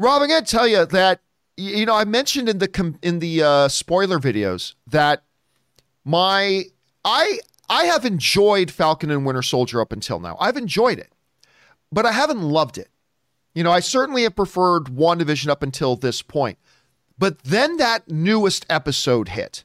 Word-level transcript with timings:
Rob, 0.00 0.22
I'm 0.22 0.28
going 0.28 0.42
to 0.42 0.50
tell 0.50 0.66
you 0.66 0.86
that 0.86 1.20
you 1.58 1.84
know 1.84 1.94
I 1.94 2.04
mentioned 2.06 2.48
in 2.48 2.56
the 2.56 2.94
in 3.02 3.18
the 3.18 3.42
uh, 3.42 3.68
spoiler 3.68 4.18
videos 4.18 4.74
that 4.86 5.24
my 6.06 6.64
I 7.04 7.38
I 7.68 7.84
have 7.84 8.06
enjoyed 8.06 8.70
Falcon 8.70 9.10
and 9.10 9.26
Winter 9.26 9.42
Soldier 9.42 9.78
up 9.78 9.92
until 9.92 10.18
now. 10.18 10.38
I've 10.40 10.56
enjoyed 10.56 10.98
it, 10.98 11.12
but 11.92 12.06
I 12.06 12.12
haven't 12.12 12.40
loved 12.40 12.78
it. 12.78 12.88
You 13.54 13.62
know, 13.62 13.70
I 13.70 13.80
certainly 13.80 14.22
have 14.22 14.34
preferred 14.34 14.84
WandaVision 14.84 15.48
up 15.48 15.62
until 15.62 15.96
this 15.96 16.22
point. 16.22 16.56
But 17.18 17.40
then 17.40 17.76
that 17.76 18.10
newest 18.10 18.64
episode 18.70 19.28
hit, 19.28 19.64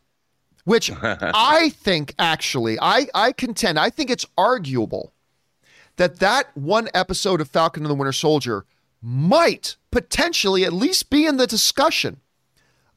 which 0.66 0.92
I 1.02 1.70
think 1.70 2.14
actually, 2.20 2.78
I, 2.82 3.08
I 3.14 3.32
contend, 3.32 3.80
I 3.80 3.90
think 3.90 4.10
it's 4.10 4.26
arguable 4.38 5.14
that 5.96 6.20
that 6.20 6.50
one 6.58 6.90
episode 6.94 7.40
of 7.40 7.48
Falcon 7.48 7.84
and 7.84 7.90
the 7.90 7.96
Winter 7.96 8.12
Soldier 8.12 8.66
might 9.06 9.78
potentially 9.92 10.66
at 10.66 10.74
least 10.74 11.12
be 11.12 11.28
in 11.28 11.38
the 11.38 11.46
discussion 11.46 12.22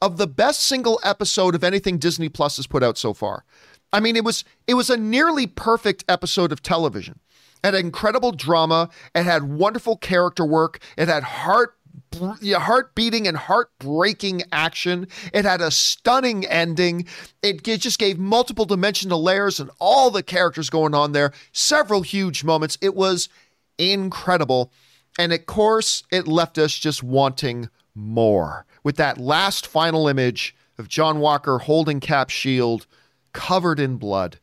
of 0.01 0.17
the 0.17 0.27
best 0.27 0.61
single 0.61 0.99
episode 1.05 1.55
of 1.55 1.63
anything 1.63 1.99
Disney 1.99 2.31
Plus 2.31 2.57
has 2.57 2.67
put 2.67 2.83
out 2.83 2.97
so 2.97 3.13
far. 3.13 3.45
I 3.93 4.01
mean, 4.01 4.17
it 4.17 4.25
was 4.25 4.43
it 4.67 4.75
was 4.75 4.89
a 4.89 4.97
nearly 4.97 5.47
perfect 5.47 6.05
episode 6.09 6.51
of 6.51 6.63
television. 6.63 7.21
It 7.63 7.75
had 7.75 7.75
incredible 7.75 8.33
drama. 8.33 8.89
It 9.15 9.25
had 9.25 9.43
wonderful 9.43 9.97
character 9.97 10.47
work. 10.47 10.81
It 10.97 11.09
had 11.09 11.25
heart 11.25 11.75
heart 12.17 12.95
beating 12.95 13.29
and 13.29 13.37
heartbreaking 13.37 14.45
action. 14.51 15.09
It 15.35 15.45
had 15.45 15.61
a 15.61 15.71
stunning 15.71 16.47
ending. 16.47 17.07
It, 17.43 17.67
it 17.69 17.81
just 17.83 17.99
gave 17.99 18.19
multiple 18.19 18.65
dimensional 18.65 19.23
layers 19.23 19.61
and 19.61 19.71
all 19.79 20.11
the 20.11 20.23
characters 20.23 20.71
going 20.71 20.95
on 20.95 21.13
there. 21.13 21.33
Several 21.53 22.01
huge 22.01 22.45
moments. 22.45 22.79
It 22.81 22.95
was 22.95 23.29
incredible. 23.79 24.73
And 25.19 25.33
of 25.33 25.45
course, 25.47 26.05
it 26.11 26.29
left 26.29 26.57
us 26.57 26.73
just 26.75 27.03
wanting 27.03 27.69
more 27.95 28.65
with 28.85 28.97
that 28.97 29.19
last 29.19 29.67
final 29.67 30.07
image 30.07 30.55
of 30.79 30.89
John 30.89 31.19
Walker 31.19 31.59
holding 31.59 31.99
Cap's 31.99 32.33
shield 32.33 32.87
covered 33.33 33.81
in 33.81 33.97
blood. 33.97 34.39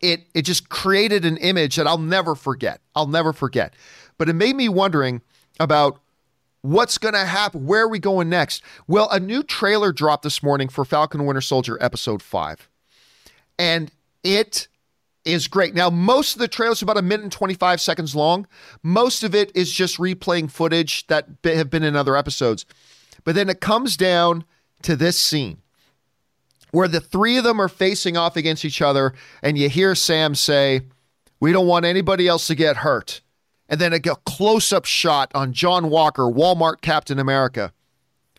It 0.00 0.24
it 0.34 0.42
just 0.42 0.68
created 0.68 1.24
an 1.24 1.36
image 1.36 1.76
that 1.76 1.86
I'll 1.86 1.98
never 1.98 2.34
forget. 2.34 2.80
I'll 2.94 3.06
never 3.06 3.32
forget. 3.32 3.74
But 4.18 4.28
it 4.28 4.34
made 4.34 4.56
me 4.56 4.68
wondering 4.68 5.20
about 5.60 6.00
what's 6.62 6.98
going 6.98 7.14
to 7.14 7.24
happen. 7.24 7.66
Where 7.66 7.82
are 7.84 7.88
we 7.88 7.98
going 7.98 8.28
next? 8.28 8.62
Well, 8.88 9.08
a 9.10 9.20
new 9.20 9.42
trailer 9.42 9.92
dropped 9.92 10.22
this 10.22 10.42
morning 10.42 10.68
for 10.68 10.84
Falcon 10.84 11.26
Winter 11.26 11.40
Soldier 11.40 11.78
episode 11.80 12.22
5. 12.22 12.68
And 13.58 13.90
it 14.22 14.68
is 15.26 15.48
great. 15.48 15.74
Now, 15.74 15.90
most 15.90 16.34
of 16.34 16.40
the 16.40 16.48
trailer 16.48 16.72
is 16.72 16.82
about 16.82 16.96
a 16.96 17.02
minute 17.02 17.24
and 17.24 17.32
25 17.32 17.80
seconds 17.80 18.14
long. 18.14 18.46
Most 18.82 19.22
of 19.22 19.34
it 19.34 19.50
is 19.54 19.72
just 19.72 19.98
replaying 19.98 20.50
footage 20.50 21.06
that 21.08 21.28
have 21.44 21.70
been 21.70 21.82
in 21.82 21.96
other 21.96 22.16
episodes. 22.16 22.64
But 23.24 23.34
then 23.34 23.48
it 23.48 23.60
comes 23.60 23.96
down 23.96 24.44
to 24.82 24.96
this 24.96 25.18
scene 25.18 25.58
where 26.70 26.88
the 26.88 27.00
three 27.00 27.36
of 27.36 27.44
them 27.44 27.60
are 27.60 27.68
facing 27.68 28.16
off 28.16 28.36
against 28.36 28.64
each 28.64 28.82
other, 28.82 29.14
and 29.42 29.56
you 29.56 29.68
hear 29.68 29.94
Sam 29.94 30.34
say, 30.34 30.82
We 31.40 31.52
don't 31.52 31.66
want 31.66 31.84
anybody 31.84 32.28
else 32.28 32.46
to 32.48 32.54
get 32.54 32.78
hurt. 32.78 33.20
And 33.68 33.80
then 33.80 33.92
a 33.92 34.00
close 34.00 34.72
up 34.72 34.84
shot 34.84 35.30
on 35.34 35.52
John 35.52 35.90
Walker, 35.90 36.24
Walmart 36.24 36.82
Captain 36.82 37.18
America, 37.18 37.72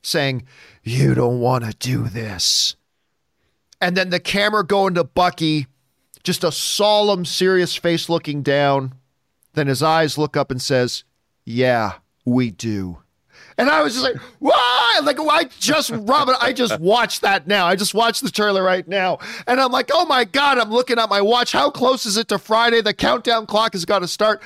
saying, 0.02 0.44
You 0.84 1.16
don't 1.16 1.40
want 1.40 1.66
to 1.66 1.72
do 1.72 2.08
this. 2.08 2.76
And 3.82 3.96
then 3.96 4.10
the 4.10 4.20
camera 4.20 4.66
going 4.66 4.96
to 4.96 5.04
Bucky, 5.04 5.68
just 6.28 6.44
a 6.44 6.52
solemn, 6.52 7.24
serious 7.24 7.74
face 7.74 8.10
looking 8.10 8.44
down. 8.44 8.94
Then 9.54 9.68
his 9.68 9.82
eyes 9.82 10.18
look 10.18 10.36
up 10.36 10.52
and 10.52 10.62
says, 10.62 11.06
Yeah, 11.46 11.94
we 12.26 12.52
do. 12.52 12.98
And 13.58 13.70
I 13.70 13.82
was 13.82 13.94
just 13.94 14.04
like, 14.04 14.18
why? 14.40 15.00
Like, 15.04 15.20
I 15.20 15.46
just, 15.58 15.90
Robin, 15.92 16.36
I 16.40 16.54
just 16.54 16.80
watched 16.80 17.22
that 17.22 17.48
now. 17.48 17.66
I 17.66 17.76
just 17.76 17.94
watched 17.94 18.24
the 18.24 18.30
trailer 18.30 18.62
right 18.62 18.88
now. 18.88 19.18
And 19.48 19.60
I'm 19.60 19.72
like, 19.72 19.90
oh 19.92 20.06
my 20.06 20.26
God, 20.26 20.60
I'm 20.60 20.70
looking 20.70 21.00
at 21.00 21.10
my 21.10 21.22
watch. 21.22 21.54
How 21.54 21.72
close 21.72 22.06
is 22.06 22.18
it 22.18 22.28
to 22.28 22.38
Friday? 22.38 22.82
The 22.82 22.94
countdown 22.94 23.48
clock 23.48 23.74
has 23.74 23.86
got 23.86 24.00
to 24.00 24.08
start. 24.08 24.44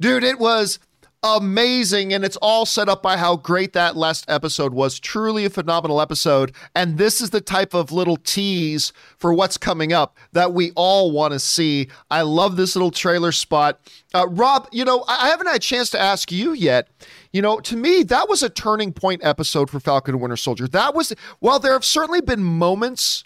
Dude, 0.00 0.24
it 0.24 0.40
was 0.40 0.80
amazing 1.22 2.12
and 2.12 2.24
it's 2.24 2.36
all 2.38 2.66
set 2.66 2.88
up 2.88 3.02
by 3.02 3.16
how 3.16 3.36
great 3.36 3.72
that 3.74 3.96
last 3.96 4.24
episode 4.28 4.74
was. 4.74 4.98
Truly 4.98 5.44
a 5.44 5.50
phenomenal 5.50 6.00
episode 6.00 6.52
and 6.74 6.98
this 6.98 7.20
is 7.20 7.30
the 7.30 7.40
type 7.40 7.74
of 7.74 7.92
little 7.92 8.16
tease 8.16 8.92
for 9.18 9.32
what's 9.32 9.56
coming 9.56 9.92
up 9.92 10.16
that 10.32 10.52
we 10.52 10.72
all 10.74 11.12
want 11.12 11.32
to 11.32 11.38
see. 11.38 11.88
I 12.10 12.22
love 12.22 12.56
this 12.56 12.74
little 12.74 12.90
trailer 12.90 13.30
spot. 13.30 13.80
Uh, 14.14 14.26
rob 14.28 14.68
you 14.72 14.84
know 14.84 15.04
i 15.08 15.28
haven't 15.28 15.46
had 15.46 15.56
a 15.56 15.60
chance 15.60 15.90
to 15.90 16.00
ask 16.00 16.32
you 16.32 16.52
yet. 16.52 16.88
You 17.32 17.40
know 17.40 17.60
to 17.60 17.76
me 17.76 18.02
that 18.04 18.28
was 18.28 18.42
a 18.42 18.50
turning 18.50 18.92
point 18.92 19.24
episode 19.24 19.70
for 19.70 19.78
falcon 19.78 20.14
and 20.14 20.22
winter 20.22 20.36
soldier. 20.36 20.66
That 20.66 20.94
was 20.94 21.12
while 21.38 21.58
there 21.60 21.72
have 21.72 21.84
certainly 21.84 22.20
been 22.20 22.42
moments 22.42 23.24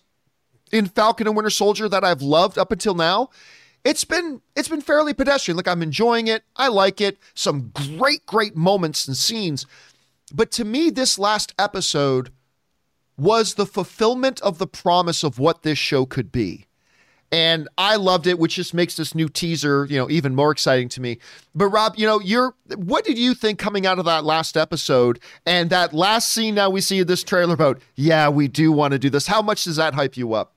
in 0.72 0.86
falcon 0.86 1.26
and 1.26 1.36
winter 1.36 1.50
soldier 1.50 1.88
that 1.88 2.02
i've 2.02 2.22
loved 2.22 2.58
up 2.58 2.72
until 2.72 2.94
now 2.94 3.30
it's 3.86 4.04
been 4.04 4.42
it's 4.56 4.68
been 4.68 4.80
fairly 4.80 5.14
pedestrian. 5.14 5.56
Like 5.56 5.68
I'm 5.68 5.82
enjoying 5.82 6.26
it. 6.26 6.42
I 6.56 6.68
like 6.68 7.00
it. 7.00 7.18
Some 7.34 7.70
great 7.72 8.26
great 8.26 8.56
moments 8.56 9.06
and 9.06 9.16
scenes. 9.16 9.64
But 10.34 10.50
to 10.52 10.64
me 10.64 10.90
this 10.90 11.18
last 11.20 11.54
episode 11.56 12.30
was 13.16 13.54
the 13.54 13.64
fulfillment 13.64 14.40
of 14.42 14.58
the 14.58 14.66
promise 14.66 15.22
of 15.22 15.38
what 15.38 15.62
this 15.62 15.78
show 15.78 16.04
could 16.04 16.32
be. 16.32 16.66
And 17.32 17.68
I 17.78 17.96
loved 17.96 18.26
it, 18.26 18.38
which 18.38 18.54
just 18.54 18.74
makes 18.74 18.96
this 18.96 19.14
new 19.14 19.28
teaser, 19.28 19.86
you 19.88 19.98
know, 19.98 20.10
even 20.10 20.34
more 20.34 20.50
exciting 20.50 20.88
to 20.90 21.00
me. 21.00 21.18
But 21.54 21.68
Rob, 21.68 21.94
you 21.96 22.06
know, 22.06 22.20
you're 22.20 22.54
what 22.74 23.04
did 23.04 23.18
you 23.18 23.34
think 23.34 23.60
coming 23.60 23.86
out 23.86 24.00
of 24.00 24.04
that 24.04 24.24
last 24.24 24.56
episode 24.56 25.20
and 25.44 25.70
that 25.70 25.94
last 25.94 26.30
scene 26.30 26.56
now 26.56 26.70
we 26.70 26.80
see 26.80 27.00
in 27.00 27.06
this 27.06 27.22
trailer 27.22 27.54
about, 27.54 27.80
yeah, 27.94 28.28
we 28.28 28.48
do 28.48 28.72
want 28.72 28.92
to 28.92 28.98
do 28.98 29.10
this. 29.10 29.28
How 29.28 29.42
much 29.42 29.62
does 29.62 29.76
that 29.76 29.94
hype 29.94 30.16
you 30.16 30.34
up? 30.34 30.55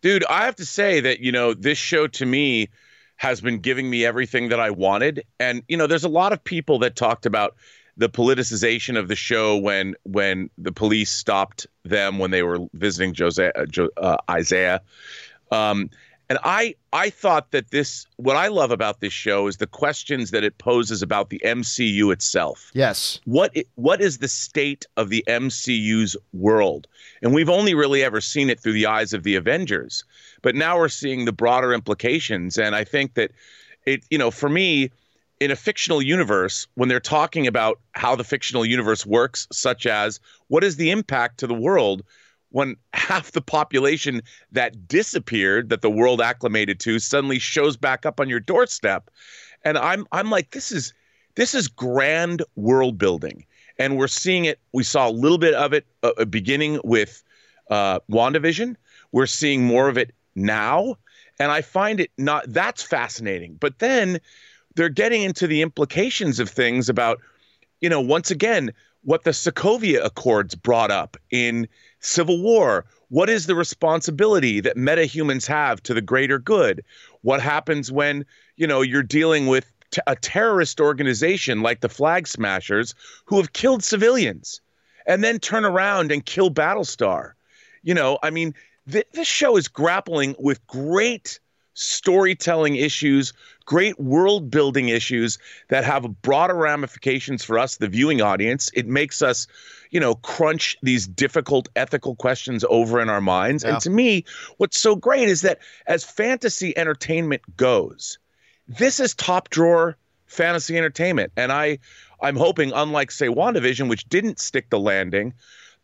Dude, 0.00 0.24
I 0.28 0.44
have 0.44 0.56
to 0.56 0.64
say 0.64 1.00
that, 1.00 1.20
you 1.20 1.32
know, 1.32 1.54
this 1.54 1.78
show 1.78 2.06
to 2.06 2.26
me 2.26 2.68
has 3.16 3.40
been 3.40 3.58
giving 3.58 3.90
me 3.90 4.04
everything 4.04 4.50
that 4.50 4.60
I 4.60 4.70
wanted. 4.70 5.24
And, 5.40 5.62
you 5.68 5.76
know, 5.76 5.86
there's 5.86 6.04
a 6.04 6.08
lot 6.08 6.32
of 6.32 6.42
people 6.42 6.78
that 6.80 6.94
talked 6.94 7.26
about 7.26 7.56
the 7.96 8.08
politicization 8.08 8.96
of 8.96 9.08
the 9.08 9.16
show 9.16 9.56
when 9.56 9.96
when 10.04 10.50
the 10.56 10.70
police 10.70 11.10
stopped 11.10 11.66
them 11.84 12.18
when 12.20 12.30
they 12.30 12.44
were 12.44 12.60
visiting 12.72 13.12
Jose, 13.12 13.50
uh, 13.54 13.86
uh, 13.96 14.16
Isaiah. 14.30 14.82
Um, 15.50 15.90
and 16.28 16.38
I 16.44 16.74
I 16.92 17.10
thought 17.10 17.50
that 17.52 17.70
this 17.70 18.06
what 18.16 18.36
I 18.36 18.48
love 18.48 18.70
about 18.70 19.00
this 19.00 19.12
show 19.12 19.46
is 19.46 19.56
the 19.56 19.66
questions 19.66 20.30
that 20.30 20.44
it 20.44 20.58
poses 20.58 21.02
about 21.02 21.30
the 21.30 21.40
MCU 21.44 22.12
itself. 22.12 22.70
Yes. 22.74 23.20
What 23.24 23.56
what 23.76 24.00
is 24.00 24.18
the 24.18 24.28
state 24.28 24.86
of 24.96 25.08
the 25.08 25.24
MCU's 25.26 26.16
world? 26.32 26.86
And 27.22 27.34
we've 27.34 27.48
only 27.48 27.74
really 27.74 28.02
ever 28.04 28.20
seen 28.20 28.50
it 28.50 28.60
through 28.60 28.74
the 28.74 28.86
eyes 28.86 29.12
of 29.12 29.22
the 29.22 29.36
Avengers. 29.36 30.04
But 30.42 30.54
now 30.54 30.78
we're 30.78 30.88
seeing 30.88 31.24
the 31.24 31.32
broader 31.32 31.72
implications 31.72 32.58
and 32.58 32.74
I 32.74 32.84
think 32.84 33.14
that 33.14 33.30
it 33.86 34.04
you 34.10 34.18
know, 34.18 34.30
for 34.30 34.48
me 34.48 34.90
in 35.40 35.50
a 35.50 35.56
fictional 35.56 36.02
universe 36.02 36.66
when 36.74 36.88
they're 36.88 37.00
talking 37.00 37.46
about 37.46 37.78
how 37.92 38.16
the 38.16 38.24
fictional 38.24 38.66
universe 38.66 39.06
works 39.06 39.46
such 39.52 39.86
as 39.86 40.20
what 40.48 40.64
is 40.64 40.76
the 40.76 40.90
impact 40.90 41.38
to 41.38 41.46
the 41.46 41.54
world 41.54 42.02
when 42.50 42.76
half 42.94 43.32
the 43.32 43.40
population 43.40 44.22
that 44.52 44.88
disappeared 44.88 45.68
that 45.68 45.82
the 45.82 45.90
world 45.90 46.20
acclimated 46.20 46.80
to 46.80 46.98
suddenly 46.98 47.38
shows 47.38 47.76
back 47.76 48.06
up 48.06 48.20
on 48.20 48.28
your 48.28 48.40
doorstep. 48.40 49.10
And 49.64 49.76
i'm 49.78 50.06
i'm 50.12 50.30
like 50.30 50.50
this 50.50 50.72
is 50.72 50.94
this 51.34 51.54
is 51.54 51.68
grand 51.68 52.42
world 52.56 52.98
building. 52.98 53.44
And 53.80 53.96
we're 53.96 54.08
seeing 54.08 54.44
it. 54.44 54.58
We 54.72 54.82
saw 54.82 55.08
a 55.08 55.12
little 55.12 55.38
bit 55.38 55.54
of 55.54 55.72
it 55.72 55.86
uh, 56.02 56.10
uh 56.18 56.24
beginning 56.24 56.80
with 56.84 57.22
uh 57.70 58.00
wandavision. 58.10 58.76
We're 59.12 59.26
seeing 59.26 59.64
more 59.64 59.88
of 59.88 59.96
it 59.96 60.12
now. 60.34 60.96
And 61.40 61.52
i 61.52 61.62
find 61.62 62.00
it 62.00 62.10
not 62.18 62.44
that's 62.48 62.82
fascinating. 62.82 63.56
But 63.60 63.78
then 63.78 64.20
they're 64.74 64.88
getting 64.88 65.22
into 65.22 65.46
the 65.46 65.62
implications 65.62 66.40
of 66.40 66.48
things 66.48 66.88
about 66.88 67.20
you 67.80 67.88
know 67.88 68.00
once 68.00 68.30
again 68.30 68.72
what 69.02 69.24
the 69.24 69.30
sokovia 69.30 70.04
accords 70.04 70.54
brought 70.54 70.90
up 70.90 71.16
in 71.30 71.68
Civil 72.00 72.40
War. 72.42 72.84
What 73.08 73.30
is 73.30 73.46
the 73.46 73.54
responsibility 73.54 74.60
that 74.60 74.76
metahumans 74.76 75.46
have 75.46 75.82
to 75.84 75.94
the 75.94 76.02
greater 76.02 76.38
good? 76.38 76.84
What 77.22 77.40
happens 77.40 77.90
when, 77.90 78.24
you 78.56 78.66
know, 78.66 78.82
you're 78.82 79.02
dealing 79.02 79.46
with 79.46 79.70
t- 79.90 80.00
a 80.06 80.14
terrorist 80.14 80.80
organization 80.80 81.62
like 81.62 81.80
the 81.80 81.88
Flag 81.88 82.28
Smashers 82.28 82.94
who 83.24 83.36
have 83.38 83.52
killed 83.52 83.82
civilians 83.82 84.60
and 85.06 85.24
then 85.24 85.38
turn 85.38 85.64
around 85.64 86.12
and 86.12 86.24
kill 86.24 86.50
Battlestar? 86.50 87.32
You 87.82 87.94
know, 87.94 88.18
I 88.22 88.30
mean, 88.30 88.54
th- 88.90 89.06
this 89.12 89.28
show 89.28 89.56
is 89.56 89.68
grappling 89.68 90.36
with 90.38 90.64
great 90.66 91.40
storytelling 91.78 92.74
issues, 92.74 93.32
great 93.64 93.98
world 94.00 94.50
building 94.50 94.88
issues 94.88 95.38
that 95.68 95.84
have 95.84 96.20
broader 96.22 96.54
ramifications 96.54 97.44
for 97.44 97.58
us, 97.58 97.76
the 97.76 97.88
viewing 97.88 98.20
audience. 98.20 98.68
It 98.74 98.86
makes 98.86 99.22
us, 99.22 99.46
you 99.90 100.00
know, 100.00 100.14
crunch 100.16 100.76
these 100.82 101.06
difficult 101.06 101.68
ethical 101.76 102.14
questions 102.16 102.64
over 102.68 103.00
in 103.00 103.08
our 103.08 103.20
minds. 103.20 103.64
Yeah. 103.64 103.72
And 103.72 103.80
to 103.82 103.90
me, 103.90 104.24
what's 104.56 104.80
so 104.80 104.96
great 104.96 105.28
is 105.28 105.42
that 105.42 105.58
as 105.86 106.04
fantasy 106.04 106.76
entertainment 106.76 107.42
goes, 107.56 108.18
this 108.66 109.00
is 109.00 109.14
top 109.14 109.50
drawer 109.50 109.96
fantasy 110.26 110.76
entertainment. 110.76 111.32
And 111.36 111.50
I 111.50 111.78
I'm 112.20 112.36
hoping, 112.36 112.72
unlike 112.74 113.10
say 113.10 113.28
WandaVision, 113.28 113.88
which 113.88 114.08
didn't 114.08 114.38
stick 114.40 114.70
the 114.70 114.78
landing, 114.78 115.34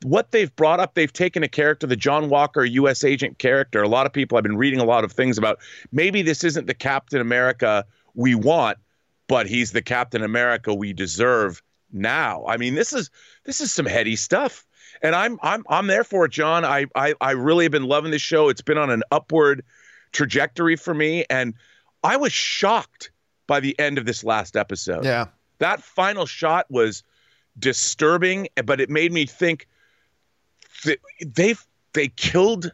what 0.02 0.32
they've 0.32 0.54
brought 0.56 0.80
up, 0.80 0.94
they've 0.94 1.12
taken 1.12 1.42
a 1.42 1.48
character, 1.48 1.86
the 1.86 1.96
John 1.96 2.28
Walker 2.28 2.64
U.S. 2.64 3.04
agent 3.04 3.38
character. 3.38 3.82
A 3.82 3.88
lot 3.88 4.06
of 4.06 4.12
people, 4.12 4.36
I've 4.36 4.44
been 4.44 4.56
reading 4.56 4.80
a 4.80 4.84
lot 4.84 5.04
of 5.04 5.12
things 5.12 5.38
about 5.38 5.58
maybe 5.92 6.22
this 6.22 6.44
isn't 6.44 6.66
the 6.66 6.74
Captain 6.74 7.20
America 7.20 7.84
we 8.14 8.34
want, 8.34 8.78
but 9.28 9.46
he's 9.46 9.72
the 9.72 9.82
Captain 9.82 10.22
America 10.22 10.74
we 10.74 10.92
deserve 10.92 11.62
now. 11.94 12.44
I 12.46 12.56
mean, 12.56 12.74
this 12.74 12.92
is 12.92 13.10
this 13.44 13.60
is 13.60 13.72
some 13.72 13.86
heady 13.86 14.16
stuff. 14.16 14.66
And 15.02 15.14
I'm 15.14 15.38
I'm 15.42 15.64
I'm 15.68 15.86
there 15.86 16.04
for 16.04 16.26
it, 16.26 16.32
John. 16.32 16.64
I 16.64 16.86
I, 16.94 17.14
I 17.20 17.32
really 17.32 17.64
have 17.64 17.72
been 17.72 17.84
loving 17.84 18.10
this 18.10 18.22
show. 18.22 18.48
It's 18.48 18.62
been 18.62 18.78
on 18.78 18.90
an 18.90 19.02
upward 19.10 19.64
trajectory 20.12 20.76
for 20.76 20.94
me. 20.94 21.24
And 21.30 21.54
I 22.02 22.16
was 22.16 22.32
shocked 22.32 23.10
by 23.46 23.60
the 23.60 23.78
end 23.78 23.98
of 23.98 24.06
this 24.06 24.24
last 24.24 24.56
episode. 24.56 25.04
Yeah. 25.04 25.26
That 25.58 25.82
final 25.82 26.26
shot 26.26 26.66
was 26.70 27.02
disturbing, 27.58 28.48
but 28.64 28.80
it 28.80 28.90
made 28.90 29.12
me 29.12 29.26
think 29.26 29.68
that 30.84 30.98
they've 31.24 31.64
they 31.92 32.08
killed 32.08 32.72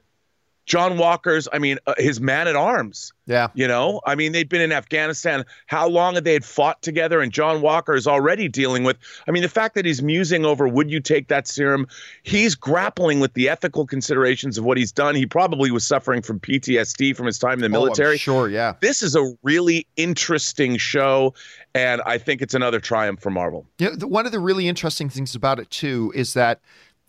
John 0.70 0.99
Walker's, 0.99 1.49
I 1.52 1.58
mean, 1.58 1.78
uh, 1.88 1.94
his 1.99 2.20
man 2.20 2.46
at 2.46 2.55
arms. 2.55 3.12
Yeah. 3.26 3.49
You 3.55 3.67
know, 3.67 4.00
I 4.06 4.14
mean, 4.14 4.31
they'd 4.31 4.49
been 4.49 4.61
in 4.61 4.70
Afghanistan. 4.70 5.44
How 5.67 5.88
long 5.88 6.14
had 6.14 6.22
they 6.22 6.32
had 6.32 6.44
fought 6.44 6.81
together? 6.81 7.20
And 7.20 7.32
John 7.32 7.61
Walker 7.61 7.94
is 7.96 8.06
already 8.06 8.46
dealing 8.49 8.84
with, 8.84 8.96
I 9.26 9.32
mean, 9.32 9.43
the 9.43 9.49
fact 9.49 9.75
that 9.75 9.84
he's 9.84 10.00
musing 10.00 10.44
over, 10.44 10.69
would 10.69 10.88
you 10.88 11.00
take 11.00 11.26
that 11.26 11.49
serum? 11.49 11.88
He's 12.22 12.55
grappling 12.55 13.19
with 13.19 13.34
the 13.34 13.49
ethical 13.49 13.84
considerations 13.84 14.58
of 14.58 14.64
what 14.64 14.78
he's 14.78 14.93
done. 14.93 15.17
He 15.17 15.26
probably 15.26 15.72
was 15.72 15.84
suffering 15.84 16.22
from 16.22 16.38
PTSD 16.38 17.16
from 17.16 17.26
his 17.26 17.38
time 17.38 17.55
in 17.64 17.73
the 17.73 17.76
Oh, 17.76 17.82
military. 17.82 18.16
sure, 18.16 18.49
yeah. 18.49 18.75
This 18.81 19.02
is 19.02 19.16
a 19.16 19.32
really 19.43 19.88
interesting 19.96 20.76
show. 20.76 21.34
And 21.75 22.00
I 22.06 22.19
think 22.19 22.43
it's 22.43 22.55
another 22.55 22.78
triumph 22.78 23.20
for 23.20 23.31
Marvel. 23.31 23.66
You 23.78 23.96
know, 23.96 24.06
one 24.06 24.25
of 24.25 24.31
the 24.31 24.40
really 24.40 24.69
interesting 24.69 25.08
things 25.08 25.34
about 25.34 25.58
it 25.58 25.69
too 25.70 26.12
is 26.14 26.34
that, 26.34 26.61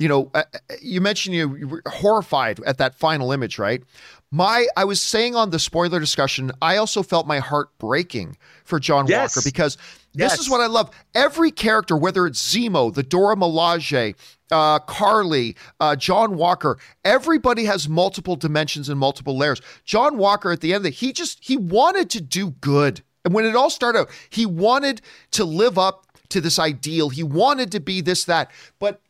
you 0.01 0.07
know, 0.07 0.31
uh, 0.33 0.43
uh, 0.53 0.57
you 0.81 0.99
mentioned 0.99 1.35
you, 1.35 1.55
you 1.55 1.67
were 1.67 1.83
horrified 1.85 2.59
at 2.65 2.79
that 2.79 2.95
final 2.95 3.31
image, 3.31 3.59
right? 3.59 3.83
My, 4.31 4.65
I 4.75 4.83
was 4.85 4.99
saying 4.99 5.35
on 5.35 5.51
the 5.51 5.59
spoiler 5.59 5.99
discussion, 5.99 6.51
I 6.61 6.77
also 6.77 7.03
felt 7.03 7.27
my 7.27 7.37
heart 7.39 7.69
breaking 7.77 8.35
for 8.63 8.79
John 8.79 9.05
Yes. 9.07 9.35
Walker 9.35 9.45
because 9.45 9.75
this 10.13 10.31
Yes. 10.31 10.39
is 10.39 10.49
what 10.49 10.59
I 10.59 10.65
love. 10.67 10.89
Every 11.13 11.51
character, 11.51 11.95
whether 11.95 12.25
it's 12.25 12.41
Zemo, 12.41 12.91
the 12.91 13.03
Dora 13.03 13.35
Milaje, 13.35 14.15
uh, 14.51 14.79
Karli, 14.79 15.55
uh, 15.79 15.95
John 15.95 16.35
Walker, 16.35 16.79
everybody 17.05 17.65
has 17.65 17.87
multiple 17.87 18.35
dimensions 18.35 18.89
and 18.89 18.99
multiple 18.99 19.37
layers. 19.37 19.61
John 19.85 20.17
Walker, 20.17 20.51
at 20.51 20.61
the 20.61 20.73
end 20.73 20.77
of 20.77 20.83
the, 20.83 20.89
he 20.89 21.13
just 21.13 21.39
he 21.41 21.57
wanted 21.57 22.09
to 22.11 22.21
do 22.21 22.51
good, 22.61 23.03
and 23.23 23.33
when 23.35 23.45
it 23.45 23.55
all 23.55 23.69
started 23.69 23.99
out, 23.99 24.09
he 24.29 24.45
wanted 24.47 25.01
to 25.31 25.45
live 25.45 25.77
up 25.77 26.07
to 26.29 26.41
this 26.41 26.57
ideal. 26.57 27.09
He 27.09 27.23
wanted 27.23 27.71
to 27.73 27.79
be 27.79 28.01
this 28.01 28.25
that, 28.25 28.49
but 28.79 29.01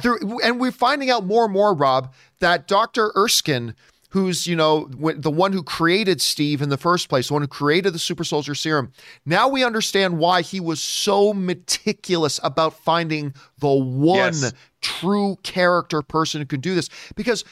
there, 0.00 0.18
and 0.42 0.60
we're 0.60 0.72
finding 0.72 1.10
out 1.10 1.24
more 1.24 1.44
and 1.44 1.52
more, 1.52 1.74
Rob, 1.74 2.12
that 2.40 2.66
Dr. 2.66 3.12
Erskine, 3.16 3.74
who's, 4.10 4.46
you 4.46 4.54
know, 4.54 4.88
the 4.90 5.30
one 5.30 5.52
who 5.52 5.62
created 5.62 6.20
Steve 6.20 6.60
in 6.60 6.68
the 6.68 6.76
first 6.76 7.08
place, 7.08 7.28
the 7.28 7.32
one 7.32 7.42
who 7.42 7.48
created 7.48 7.94
the 7.94 7.98
super 7.98 8.24
soldier 8.24 8.54
serum, 8.54 8.92
now 9.24 9.48
we 9.48 9.64
understand 9.64 10.18
why 10.18 10.42
he 10.42 10.60
was 10.60 10.82
so 10.82 11.32
meticulous 11.32 12.38
about 12.42 12.74
finding 12.74 13.34
the 13.58 13.72
one 13.72 14.16
Yes. 14.16 14.52
true 14.82 15.36
character 15.42 16.02
person 16.02 16.40
who 16.40 16.46
could 16.46 16.60
do 16.60 16.74
this. 16.74 16.90
Because, 17.16 17.44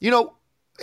you 0.00 0.10
know, 0.10 0.34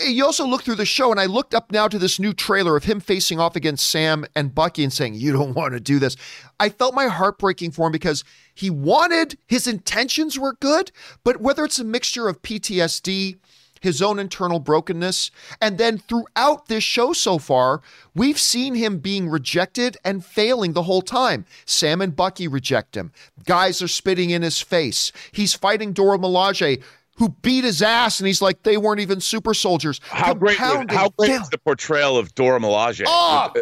you 0.03 0.25
also 0.25 0.45
look 0.45 0.63
through 0.63 0.75
the 0.75 0.85
show, 0.85 1.11
and 1.11 1.19
I 1.19 1.25
looked 1.25 1.53
up 1.53 1.71
now 1.71 1.87
to 1.87 1.97
this 1.97 2.19
new 2.19 2.33
trailer 2.33 2.75
of 2.75 2.83
him 2.83 2.99
facing 2.99 3.39
off 3.39 3.55
against 3.55 3.89
Sam 3.89 4.25
and 4.35 4.53
Bucky 4.53 4.83
and 4.83 4.91
saying, 4.91 5.15
You 5.15 5.31
don't 5.31 5.53
want 5.53 5.73
to 5.73 5.79
do 5.79 5.99
this. 5.99 6.17
I 6.59 6.69
felt 6.69 6.93
my 6.93 7.07
heart 7.07 7.39
breaking 7.39 7.71
for 7.71 7.87
him 7.87 7.91
because 7.91 8.23
he 8.53 8.69
wanted, 8.69 9.37
his 9.47 9.67
intentions 9.67 10.37
were 10.37 10.53
good, 10.53 10.91
but 11.23 11.41
whether 11.41 11.63
it's 11.63 11.79
a 11.79 11.83
mixture 11.83 12.27
of 12.27 12.41
PTSD, 12.41 13.37
his 13.81 14.01
own 14.01 14.19
internal 14.19 14.59
brokenness, 14.59 15.31
and 15.61 15.77
then 15.77 15.97
throughout 15.97 16.67
this 16.67 16.83
show 16.83 17.13
so 17.13 17.37
far, 17.37 17.81
we've 18.15 18.39
seen 18.39 18.75
him 18.75 18.97
being 18.97 19.29
rejected 19.29 19.95
and 20.03 20.25
failing 20.25 20.73
the 20.73 20.83
whole 20.83 21.01
time. 21.01 21.45
Sam 21.65 22.01
and 22.01 22.15
Bucky 22.15 22.47
reject 22.47 22.95
him. 22.95 23.11
Guys 23.45 23.81
are 23.81 23.87
spitting 23.87 24.31
in 24.31 24.41
his 24.41 24.59
face. 24.59 25.11
He's 25.31 25.53
fighting 25.53 25.93
Dora 25.93 26.17
Milaje 26.17 26.81
who 27.15 27.29
beat 27.41 27.63
his 27.63 27.81
ass, 27.81 28.19
and 28.19 28.27
he's 28.27 28.41
like, 28.41 28.63
they 28.63 28.77
weren't 28.77 28.99
even 28.99 29.21
super 29.21 29.53
soldiers. 29.53 29.99
How 30.09 30.33
great, 30.33 30.57
how 30.57 30.83
great 31.17 31.31
is 31.31 31.49
the 31.49 31.57
portrayal 31.57 32.17
of 32.17 32.35
Dora 32.35 32.59
Milaje? 32.59 33.03
Oh, 33.07 33.53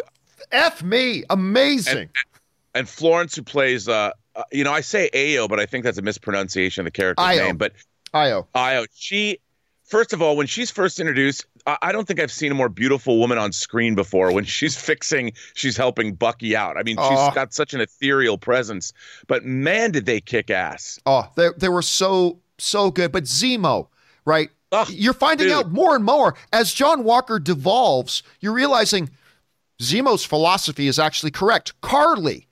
F 0.52 0.82
me. 0.82 1.24
Amazing. 1.30 2.08
and 2.74 2.88
Florence, 2.88 3.36
who 3.36 3.42
plays, 3.42 3.88
uh, 3.88 4.10
uh, 4.36 4.42
you 4.52 4.64
know, 4.64 4.72
I 4.72 4.80
say 4.80 5.08
Ayo, 5.14 5.48
but 5.48 5.60
I 5.60 5.66
think 5.66 5.84
that's 5.84 5.98
a 5.98 6.02
mispronunciation 6.02 6.80
of 6.80 6.84
the 6.86 6.90
character's 6.90 7.24
Io. 7.24 7.46
name. 7.46 7.56
But 7.56 7.72
Io. 8.12 8.46
Io, 8.54 8.86
she, 8.94 9.38
first 9.84 10.12
of 10.12 10.20
all, 10.20 10.36
when 10.36 10.46
she's 10.48 10.70
first 10.70 10.98
introduced, 10.98 11.46
I, 11.66 11.78
I 11.82 11.92
don't 11.92 12.06
think 12.06 12.18
I've 12.20 12.32
seen 12.32 12.50
a 12.50 12.54
more 12.56 12.68
beautiful 12.68 13.18
woman 13.18 13.38
on 13.38 13.52
screen 13.52 13.94
before. 13.94 14.32
When 14.32 14.44
she's 14.44 14.76
fixing, 14.80 15.32
she's 15.54 15.76
helping 15.76 16.14
Bucky 16.14 16.56
out. 16.56 16.76
I 16.76 16.82
mean, 16.82 16.96
she's 16.96 17.06
Oh. 17.18 17.30
got 17.34 17.54
such 17.54 17.72
an 17.74 17.80
ethereal 17.80 18.36
presence. 18.38 18.92
But 19.28 19.44
man, 19.44 19.92
did 19.92 20.06
they 20.06 20.20
kick 20.20 20.50
ass! 20.50 20.98
Oh, 21.06 21.28
they, 21.36 21.48
they 21.56 21.68
were 21.68 21.82
so, 21.82 22.40
so 22.58 22.90
good. 22.90 23.12
But 23.12 23.24
Zemo, 23.24 23.88
right? 24.24 24.50
Ugh, 24.72 24.88
You're 24.90 25.14
finding 25.14 25.48
dude. 25.48 25.56
out 25.56 25.70
more 25.72 25.94
and 25.94 26.04
more 26.04 26.34
as 26.52 26.72
John 26.72 27.04
Walker 27.04 27.38
devolves, 27.38 28.22
you're 28.40 28.52
realizing 28.52 29.10
Zemo's 29.80 30.24
philosophy 30.24 30.86
is 30.88 30.98
actually 30.98 31.30
correct. 31.30 31.80
Karli, 31.80 32.46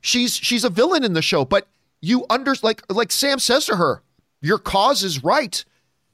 she's 0.00 0.34
she's 0.36 0.64
a 0.64 0.70
villain 0.70 1.04
in 1.04 1.12
the 1.12 1.22
show, 1.22 1.44
but 1.44 1.66
you 2.00 2.24
under 2.30 2.54
like 2.62 2.82
like 2.90 3.10
Sam 3.12 3.38
says 3.38 3.66
to 3.66 3.76
her, 3.76 4.02
your 4.40 4.58
cause 4.58 5.02
is 5.02 5.22
right. 5.24 5.64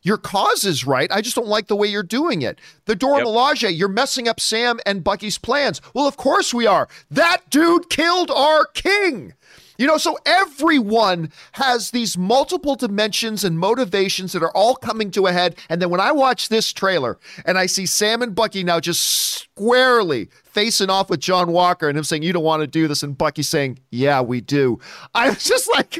Your 0.04 0.16
cause 0.16 0.64
is 0.64 0.84
right. 0.84 1.10
I 1.12 1.20
just 1.20 1.36
don't 1.36 1.46
like 1.46 1.68
the 1.68 1.76
way 1.76 1.86
you're 1.86 2.02
doing 2.02 2.42
it. 2.42 2.58
The 2.86 2.96
Dora 2.96 3.18
Yep. 3.18 3.26
Milaje, 3.28 3.78
you're 3.78 3.86
messing 3.88 4.26
up 4.26 4.40
Sam 4.40 4.80
and 4.84 5.04
Bucky's 5.04 5.38
plans. 5.38 5.80
Well, 5.94 6.08
of 6.08 6.16
course 6.16 6.52
we 6.52 6.66
are. 6.66 6.88
That 7.08 7.48
dude 7.50 7.88
killed 7.88 8.28
our 8.32 8.64
king. 8.66 9.34
You 9.78 9.86
know, 9.86 9.96
so 9.96 10.18
everyone 10.26 11.32
has 11.52 11.90
these 11.90 12.18
multiple 12.18 12.76
dimensions 12.76 13.44
and 13.44 13.58
motivations 13.58 14.32
that 14.32 14.42
are 14.42 14.54
all 14.54 14.76
coming 14.76 15.10
to 15.12 15.26
a 15.26 15.32
head. 15.32 15.56
And 15.68 15.80
then 15.80 15.90
when 15.90 16.00
I 16.00 16.12
watch 16.12 16.48
this 16.48 16.72
trailer 16.72 17.18
and 17.44 17.58
I 17.58 17.66
see 17.66 17.86
Sam 17.86 18.22
and 18.22 18.34
Bucky 18.34 18.64
now 18.64 18.80
just 18.80 19.02
squarely 19.02 20.28
facing 20.44 20.90
off 20.90 21.10
with 21.10 21.20
John 21.20 21.52
Walker 21.52 21.88
and 21.88 21.96
him 21.96 22.04
saying, 22.04 22.22
You 22.22 22.32
don't 22.32 22.44
want 22.44 22.62
to 22.62 22.66
do 22.66 22.88
this, 22.88 23.02
and 23.02 23.16
Bucky 23.16 23.42
saying, 23.42 23.78
Yeah, 23.90 24.20
we 24.20 24.40
do. 24.40 24.78
I 25.14 25.30
was 25.30 25.44
just 25.44 25.68
like, 25.74 25.98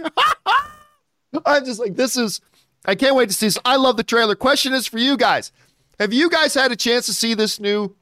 I'm 1.46 1.64
just 1.64 1.80
like, 1.80 1.96
this 1.96 2.16
is, 2.16 2.40
I 2.84 2.94
can't 2.94 3.16
wait 3.16 3.28
to 3.28 3.34
see 3.34 3.46
this. 3.46 3.58
I 3.64 3.76
love 3.76 3.96
the 3.96 4.02
trailer. 4.02 4.34
Question 4.34 4.72
is 4.72 4.86
for 4.86 4.98
you 4.98 5.16
guys 5.16 5.52
Have 5.98 6.12
you 6.12 6.28
guys 6.30 6.54
had 6.54 6.72
a 6.72 6.76
chance 6.76 7.06
to 7.06 7.14
see 7.14 7.34
this 7.34 7.60
new 7.60 7.96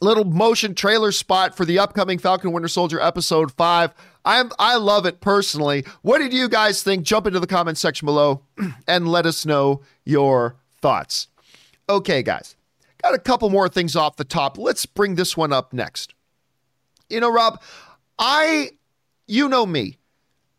little 0.00 0.24
motion 0.24 0.74
trailer 0.74 1.12
spot 1.12 1.56
for 1.56 1.64
the 1.64 1.78
upcoming 1.78 2.18
Falcon 2.18 2.52
Winter 2.52 2.68
Soldier 2.68 3.00
episode 3.00 3.52
5? 3.52 3.94
I'm 4.26 4.50
I 4.58 4.76
love 4.76 5.06
it 5.06 5.20
personally. 5.20 5.84
What 6.02 6.18
did 6.18 6.32
you 6.32 6.48
guys 6.48 6.82
think? 6.82 7.04
Jump 7.04 7.26
into 7.28 7.40
the 7.40 7.46
comment 7.46 7.78
section 7.78 8.04
below 8.04 8.42
and 8.88 9.08
let 9.08 9.24
us 9.24 9.46
know 9.46 9.82
your 10.04 10.56
thoughts. 10.82 11.28
Okay, 11.88 12.22
guys. 12.22 12.56
Got 13.02 13.14
a 13.14 13.18
couple 13.18 13.48
more 13.50 13.68
things 13.68 13.94
off 13.94 14.16
the 14.16 14.24
top. 14.24 14.58
Let's 14.58 14.84
bring 14.84 15.14
this 15.14 15.36
one 15.36 15.52
up 15.52 15.72
next. 15.72 16.12
You 17.08 17.20
know, 17.20 17.30
Rob, 17.32 17.62
I 18.18 18.70
you 19.28 19.48
know 19.48 19.64
me. 19.64 19.98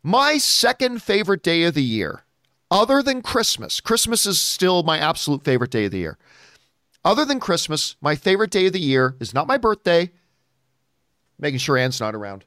My 0.02 0.38
second 0.38 1.02
favorite 1.02 1.42
day 1.42 1.64
of 1.64 1.74
the 1.74 1.82
year, 1.82 2.24
other 2.70 3.02
than 3.02 3.20
Christmas, 3.20 3.80
Christmas 3.80 4.24
is 4.24 4.40
still 4.40 4.82
my 4.82 4.98
absolute 4.98 5.44
favorite 5.44 5.70
day 5.70 5.84
of 5.84 5.90
the 5.90 5.98
year. 5.98 6.16
Other 7.04 7.26
than 7.26 7.40
Christmas, 7.40 7.96
my 8.00 8.14
favorite 8.14 8.50
day 8.50 8.66
of 8.66 8.72
the 8.72 8.80
year 8.80 9.16
is 9.20 9.34
not 9.34 9.46
my 9.46 9.58
birthday, 9.58 10.10
making 11.38 11.58
sure 11.58 11.76
Anne's 11.76 12.00
not 12.00 12.14
around. 12.14 12.44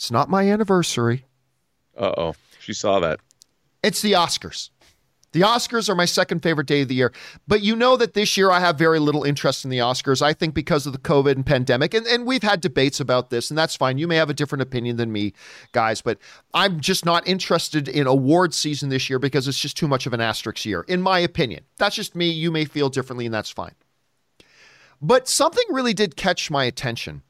It's 0.00 0.10
not 0.10 0.30
my 0.30 0.50
anniversary. 0.50 1.26
Uh 1.94 2.14
oh, 2.16 2.34
she 2.58 2.72
saw 2.72 3.00
that. 3.00 3.20
It's 3.82 4.00
the 4.00 4.12
Oscars. 4.12 4.70
The 5.32 5.42
Oscars 5.42 5.90
are 5.90 5.94
my 5.94 6.06
second 6.06 6.42
favorite 6.42 6.66
day 6.66 6.80
of 6.80 6.88
the 6.88 6.94
year. 6.94 7.12
But 7.46 7.60
you 7.60 7.76
know 7.76 7.98
that 7.98 8.14
this 8.14 8.34
year 8.34 8.50
I 8.50 8.60
have 8.60 8.78
very 8.78 8.98
little 8.98 9.24
interest 9.24 9.62
in 9.62 9.70
the 9.70 9.76
Oscars. 9.76 10.22
I 10.22 10.32
think 10.32 10.54
because 10.54 10.86
of 10.86 10.94
the 10.94 10.98
COVID 10.98 11.32
and 11.32 11.44
pandemic. 11.44 11.92
And, 11.92 12.06
and 12.06 12.24
we've 12.24 12.42
had 12.42 12.62
debates 12.62 12.98
about 12.98 13.28
this, 13.28 13.50
and 13.50 13.58
that's 13.58 13.76
fine. 13.76 13.98
You 13.98 14.08
may 14.08 14.16
have 14.16 14.30
a 14.30 14.34
different 14.34 14.62
opinion 14.62 14.96
than 14.96 15.12
me, 15.12 15.34
guys, 15.72 16.00
but 16.00 16.16
I'm 16.54 16.80
just 16.80 17.04
not 17.04 17.28
interested 17.28 17.86
in 17.86 18.06
award 18.06 18.54
season 18.54 18.88
this 18.88 19.10
year 19.10 19.18
because 19.18 19.46
it's 19.48 19.60
just 19.60 19.76
too 19.76 19.86
much 19.86 20.06
of 20.06 20.14
an 20.14 20.22
asterisk 20.22 20.64
year, 20.64 20.80
in 20.88 21.02
my 21.02 21.18
opinion. 21.18 21.64
That's 21.76 21.94
just 21.94 22.16
me. 22.16 22.30
You 22.30 22.50
may 22.50 22.64
feel 22.64 22.88
differently, 22.88 23.26
and 23.26 23.34
that's 23.34 23.50
fine. 23.50 23.74
But 25.02 25.28
something 25.28 25.66
really 25.68 25.92
did 25.92 26.16
catch 26.16 26.50
my 26.50 26.64
attention, 26.64 27.20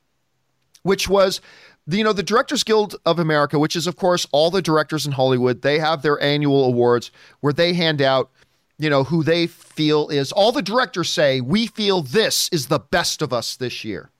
which 0.84 1.08
was 1.08 1.40
the, 1.86 1.98
you 1.98 2.04
know 2.04 2.12
the 2.12 2.22
Directors 2.22 2.62
Guild 2.62 2.96
of 3.04 3.18
America, 3.18 3.58
which 3.58 3.76
is 3.76 3.86
of 3.86 3.96
course 3.96 4.26
all 4.32 4.50
the 4.50 4.62
directors 4.62 5.06
in 5.06 5.12
Hollywood. 5.12 5.62
They 5.62 5.78
have 5.78 6.02
their 6.02 6.20
annual 6.20 6.64
awards 6.64 7.10
where 7.40 7.52
they 7.52 7.72
hand 7.72 8.00
out, 8.00 8.30
you 8.78 8.90
know, 8.90 9.04
who 9.04 9.22
they 9.22 9.46
feel 9.46 10.08
is 10.08 10.32
all 10.32 10.52
the 10.52 10.62
directors 10.62 11.10
say 11.10 11.40
we 11.40 11.66
feel 11.66 12.02
this 12.02 12.48
is 12.50 12.66
the 12.66 12.78
best 12.78 13.22
of 13.22 13.32
us 13.32 13.56
this 13.56 13.84
year. 13.84 14.10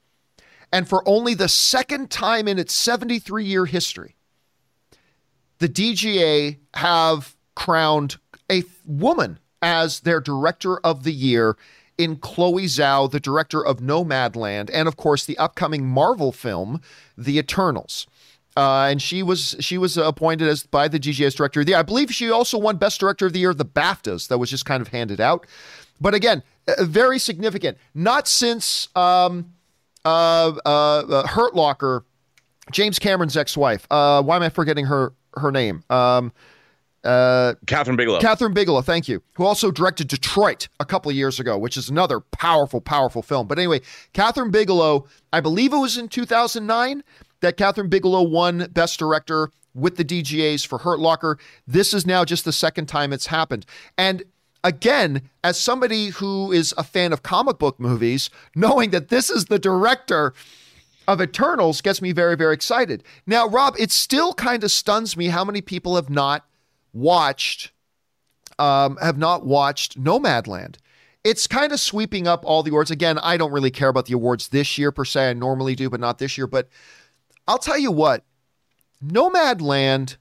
And 0.72 0.88
for 0.88 1.06
only 1.08 1.34
the 1.34 1.48
second 1.48 2.10
time 2.10 2.46
in 2.46 2.58
its 2.58 2.72
73 2.72 3.44
year 3.44 3.66
history, 3.66 4.16
the 5.58 5.68
DGA 5.68 6.58
have 6.74 7.36
crowned 7.54 8.16
a 8.50 8.64
woman 8.84 9.38
as 9.62 10.00
their 10.00 10.20
director 10.20 10.78
of 10.78 11.02
the 11.04 11.12
year 11.12 11.56
in 12.00 12.16
Chloe 12.16 12.64
Zhao, 12.64 13.10
the 13.10 13.20
director 13.20 13.64
of 13.64 13.78
Nomadland, 13.78 14.70
and 14.72 14.88
of 14.88 14.96
course 14.96 15.24
the 15.24 15.36
upcoming 15.38 15.86
Marvel 15.86 16.32
film, 16.32 16.80
The 17.16 17.38
Eternals. 17.38 18.06
Uh, 18.56 18.88
and 18.90 19.00
she 19.00 19.22
was 19.22 19.54
she 19.60 19.78
was 19.78 19.96
appointed 19.96 20.48
as 20.48 20.64
by 20.64 20.88
the 20.88 20.98
as 21.24 21.34
director 21.34 21.60
of 21.60 21.66
the 21.66 21.70
year. 21.72 21.78
I 21.78 21.82
believe 21.82 22.12
she 22.12 22.30
also 22.30 22.58
won 22.58 22.76
Best 22.78 22.98
Director 22.98 23.26
of 23.26 23.32
the 23.32 23.38
Year, 23.38 23.54
the 23.54 23.64
BAFTAs, 23.64 24.28
that 24.28 24.38
was 24.38 24.50
just 24.50 24.64
kind 24.64 24.80
of 24.80 24.88
handed 24.88 25.20
out. 25.20 25.46
But 26.00 26.14
again, 26.14 26.42
uh, 26.66 26.84
very 26.84 27.18
significant. 27.18 27.78
Not 27.94 28.26
since 28.26 28.88
um, 28.96 29.52
uh, 30.04 30.52
uh, 30.64 31.26
Hurt 31.28 31.54
Locker, 31.54 32.04
James 32.72 32.98
Cameron's 32.98 33.36
ex-wife. 33.36 33.86
Uh, 33.90 34.22
why 34.22 34.36
am 34.36 34.42
I 34.42 34.48
forgetting 34.48 34.86
her 34.86 35.12
her 35.34 35.52
name? 35.52 35.84
Um, 35.88 36.32
uh, 37.04 37.54
Kathryn 37.66 37.96
Bigelow. 37.96 38.20
Kathryn 38.20 38.54
Bigelow, 38.54 38.82
thank 38.82 39.08
you. 39.08 39.22
Who 39.34 39.44
also 39.44 39.70
directed 39.70 40.08
Detroit 40.08 40.68
a 40.78 40.84
couple 40.84 41.10
of 41.10 41.16
years 41.16 41.40
ago, 41.40 41.56
which 41.56 41.76
is 41.76 41.88
another 41.88 42.20
powerful, 42.20 42.80
powerful 42.80 43.22
film. 43.22 43.46
But 43.46 43.58
anyway, 43.58 43.80
Kathryn 44.12 44.50
Bigelow, 44.50 45.06
I 45.32 45.40
believe 45.40 45.72
it 45.72 45.78
was 45.78 45.96
in 45.96 46.08
2009 46.08 47.02
that 47.40 47.56
Kathryn 47.56 47.88
Bigelow 47.88 48.22
won 48.22 48.68
Best 48.72 48.98
Director 48.98 49.50
with 49.74 49.96
the 49.96 50.04
DGAs 50.04 50.66
for 50.66 50.78
Hurt 50.78 50.98
Locker. 50.98 51.38
This 51.66 51.94
is 51.94 52.06
now 52.06 52.24
just 52.24 52.44
the 52.44 52.52
second 52.52 52.86
time 52.86 53.12
it's 53.12 53.26
happened. 53.26 53.64
And 53.96 54.24
again, 54.62 55.22
as 55.42 55.58
somebody 55.58 56.08
who 56.08 56.52
is 56.52 56.74
a 56.76 56.82
fan 56.82 57.12
of 57.12 57.22
comic 57.22 57.58
book 57.58 57.80
movies, 57.80 58.30
knowing 58.54 58.90
that 58.90 59.08
this 59.08 59.30
is 59.30 59.46
the 59.46 59.58
director 59.58 60.34
of 61.08 61.20
Eternals 61.20 61.80
gets 61.80 62.02
me 62.02 62.12
very, 62.12 62.36
very 62.36 62.54
excited. 62.54 63.02
Now, 63.26 63.48
Rob, 63.48 63.74
it 63.78 63.90
still 63.90 64.34
kind 64.34 64.62
of 64.62 64.70
stuns 64.70 65.16
me 65.16 65.28
how 65.28 65.44
many 65.44 65.60
people 65.60 65.96
have 65.96 66.10
not 66.10 66.44
watched 66.92 67.72
um, 68.58 68.98
have 69.00 69.18
not 69.18 69.46
watched 69.46 69.98
Nomadland. 70.02 70.76
It's 71.24 71.46
kind 71.46 71.72
of 71.72 71.80
sweeping 71.80 72.26
up 72.26 72.44
all 72.44 72.62
the 72.62 72.70
awards. 72.70 72.90
Again, 72.90 73.18
I 73.18 73.36
don't 73.36 73.52
really 73.52 73.70
care 73.70 73.88
about 73.88 74.06
the 74.06 74.14
awards 74.14 74.48
this 74.48 74.78
year 74.78 74.92
per 74.92 75.04
se. 75.04 75.30
I 75.30 75.32
normally 75.32 75.74
do, 75.74 75.90
but 75.90 76.00
not 76.00 76.18
this 76.18 76.38
year. 76.38 76.46
But 76.46 76.68
I'll 77.48 77.58
tell 77.58 77.78
you 77.78 77.90
what, 77.90 78.24
Nomadland 79.04 80.16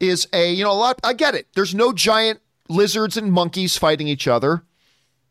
is 0.00 0.28
a, 0.32 0.52
you 0.52 0.64
know, 0.64 0.72
a 0.72 0.74
lot. 0.74 1.00
I 1.02 1.12
get 1.12 1.34
it. 1.34 1.48
There's 1.54 1.74
no 1.74 1.92
giant 1.92 2.40
lizards 2.68 3.16
and 3.16 3.32
monkeys 3.32 3.76
fighting 3.76 4.08
each 4.08 4.28
other. 4.28 4.62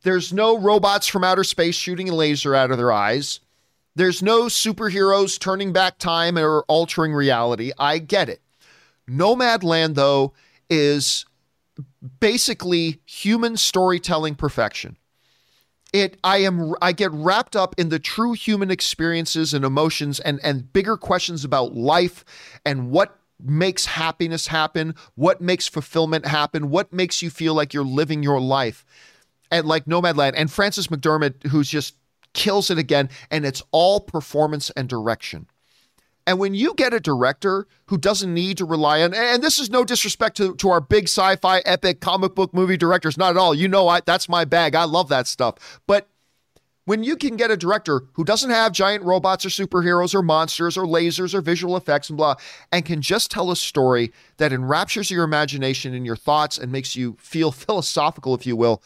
There's 0.04 0.32
no 0.32 0.58
robots 0.58 1.08
from 1.08 1.24
outer 1.24 1.44
space 1.44 1.76
shooting 1.76 2.10
a 2.10 2.16
laser 2.16 2.54
out 2.54 2.72
of 2.72 2.78
their 2.78 2.92
eyes. 2.92 3.40
There's 3.96 4.22
no 4.22 4.44
superheroes 4.44 5.40
turning 5.40 5.74
back 5.74 5.98
time 5.98 6.38
or 6.38 6.64
altering 6.68 7.14
reality. 7.14 7.72
I 7.78 8.00
get 8.00 8.30
it. 8.30 8.42
Nomadland, 9.10 9.96
though, 9.96 10.34
is 10.70 11.26
basically 12.20 13.02
human 13.06 13.58
storytelling 13.58 14.36
perfection. 14.36 14.98
It 15.94 16.18
I 16.24 16.38
am 16.38 16.74
I 16.82 16.92
get 16.92 17.12
wrapped 17.12 17.56
up 17.56 17.76
in 17.78 17.90
the 17.90 18.00
true 18.00 18.34
human 18.34 18.72
experiences 18.72 19.54
and 19.54 19.64
emotions 19.64 20.20
and 20.20 20.40
and 20.44 20.72
bigger 20.74 20.98
questions 20.98 21.46
about 21.46 21.74
life 21.74 22.26
and 22.66 22.92
what 22.92 23.18
makes 23.42 23.86
happiness 23.86 24.48
happen, 24.48 24.96
what 25.16 25.42
makes 25.42 25.68
fulfillment 25.68 26.26
happen, 26.26 26.70
what 26.70 26.92
makes 26.92 27.22
you 27.22 27.30
feel 27.30 27.54
like 27.54 27.74
you're 27.74 27.84
living 27.84 28.24
your 28.24 28.42
life. 28.42 28.86
And 29.52 29.68
like 29.68 29.86
Nomadland 29.86 30.34
and 30.36 30.52
Frances 30.52 30.88
McDormand 30.88 31.48
who's 31.48 31.70
just 31.70 31.96
kills 32.34 32.70
it 32.70 32.78
again 32.78 33.10
and 33.32 33.46
it's 33.46 33.64
all 33.72 34.02
performance 34.02 34.70
and 34.72 34.90
direction. 34.90 35.48
And 36.28 36.40
when 36.40 36.56
you 36.56 36.74
get 36.74 36.94
a 36.94 37.00
director 37.00 37.68
who 37.88 37.98
doesn't 37.98 38.34
need 38.34 38.58
to 38.58 38.66
rely 38.66 39.04
on, 39.04 39.14
and 39.14 39.44
this 39.44 39.60
is 39.60 39.70
no 39.70 39.84
disrespect 39.84 40.38
to, 40.38 40.56
to 40.56 40.70
our 40.70 40.82
big 40.82 41.06
sci 41.06 41.36
fi, 41.36 41.60
epic 41.60 42.02
comic 42.02 42.34
book 42.34 42.54
movie 42.54 42.78
directors, 42.78 43.18
not 43.18 43.32
at 43.32 43.38
all. 43.38 43.54
You 43.54 43.68
know, 43.68 43.88
I, 43.88 44.02
that's 44.02 44.28
my 44.28 44.44
bag. 44.44 44.74
I 44.74 44.86
love 44.86 45.08
that 45.10 45.28
stuff. 45.28 45.80
But 45.86 46.10
when 46.86 47.04
you 47.04 47.16
can 47.16 47.36
get 47.36 47.52
a 47.52 47.58
director 47.58 48.04
who 48.14 48.24
doesn't 48.24 48.50
have 48.50 48.72
giant 48.72 49.04
robots 49.04 49.46
or 49.46 49.50
superheroes 49.50 50.16
or 50.16 50.22
monsters 50.22 50.78
or 50.78 50.86
lasers 50.86 51.34
or 51.34 51.42
visual 51.42 51.76
effects 51.78 52.10
and 52.10 52.18
blah, 52.18 52.36
and 52.72 52.86
can 52.86 53.02
just 53.02 53.30
tell 53.30 53.52
a 53.52 53.56
story 53.56 54.12
that 54.38 54.54
enraptures 54.54 55.12
your 55.12 55.24
imagination 55.24 55.94
and 55.94 56.06
your 56.06 56.16
thoughts 56.16 56.58
and 56.58 56.72
makes 56.72 56.96
you 56.96 57.18
feel 57.20 57.52
philosophical, 57.52 58.34
if 58.34 58.48
you 58.48 58.56
will, 58.56 58.82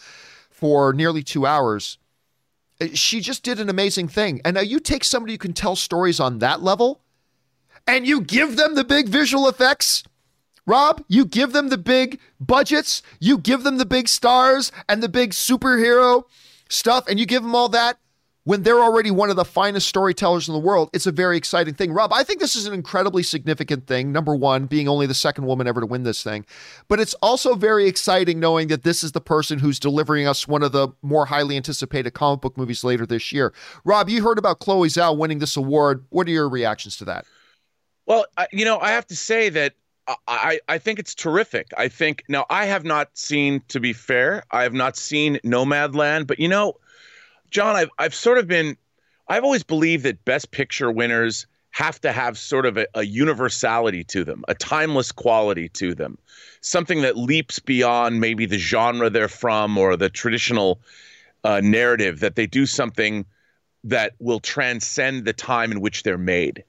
for 0.50 0.92
nearly 0.92 1.24
two 1.24 1.46
hours, 1.46 1.98
eh, 2.82 2.90
she 2.94 3.22
just 3.22 3.44
did 3.44 3.60
an 3.60 3.70
amazing 3.70 4.10
thing. 4.10 4.42
And 4.44 4.56
now 4.56 4.62
you 4.62 4.80
take 4.80 5.06
somebody 5.06 5.34
who 5.34 5.38
can 5.38 5.54
tell 5.54 5.78
stories 5.78 6.20
on 6.20 6.40
that 6.40 6.62
level 6.62 7.02
and 7.90 8.06
you 8.06 8.22
give 8.22 8.56
them 8.56 8.76
the 8.76 8.84
big 8.84 9.10
visual 9.10 9.48
effects. 9.50 10.04
Rob, 10.68 11.04
you 11.08 11.26
give 11.26 11.54
them 11.54 11.70
the 11.70 11.78
big 11.78 12.20
budgets, 12.40 13.02
you 13.20 13.40
give 13.40 13.64
them 13.64 13.80
the 13.80 13.86
big 13.86 14.08
stars 14.08 14.72
and 14.88 15.02
the 15.02 15.10
big 15.10 15.32
superhero 15.32 16.26
stuff, 16.70 17.08
and 17.08 17.20
you 17.20 17.26
give 17.26 17.42
them 17.42 17.56
all 17.56 17.68
that 17.70 17.98
when 18.44 18.62
they're 18.62 18.80
already 18.80 19.10
one 19.10 19.32
of 19.32 19.36
the 19.36 19.44
finest 19.44 19.88
storytellers 19.88 20.48
in 20.48 20.54
the 20.54 20.60
world. 20.60 20.92
It's 20.94 21.08
a 21.08 21.12
very 21.12 21.36
exciting 21.36 21.74
thing. 21.74 21.92
Rob, 21.92 22.14
I 22.14 22.22
think 22.22 22.40
this 22.40 22.56
is 22.56 22.68
an 22.68 22.76
incredibly 22.76 23.24
significant 23.24 23.88
thing. 23.88 24.12
Number 24.12 24.36
one, 24.36 24.68
being 24.68 24.88
only 24.88 25.08
the 25.08 25.16
second 25.16 25.48
woman 25.48 25.66
ever 25.66 25.82
to 25.82 25.88
win 25.88 26.04
this 26.04 26.22
thing. 26.22 26.46
But 26.90 27.00
it's 27.00 27.16
also 27.16 27.56
very 27.56 27.88
exciting 27.88 28.40
knowing 28.40 28.68
that 28.68 28.84
this 28.84 29.04
is 29.04 29.14
the 29.14 29.22
person 29.22 29.58
who's 29.58 29.80
delivering 29.80 30.28
us 30.28 30.48
one 30.48 30.62
of 30.62 30.74
the 30.74 30.90
more 31.02 31.26
highly 31.26 31.58
anticipated 31.58 32.12
comic 32.12 32.42
book 32.42 32.56
movies 32.56 32.84
later 32.84 33.08
this 33.08 33.32
year. 33.32 33.52
Rob, 33.84 34.10
you 34.10 34.22
heard 34.22 34.38
about 34.38 34.60
Chloe 34.60 34.90
Zhao 34.90 35.18
winning 35.18 35.40
this 35.40 35.58
award. 35.58 36.06
What 36.10 36.28
are 36.28 36.32
your 36.32 36.48
reactions 36.48 36.96
to 36.98 37.06
that? 37.06 37.26
Well, 38.10 38.26
I, 38.36 38.48
you 38.52 38.66
know, 38.66 38.80
I 38.80 38.90
have 38.90 39.06
to 39.08 39.16
say 39.16 39.50
that 39.50 39.76
I, 40.28 40.60
I 40.68 40.80
think 40.80 40.98
it's 40.98 41.14
terrific. 41.14 41.68
I 41.78 41.90
think 41.90 42.24
now 42.28 42.48
I 42.50 42.66
have 42.66 42.84
not 42.84 43.16
seen, 43.16 43.62
to 43.68 43.80
be 43.80 43.94
fair, 43.94 44.44
I 44.50 44.64
have 44.64 44.74
not 44.74 44.98
seen 44.98 45.40
Nomadland, 45.46 46.26
but 46.26 46.40
you 46.40 46.48
know, 46.48 46.74
John, 47.52 47.76
I've 47.76 47.92
I've 48.00 48.16
sort 48.16 48.40
of 48.40 48.48
been, 48.48 48.76
I've 49.28 49.44
always 49.44 49.62
believed 49.62 50.06
that 50.06 50.26
Best 50.26 50.50
Picture 50.50 50.92
winners 50.92 51.46
have 51.70 52.02
to 52.02 52.12
have 52.12 52.36
sort 52.36 52.66
of 52.66 52.78
a, 52.78 52.88
a 52.96 53.04
universality 53.04 54.04
to 54.06 54.24
them, 54.24 54.44
a 54.48 54.56
timeless 54.56 55.12
quality 55.12 55.70
to 55.70 55.94
them, 55.94 56.18
something 56.62 57.04
that 57.04 57.16
leaps 57.16 57.60
beyond 57.60 58.20
maybe 58.20 58.48
the 58.48 58.58
genre 58.58 59.12
they're 59.12 59.28
from 59.28 59.78
or 59.78 59.96
the 59.96 60.10
traditional 60.10 60.82
uh, 61.44 61.62
narrative. 61.64 62.22
That 62.22 62.36
they 62.36 62.48
do 62.48 62.66
something 62.66 63.24
that 63.84 64.14
will 64.18 64.40
transcend 64.40 65.26
the 65.26 65.34
time 65.34 65.72
in 65.72 65.80
which 65.80 66.02
they're 66.02 66.18
made 66.18 66.64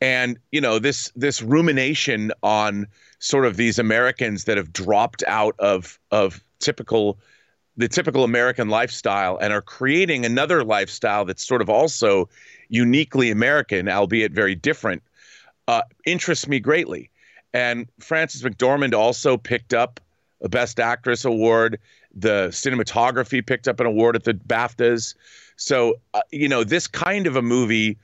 and 0.00 0.38
you 0.52 0.60
know 0.60 0.78
this 0.78 1.10
this 1.16 1.42
rumination 1.42 2.32
on 2.42 2.86
sort 3.18 3.44
of 3.44 3.56
these 3.56 3.78
Americans 3.78 4.44
that 4.44 4.56
have 4.56 4.72
dropped 4.72 5.24
out 5.26 5.54
of 5.58 5.98
of 6.10 6.42
typical 6.60 7.18
the 7.76 7.88
typical 7.88 8.24
American 8.24 8.68
lifestyle 8.68 9.38
and 9.38 9.52
are 9.52 9.62
creating 9.62 10.24
another 10.24 10.64
lifestyle 10.64 11.24
that's 11.24 11.46
sort 11.46 11.62
of 11.62 11.70
also 11.70 12.28
uniquely 12.68 13.30
American, 13.30 13.88
albeit 13.88 14.32
very 14.32 14.56
different, 14.56 15.02
uh, 15.68 15.82
interests 16.04 16.48
me 16.48 16.58
greatly. 16.58 17.08
And 17.54 17.86
Frances 18.00 18.42
McDormand 18.42 18.94
also 18.94 19.36
picked 19.36 19.72
up 19.72 20.00
a 20.42 20.48
Best 20.48 20.80
Actress 20.80 21.24
award. 21.24 21.78
The 22.14 22.48
cinematography 22.48 23.46
picked 23.46 23.68
up 23.68 23.78
an 23.78 23.86
award 23.86 24.16
at 24.16 24.24
the 24.24 24.34
BAFTAs. 24.34 25.14
So, 25.56 25.94
uh, 26.14 26.20
you 26.32 26.48
know, 26.48 26.64
this 26.64 26.88
kind 26.88 27.28
of 27.28 27.36
a 27.36 27.42
movie 27.42 27.96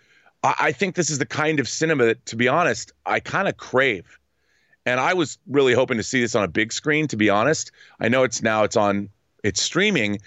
I, 0.45 0.73
think 0.73 0.95
this 0.95 1.09
is 1.09 1.19
the 1.19 1.27
kind 1.27 1.59
of 1.59 1.69
cinema 1.69 2.05
that, 2.05 2.27
to 2.27 2.37
be 2.37 2.49
honest, 2.49 2.93
I 3.07 3.21
kind 3.21 3.49
of 3.49 3.57
crave. 3.57 4.19
And 4.85 5.01
I 5.01 5.15
was 5.15 5.39
really 5.47 5.73
hoping 5.73 5.97
to 5.97 6.03
see 6.03 6.21
this 6.21 6.35
on 6.35 6.45
a 6.45 6.49
big 6.49 6.73
screen, 6.73 7.09
to 7.09 7.17
be 7.17 7.31
honest. 7.31 7.73
I 7.99 8.09
know 8.09 8.23
it's 8.23 8.43
now 8.43 8.65
it's 8.65 8.77
on 8.77 9.09
it's 9.43 9.63
streaming, 9.63 10.19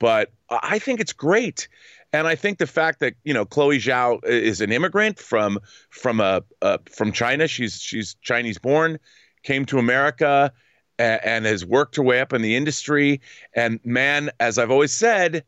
but 0.00 0.32
I 0.50 0.80
think 0.80 1.00
it's 1.00 1.12
great. 1.12 1.68
And 2.12 2.26
I 2.26 2.34
think 2.34 2.58
the 2.58 2.66
fact 2.66 2.98
that 3.00 3.14
you 3.22 3.32
know 3.32 3.44
Chloe 3.44 3.78
Zhao 3.78 4.24
is 4.24 4.60
an 4.60 4.72
immigrant 4.72 5.20
from 5.20 5.60
from 5.90 6.18
a 6.18 6.42
uh, 6.60 6.78
from 6.90 7.12
China, 7.12 7.46
she's 7.46 7.80
she's 7.80 8.16
Chinese 8.20 8.58
born, 8.58 8.98
came 9.44 9.64
to 9.66 9.78
America, 9.78 10.52
and, 10.98 11.20
and 11.24 11.44
has 11.44 11.64
worked 11.64 11.94
her 11.94 12.02
way 12.02 12.20
up 12.20 12.32
in 12.32 12.42
the 12.42 12.56
industry. 12.56 13.20
And 13.54 13.78
man, 13.84 14.30
as 14.40 14.58
I've 14.58 14.72
always 14.72 14.92
said, 14.92 15.44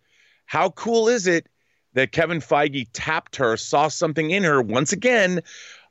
how 0.47 0.71
cool 0.71 1.09
is 1.09 1.27
it 1.27 1.49
that 1.95 2.13
Kevin 2.13 2.41
Feige 2.41 2.89
tapped 2.93 3.37
her, 3.37 3.57
saw 3.57 3.89
something 3.89 4.31
in 4.31 4.45
her. 4.45 4.63
Once 4.63 4.93
again, 4.93 5.43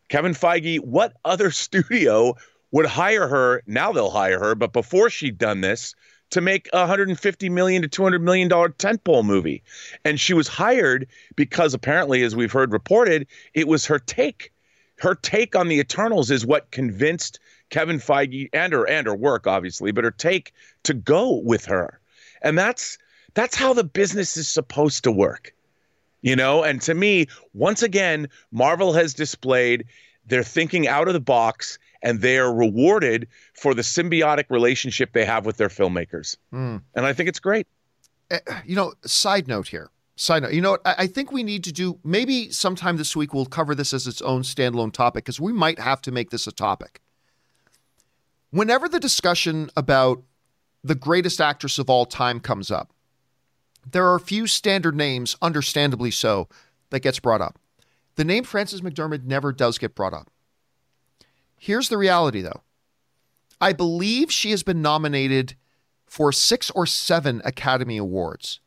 Kevin 0.09 0.33
Feige, 0.33 0.79
what 0.79 1.13
other 1.25 1.51
studio 1.51 2.35
would 2.71 2.85
hire 2.85 3.27
her? 3.27 3.63
Now 3.67 3.91
they'll 3.91 4.09
hire 4.09 4.39
her, 4.39 4.55
but 4.55 4.73
before 4.73 5.09
she'd 5.09 5.37
done 5.37 5.61
this, 5.61 5.95
to 6.31 6.41
make 6.41 6.69
a 6.73 6.79
150 6.79 7.49
million 7.49 7.81
to 7.81 7.87
200 7.87 8.21
million 8.21 8.47
dollar 8.47 8.69
tentpole 8.69 9.23
movie, 9.23 9.63
and 10.03 10.19
she 10.19 10.33
was 10.33 10.47
hired 10.47 11.07
because 11.35 11.73
apparently, 11.73 12.23
as 12.23 12.35
we've 12.35 12.51
heard 12.51 12.71
reported, 12.71 13.27
it 13.53 13.67
was 13.67 13.85
her 13.85 13.99
take. 13.99 14.51
Her 14.99 15.15
take 15.15 15.55
on 15.55 15.67
the 15.67 15.79
Eternals 15.79 16.31
is 16.31 16.45
what 16.45 16.71
convinced 16.71 17.39
Kevin 17.69 17.97
Feige 17.97 18.49
and 18.53 18.71
her 18.71 18.87
and 18.87 19.07
her 19.07 19.15
work, 19.15 19.47
obviously, 19.47 19.91
but 19.91 20.03
her 20.03 20.11
take 20.11 20.53
to 20.83 20.93
go 20.93 21.41
with 21.43 21.65
her, 21.65 21.99
and 22.41 22.57
that's 22.57 22.97
that's 23.33 23.55
how 23.55 23.73
the 23.73 23.83
business 23.83 24.37
is 24.37 24.47
supposed 24.47 25.03
to 25.03 25.11
work 25.11 25.53
you 26.21 26.35
know 26.35 26.63
and 26.63 26.81
to 26.81 26.93
me 26.93 27.27
once 27.53 27.81
again 27.81 28.27
marvel 28.51 28.93
has 28.93 29.13
displayed 29.13 29.85
they're 30.25 30.43
thinking 30.43 30.87
out 30.87 31.07
of 31.07 31.13
the 31.13 31.19
box 31.19 31.77
and 32.01 32.21
they 32.21 32.37
are 32.37 32.53
rewarded 32.53 33.27
for 33.53 33.73
the 33.73 33.81
symbiotic 33.81 34.45
relationship 34.49 35.13
they 35.13 35.25
have 35.25 35.45
with 35.45 35.57
their 35.57 35.69
filmmakers. 35.69 36.37
Mm. 36.53 36.81
And 36.95 37.05
I 37.05 37.13
think 37.13 37.29
it's 37.29 37.39
great. 37.39 37.67
Uh, 38.29 38.37
you 38.65 38.75
know, 38.75 38.93
side 39.05 39.47
note 39.47 39.67
here. 39.67 39.89
Side 40.15 40.43
note, 40.43 40.53
you 40.53 40.61
know 40.61 40.71
what? 40.71 40.81
I, 40.85 40.95
I 40.99 41.07
think 41.07 41.31
we 41.31 41.43
need 41.43 41.63
to 41.65 41.71
do 41.71 41.99
maybe 42.03 42.51
sometime 42.51 42.97
this 42.97 43.15
week 43.15 43.33
we'll 43.33 43.45
cover 43.45 43.75
this 43.75 43.93
as 43.93 44.07
its 44.07 44.21
own 44.21 44.41
standalone 44.43 44.91
topic 44.91 45.25
because 45.25 45.39
we 45.39 45.53
might 45.53 45.79
have 45.79 46.01
to 46.03 46.11
make 46.11 46.29
this 46.29 46.47
a 46.47 46.51
topic. 46.51 47.01
Whenever 48.51 48.89
the 48.89 48.99
discussion 48.99 49.69
about 49.77 50.21
the 50.83 50.95
greatest 50.95 51.39
actress 51.39 51.79
of 51.79 51.89
all 51.89 52.05
time 52.05 52.39
comes 52.39 52.69
up, 52.69 52.91
there 53.89 54.05
are 54.07 54.15
a 54.15 54.19
few 54.19 54.47
standard 54.47 54.95
names, 54.95 55.35
understandably 55.41 56.11
so, 56.11 56.47
that 56.89 56.99
gets 57.01 57.19
brought 57.19 57.41
up. 57.41 57.57
The 58.15 58.23
name 58.23 58.43
Frances 58.43 58.81
McDormand 58.81 59.23
never 59.23 59.51
does 59.51 59.77
get 59.77 59.95
brought 59.95 60.13
up. 60.13 60.29
Here's 61.57 61.89
the 61.89 61.97
reality, 61.97 62.41
though. 62.41 62.61
I 63.59 63.73
believe 63.73 64.31
she 64.31 64.51
has 64.51 64.63
been 64.63 64.81
nominated 64.81 65.55
for 66.05 66.31
six 66.31 66.69
or 66.71 66.85
seven 66.85 67.41
Academy 67.45 67.97
Awards. 67.97 68.59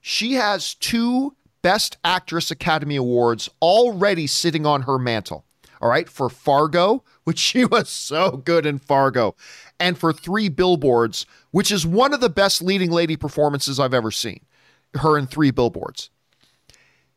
She 0.00 0.34
has 0.34 0.74
two 0.74 1.36
Best 1.62 1.96
Actress 2.04 2.50
Academy 2.50 2.96
Awards 2.96 3.48
already 3.62 4.26
sitting 4.26 4.66
on 4.66 4.82
her 4.82 4.98
mantle. 4.98 5.44
All 5.80 5.88
right, 5.88 6.08
for 6.08 6.28
Fargo, 6.28 7.04
which 7.24 7.38
she 7.38 7.64
was 7.64 7.88
so 7.88 8.32
good 8.36 8.66
in 8.66 8.78
Fargo, 8.78 9.36
and 9.78 9.96
for 9.96 10.12
Three 10.12 10.48
Billboards, 10.48 11.24
which 11.52 11.70
is 11.70 11.86
one 11.86 12.12
of 12.12 12.20
the 12.20 12.28
best 12.28 12.62
leading 12.62 12.90
lady 12.90 13.16
performances 13.16 13.78
I've 13.78 13.94
ever 13.94 14.10
seen. 14.10 14.40
Her 14.94 15.18
in 15.18 15.26
Three 15.26 15.50
Billboards. 15.50 16.10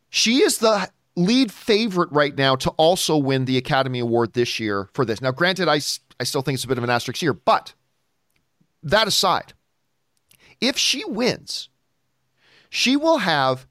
She 0.09 0.41
is 0.41 0.59
the 0.59 0.89
lead 1.15 1.51
favorite 1.51 2.11
right 2.11 2.35
now 2.37 2.55
to 2.55 2.69
also 2.71 3.17
win 3.17 3.45
the 3.45 3.57
Academy 3.57 3.99
Award 3.99 4.33
this 4.33 4.59
year 4.59 4.89
for 4.93 5.05
this. 5.05 5.21
Now, 5.21 5.31
granted, 5.31 5.67
I, 5.67 5.81
I 6.19 6.23
still 6.23 6.41
think 6.41 6.55
it's 6.55 6.63
a 6.63 6.67
bit 6.67 6.77
of 6.77 6.83
an 6.83 6.89
asterisk 6.89 7.19
here, 7.19 7.33
but 7.33 7.73
that 8.83 9.07
aside, 9.07 9.53
if 10.61 10.77
she 10.77 11.03
wins, 11.05 11.69
she 12.69 12.95
will 12.95 13.19
have 13.19 13.67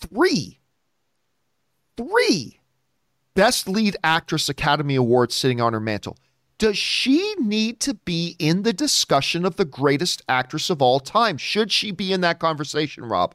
three, 0.00 0.58
three 1.96 2.60
Best 3.34 3.68
Lead 3.68 3.96
Actress 4.04 4.48
Academy 4.48 4.94
Awards 4.94 5.34
sitting 5.34 5.60
on 5.60 5.72
her 5.72 5.80
mantle. 5.80 6.16
Does 6.58 6.78
she 6.78 7.34
need 7.38 7.80
to 7.80 7.94
be 7.94 8.36
in 8.38 8.62
the 8.62 8.72
discussion 8.72 9.44
of 9.44 9.56
the 9.56 9.64
greatest 9.64 10.22
actress 10.28 10.70
of 10.70 10.80
all 10.80 11.00
time? 11.00 11.36
Should 11.36 11.72
she 11.72 11.90
be 11.90 12.12
in 12.12 12.20
that 12.20 12.38
conversation, 12.38 13.04
Rob? 13.04 13.34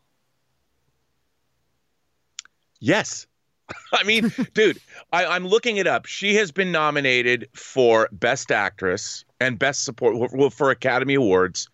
Yes. 2.79 3.27
I 3.93 4.03
mean, 4.03 4.31
dude, 4.53 4.79
I, 5.11 5.35
am 5.35 5.45
looking 5.47 5.77
it 5.77 5.87
up. 5.87 6.05
She 6.05 6.35
has 6.35 6.51
been 6.51 6.71
nominated 6.71 7.49
for 7.53 8.07
Best 8.11 8.51
Actress 8.51 9.25
and 9.39 9.59
Best 9.59 9.83
Support 9.83 10.31
well, 10.33 10.49
for 10.49 10.71
Academy 10.71 11.15
Awards 11.15 11.69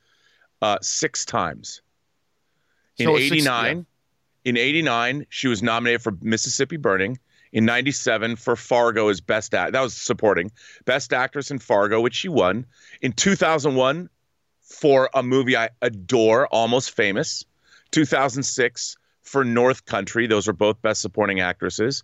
uh, 0.61 0.77
six 0.81 1.25
times. 1.25 1.81
In 2.97 3.07
so 3.07 3.17
89, 3.17 3.77
six, 3.77 3.87
yeah. 4.43 4.49
in 4.49 4.57
89, 4.57 5.25
she 5.29 5.47
was 5.47 5.61
nominated 5.61 6.01
for 6.01 6.17
Mississippi 6.21 6.77
Burning 6.77 7.19
in 7.55 7.63
97 7.63 8.35
for 8.35 8.57
Fargo 8.57 9.07
as 9.07 9.21
best 9.21 9.55
act. 9.55 9.71
That 9.71 9.81
was 9.81 9.95
supporting 9.95 10.51
best 10.83 11.13
actress 11.13 11.51
in 11.51 11.59
Fargo, 11.59 12.01
which 12.01 12.13
she 12.13 12.27
won. 12.27 12.65
In 13.01 13.13
2001 13.13 14.09
for 14.61 15.09
a 15.13 15.23
movie 15.23 15.55
I 15.55 15.69
adore, 15.81 16.47
Almost 16.47 16.91
Famous. 16.91 17.45
2006 17.91 18.97
for 19.23 19.45
North 19.45 19.85
Country. 19.85 20.27
Those 20.27 20.49
are 20.49 20.53
both 20.53 20.81
best 20.81 21.01
supporting 21.01 21.39
actresses. 21.39 22.03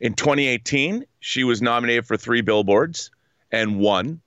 In 0.00 0.14
2018, 0.14 1.04
she 1.18 1.42
was 1.42 1.60
nominated 1.60 2.06
for 2.06 2.16
three 2.16 2.40
billboards 2.40 3.10
and 3.50 3.80
won. 3.80 4.20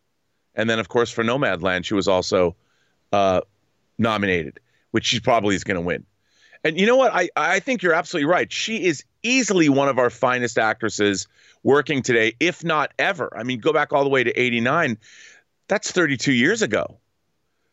And 0.56 0.70
then, 0.70 0.80
of 0.80 0.90
course, 0.90 1.10
for 1.10 1.24
Nomadland, 1.24 1.86
she 1.86 1.94
was 1.94 2.10
also 2.10 2.54
uh, 3.14 3.42
nominated, 3.98 4.60
which 4.92 5.06
she 5.06 5.22
probably 5.22 5.56
is 5.56 5.64
going 5.64 5.76
to 5.76 5.82
win. 5.82 6.06
And 6.66 6.80
you 6.80 6.88
know 6.88 6.96
what? 6.96 7.14
I, 7.14 7.30
I 7.36 7.60
think 7.60 7.84
you're 7.84 7.94
absolutely 7.94 8.26
right. 8.26 8.52
She 8.52 8.86
is 8.86 9.04
easily 9.22 9.70
one 9.70 9.88
of 9.88 10.00
our 10.00 10.10
finest 10.10 10.58
actresses 10.58 11.28
working 11.62 12.02
today, 12.02 12.34
if 12.40 12.64
not 12.64 12.92
ever. 12.98 13.32
I 13.38 13.44
mean, 13.44 13.60
go 13.60 13.72
back 13.72 13.94
all 13.94 14.04
the 14.04 14.10
way 14.10 14.24
to 14.24 14.32
89. 14.32 14.98
That's 15.68 15.92
32 15.92 16.34
years 16.34 16.64
ago. 16.64 16.98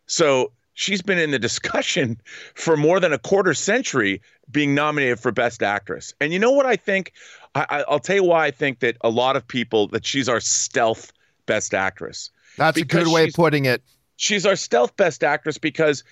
So 0.04 0.52
she's 0.74 1.00
been 1.00 1.18
in 1.18 1.30
the 1.30 1.38
discussion 1.38 2.20
for 2.54 2.76
more 2.76 3.00
than 3.00 3.14
a 3.14 3.18
quarter 3.18 3.54
century 3.54 4.20
being 4.50 4.74
nominated 4.74 5.18
for 5.18 5.32
Best 5.32 5.62
Actress. 5.62 6.12
And 6.20 6.30
you 6.30 6.38
know 6.38 6.52
what 6.52 6.66
I 6.66 6.76
think? 6.76 7.14
I, 7.54 7.84
will 7.88 7.98
tell 7.98 8.16
you 8.16 8.24
why 8.24 8.44
I 8.44 8.50
think 8.50 8.80
that 8.80 8.98
a 9.00 9.08
lot 9.08 9.36
of 9.36 9.48
people, 9.48 9.88
that 9.88 10.04
she's 10.04 10.28
our 10.28 10.40
stealth 10.40 11.14
Best 11.46 11.72
Actress. 11.72 12.30
That's 12.58 12.78
a 12.78 12.84
good 12.84 13.08
way 13.08 13.24
of 13.24 13.32
putting 13.32 13.64
it. 13.64 13.82
She's 14.16 14.44
our 14.44 14.56
stealth 14.56 14.98
Best 14.98 15.24
Actress 15.24 15.56
because 15.56 16.04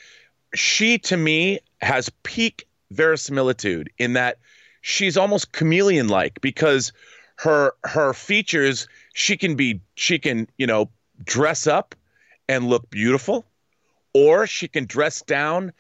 she, 0.55 0.99
to 0.99 1.19
me, 1.19 1.61
has 1.83 2.11
peak 2.23 2.67
verisimilitude 2.91 3.91
in 3.99 4.15
that 4.15 4.39
she's 4.83 5.17
almost 5.17 5.53
chameleon 5.53 6.09
like 6.09 6.41
because 6.41 6.93
her 7.37 7.73
her 7.85 8.13
features 8.13 8.87
she 9.15 9.37
can 9.37 9.55
be 9.55 9.81
she 9.95 10.19
can 10.19 10.47
you 10.59 10.67
know 10.67 10.91
dress 11.25 11.67
up 11.67 11.95
and 12.49 12.69
look 12.69 12.89
beautiful 12.91 13.47
or 14.13 14.47
she 14.47 14.69
can 14.69 14.87
dress 14.87 15.23
down 15.23 15.73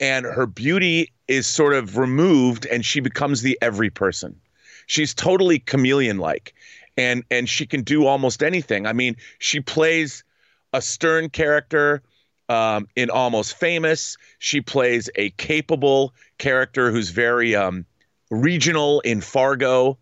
and 0.00 0.26
her 0.26 0.46
beauty 0.46 1.12
is 1.28 1.46
sort 1.46 1.74
of 1.74 1.96
removed 1.96 2.66
and 2.66 2.84
she 2.84 3.00
becomes 3.00 3.42
the 3.42 3.56
every 3.62 3.90
person. 3.90 4.38
She's 4.86 5.14
totally 5.14 5.58
chameleon 5.58 6.18
like 6.18 6.54
and 6.96 7.24
and 7.30 7.48
she 7.48 7.66
can 7.66 7.82
do 7.82 8.06
almost 8.06 8.42
anything. 8.42 8.86
I 8.86 8.92
mean 8.92 9.16
she 9.38 9.60
plays 9.60 10.24
a 10.72 10.82
stern 10.82 11.30
character 11.30 12.02
um, 12.48 12.88
in 12.96 13.10
Almost 13.10 13.56
Famous. 13.56 14.16
She 14.38 14.60
plays 14.60 15.10
a 15.14 15.30
capable 15.30 16.14
character 16.38 16.90
who's 16.90 17.10
very 17.10 17.54
um, 17.54 17.84
regional 18.30 19.00
in 19.00 19.20
Fargo. 19.20 19.98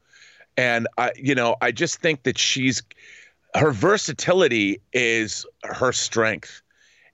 And 0.57 0.87
I, 0.99 1.13
you 1.17 1.35
know, 1.35 1.57
I 1.61 1.73
just 1.73 2.01
think 2.01 2.25
that 2.25 2.39
she's 2.39 2.83
her 3.55 3.71
versatility 3.71 4.81
is 4.93 5.47
her 5.63 5.93
strength. 5.93 6.63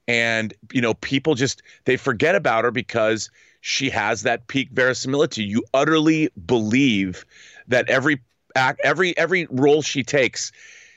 And, 0.07 0.55
you 0.73 0.81
know, 0.81 0.95
people 0.95 1.35
just 1.35 1.63
they 1.85 1.97
forget 1.97 2.35
about 2.35 2.65
her 2.65 2.71
because 2.71 3.31
she 3.61 3.91
has 3.91 4.23
that 4.23 4.47
peak 4.47 4.71
verisimilitude. 4.73 5.49
You 5.49 5.65
utterly 5.75 6.31
believe 6.47 7.27
that 7.67 7.89
every 7.91 8.21
act, 8.55 8.81
every 8.83 9.17
every 9.19 9.47
role 9.51 9.83
she 9.83 10.03
takes, 10.03 10.53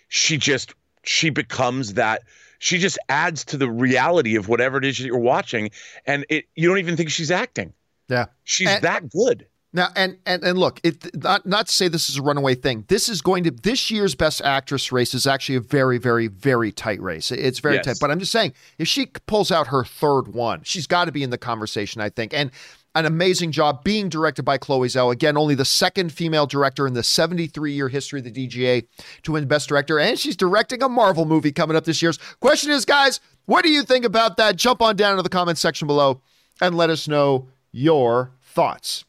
she 0.07 0.37
just 0.37 0.73
she 1.03 1.29
becomes 1.29 1.95
that 1.95 2.23
she 2.61 2.77
just 2.77 2.99
adds 3.09 3.43
to 3.43 3.57
the 3.57 3.67
reality 3.67 4.35
of 4.35 4.47
whatever 4.47 4.77
it 4.77 4.85
is 4.85 4.99
that 4.99 5.05
you're 5.05 5.17
watching 5.17 5.71
and 6.05 6.27
it 6.29 6.45
you 6.55 6.69
don't 6.69 6.77
even 6.77 6.95
think 6.95 7.09
she's 7.09 7.31
acting. 7.31 7.73
Yeah. 8.07 8.27
She's 8.43 8.69
and, 8.69 8.83
that 8.83 9.09
good. 9.09 9.47
Now 9.73 9.87
and 9.95 10.19
and 10.27 10.43
and 10.43 10.59
look 10.59 10.79
it 10.83 11.15
not 11.23 11.43
not 11.47 11.67
to 11.67 11.73
say 11.73 11.87
this 11.87 12.07
is 12.07 12.17
a 12.17 12.21
runaway 12.21 12.53
thing. 12.53 12.85
This 12.87 13.09
is 13.09 13.21
going 13.21 13.45
to 13.45 13.51
this 13.51 13.89
year's 13.89 14.13
best 14.13 14.43
actress 14.43 14.91
race 14.91 15.15
is 15.15 15.25
actually 15.25 15.55
a 15.55 15.61
very 15.61 15.97
very 15.97 16.27
very 16.27 16.71
tight 16.71 17.01
race. 17.01 17.31
It's 17.31 17.57
very 17.57 17.75
yes. 17.75 17.85
tight 17.85 17.97
but 17.99 18.11
i'm 18.11 18.19
just 18.19 18.31
saying 18.31 18.53
if 18.77 18.87
she 18.87 19.07
pulls 19.25 19.51
out 19.51 19.67
her 19.67 19.83
third 19.83 20.27
one 20.27 20.61
she's 20.63 20.85
got 20.85 21.05
to 21.05 21.11
be 21.11 21.23
in 21.23 21.31
the 21.31 21.39
conversation 21.39 21.99
i 21.99 22.09
think. 22.09 22.31
And 22.31 22.51
an 22.93 23.05
amazing 23.05 23.51
job 23.51 23.83
being 23.83 24.09
directed 24.09 24.43
by 24.43 24.57
Chloe 24.57 24.87
Zhao. 24.87 25.11
Again, 25.11 25.37
only 25.37 25.55
the 25.55 25.65
second 25.65 26.11
female 26.11 26.45
director 26.45 26.85
in 26.87 26.93
the 26.93 27.03
73 27.03 27.71
year 27.71 27.89
history 27.89 28.19
of 28.19 28.25
the 28.25 28.31
DGA 28.31 28.85
to 29.23 29.31
win 29.31 29.47
Best 29.47 29.69
Director. 29.69 29.99
And 29.99 30.19
she's 30.19 30.35
directing 30.35 30.83
a 30.83 30.89
Marvel 30.89 31.25
movie 31.25 31.51
coming 31.51 31.77
up 31.77 31.85
this 31.85 32.01
year's. 32.01 32.17
Question 32.39 32.71
is, 32.71 32.85
guys, 32.85 33.19
what 33.45 33.63
do 33.63 33.71
you 33.71 33.83
think 33.83 34.05
about 34.05 34.37
that? 34.37 34.55
Jump 34.55 34.81
on 34.81 34.95
down 34.95 35.17
to 35.17 35.23
the 35.23 35.29
comments 35.29 35.61
section 35.61 35.87
below 35.87 36.21
and 36.59 36.75
let 36.75 36.89
us 36.89 37.07
know 37.07 37.47
your 37.71 38.31
thoughts. 38.41 39.05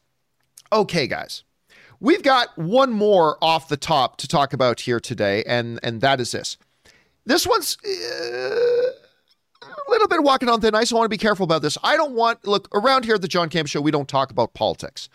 Okay, 0.71 1.07
guys. 1.07 1.43
We've 1.99 2.23
got 2.23 2.57
one 2.57 2.91
more 2.91 3.37
off 3.41 3.69
the 3.69 3.77
top 3.77 4.17
to 4.17 4.27
talk 4.27 4.51
about 4.51 4.81
here 4.81 4.99
today, 4.99 5.43
and, 5.45 5.79
and 5.83 6.01
that 6.01 6.19
is 6.19 6.31
this. 6.31 6.57
This 7.25 7.47
one's. 7.47 7.77
Uh, 7.85 9.02
a 9.73 9.91
little 9.91 10.07
bit 10.07 10.19
of 10.19 10.25
walking 10.25 10.49
on 10.49 10.61
thin 10.61 10.75
ice. 10.75 10.91
I 10.91 10.95
want 10.95 11.05
to 11.05 11.09
be 11.09 11.17
careful 11.17 11.43
about 11.43 11.61
this. 11.61 11.77
I 11.83 11.95
don't 11.95 12.13
want 12.13 12.45
look 12.47 12.67
around 12.73 13.05
here 13.05 13.15
at 13.15 13.21
the 13.21 13.27
John 13.27 13.49
Campea 13.49 13.67
Show. 13.67 13.81
We 13.81 13.91
don't 13.91 14.07
talk 14.07 14.31
about 14.31 14.53
politics. 14.53 15.09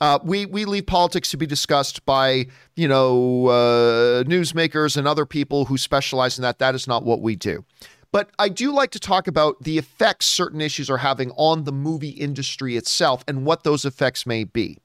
Uh, 0.00 0.18
we 0.22 0.46
we 0.46 0.64
leave 0.64 0.86
politics 0.86 1.30
to 1.30 1.36
be 1.36 1.46
discussed 1.46 2.04
by 2.04 2.46
you 2.74 2.88
know 2.88 3.46
uh, 3.46 4.22
newsmakers 4.24 4.96
and 4.96 5.08
other 5.08 5.26
people 5.26 5.66
who 5.66 5.78
specialize 5.78 6.38
in 6.38 6.42
that. 6.42 6.58
That 6.58 6.74
is 6.74 6.86
not 6.86 7.04
what 7.04 7.20
we 7.20 7.36
do. 7.36 7.64
But 8.12 8.30
I 8.38 8.48
do 8.48 8.72
like 8.72 8.92
to 8.92 9.00
talk 9.00 9.26
about 9.26 9.62
the 9.62 9.78
effects 9.78 10.26
certain 10.26 10.60
issues 10.60 10.88
are 10.88 10.98
having 10.98 11.32
on 11.32 11.64
the 11.64 11.72
movie 11.72 12.10
industry 12.10 12.76
itself 12.76 13.24
and 13.26 13.44
what 13.44 13.62
those 13.64 13.84
effects 13.84 14.24
may 14.24 14.44
be. 14.44 14.78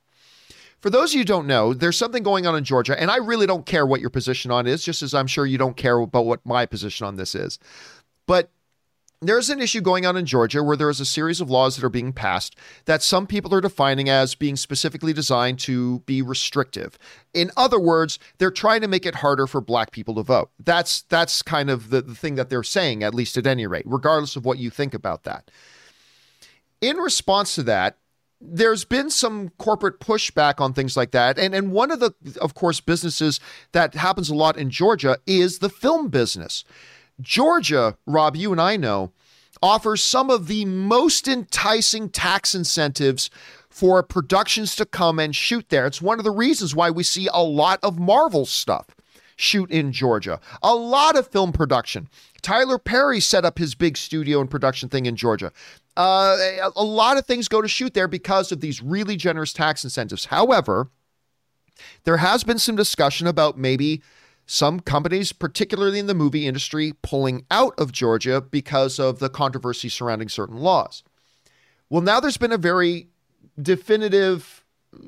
For 0.81 0.89
those 0.89 1.11
of 1.11 1.13
you 1.13 1.19
who 1.19 1.25
don't 1.25 1.45
know, 1.45 1.73
there's 1.73 1.97
something 1.97 2.23
going 2.23 2.47
on 2.47 2.55
in 2.55 2.63
Georgia, 2.63 2.99
and 2.99 3.11
I 3.11 3.17
really 3.17 3.45
don't 3.45 3.67
care 3.67 3.85
what 3.85 4.01
your 4.01 4.09
position 4.09 4.49
on 4.49 4.65
is, 4.65 4.83
just 4.83 5.03
as 5.03 5.13
I'm 5.13 5.27
sure 5.27 5.45
you 5.45 5.59
don't 5.59 5.77
care 5.77 5.99
about 5.99 6.25
what 6.25 6.43
my 6.43 6.65
position 6.65 7.05
on 7.05 7.17
this 7.17 7.35
is. 7.35 7.59
But 8.25 8.49
there's 9.21 9.51
an 9.51 9.61
issue 9.61 9.81
going 9.81 10.05
on 10.05 10.17
in 10.17 10.25
Georgia 10.25 10.63
where 10.63 10.75
there 10.75 10.89
is 10.89 10.99
a 10.99 11.05
series 11.05 11.39
of 11.39 11.49
laws 11.49 11.75
that 11.75 11.85
are 11.85 11.89
being 11.89 12.11
passed 12.11 12.55
that 12.85 13.03
some 13.03 13.27
people 13.27 13.53
are 13.53 13.61
defining 13.61 14.09
as 14.09 14.33
being 14.33 14.55
specifically 14.55 15.13
designed 15.13 15.59
to 15.59 15.99
be 16.01 16.23
restrictive. 16.23 16.97
In 17.31 17.51
other 17.55 17.79
words, 17.79 18.17
they're 18.39 18.49
trying 18.49 18.81
to 18.81 18.87
make 18.87 19.05
it 19.05 19.15
harder 19.15 19.45
for 19.45 19.61
black 19.61 19.91
people 19.91 20.15
to 20.15 20.23
vote. 20.23 20.49
That's 20.59 21.03
that's 21.03 21.43
kind 21.43 21.69
of 21.69 21.91
the, 21.91 22.01
the 22.01 22.15
thing 22.15 22.35
that 22.35 22.49
they're 22.49 22.63
saying, 22.63 23.03
at 23.03 23.13
least 23.13 23.37
at 23.37 23.45
any 23.45 23.67
rate, 23.67 23.85
regardless 23.85 24.35
of 24.35 24.43
what 24.43 24.57
you 24.57 24.71
think 24.71 24.95
about 24.95 25.23
that. 25.23 25.51
In 26.81 26.97
response 26.97 27.53
to 27.55 27.63
that, 27.63 27.97
there's 28.41 28.85
been 28.85 29.11
some 29.11 29.49
corporate 29.59 29.99
pushback 29.99 30.59
on 30.59 30.73
things 30.73 30.97
like 30.97 31.11
that. 31.11 31.37
And 31.37 31.53
and 31.53 31.71
one 31.71 31.91
of 31.91 31.99
the 31.99 32.15
of 32.41 32.55
course 32.55 32.81
businesses 32.81 33.39
that 33.71 33.93
happens 33.93 34.31
a 34.31 34.35
lot 34.35 34.57
in 34.57 34.71
Georgia 34.71 35.19
is 35.27 35.59
the 35.59 35.69
film 35.69 36.07
business. 36.07 36.63
Georgia, 37.21 37.97
Rob, 38.05 38.35
you 38.35 38.51
and 38.51 38.59
I 38.59 38.77
know, 38.77 39.11
offers 39.61 40.03
some 40.03 40.29
of 40.29 40.47
the 40.47 40.65
most 40.65 41.27
enticing 41.27 42.09
tax 42.09 42.55
incentives 42.55 43.29
for 43.69 44.03
productions 44.03 44.75
to 44.75 44.85
come 44.85 45.19
and 45.19 45.35
shoot 45.35 45.69
there. 45.69 45.85
It's 45.85 46.01
one 46.01 46.19
of 46.19 46.25
the 46.25 46.31
reasons 46.31 46.75
why 46.75 46.89
we 46.89 47.03
see 47.03 47.29
a 47.31 47.43
lot 47.43 47.79
of 47.83 47.99
Marvel 47.99 48.45
stuff 48.45 48.87
shoot 49.35 49.71
in 49.71 49.91
Georgia, 49.91 50.39
a 50.61 50.75
lot 50.75 51.17
of 51.17 51.27
film 51.27 51.51
production. 51.51 52.07
Tyler 52.41 52.77
Perry 52.77 53.19
set 53.19 53.45
up 53.45 53.57
his 53.57 53.75
big 53.75 53.97
studio 53.97 54.39
and 54.41 54.49
production 54.49 54.89
thing 54.89 55.05
in 55.05 55.15
Georgia. 55.15 55.51
Uh, 55.95 56.37
a 56.75 56.83
lot 56.83 57.17
of 57.17 57.25
things 57.25 57.47
go 57.47 57.61
to 57.61 57.67
shoot 57.67 57.93
there 57.93 58.07
because 58.07 58.51
of 58.51 58.61
these 58.61 58.81
really 58.81 59.15
generous 59.15 59.53
tax 59.53 59.83
incentives. 59.83 60.25
However, 60.25 60.89
there 62.03 62.17
has 62.17 62.43
been 62.43 62.59
some 62.59 62.75
discussion 62.75 63.27
about 63.27 63.57
maybe 63.57 64.01
some 64.51 64.81
companies, 64.81 65.31
particularly 65.31 65.97
in 65.97 66.07
the 66.07 66.13
movie 66.13 66.45
industry, 66.45 66.93
pulling 67.01 67.45
out 67.49 67.73
of 67.79 67.93
Georgia 67.93 68.41
because 68.41 68.99
of 68.99 69.19
the 69.19 69.29
controversy 69.29 69.87
surrounding 69.87 70.27
certain 70.27 70.57
laws. 70.57 71.03
Well, 71.89 72.01
now 72.01 72.19
there's 72.19 72.35
been 72.35 72.51
a 72.51 72.57
very 72.57 73.07
definitive 73.61 74.65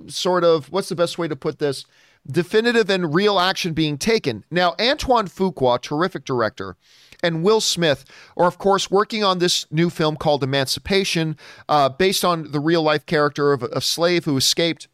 sort 0.07 0.45
of 0.45 0.71
what's 0.71 0.87
the 0.87 0.95
best 0.95 1.17
way 1.17 1.27
to 1.27 1.35
put 1.35 1.59
this? 1.59 1.85
Definitive 2.25 2.89
and 2.89 3.13
real 3.13 3.37
action 3.37 3.73
being 3.73 3.97
taken. 3.97 4.45
Now, 4.49 4.75
Antoine 4.79 5.27
Fuqua, 5.27 5.81
terrific 5.81 6.23
director, 6.23 6.77
and 7.21 7.43
Will 7.43 7.59
Smith 7.59 8.05
are, 8.37 8.47
of 8.47 8.57
course, 8.57 8.89
working 8.89 9.25
on 9.25 9.39
this 9.39 9.69
new 9.69 9.89
film 9.89 10.15
called 10.15 10.41
Emancipation, 10.41 11.35
uh, 11.67 11.89
based 11.89 12.23
on 12.23 12.51
the 12.53 12.61
real 12.61 12.81
life 12.81 13.05
character 13.05 13.51
of 13.51 13.61
a 13.63 13.81
slave 13.81 14.23
who 14.23 14.37
escaped 14.37 14.87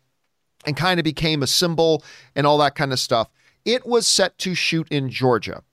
and 0.65 0.75
kind 0.75 0.99
of 0.99 1.03
became 1.03 1.43
a 1.43 1.47
symbol 1.47 2.03
and 2.35 2.47
all 2.47 2.57
that 2.57 2.73
kind 2.73 2.91
of 2.91 2.99
stuff. 2.99 3.29
It 3.65 3.85
was 3.85 4.07
set 4.07 4.37
to 4.39 4.55
shoot 4.55 4.87
in 4.89 5.09
Georgia. 5.09 5.63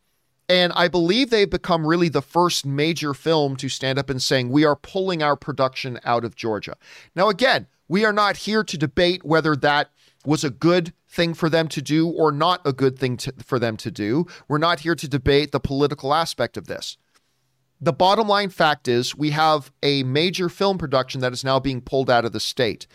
And 0.48 0.72
I 0.74 0.88
believe 0.88 1.30
they've 1.30 1.50
become 1.50 1.86
really 1.86 2.08
the 2.08 2.22
first 2.22 2.64
major 2.64 3.14
film 3.14 3.56
to 3.56 3.68
stand 3.68 3.98
up 3.98 4.08
and 4.08 4.22
saying, 4.22 4.50
we 4.50 4.64
are 4.64 4.76
pulling 4.76 5.22
our 5.22 5.36
production 5.36 5.98
out 6.04 6.24
of 6.24 6.36
Georgia. 6.36 6.76
Now, 7.16 7.28
again, 7.28 7.66
we 7.88 8.04
are 8.04 8.12
not 8.12 8.38
here 8.38 8.62
to 8.62 8.78
debate 8.78 9.24
whether 9.24 9.56
that 9.56 9.90
was 10.24 10.44
a 10.44 10.50
good 10.50 10.92
thing 11.08 11.34
for 11.34 11.48
them 11.48 11.68
to 11.68 11.82
do 11.82 12.08
or 12.08 12.30
not 12.30 12.60
a 12.64 12.72
good 12.72 12.98
thing 12.98 13.16
to, 13.16 13.32
for 13.44 13.58
them 13.58 13.76
to 13.78 13.90
do. 13.90 14.26
We're 14.48 14.58
not 14.58 14.80
here 14.80 14.94
to 14.94 15.08
debate 15.08 15.52
the 15.52 15.60
political 15.60 16.12
aspect 16.14 16.56
of 16.56 16.66
this. 16.66 16.96
The 17.80 17.92
bottom 17.92 18.28
line 18.28 18.50
fact 18.50 18.88
is 18.88 19.16
we 19.16 19.30
have 19.30 19.70
a 19.82 20.02
major 20.02 20.48
film 20.48 20.78
production 20.78 21.20
that 21.20 21.32
is 21.32 21.44
now 21.44 21.60
being 21.60 21.80
pulled 21.80 22.10
out 22.10 22.24
of 22.24 22.32
the 22.32 22.40
state. 22.40 22.86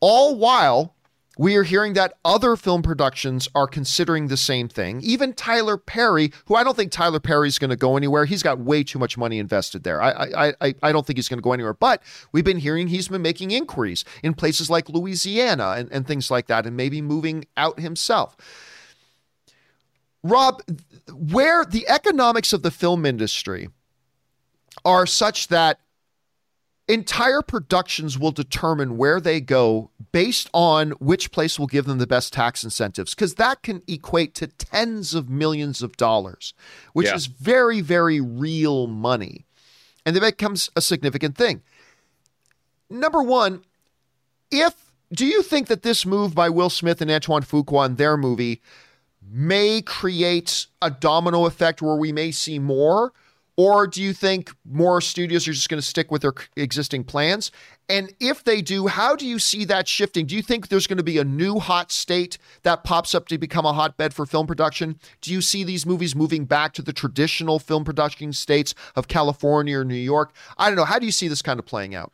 All 0.00 0.36
while 0.36 0.94
we 1.38 1.54
are 1.54 1.62
hearing 1.62 1.92
that 1.94 2.14
other 2.24 2.56
film 2.56 2.82
productions 2.82 3.48
are 3.54 3.68
considering 3.68 4.26
the 4.26 4.36
same 4.36 4.68
thing. 4.68 5.00
Even 5.04 5.32
Tyler 5.32 5.76
Perry, 5.76 6.32
who 6.46 6.56
I 6.56 6.64
don't 6.64 6.76
think 6.76 6.90
Tyler 6.90 7.20
Perry's 7.20 7.58
going 7.58 7.70
to 7.70 7.76
go 7.76 7.96
anywhere. 7.96 8.24
He's 8.24 8.42
got 8.42 8.58
way 8.58 8.82
too 8.82 8.98
much 8.98 9.16
money 9.16 9.38
invested 9.38 9.84
there. 9.84 10.02
I 10.02 10.52
I 10.60 10.74
I, 10.82 10.92
don't 10.92 11.06
think 11.06 11.16
he's 11.16 11.28
going 11.28 11.38
to 11.38 11.42
go 11.42 11.52
anywhere. 11.52 11.74
But 11.74 12.02
we've 12.32 12.44
been 12.44 12.58
hearing 12.58 12.88
he's 12.88 13.06
been 13.06 13.22
making 13.22 13.52
inquiries 13.52 14.04
in 14.22 14.34
places 14.34 14.68
like 14.68 14.88
Louisiana 14.88 15.76
and, 15.78 15.88
and 15.92 16.06
things 16.06 16.28
like 16.28 16.48
that, 16.48 16.66
and 16.66 16.76
maybe 16.76 17.00
moving 17.00 17.44
out 17.56 17.78
himself. 17.78 18.36
Rob, 20.24 20.60
where 21.12 21.64
the 21.64 21.88
economics 21.88 22.52
of 22.52 22.62
the 22.62 22.72
film 22.72 23.06
industry 23.06 23.68
are 24.84 25.06
such 25.06 25.48
that 25.48 25.78
entire 26.88 27.42
productions 27.42 28.18
will 28.18 28.32
determine 28.32 28.96
where 28.96 29.20
they 29.20 29.40
go 29.40 29.90
based 30.10 30.48
on 30.54 30.92
which 30.92 31.30
place 31.30 31.58
will 31.58 31.66
give 31.66 31.84
them 31.84 31.98
the 31.98 32.06
best 32.06 32.32
tax 32.32 32.64
incentives 32.64 33.14
because 33.14 33.34
that 33.34 33.62
can 33.62 33.82
equate 33.86 34.34
to 34.34 34.46
tens 34.46 35.14
of 35.14 35.28
millions 35.28 35.82
of 35.82 35.96
dollars 35.98 36.54
which 36.94 37.06
yeah. 37.06 37.14
is 37.14 37.26
very 37.26 37.80
very 37.80 38.20
real 38.20 38.86
money. 38.86 39.44
And 40.06 40.16
that 40.16 40.22
becomes 40.22 40.70
a 40.74 40.80
significant 40.80 41.36
thing. 41.36 41.62
Number 42.88 43.22
one 43.22 43.62
if 44.50 44.90
do 45.12 45.26
you 45.26 45.42
think 45.42 45.68
that 45.68 45.82
this 45.82 46.06
move 46.06 46.34
by 46.34 46.48
will 46.48 46.70
smith 46.70 47.02
and 47.02 47.10
antoine 47.10 47.42
fuqua 47.42 47.86
in 47.86 47.96
their 47.96 48.16
movie 48.16 48.62
may 49.30 49.82
create 49.82 50.66
a 50.80 50.90
domino 50.90 51.44
effect 51.44 51.82
where 51.82 51.96
we 51.96 52.12
may 52.12 52.30
see 52.30 52.58
more 52.58 53.12
or 53.58 53.88
do 53.88 54.00
you 54.00 54.12
think 54.12 54.52
more 54.64 55.00
studios 55.00 55.48
are 55.48 55.52
just 55.52 55.68
going 55.68 55.80
to 55.80 55.86
stick 55.86 56.12
with 56.12 56.22
their 56.22 56.32
existing 56.56 57.02
plans? 57.02 57.50
And 57.88 58.14
if 58.20 58.44
they 58.44 58.62
do, 58.62 58.86
how 58.86 59.16
do 59.16 59.26
you 59.26 59.40
see 59.40 59.64
that 59.64 59.88
shifting? 59.88 60.26
Do 60.26 60.36
you 60.36 60.42
think 60.42 60.68
there's 60.68 60.86
going 60.86 60.98
to 60.98 61.02
be 61.02 61.18
a 61.18 61.24
new 61.24 61.58
hot 61.58 61.90
state 61.90 62.38
that 62.62 62.84
pops 62.84 63.16
up 63.16 63.26
to 63.28 63.36
become 63.36 63.66
a 63.66 63.72
hotbed 63.72 64.14
for 64.14 64.26
film 64.26 64.46
production? 64.46 65.00
Do 65.22 65.32
you 65.32 65.40
see 65.40 65.64
these 65.64 65.84
movies 65.84 66.14
moving 66.14 66.44
back 66.44 66.72
to 66.74 66.82
the 66.82 66.92
traditional 66.92 67.58
film 67.58 67.84
production 67.84 68.32
states 68.32 68.76
of 68.94 69.08
California 69.08 69.80
or 69.80 69.84
New 69.84 69.96
York? 69.96 70.32
I 70.56 70.68
don't 70.68 70.76
know. 70.76 70.84
How 70.84 71.00
do 71.00 71.06
you 71.06 71.12
see 71.12 71.26
this 71.26 71.42
kind 71.42 71.58
of 71.58 71.66
playing 71.66 71.96
out? 71.96 72.12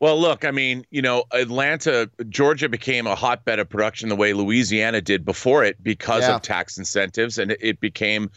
Well, 0.00 0.20
look, 0.20 0.44
I 0.44 0.50
mean, 0.50 0.84
you 0.90 1.00
know, 1.00 1.24
Atlanta, 1.32 2.10
Georgia 2.28 2.68
became 2.68 3.06
a 3.06 3.14
hotbed 3.14 3.60
of 3.60 3.68
production 3.68 4.08
the 4.08 4.16
way 4.16 4.32
Louisiana 4.32 5.00
did 5.00 5.24
before 5.24 5.62
it 5.62 5.80
because 5.80 6.24
yeah. 6.24 6.34
of 6.34 6.42
tax 6.42 6.76
incentives, 6.76 7.38
and 7.38 7.56
it 7.60 7.78
became 7.78 8.30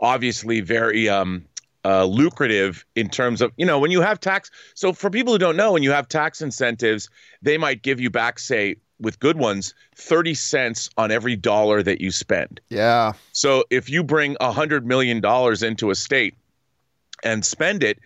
obviously 0.00 0.60
very 0.60 1.08
um, 1.08 1.44
uh, 1.84 2.04
lucrative 2.04 2.84
in 2.94 3.08
terms 3.08 3.40
of 3.40 3.52
you 3.56 3.66
know 3.66 3.78
when 3.78 3.90
you 3.90 4.00
have 4.00 4.20
tax. 4.20 4.50
So 4.74 4.92
for 4.92 5.10
people 5.10 5.32
who 5.32 5.38
don't 5.38 5.56
know, 5.56 5.72
when 5.72 5.82
you 5.82 5.92
have 5.92 6.08
tax 6.08 6.42
incentives, 6.42 7.08
they 7.42 7.58
might 7.58 7.82
give 7.82 8.00
you 8.00 8.10
back, 8.10 8.38
say, 8.38 8.76
with 8.98 9.18
good 9.18 9.38
ones, 9.38 9.74
thirty 9.94 10.34
cents 10.34 10.90
on 10.96 11.10
every 11.10 11.36
dollar 11.36 11.82
that 11.82 12.00
you 12.00 12.10
spend. 12.10 12.60
Yeah. 12.68 13.14
So 13.32 13.64
if 13.70 13.88
you 13.88 14.04
bring 14.04 14.36
a 14.40 14.52
hundred 14.52 14.86
million 14.86 15.20
dollars 15.20 15.62
into 15.62 15.90
a 15.90 15.94
state 15.94 16.34
and 17.22 17.44
spend 17.44 17.82
it, 17.82 17.98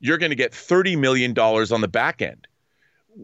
you're 0.00 0.18
going 0.18 0.30
to 0.30 0.36
get 0.36 0.54
thirty 0.54 0.96
million 0.96 1.34
dollars 1.34 1.72
on 1.72 1.80
the 1.80 1.88
back 1.88 2.22
end 2.22 2.46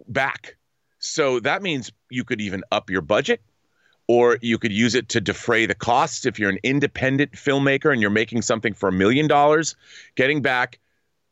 back. 0.08 0.56
So 0.98 1.40
that 1.40 1.62
means 1.62 1.92
you 2.10 2.24
could 2.24 2.40
even 2.40 2.62
up 2.72 2.90
your 2.90 3.02
budget 3.02 3.40
or 4.08 4.38
you 4.40 4.58
could 4.58 4.72
use 4.72 4.94
it 4.94 5.08
to 5.10 5.20
defray 5.20 5.66
the 5.66 5.74
costs. 5.74 6.26
If 6.26 6.38
you're 6.38 6.50
an 6.50 6.58
independent 6.62 7.32
filmmaker 7.32 7.92
and 7.92 8.00
you're 8.00 8.10
making 8.10 8.42
something 8.42 8.74
for 8.74 8.88
a 8.88 8.92
million 8.92 9.26
dollars 9.26 9.76
getting 10.14 10.42
back 10.42 10.78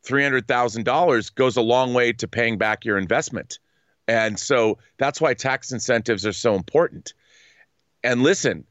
$300000 0.06 1.34
goes 1.34 1.56
a 1.56 1.62
long 1.62 1.94
way 1.94 2.12
to 2.12 2.28
paying 2.28 2.58
back 2.58 2.84
your 2.84 2.98
investment. 2.98 3.58
And 4.06 4.38
so 4.38 4.78
that's 4.98 5.20
why 5.20 5.34
tax 5.34 5.72
incentives 5.72 6.26
are 6.26 6.32
so 6.32 6.54
important. 6.54 7.14
And 8.02 8.22
listen 8.22 8.66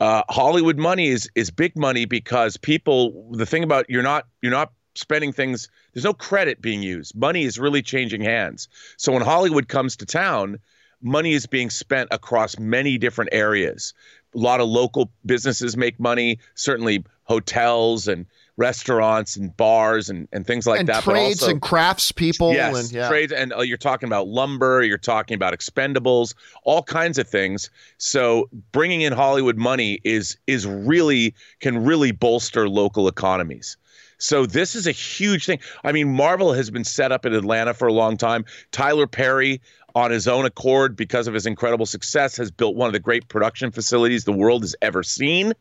uh, 0.00 0.22
hollywood 0.28 0.78
money 0.78 1.08
is 1.08 1.30
is 1.34 1.50
big 1.50 1.76
money 1.76 2.04
because 2.04 2.56
people 2.56 3.30
the 3.32 3.46
thing 3.46 3.62
about 3.62 3.88
you're 3.88 4.02
not 4.02 4.26
you're 4.42 4.52
not 4.52 4.72
spending 4.94 5.32
things 5.32 5.68
there's 5.92 6.04
no 6.04 6.14
credit 6.14 6.60
being 6.60 6.82
used. 6.82 7.14
Money 7.14 7.44
is 7.44 7.58
really 7.58 7.82
changing 7.82 8.20
hands. 8.20 8.68
So 8.96 9.12
when 9.12 9.22
hollywood 9.22 9.68
comes 9.68 9.96
to 9.96 10.06
town 10.06 10.58
money 11.02 11.32
is 11.32 11.46
being 11.46 11.70
spent 11.70 12.08
across 12.10 12.58
many 12.58 12.98
different 12.98 13.30
areas. 13.32 13.94
A 14.34 14.38
lot 14.38 14.60
of 14.60 14.68
local 14.68 15.10
businesses 15.24 15.76
make 15.76 15.98
money, 15.98 16.38
certainly 16.54 17.04
hotels 17.24 18.06
and 18.06 18.26
restaurants 18.56 19.36
and 19.36 19.54
bars 19.56 20.08
and, 20.08 20.28
and 20.32 20.46
things 20.46 20.66
like 20.66 20.80
and 20.80 20.88
that. 20.88 21.02
Trades 21.02 21.42
also, 21.42 21.52
and 21.52 21.62
crafts 21.62 22.12
people. 22.12 22.52
Yes, 22.52 22.84
and, 22.84 22.92
yeah. 22.92 23.08
trades. 23.08 23.32
And 23.32 23.52
uh, 23.52 23.60
you're 23.60 23.76
talking 23.76 24.08
about 24.08 24.28
lumber, 24.28 24.82
you're 24.82 24.98
talking 24.98 25.34
about 25.34 25.52
expendables, 25.52 26.34
all 26.64 26.82
kinds 26.82 27.18
of 27.18 27.28
things. 27.28 27.70
So 27.98 28.48
bringing 28.72 29.02
in 29.02 29.12
Hollywood 29.12 29.56
money 29.56 30.00
is 30.04 30.36
is 30.46 30.66
really 30.66 31.34
can 31.60 31.84
really 31.84 32.12
bolster 32.12 32.68
local 32.68 33.08
economies. 33.08 33.76
So 34.18 34.46
this 34.46 34.74
is 34.74 34.86
a 34.86 34.92
huge 34.92 35.44
thing. 35.44 35.58
I 35.84 35.92
mean, 35.92 36.08
Marvel 36.08 36.54
has 36.54 36.70
been 36.70 36.84
set 36.84 37.12
up 37.12 37.26
in 37.26 37.34
Atlanta 37.34 37.74
for 37.74 37.86
a 37.86 37.92
long 37.92 38.16
time. 38.16 38.46
Tyler 38.72 39.06
Perry 39.06 39.60
on 39.96 40.10
his 40.10 40.28
own 40.28 40.44
accord 40.44 40.94
because 40.94 41.26
of 41.26 41.32
his 41.32 41.46
incredible 41.46 41.86
success 41.86 42.36
has 42.36 42.50
built 42.50 42.76
one 42.76 42.86
of 42.86 42.92
the 42.92 43.00
great 43.00 43.26
production 43.28 43.72
facilities 43.72 44.24
the 44.24 44.32
world 44.32 44.62
has 44.62 44.76
ever 44.82 45.02
seen. 45.02 45.54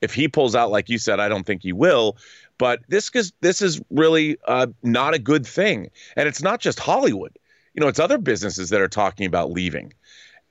If 0.00 0.14
he 0.14 0.26
pulls 0.26 0.54
out 0.54 0.70
like 0.70 0.88
you 0.88 0.96
said 0.96 1.20
i 1.20 1.28
don't 1.28 1.44
think 1.44 1.62
he 1.62 1.72
will. 1.72 2.16
But 2.56 2.80
this 2.88 3.10
is 3.12 3.32
this 3.42 3.60
is 3.60 3.82
really 3.90 4.38
uh, 4.48 4.68
not 4.82 5.12
a 5.12 5.18
good 5.18 5.46
thing. 5.46 5.90
And 6.16 6.26
it's 6.26 6.42
not 6.42 6.60
just 6.60 6.80
hollywood. 6.80 7.36
You 7.74 7.82
know 7.82 7.88
it's 7.88 8.00
other 8.00 8.16
businesses 8.16 8.70
that 8.70 8.80
are 8.80 8.88
talking 8.88 9.26
about 9.26 9.52
leaving 9.52 9.92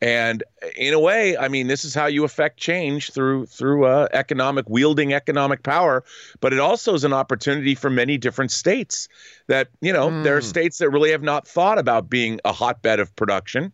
And 0.03 0.43
in 0.75 0.93
a 0.93 0.99
way, 0.99 1.37
I 1.37 1.47
mean, 1.47 1.67
this 1.67 1.85
is 1.85 1.95
how 1.95 2.07
you 2.07 2.25
affect 2.25 2.59
change 2.59 3.11
through 3.11 3.45
through 3.45 3.85
uh, 3.85 4.09
economic 4.11 4.65
wielding 4.67 5.13
economic 5.13 5.63
power. 5.63 6.03
But 6.41 6.51
it 6.51 6.59
also 6.59 6.93
is 6.93 7.05
an 7.05 7.13
opportunity 7.13 7.73
for 7.73 7.89
many 7.89 8.17
different 8.17 8.51
states 8.51 9.07
that 9.47 9.69
you 9.79 9.93
know 9.93 10.09
mm. 10.09 10.23
there 10.25 10.35
are 10.35 10.41
hmm. 10.41 10.45
states 10.45 10.79
that 10.79 10.89
really 10.89 11.11
have 11.11 11.23
not 11.23 11.47
thought 11.47 11.77
about 11.77 12.09
being 12.09 12.41
a 12.43 12.51
hotbed 12.51 12.99
of 12.99 13.15
production. 13.15 13.71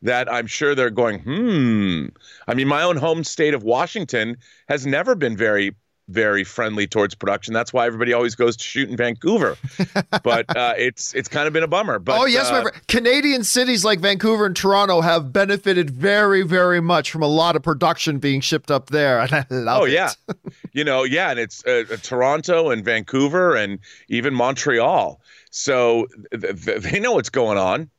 That 0.00 0.32
I'm 0.32 0.46
sure 0.46 0.74
they're 0.74 0.88
going, 0.88 1.20
hmm. 1.20 2.06
I 2.48 2.54
mean, 2.54 2.68
my 2.68 2.82
own 2.82 2.96
home 2.96 3.22
state 3.22 3.52
of 3.52 3.62
Washington 3.62 4.38
has 4.68 4.86
never 4.86 5.14
been 5.14 5.36
very 5.36 5.74
very 6.08 6.44
friendly 6.44 6.86
towards 6.86 7.14
production. 7.14 7.52
That's 7.52 7.72
why 7.72 7.86
everybody 7.86 8.12
always 8.12 8.34
goes 8.34 8.56
to 8.56 8.64
shoot 8.64 8.88
in 8.88 8.96
Vancouver. 8.96 9.56
but 10.22 10.56
uh, 10.56 10.74
it's 10.76 11.14
it's 11.14 11.28
kind 11.28 11.46
of 11.46 11.52
been 11.52 11.62
a 11.62 11.68
bummer. 11.68 11.98
But 11.98 12.20
oh 12.20 12.24
yes, 12.26 12.50
uh, 12.50 12.64
Canadian 12.88 13.42
cities 13.44 13.84
like 13.84 14.00
Vancouver 14.00 14.46
and 14.46 14.54
Toronto 14.54 15.00
have 15.00 15.32
benefited 15.32 15.90
very 15.90 16.42
very 16.42 16.80
much 16.80 17.10
from 17.10 17.22
a 17.22 17.28
lot 17.28 17.56
of 17.56 17.62
production 17.62 18.18
being 18.18 18.40
shipped 18.40 18.70
up 18.70 18.90
there, 18.90 19.20
and 19.20 19.32
I 19.32 19.46
love 19.50 19.82
oh, 19.82 19.84
it. 19.86 19.92
yeah, 19.92 20.10
you 20.72 20.84
know 20.84 21.02
yeah, 21.04 21.30
and 21.30 21.40
it's 21.40 21.64
uh, 21.66 21.84
uh, 21.90 21.96
Toronto 21.96 22.70
and 22.70 22.84
Vancouver 22.84 23.56
and 23.56 23.78
even 24.08 24.34
Montreal. 24.34 25.20
So 25.50 26.06
th- 26.30 26.64
th- 26.64 26.82
they 26.82 27.00
know 27.00 27.12
what's 27.12 27.30
going 27.30 27.58
on, 27.58 27.90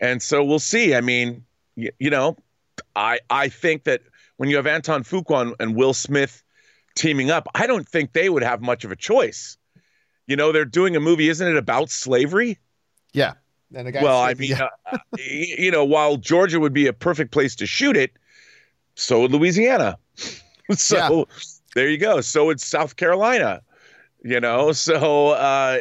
and 0.00 0.22
so 0.22 0.44
we'll 0.44 0.58
see. 0.58 0.94
I 0.94 1.00
mean, 1.00 1.44
y- 1.76 1.90
you 1.98 2.10
know, 2.10 2.36
I 2.96 3.18
I 3.28 3.48
think 3.48 3.84
that 3.84 4.00
when 4.36 4.48
you 4.48 4.56
have 4.56 4.66
Antoine 4.66 5.04
Fuqua 5.04 5.54
and 5.60 5.76
Will 5.76 5.94
Smith 5.94 6.43
teaming 6.94 7.30
up, 7.30 7.48
I 7.54 7.66
don't 7.66 7.88
think 7.88 8.12
they 8.12 8.28
would 8.28 8.42
have 8.42 8.60
much 8.60 8.84
of 8.84 8.92
a 8.92 8.96
choice. 8.96 9.56
You 10.26 10.36
know, 10.36 10.52
they're 10.52 10.64
doing 10.64 10.96
a 10.96 11.00
movie, 11.00 11.28
isn't 11.28 11.46
it 11.46 11.56
about 11.56 11.90
slavery? 11.90 12.58
Yeah. 13.12 13.34
well, 13.70 14.20
I 14.20 14.34
mean, 14.34 14.50
yeah. 14.50 14.68
uh, 14.90 14.98
you 15.18 15.70
know, 15.70 15.84
while 15.84 16.16
Georgia 16.16 16.60
would 16.60 16.72
be 16.72 16.86
a 16.86 16.92
perfect 16.92 17.30
place 17.30 17.54
to 17.56 17.66
shoot 17.66 17.96
it, 17.96 18.12
so 18.94 19.22
would 19.22 19.32
Louisiana. 19.32 19.98
so 20.72 21.18
yeah. 21.18 21.24
there 21.74 21.88
you 21.88 21.98
go. 21.98 22.20
So 22.20 22.46
would 22.46 22.60
South 22.60 22.96
Carolina. 22.96 23.62
You 24.22 24.40
know, 24.40 24.72
so 24.72 25.30
uh, 25.30 25.78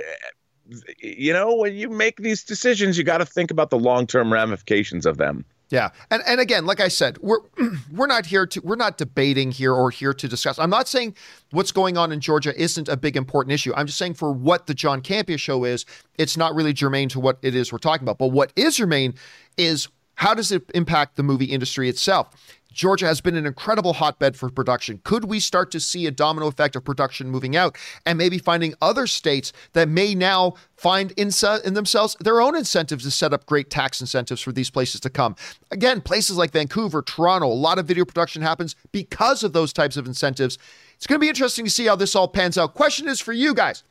you 1.00 1.32
know 1.32 1.56
when 1.56 1.76
you 1.76 1.90
make 1.90 2.18
these 2.18 2.44
decisions, 2.44 2.98
you 2.98 3.04
got 3.04 3.20
to 3.20 3.26
think 3.26 3.52
about 3.52 3.70
the 3.70 3.80
long 3.80 4.06
term 4.06 4.34
ramifications 4.34 5.06
of 5.06 5.18
them. 5.18 5.46
Yeah. 5.74 5.90
And 6.12 6.22
and 6.28 6.40
again, 6.40 6.68
like 6.68 6.80
I 6.80 6.88
said, 6.88 7.18
we're 7.18 7.40
we're 7.92 8.06
not 8.06 8.28
here 8.28 8.46
to 8.46 8.62
we're 8.62 8.76
not 8.76 9.00
debating 9.00 9.50
here 9.50 9.74
or 9.74 9.90
here 9.90 10.14
to 10.14 10.28
discuss. 10.28 10.60
I'm 10.60 10.70
not 10.70 10.88
saying 10.88 11.16
what's 11.50 11.72
going 11.72 11.98
on 11.98 12.12
in 12.12 12.20
Georgia 12.20 12.54
isn't 12.62 12.88
a 12.88 12.96
big 12.96 13.18
important 13.18 13.54
issue. 13.54 13.74
I'm 13.76 13.88
just 13.88 13.98
saying 13.98 14.14
for 14.14 14.32
what 14.32 14.68
the 14.68 14.76
John 14.76 15.02
Campea 15.02 15.40
show 15.40 15.64
is, 15.64 15.88
it's 16.20 16.38
not 16.38 16.54
really 16.54 16.74
germane 16.74 17.10
to 17.10 17.20
what 17.20 17.40
it 17.42 17.56
is 17.56 17.72
we're 17.72 17.80
talking 17.80 18.06
about. 18.06 18.20
But 18.20 18.28
what 18.28 18.54
is 18.56 18.76
germane 18.76 19.16
is 19.58 19.88
how 20.16 20.34
does 20.34 20.52
it 20.52 20.70
impact 20.74 21.16
the 21.16 21.24
movie 21.24 21.46
industry 21.46 21.90
itself? 21.90 22.30
Georgia 22.74 23.06
has 23.06 23.22
been 23.22 23.36
an 23.36 23.46
incredible 23.46 23.94
hotbed 23.94 24.36
for 24.36 24.50
production. 24.50 25.00
Could 25.04 25.26
we 25.26 25.40
start 25.40 25.70
to 25.72 25.80
see 25.80 26.08
a 26.08 26.12
domino 26.12 26.48
effect 26.48 26.76
of 26.76 26.84
production 26.84 27.30
moving 27.30 27.56
out 27.56 27.78
and 28.06 28.18
maybe 28.18 28.40
finding 28.40 28.74
other 28.82 29.06
states 29.06 29.54
that 29.74 29.88
may 29.88 30.16
now 30.16 30.56
find 30.76 31.12
in, 31.12 31.30
in 31.64 31.74
themselves 31.76 32.18
their 32.20 32.42
own 32.42 32.56
incentives 32.58 33.04
to 33.04 33.12
set 33.12 33.32
up 33.32 33.46
great 33.46 33.70
tax 33.70 34.02
incentives 34.02 34.42
for 34.42 34.52
these 34.52 34.72
places 34.72 35.00
to 35.02 35.10
come? 35.10 35.36
Again, 35.70 36.02
places 36.02 36.36
like 36.36 36.52
Vancouver, 36.52 37.04
Toronto, 37.04 37.48
a 37.48 37.54
lot 37.54 37.78
of 37.78 37.86
video 37.86 38.06
production 38.06 38.42
happens 38.42 38.76
because 38.92 39.44
of 39.44 39.54
those 39.54 39.72
types 39.72 39.96
of 39.96 40.08
incentives. 40.08 40.58
It's 40.96 41.06
going 41.06 41.20
to 41.20 41.24
be 41.24 41.30
interesting 41.30 41.66
to 41.66 41.72
see 41.72 41.86
how 41.86 41.96
this 41.96 42.16
all 42.16 42.28
pans 42.28 42.58
out. 42.58 42.74
Question 42.74 43.08
is 43.08 43.20
for 43.20 43.34
you 43.34 43.54
guys. 43.54 43.84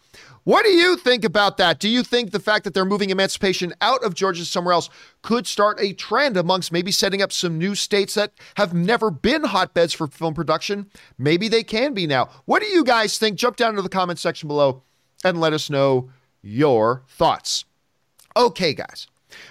What 0.44 0.64
do 0.64 0.70
you 0.70 0.96
think 0.96 1.24
about 1.24 1.56
that? 1.58 1.78
Do 1.78 1.88
you 1.88 2.02
think 2.02 2.30
the 2.30 2.40
fact 2.40 2.64
that 2.64 2.74
they're 2.74 2.84
moving 2.84 3.10
emancipation 3.10 3.72
out 3.80 4.02
of 4.02 4.14
Georgia 4.14 4.44
somewhere 4.44 4.74
else 4.74 4.90
could 5.22 5.46
start 5.46 5.80
a 5.80 5.92
trend 5.92 6.36
amongst 6.36 6.72
maybe 6.72 6.90
setting 6.90 7.22
up 7.22 7.32
some 7.32 7.58
new 7.58 7.74
states 7.74 8.14
that 8.14 8.32
have 8.56 8.74
never 8.74 9.10
been 9.10 9.44
hotbeds 9.44 9.94
for 9.94 10.08
film 10.08 10.34
production? 10.34 10.90
Maybe 11.16 11.48
they 11.48 11.62
can 11.62 11.94
be 11.94 12.06
now. 12.06 12.28
What 12.44 12.60
do 12.60 12.68
you 12.68 12.84
guys 12.84 13.18
think? 13.18 13.38
Jump 13.38 13.56
down 13.56 13.70
into 13.70 13.82
the 13.82 13.88
comment 13.88 14.18
section 14.18 14.48
below 14.48 14.82
and 15.24 15.40
let 15.40 15.52
us 15.52 15.70
know 15.70 16.10
your 16.42 17.04
thoughts. 17.08 17.64
Okay, 18.36 18.74
guys, 18.74 19.06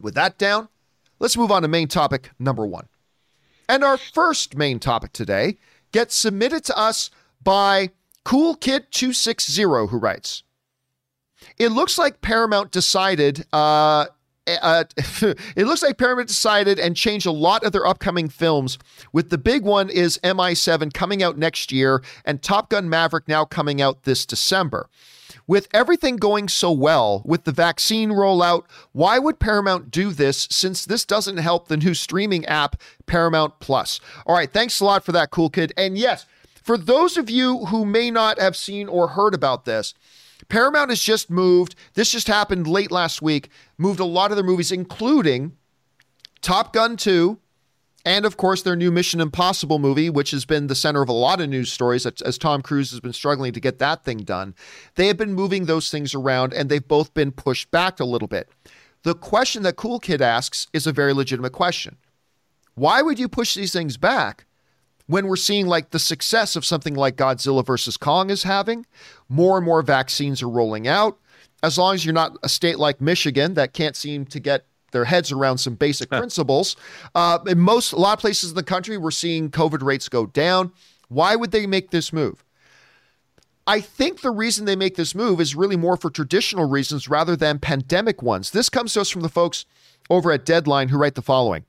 With 0.00 0.14
that 0.14 0.38
down, 0.38 0.68
let's 1.18 1.36
move 1.36 1.52
on 1.52 1.62
to 1.62 1.68
main 1.68 1.88
topic 1.88 2.30
number 2.38 2.66
one. 2.66 2.88
And 3.68 3.84
our 3.84 3.96
first 3.96 4.56
main 4.56 4.78
topic 4.78 5.12
today 5.12 5.58
gets 5.92 6.14
submitted 6.14 6.64
to 6.64 6.78
us 6.78 7.10
by 7.42 7.90
Cool 8.24 8.54
Kid 8.54 8.86
260 8.90 9.62
who 9.62 9.98
writes, 9.98 10.42
It 11.58 11.68
looks 11.68 11.98
like 11.98 12.20
Paramount 12.20 12.70
decided 12.70 13.46
uh, 13.52 14.06
uh, 14.46 14.84
it 14.96 15.66
looks 15.66 15.82
like 15.82 15.98
Paramount 15.98 16.28
decided 16.28 16.78
and 16.78 16.96
changed 16.96 17.26
a 17.26 17.32
lot 17.32 17.64
of 17.64 17.72
their 17.72 17.86
upcoming 17.86 18.28
films. 18.28 18.78
With 19.12 19.30
the 19.30 19.38
big 19.38 19.64
one 19.64 19.90
is 19.90 20.18
MI7 20.24 20.92
coming 20.92 21.22
out 21.22 21.38
next 21.38 21.72
year 21.72 22.02
and 22.24 22.42
Top 22.42 22.70
Gun 22.70 22.88
Maverick 22.88 23.28
now 23.28 23.44
coming 23.44 23.80
out 23.80 24.02
this 24.04 24.26
December. 24.26 24.88
With 25.46 25.68
everything 25.74 26.16
going 26.16 26.48
so 26.48 26.70
well 26.70 27.22
with 27.24 27.44
the 27.44 27.52
vaccine 27.52 28.10
rollout, 28.10 28.64
why 28.92 29.18
would 29.18 29.40
Paramount 29.40 29.90
do 29.90 30.10
this 30.10 30.46
since 30.50 30.84
this 30.84 31.04
doesn't 31.04 31.38
help 31.38 31.68
the 31.68 31.76
new 31.76 31.94
streaming 31.94 32.44
app 32.46 32.80
Paramount 33.06 33.58
Plus? 33.58 34.00
All 34.26 34.34
right, 34.34 34.52
thanks 34.52 34.80
a 34.80 34.84
lot 34.84 35.04
for 35.04 35.12
that, 35.12 35.30
cool 35.30 35.50
kid. 35.50 35.72
And 35.76 35.98
yes, 35.98 36.26
for 36.62 36.78
those 36.78 37.16
of 37.16 37.28
you 37.28 37.66
who 37.66 37.84
may 37.84 38.10
not 38.10 38.38
have 38.38 38.56
seen 38.56 38.88
or 38.88 39.08
heard 39.08 39.34
about 39.34 39.64
this, 39.64 39.94
Paramount 40.52 40.90
has 40.90 41.00
just 41.00 41.30
moved, 41.30 41.74
this 41.94 42.12
just 42.12 42.28
happened 42.28 42.66
late 42.66 42.90
last 42.90 43.22
week, 43.22 43.48
moved 43.78 44.00
a 44.00 44.04
lot 44.04 44.30
of 44.30 44.36
their 44.36 44.44
movies, 44.44 44.70
including 44.70 45.56
Top 46.42 46.74
Gun 46.74 46.98
2, 46.98 47.38
and 48.04 48.26
of 48.26 48.36
course 48.36 48.60
their 48.60 48.76
new 48.76 48.90
Mission 48.90 49.22
Impossible 49.22 49.78
movie, 49.78 50.10
which 50.10 50.30
has 50.30 50.44
been 50.44 50.66
the 50.66 50.74
center 50.74 51.00
of 51.00 51.08
a 51.08 51.14
lot 51.14 51.40
of 51.40 51.48
news 51.48 51.72
stories 51.72 52.04
as 52.04 52.36
Tom 52.36 52.60
Cruise 52.60 52.90
has 52.90 53.00
been 53.00 53.14
struggling 53.14 53.54
to 53.54 53.60
get 53.60 53.78
that 53.78 54.04
thing 54.04 54.18
done. 54.18 54.54
They 54.96 55.06
have 55.06 55.16
been 55.16 55.32
moving 55.32 55.64
those 55.64 55.90
things 55.90 56.14
around 56.14 56.52
and 56.52 56.68
they've 56.68 56.86
both 56.86 57.14
been 57.14 57.32
pushed 57.32 57.70
back 57.70 57.98
a 57.98 58.04
little 58.04 58.28
bit. 58.28 58.50
The 59.04 59.14
question 59.14 59.62
that 59.62 59.76
Cool 59.76 60.00
Kid 60.00 60.20
asks 60.20 60.66
is 60.74 60.86
a 60.86 60.92
very 60.92 61.14
legitimate 61.14 61.54
question. 61.54 61.96
Why 62.74 63.00
would 63.00 63.18
you 63.18 63.26
push 63.26 63.54
these 63.54 63.72
things 63.72 63.96
back 63.96 64.44
when 65.12 65.26
we're 65.26 65.36
seeing 65.36 65.66
like 65.66 65.90
the 65.90 65.98
success 65.98 66.56
of 66.56 66.64
something 66.64 66.94
like 66.94 67.16
Godzilla 67.16 67.64
versus 67.66 67.98
Kong 67.98 68.30
is 68.30 68.44
having, 68.44 68.86
more 69.28 69.58
and 69.58 69.66
more 69.66 69.82
vaccines 69.82 70.42
are 70.42 70.48
rolling 70.48 70.88
out. 70.88 71.18
As 71.62 71.76
long 71.76 71.94
as 71.94 72.02
you're 72.02 72.14
not 72.14 72.38
a 72.42 72.48
state 72.48 72.78
like 72.78 72.98
Michigan 72.98 73.52
that 73.54 73.74
can't 73.74 73.94
seem 73.94 74.24
to 74.26 74.40
get 74.40 74.64
their 74.92 75.04
heads 75.04 75.30
around 75.30 75.58
some 75.58 75.74
basic 75.74 76.08
principles, 76.08 76.76
uh, 77.14 77.38
in 77.46 77.58
most 77.58 77.92
a 77.92 77.96
lot 77.96 78.14
of 78.14 78.20
places 78.20 78.50
in 78.50 78.56
the 78.56 78.62
country, 78.62 78.96
we're 78.96 79.10
seeing 79.10 79.50
COVID 79.50 79.82
rates 79.82 80.08
go 80.08 80.24
down. 80.24 80.72
Why 81.08 81.36
would 81.36 81.50
they 81.50 81.66
make 81.66 81.90
this 81.90 82.10
move? 82.10 82.42
I 83.66 83.82
think 83.82 84.22
the 84.22 84.30
reason 84.30 84.64
they 84.64 84.76
make 84.76 84.96
this 84.96 85.14
move 85.14 85.42
is 85.42 85.54
really 85.54 85.76
more 85.76 85.98
for 85.98 86.08
traditional 86.08 86.64
reasons 86.64 87.06
rather 87.06 87.36
than 87.36 87.58
pandemic 87.58 88.22
ones. 88.22 88.50
This 88.50 88.70
comes 88.70 88.94
to 88.94 89.02
us 89.02 89.10
from 89.10 89.20
the 89.20 89.28
folks 89.28 89.66
over 90.08 90.32
at 90.32 90.46
Deadline 90.46 90.88
who 90.88 90.96
write 90.96 91.16
the 91.16 91.22
following 91.22 91.66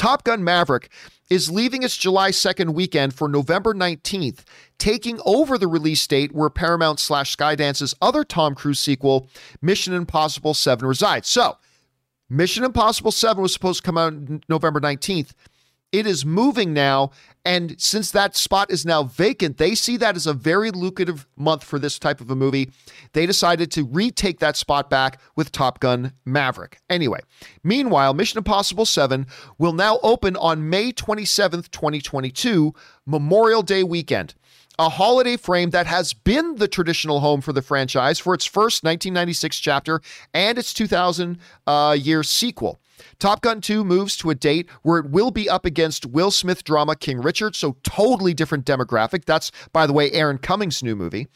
Top 0.00 0.24
Gun 0.24 0.42
Maverick 0.42 0.88
is 1.28 1.50
leaving 1.50 1.82
its 1.82 1.94
July 1.94 2.30
2nd 2.30 2.70
weekend 2.70 3.12
for 3.12 3.28
November 3.28 3.74
19th, 3.74 4.44
taking 4.78 5.20
over 5.26 5.58
the 5.58 5.68
release 5.68 6.06
date 6.06 6.34
where 6.34 6.48
Paramount 6.48 6.98
slash 6.98 7.36
Skydance's 7.36 7.94
other 8.00 8.24
Tom 8.24 8.54
Cruise 8.54 8.80
sequel, 8.80 9.28
Mission 9.60 9.92
Impossible 9.92 10.54
7, 10.54 10.88
resides. 10.88 11.28
So, 11.28 11.58
Mission 12.30 12.64
Impossible 12.64 13.12
7 13.12 13.42
was 13.42 13.52
supposed 13.52 13.82
to 13.82 13.86
come 13.86 13.98
out 13.98 14.14
November 14.48 14.80
19th. 14.80 15.32
It 15.92 16.06
is 16.06 16.24
moving 16.24 16.72
now. 16.72 17.10
And 17.44 17.80
since 17.80 18.10
that 18.10 18.36
spot 18.36 18.70
is 18.70 18.84
now 18.84 19.02
vacant, 19.02 19.56
they 19.56 19.74
see 19.74 19.96
that 19.96 20.14
as 20.14 20.26
a 20.26 20.34
very 20.34 20.70
lucrative 20.70 21.26
month 21.36 21.64
for 21.64 21.78
this 21.78 21.98
type 21.98 22.20
of 22.20 22.30
a 22.30 22.36
movie. 22.36 22.70
They 23.14 23.24
decided 23.24 23.72
to 23.72 23.84
retake 23.84 24.40
that 24.40 24.56
spot 24.56 24.90
back 24.90 25.18
with 25.36 25.50
Top 25.50 25.80
Gun 25.80 26.12
Maverick. 26.26 26.78
Anyway, 26.90 27.20
meanwhile, 27.64 28.12
Mission 28.12 28.38
Impossible 28.38 28.84
7 28.84 29.26
will 29.58 29.72
now 29.72 29.98
open 30.02 30.36
on 30.36 30.68
May 30.68 30.92
27th, 30.92 31.70
2022, 31.70 32.74
Memorial 33.06 33.62
Day 33.62 33.82
weekend. 33.82 34.34
a 34.78 34.88
holiday 34.88 35.36
frame 35.36 35.70
that 35.70 35.86
has 35.86 36.14
been 36.14 36.56
the 36.56 36.68
traditional 36.68 37.20
home 37.20 37.42
for 37.42 37.52
the 37.52 37.60
franchise 37.60 38.18
for 38.18 38.32
its 38.32 38.46
first 38.46 38.82
1996 38.82 39.58
chapter 39.58 40.00
and 40.32 40.56
its 40.56 40.72
2000 40.72 41.38
uh, 41.66 41.96
year 41.98 42.22
sequel. 42.22 42.80
Top 43.18 43.42
Gun 43.42 43.60
2 43.60 43.84
moves 43.84 44.16
to 44.18 44.30
a 44.30 44.34
date 44.34 44.68
where 44.82 44.98
it 44.98 45.10
will 45.10 45.30
be 45.30 45.48
up 45.48 45.64
against 45.64 46.06
Will 46.06 46.30
Smith 46.30 46.64
drama 46.64 46.96
King 46.96 47.20
Richard, 47.20 47.56
so 47.56 47.76
totally 47.82 48.34
different 48.34 48.64
demographic. 48.64 49.24
That's, 49.24 49.50
by 49.72 49.86
the 49.86 49.92
way, 49.92 50.10
Aaron 50.12 50.38
Cummings' 50.38 50.82
new 50.82 50.96
movie. 50.96 51.28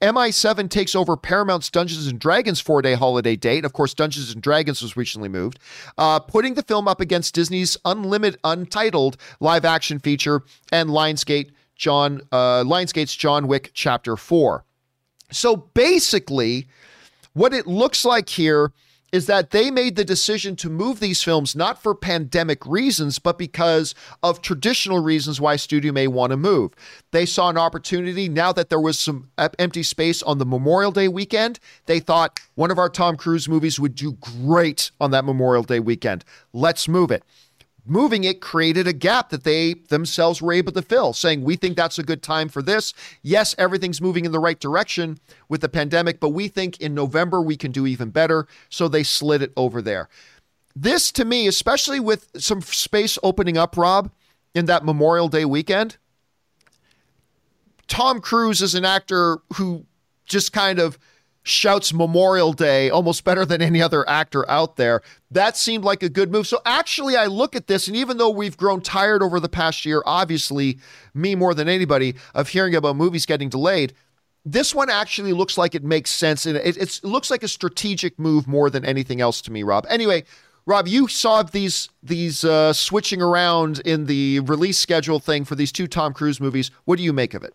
MI7 0.00 0.68
takes 0.70 0.94
over 0.94 1.16
Paramount's 1.16 1.70
Dungeons 1.70 2.06
and 2.06 2.18
Dragons 2.18 2.60
four 2.60 2.82
day 2.82 2.94
holiday 2.94 3.36
date. 3.36 3.64
Of 3.64 3.72
course, 3.72 3.94
Dungeons 3.94 4.32
and 4.32 4.42
Dragons 4.42 4.82
was 4.82 4.96
recently 4.96 5.28
moved, 5.28 5.58
uh, 5.98 6.20
putting 6.20 6.54
the 6.54 6.62
film 6.62 6.88
up 6.88 7.00
against 7.00 7.34
Disney's 7.34 7.76
Unlimited 7.84 8.38
Untitled 8.44 9.16
live 9.40 9.64
action 9.64 9.98
feature 9.98 10.42
and 10.72 10.90
Lionsgate 10.90 11.50
John 11.76 12.20
uh, 12.30 12.62
Lionsgate's 12.62 13.16
John 13.16 13.46
Wick 13.46 13.70
Chapter 13.72 14.16
4. 14.16 14.64
So 15.32 15.56
basically, 15.56 16.66
what 17.32 17.54
it 17.54 17.66
looks 17.66 18.04
like 18.04 18.28
here 18.28 18.72
is 19.12 19.26
that 19.26 19.50
they 19.50 19.70
made 19.70 19.96
the 19.96 20.04
decision 20.04 20.56
to 20.56 20.70
move 20.70 21.00
these 21.00 21.22
films 21.22 21.56
not 21.56 21.82
for 21.82 21.94
pandemic 21.94 22.64
reasons, 22.66 23.18
but 23.18 23.38
because 23.38 23.94
of 24.22 24.40
traditional 24.40 25.00
reasons 25.00 25.40
why 25.40 25.56
studio 25.56 25.92
may 25.92 26.06
want 26.06 26.30
to 26.30 26.36
move. 26.36 26.72
They 27.10 27.26
saw 27.26 27.48
an 27.50 27.58
opportunity 27.58 28.28
now 28.28 28.52
that 28.52 28.68
there 28.68 28.80
was 28.80 28.98
some 28.98 29.30
empty 29.58 29.82
space 29.82 30.22
on 30.22 30.38
the 30.38 30.46
Memorial 30.46 30.92
Day 30.92 31.08
weekend. 31.08 31.58
They 31.86 32.00
thought 32.00 32.40
one 32.54 32.70
of 32.70 32.78
our 32.78 32.88
Tom 32.88 33.16
Cruise 33.16 33.48
movies 33.48 33.80
would 33.80 33.94
do 33.94 34.12
great 34.12 34.90
on 35.00 35.10
that 35.10 35.24
Memorial 35.24 35.62
Day 35.62 35.80
weekend. 35.80 36.24
Let's 36.52 36.88
move 36.88 37.10
it 37.10 37.24
moving 37.86 38.24
it 38.24 38.40
created 38.40 38.86
a 38.86 38.92
gap 38.92 39.30
that 39.30 39.44
they 39.44 39.74
themselves 39.88 40.40
were 40.40 40.52
able 40.52 40.72
to 40.72 40.82
fill, 40.82 41.12
saying, 41.12 41.42
We 41.42 41.56
think 41.56 41.76
that's 41.76 41.98
a 41.98 42.02
good 42.02 42.22
time 42.22 42.48
for 42.48 42.62
this. 42.62 42.92
Yes, 43.22 43.54
everything's 43.58 44.00
moving 44.00 44.24
in 44.24 44.32
the 44.32 44.38
right 44.38 44.58
direction 44.58 45.18
with 45.48 45.60
the 45.60 45.68
pandemic, 45.68 46.20
but 46.20 46.30
we 46.30 46.48
think 46.48 46.80
in 46.80 46.94
November 46.94 47.40
we 47.40 47.56
can 47.56 47.72
do 47.72 47.86
even 47.86 48.10
better. 48.10 48.46
So 48.68 48.88
they 48.88 49.02
slid 49.02 49.42
it 49.42 49.52
over 49.56 49.82
there. 49.82 50.08
This 50.74 51.10
to 51.12 51.24
me, 51.24 51.46
especially 51.46 52.00
with 52.00 52.28
some 52.36 52.60
space 52.62 53.18
opening 53.22 53.58
up, 53.58 53.76
Rob, 53.76 54.10
in 54.54 54.66
that 54.66 54.84
Memorial 54.84 55.28
Day 55.28 55.44
weekend, 55.44 55.96
Tom 57.88 58.20
Cruise 58.20 58.62
is 58.62 58.74
an 58.74 58.84
actor 58.84 59.38
who 59.54 59.84
just 60.24 60.52
kind 60.52 60.78
of 60.78 60.98
shouts 61.42 61.92
Memorial 61.92 62.52
Day 62.52 62.90
almost 62.90 63.24
better 63.24 63.44
than 63.44 63.62
any 63.62 63.80
other 63.80 64.08
actor 64.08 64.48
out 64.50 64.76
there. 64.76 65.02
That 65.30 65.56
seemed 65.56 65.84
like 65.84 66.02
a 66.02 66.08
good 66.08 66.30
move. 66.30 66.46
So 66.46 66.60
actually, 66.66 67.16
I 67.16 67.26
look 67.26 67.56
at 67.56 67.66
this, 67.66 67.88
and 67.88 67.96
even 67.96 68.18
though 68.18 68.30
we've 68.30 68.56
grown 68.56 68.80
tired 68.80 69.22
over 69.22 69.40
the 69.40 69.48
past 69.48 69.84
year, 69.84 70.02
obviously, 70.04 70.78
me 71.14 71.34
more 71.34 71.54
than 71.54 71.68
anybody, 71.68 72.14
of 72.34 72.48
hearing 72.48 72.74
about 72.74 72.96
movies 72.96 73.26
getting 73.26 73.48
delayed, 73.48 73.94
this 74.44 74.74
one 74.74 74.90
actually 74.90 75.32
looks 75.32 75.56
like 75.58 75.74
it 75.74 75.84
makes 75.84 76.10
sense. 76.10 76.46
And 76.46 76.56
it, 76.56 76.76
it 76.76 77.00
looks 77.02 77.30
like 77.30 77.42
a 77.42 77.48
strategic 77.48 78.18
move 78.18 78.46
more 78.46 78.70
than 78.70 78.84
anything 78.84 79.20
else 79.20 79.40
to 79.42 79.52
me, 79.52 79.62
Rob. 79.62 79.86
Anyway, 79.88 80.24
Rob, 80.66 80.86
you 80.86 81.08
saw 81.08 81.42
these 81.42 81.88
these 82.02 82.44
uh, 82.44 82.72
switching 82.72 83.22
around 83.22 83.80
in 83.84 84.06
the 84.06 84.40
release 84.40 84.78
schedule 84.78 85.18
thing 85.18 85.44
for 85.44 85.54
these 85.54 85.72
two 85.72 85.86
Tom 85.86 86.12
Cruise 86.12 86.40
movies. 86.40 86.70
What 86.84 86.96
do 86.96 87.02
you 87.02 87.12
make 87.12 87.34
of 87.34 87.42
it? 87.42 87.54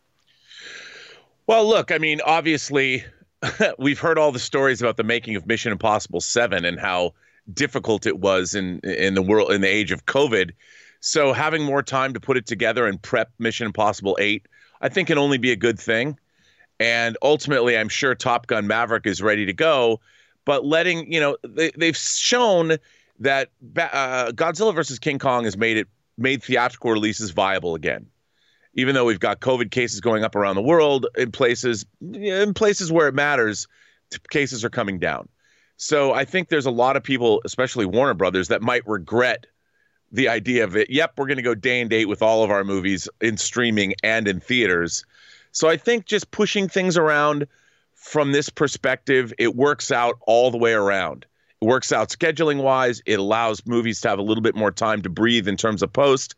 Well, 1.48 1.68
look, 1.68 1.92
I 1.92 2.00
mean, 2.00 2.22
obviously, 2.26 3.06
we've 3.80 4.00
heard 4.00 4.18
all 4.18 4.32
the 4.32 4.40
stories 4.40 4.82
about 4.82 4.98
the 4.98 5.04
making 5.04 5.36
of 5.36 5.46
Mission 5.46 5.72
Impossible 5.72 6.22
7 6.22 6.66
and 6.66 6.80
how 6.80 7.14
difficult 7.54 8.06
it 8.06 8.20
was 8.20 8.56
in 8.56 8.80
in 8.80 9.14
the 9.14 9.22
world 9.22 9.52
in 9.52 9.62
the 9.62 9.68
age 9.68 9.92
of 9.92 10.06
COVID. 10.06 10.52
So 11.00 11.34
having 11.34 11.64
more 11.64 11.84
time 11.84 12.14
to 12.14 12.20
put 12.20 12.38
it 12.38 12.48
together 12.48 12.88
and 12.88 13.02
prep 13.02 13.32
Mission 13.38 13.68
Impossible 13.68 14.18
8, 14.20 14.48
I 14.82 14.90
think 14.90 15.08
can 15.08 15.18
only 15.18 15.38
be 15.38 15.52
a 15.52 15.56
good 15.56 15.80
thing. 15.80 16.18
And 16.80 17.18
ultimately, 17.22 17.78
I'm 17.78 17.90
sure 17.90 18.16
Top 18.16 18.48
Gun 18.48 18.68
Maverick 18.68 19.06
is 19.06 19.22
ready 19.22 19.46
to 19.46 19.54
go, 19.54 20.02
but 20.44 20.66
letting, 20.66 21.12
you 21.12 21.20
know, 21.20 21.38
they, 21.48 21.72
they've 21.78 21.96
shown 21.96 22.78
that 23.20 23.50
uh, 23.78 24.32
Godzilla 24.32 24.76
versus 24.76 25.00
King 25.00 25.20
Kong 25.20 25.46
has 25.46 25.56
made 25.56 25.78
it 25.78 25.88
made 26.18 26.44
theatrical 26.44 26.92
releases 26.92 27.32
viable 27.32 27.76
again 27.76 28.08
even 28.76 28.94
though 28.94 29.06
we've 29.06 29.20
got 29.20 29.40
COVID 29.40 29.72
cases 29.72 30.00
going 30.02 30.24
up 30.24 30.36
around 30.36 30.56
the 30.56 30.62
world 30.62 31.08
in 31.18 31.32
places 31.32 31.86
in 32.14 32.54
places 32.54 32.92
where 32.92 33.08
it 33.08 33.16
matters, 33.16 33.68
cases 34.30 34.64
are 34.64 34.70
coming 34.70 35.00
down. 35.00 35.28
So 35.78 36.14
I 36.14 36.24
think 36.24 36.50
there's 36.50 36.66
a 36.66 36.72
lot 36.72 36.96
of 36.96 37.04
people, 37.04 37.42
especially 37.44 37.86
Warner 37.86 38.14
Brothers, 38.14 38.48
that 38.50 38.62
might 38.62 38.88
regret 38.88 39.48
the 40.12 40.30
idea 40.30 40.64
of 40.64 40.76
it. 40.76 40.90
Yep, 40.90 41.14
we're 41.18 41.26
going 41.26 41.38
to 41.38 41.44
go 41.44 41.56
day 41.56 41.82
and 41.82 41.90
date 41.90 42.06
with 42.06 42.22
all 42.22 42.44
of 42.44 42.52
our 42.52 42.64
movies 42.64 43.10
in 43.20 43.38
streaming 43.38 43.94
and 44.04 44.28
in 44.28 44.40
theaters. 44.40 45.04
So 45.52 45.68
I 45.68 45.78
think 45.78 46.06
just 46.06 46.32
pushing 46.32 46.70
things 46.70 46.98
around 46.98 47.48
from 47.94 48.32
this 48.32 48.50
perspective, 48.50 49.34
it 49.38 49.56
works 49.56 49.92
out 49.92 50.16
all 50.28 50.52
the 50.52 50.58
way 50.58 50.74
around. 50.74 51.26
It 51.62 51.66
works 51.66 51.92
out 51.92 52.10
scheduling 52.10 52.62
wise. 52.62 53.02
It 53.06 53.20
allows 53.20 53.66
movies 53.66 54.00
to 54.02 54.10
have 54.10 54.20
a 54.20 54.24
little 54.24 54.44
bit 54.44 54.56
more 54.56 54.72
time 54.72 55.02
to 55.02 55.10
breathe 55.10 55.48
in 55.48 55.58
terms 55.58 55.82
of 55.82 55.92
post. 55.92 56.36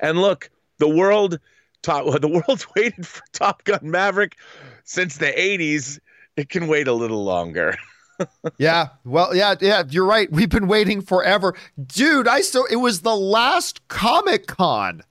And 0.00 0.20
look, 0.20 0.48
the 0.78 0.88
world 0.88 1.40
Top, 1.82 2.06
the 2.20 2.28
world's 2.28 2.66
waited 2.76 3.06
for 3.06 3.22
Top 3.32 3.64
Gun 3.64 3.80
Maverick 3.82 4.36
since 4.84 5.16
the 5.16 5.26
80s. 5.26 5.98
It 6.36 6.48
can 6.48 6.66
wait 6.66 6.88
a 6.88 6.92
little 6.92 7.24
longer. 7.24 7.76
yeah, 8.58 8.88
well, 9.04 9.34
yeah, 9.34 9.54
yeah, 9.60 9.82
you're 9.88 10.06
right. 10.06 10.30
We've 10.30 10.48
been 10.48 10.68
waiting 10.68 11.00
forever. 11.00 11.54
Dude, 11.86 12.28
I 12.28 12.40
still, 12.40 12.66
it 12.70 12.76
was 12.76 13.00
the 13.00 13.16
last 13.16 13.86
Comic 13.88 14.46
Con 14.46 15.02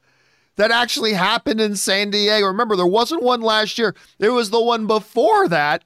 that 0.55 0.71
actually 0.71 1.13
happened 1.13 1.61
in 1.61 1.75
San 1.75 2.09
Diego. 2.09 2.47
Remember, 2.47 2.75
there 2.75 2.87
wasn't 2.87 3.23
one 3.23 3.41
last 3.41 3.77
year, 3.77 3.95
there 4.19 4.33
was 4.33 4.49
the 4.49 4.61
one 4.61 4.87
before 4.87 5.47
that 5.47 5.83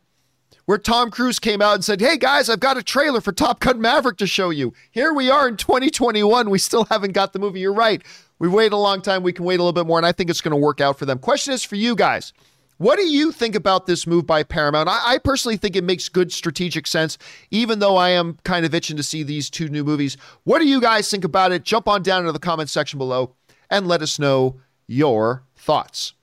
where 0.66 0.78
Tom 0.78 1.12
Cruise 1.12 1.40
came 1.40 1.62
out 1.62 1.76
and 1.76 1.84
said, 1.84 2.00
Hey 2.00 2.18
guys, 2.18 2.50
I've 2.50 2.60
got 2.60 2.78
a 2.78 2.84
trailer 2.84 3.20
for 3.22 3.32
Top 3.32 3.60
Gun 3.60 3.82
Maverick 3.82 4.18
to 4.18 4.28
show 4.28 4.50
you. 4.50 4.74
Here 4.92 5.14
we 5.14 5.30
are 5.30 5.48
in 5.48 5.58
2021. 5.58 6.50
We 6.50 6.60
still 6.60 6.86
haven't 6.86 7.12
got 7.12 7.34
the 7.34 7.40
movie. 7.40 7.60
You're 7.60 7.74
right. 7.74 8.02
We 8.42 8.48
wait 8.50 8.74
a 8.74 8.78
long 8.78 9.02
time. 9.02 9.24
We 9.24 9.34
can 9.34 9.46
wait 9.46 9.60
a 9.60 9.64
little 9.64 9.72
bit 9.72 9.88
more, 9.88 9.98
and 10.00 10.06
I 10.06 10.12
think 10.12 10.30
it's 10.30 10.42
going 10.42 10.52
to 10.52 10.58
work 10.58 10.82
out 10.82 10.98
for 10.98 11.06
them. 11.06 11.20
Question 11.20 11.54
is 11.54 11.64
for 11.64 11.76
you 11.76 11.96
guys. 11.96 12.34
What 12.78 12.98
do 12.98 13.06
you 13.06 13.32
think 13.32 13.56
about 13.56 13.86
this 13.86 14.08
move 14.08 14.26
by 14.26 14.44
Paramount? 14.44 14.90
I, 14.90 15.00
I, 15.06 15.18
personally 15.20 15.56
think 15.56 15.76
it 15.76 15.84
makes 15.84 16.10
good 16.10 16.32
strategic 16.32 16.88
sense, 16.88 17.20
even 17.52 17.78
though 17.78 17.96
I 17.96 18.10
am 18.10 18.40
kind 18.44 18.66
of 18.66 18.74
itching 18.74 18.98
to 18.98 19.04
see 19.04 19.22
these 19.22 19.52
two 19.52 19.68
new 19.68 19.84
movies. 19.84 20.18
What 20.44 20.60
do 20.60 20.68
you 20.68 20.82
guys 20.82 21.10
think 21.10 21.24
about 21.24 21.52
it? 21.52 21.64
Jump 21.64 21.88
on 21.88 22.02
down 22.02 22.22
into 22.22 22.32
the 22.32 22.40
comment 22.40 22.72
section 22.72 22.98
below 22.98 23.36
and 23.70 23.88
let 23.88 24.02
us 24.02 24.18
know 24.18 24.60
your 24.88 25.44
thoughts. 25.56 26.14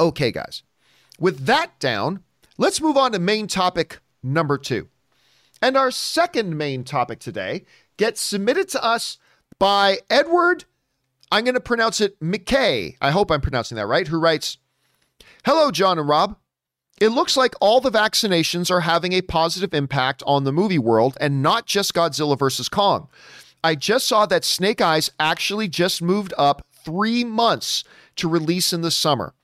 Okay, 0.00 0.32
guys. 0.32 0.62
With 1.20 1.44
that 1.44 1.78
down, 1.78 2.24
Let's 2.56 2.80
move 2.80 2.96
on 2.96 3.10
to 3.12 3.18
main 3.18 3.48
topic 3.48 3.98
number 4.22 4.58
two. 4.58 4.88
And 5.60 5.76
our 5.76 5.90
second 5.90 6.56
main 6.56 6.84
topic 6.84 7.18
today 7.18 7.64
gets 7.96 8.20
submitted 8.20 8.68
to 8.70 8.84
us 8.84 9.18
by 9.58 9.98
Edward, 10.08 10.64
I'm 11.34 11.42
going 11.42 11.54
to 11.54 11.60
pronounce 11.60 12.00
it 12.00 12.20
McKay. 12.20 12.96
I 13.02 13.10
hope 13.10 13.28
I'm 13.28 13.40
pronouncing 13.40 13.74
that 13.74 13.88
right, 13.88 14.06
who 14.06 14.20
writes 14.20 14.58
Hello, 15.44 15.72
John 15.72 15.98
and 15.98 16.08
Rob. 16.08 16.36
It 17.00 17.08
looks 17.08 17.36
like 17.36 17.56
all 17.60 17.80
the 17.80 17.90
vaccinations 17.90 18.70
are 18.70 18.82
having 18.82 19.12
a 19.12 19.20
positive 19.20 19.74
impact 19.74 20.22
on 20.28 20.44
the 20.44 20.52
movie 20.52 20.78
world 20.78 21.16
and 21.20 21.42
not 21.42 21.66
just 21.66 21.92
Godzilla 21.92 22.38
vs. 22.38 22.68
Kong. 22.68 23.08
I 23.64 23.74
just 23.74 24.06
saw 24.06 24.26
that 24.26 24.44
Snake 24.44 24.80
Eyes 24.80 25.10
actually 25.18 25.66
just 25.66 26.00
moved 26.00 26.32
up 26.38 26.64
three 26.84 27.24
months 27.24 27.82
to 28.14 28.28
release 28.28 28.72
in 28.72 28.82
the 28.82 28.92
summer. 28.92 29.34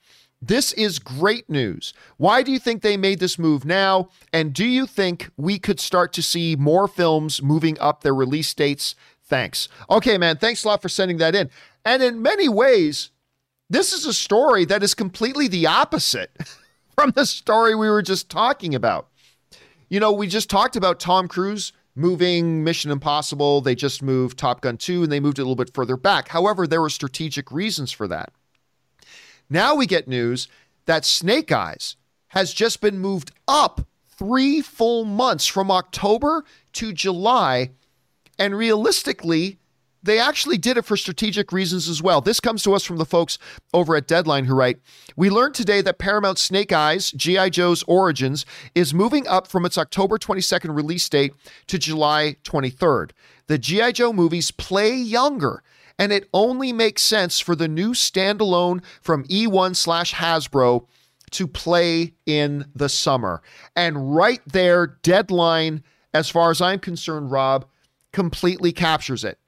This 0.40 0.72
is 0.74 1.00
great 1.00 1.50
news. 1.50 1.92
Why 2.18 2.44
do 2.44 2.52
you 2.52 2.60
think 2.60 2.82
they 2.82 2.96
made 2.96 3.18
this 3.18 3.36
move 3.36 3.64
now? 3.64 4.10
And 4.32 4.54
do 4.54 4.64
you 4.64 4.86
think 4.86 5.28
we 5.36 5.58
could 5.58 5.80
start 5.80 6.12
to 6.12 6.22
see 6.22 6.54
more 6.54 6.86
films 6.86 7.42
moving 7.42 7.76
up 7.80 8.02
their 8.02 8.14
release 8.14 8.54
dates? 8.54 8.94
Thanks. 9.30 9.68
Okay, 9.88 10.18
man. 10.18 10.38
Thanks 10.38 10.64
a 10.64 10.68
lot 10.68 10.82
for 10.82 10.88
sending 10.88 11.18
that 11.18 11.36
in. 11.36 11.50
And 11.84 12.02
in 12.02 12.22
many 12.22 12.48
ways, 12.48 13.10
this 13.68 13.92
is 13.92 14.04
a 14.04 14.12
story 14.12 14.64
that 14.66 14.82
is 14.82 14.94
completely 14.94 15.48
the 15.48 15.66
opposite 15.66 16.36
from 16.94 17.12
the 17.12 17.26
story 17.26 17.74
we 17.74 17.88
were 17.88 18.02
just 18.02 18.28
talking 18.28 18.74
about. 18.74 19.08
You 19.88 20.00
know, 20.00 20.12
we 20.12 20.26
just 20.26 20.50
talked 20.50 20.76
about 20.76 21.00
Tom 21.00 21.28
Cruise 21.28 21.72
moving 21.94 22.64
Mission 22.64 22.90
Impossible. 22.90 23.60
They 23.60 23.74
just 23.74 24.02
moved 24.02 24.38
Top 24.38 24.60
Gun 24.60 24.76
2 24.76 25.04
and 25.04 25.12
they 25.12 25.20
moved 25.20 25.38
it 25.38 25.42
a 25.42 25.44
little 25.44 25.56
bit 25.56 25.74
further 25.74 25.96
back. 25.96 26.28
However, 26.28 26.66
there 26.66 26.80
were 26.80 26.90
strategic 26.90 27.50
reasons 27.52 27.92
for 27.92 28.08
that. 28.08 28.32
Now 29.48 29.74
we 29.74 29.86
get 29.86 30.08
news 30.08 30.48
that 30.86 31.04
Snake 31.04 31.50
Eyes 31.52 31.96
has 32.28 32.52
just 32.52 32.80
been 32.80 32.98
moved 32.98 33.32
up 33.48 33.86
three 34.08 34.60
full 34.60 35.04
months 35.04 35.46
from 35.46 35.70
October 35.70 36.44
to 36.74 36.92
July. 36.92 37.70
And 38.38 38.56
realistically, 38.56 39.59
they 40.02 40.18
actually 40.18 40.58
did 40.58 40.76
it 40.76 40.84
for 40.84 40.96
strategic 40.96 41.52
reasons 41.52 41.88
as 41.88 42.02
well. 42.02 42.20
This 42.20 42.40
comes 42.40 42.62
to 42.62 42.74
us 42.74 42.84
from 42.84 42.96
the 42.96 43.04
folks 43.04 43.38
over 43.74 43.96
at 43.96 44.06
Deadline 44.06 44.46
who 44.46 44.54
write 44.54 44.78
We 45.16 45.30
learned 45.30 45.54
today 45.54 45.80
that 45.82 45.98
Paramount 45.98 46.38
Snake 46.38 46.72
Eyes, 46.72 47.10
G.I. 47.12 47.50
Joe's 47.50 47.82
Origins, 47.84 48.46
is 48.74 48.94
moving 48.94 49.26
up 49.26 49.46
from 49.46 49.64
its 49.64 49.76
October 49.76 50.18
22nd 50.18 50.74
release 50.74 51.08
date 51.08 51.34
to 51.66 51.78
July 51.78 52.36
23rd. 52.44 53.10
The 53.46 53.58
G.I. 53.58 53.92
Joe 53.92 54.12
movies 54.12 54.50
play 54.50 54.94
younger 54.94 55.62
and 55.98 56.12
it 56.12 56.28
only 56.32 56.72
makes 56.72 57.02
sense 57.02 57.40
for 57.40 57.54
the 57.54 57.68
new 57.68 57.90
standalone 57.90 58.82
from 59.02 59.24
eOne 59.24 59.76
slash 59.76 60.14
Hasbro 60.14 60.86
to 61.32 61.46
play 61.46 62.14
in 62.24 62.64
the 62.74 62.88
summer. 62.88 63.42
And 63.76 64.16
right 64.16 64.40
there, 64.46 64.86
deadline, 65.02 65.84
as 66.14 66.30
far 66.30 66.50
as 66.50 66.62
I'm 66.62 66.78
concerned, 66.78 67.30
Rob, 67.30 67.66
completely 68.12 68.72
captures 68.72 69.24
it. 69.24 69.38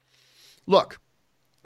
Look, 0.65 0.99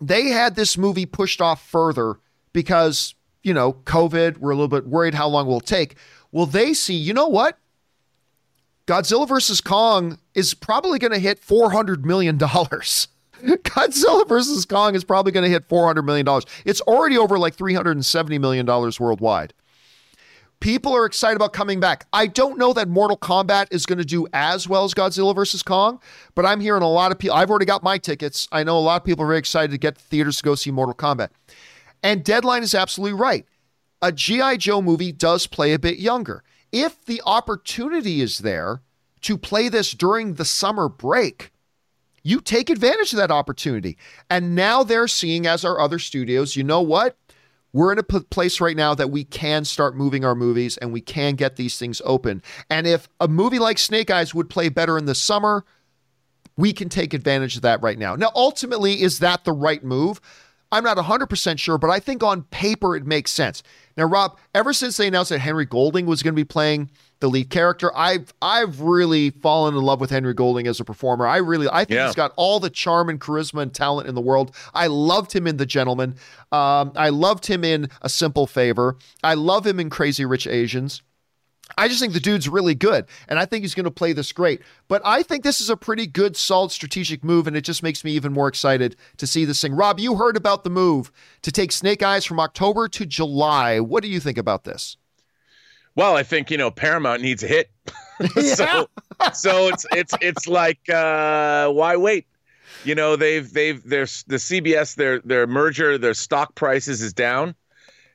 they 0.02 0.28
had 0.28 0.56
this 0.56 0.78
movie 0.78 1.06
pushed 1.06 1.42
off 1.42 1.68
further 1.68 2.16
because, 2.54 3.16
you 3.44 3.54
know, 3.54 3.74
COVID, 3.74 4.38
we're 4.38 4.52
a 4.52 4.56
little 4.56 4.68
bit 4.68 4.88
worried 4.88 5.14
how 5.14 5.28
long 5.28 5.48
will 5.48 5.60
it 5.60 5.66
take. 5.66 5.96
Well, 6.32 6.46
they 6.46 6.74
see, 6.74 6.96
you 6.96 7.14
know 7.14 7.28
what? 7.28 7.58
Godzilla 8.86 9.28
versus 9.28 9.60
Kong 9.60 10.18
is 10.34 10.54
probably 10.54 10.98
going 10.98 11.12
to 11.12 11.20
hit 11.20 11.42
$400 11.42 12.06
million. 12.06 12.38
Godzilla 12.40 14.28
versus 14.28 14.66
Kong 14.66 14.96
is 14.96 15.04
probably 15.04 15.32
going 15.32 15.44
to 15.44 15.50
hit 15.50 15.68
$400 15.68 16.06
million. 16.06 16.26
It's 16.66 16.82
already 16.82 17.18
over 17.18 17.38
like 17.38 17.56
$370 17.56 18.40
million 18.40 18.66
worldwide. 18.66 19.54
People 20.60 20.96
are 20.96 21.06
excited 21.06 21.36
about 21.36 21.54
coming 21.54 21.80
back. 21.80 22.08
I 22.12 22.26
don't 22.28 22.58
know 22.58 22.74
that 22.74 22.88
Mortal 22.90 23.18
Kombat 23.18 23.68
is 23.70 23.86
going 23.86 24.00
to 24.00 24.06
do 24.06 24.28
as 24.34 24.68
well 24.68 24.84
as 24.84 24.94
Godzilla 24.94 25.36
versus 25.36 25.62
Kong, 25.62 26.02
but 26.34 26.46
I'm 26.46 26.60
hearing 26.60 26.82
a 26.82 26.90
lot 26.90 27.12
of 27.12 27.20
people. 27.20 27.38
I've 27.38 27.50
already 27.50 27.66
got 27.66 27.84
my 27.84 27.98
tickets. 28.00 28.48
I 28.52 28.64
know 28.64 28.78
a 28.78 28.80
lot 28.80 29.02
of 29.02 29.06
people 29.06 29.24
are 29.24 29.28
very 29.28 29.40
excited 29.40 29.72
to 29.72 29.78
get 29.78 29.98
to 29.98 30.04
theaters 30.04 30.38
to 30.38 30.44
go 30.44 30.56
see 30.56 30.72
Mortal 30.72 30.96
Kombat. 30.96 31.30
And 32.02 32.24
Deadline 32.24 32.64
is 32.64 32.74
absolutely 32.74 33.20
right. 33.20 33.46
A 34.02 34.12
G.I. 34.12 34.58
Joe 34.58 34.82
movie 34.82 35.12
does 35.12 35.48
play 35.48 35.74
a 35.74 35.80
bit 35.80 36.00
younger. 36.00 36.44
If 36.72 37.06
the 37.06 37.22
opportunity 37.26 38.22
is 38.22 38.40
there 38.40 38.82
to 39.22 39.38
play 39.38 39.70
this 39.70 39.92
during 39.92 40.34
the 40.36 40.46
summer 40.46 40.90
break, 40.90 41.52
you 42.24 42.42
take 42.42 42.70
advantage 42.70 43.14
of 43.14 43.18
that 43.18 43.32
opportunity. 43.32 43.98
And 44.30 44.54
now 44.54 44.84
they're 44.84 45.08
seeing, 45.08 45.48
as 45.48 45.64
our 45.64 45.80
other 45.80 45.98
studios, 45.98 46.56
you 46.56 46.64
know 46.64 46.82
what? 46.82 47.16
We're 47.78 47.92
in 47.92 48.00
a 48.00 48.04
p- 48.04 48.22
place 48.32 48.60
right 48.60 48.76
now 48.76 48.96
that 48.96 49.12
we 49.12 49.24
can 49.24 49.64
start 49.64 49.96
moving 49.96 50.26
our 50.26 50.34
movies 50.34 50.78
and 50.78 50.92
we 50.92 51.00
can 51.00 51.36
get 51.36 51.58
these 51.58 51.78
things 51.78 52.02
open. 52.04 52.42
And 52.72 52.88
if 52.88 53.08
a 53.20 53.28
movie 53.28 53.60
like 53.60 53.78
Snake 53.78 54.10
Eyes 54.10 54.34
would 54.34 54.50
play 54.50 54.70
better 54.70 54.98
in 54.98 55.06
the 55.06 55.14
summer, 55.14 55.64
we 56.58 56.74
can 56.74 56.90
take 56.90 57.14
advantage 57.14 57.56
of 57.56 57.62
that 57.62 57.80
right 57.84 58.00
now. 58.00 58.16
Now, 58.16 58.32
ultimately, 58.34 59.04
is 59.04 59.20
that 59.20 59.44
the 59.44 59.52
right 59.52 59.84
move? 59.84 60.20
I'm 60.72 60.84
not 60.84 60.98
100% 60.98 61.60
sure, 61.60 61.78
but 61.78 61.90
I 61.90 62.00
think 62.00 62.24
on 62.24 62.44
paper 62.44 62.96
it 62.96 63.06
makes 63.06 63.32
sense. 63.32 63.64
Now, 63.96 64.06
Rob, 64.06 64.38
ever 64.54 64.74
since 64.74 64.98
they 64.98 65.08
announced 65.08 65.30
that 65.30 65.40
Henry 65.40 65.66
Golding 65.66 66.06
was 66.06 66.22
going 66.22 66.34
to 66.34 66.40
be 66.40 66.46
playing 66.46 66.92
the 67.20 67.30
lead 67.30 67.50
character, 67.50 67.92
I've 67.96 68.32
I've 68.42 68.82
really 68.82 69.32
fallen 69.32 69.76
in 69.76 69.82
love 69.82 70.00
with 70.00 70.12
Henry 70.12 70.34
Golding 70.34 70.68
as 70.68 70.80
a 70.80 70.86
performer. 70.86 71.26
I 71.26 71.38
really 71.38 71.68
I 71.72 71.80
think 71.80 71.98
yeah. 71.98 72.06
he's 72.06 72.16
got 72.16 72.32
all 72.36 72.60
the 72.60 72.70
charm 72.70 73.10
and 73.10 73.20
charisma 73.20 73.64
and 73.64 73.74
talent 73.74 74.08
in 74.08 74.14
the 74.14 74.22
world. 74.22 74.56
I 74.74 74.88
loved 74.88 75.34
him 75.34 75.48
in 75.48 75.58
The 75.58 75.66
Gentlemen. 75.66 76.16
Um, 76.52 76.92
I 76.96 77.10
loved 77.10 77.48
him 77.48 77.64
in 77.64 77.90
A 78.02 78.10
Simple 78.10 78.46
Favor. 78.46 78.98
I 79.24 79.34
love 79.34 79.66
him 79.66 79.80
in 79.80 79.90
Crazy 79.90 80.26
Rich 80.26 80.46
Asians. 80.48 81.02
I 81.78 81.88
just 81.88 82.00
think 82.00 82.14
the 82.14 82.20
dude's 82.20 82.48
really 82.48 82.76
good, 82.76 83.06
and 83.28 83.38
I 83.38 83.46
think 83.46 83.64
he's 83.64 83.76
going 83.76 83.86
to 83.86 83.92
play 83.92 84.14
this 84.14 84.32
great. 84.32 84.62
But 84.88 85.02
I 85.04 85.24
think 85.24 85.44
this 85.44 85.60
is 85.60 85.70
a 85.70 85.78
pretty 85.78 86.08
good, 86.08 86.38
solid 86.38 86.72
strategic 86.72 87.24
move, 87.24 87.48
and 87.48 87.58
it 87.58 87.62
just 87.62 87.84
makes 87.84 88.04
me 88.04 88.12
even 88.12 88.34
more 88.34 88.48
excited 88.48 88.96
to 89.18 89.28
see 89.28 89.46
this 89.46 89.62
thing. 89.62 89.74
Rob, 89.74 90.00
you 90.00 90.16
heard 90.16 90.38
about 90.38 90.64
the 90.64 90.70
move 90.70 91.12
to 91.42 91.52
take 91.52 91.72
Snake 91.72 92.02
Eyes 92.02 92.26
from 92.26 92.40
October 92.40 92.88
to 92.90 93.06
July. 93.06 93.80
What 93.80 94.04
do 94.04 94.10
you 94.10 94.20
think 94.20 94.38
about 94.38 94.64
this? 94.64 94.98
Well, 95.96 96.16
I 96.16 96.24
think 96.24 96.52
you 96.52 96.58
know 96.58 96.72
Paramount 96.72 97.22
needs 97.22 97.44
a 97.44 97.48
hit, 97.48 97.72
so 98.56 98.88
so 99.34 99.68
it's 99.68 99.86
it's 99.92 100.14
it's 100.22 100.48
like 100.48 100.88
uh, 100.90 101.70
why 101.70 101.96
wait? 101.98 102.28
You 102.84 102.96
know 102.96 103.16
they've 103.16 103.52
they've 103.52 103.84
there's 103.84 104.24
the 104.24 104.36
CBS 104.36 104.96
their 104.96 105.20
their 105.20 105.48
merger 105.48 105.98
their 105.98 106.14
stock 106.14 106.56
prices 106.56 107.02
is 107.02 107.14
down 107.14 107.56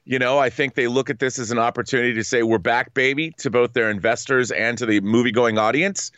you 0.05 0.19
know, 0.19 0.39
I 0.39 0.51
think 0.51 0.75
they 0.75 0.89
look 0.89 1.11
at 1.11 1.19
this 1.19 1.39
as 1.39 1.51
an 1.51 1.59
opportunity 1.59 2.15
to 2.15 2.25
say 2.25 2.43
we're 2.43 2.59
back, 2.59 2.95
baby, 2.95 3.33
to 3.39 3.51
both 3.51 3.73
their 3.73 3.91
investors 3.91 4.51
and 4.51 4.77
to 4.79 4.87
the 4.87 5.01
movie-going 5.01 5.59
audience. 5.59 6.11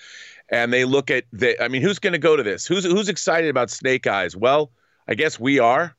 And 0.49 0.73
they 0.73 0.85
look 0.85 1.11
at 1.11 1.25
the. 1.33 1.63
I 1.63 1.69
mean, 1.69 1.83
who's 1.83 1.99
going 1.99 2.13
to 2.13 2.19
go 2.19 2.37
to 2.37 2.43
this? 2.43 2.67
Who's 2.67 2.85
who's 2.85 3.09
excited 3.09 3.49
about 3.49 3.71
Snake 3.71 4.07
Eyes? 4.07 4.37
Well, 4.37 4.71
I 5.09 5.15
guess 5.15 5.41
we 5.41 5.59
are. 5.59 5.97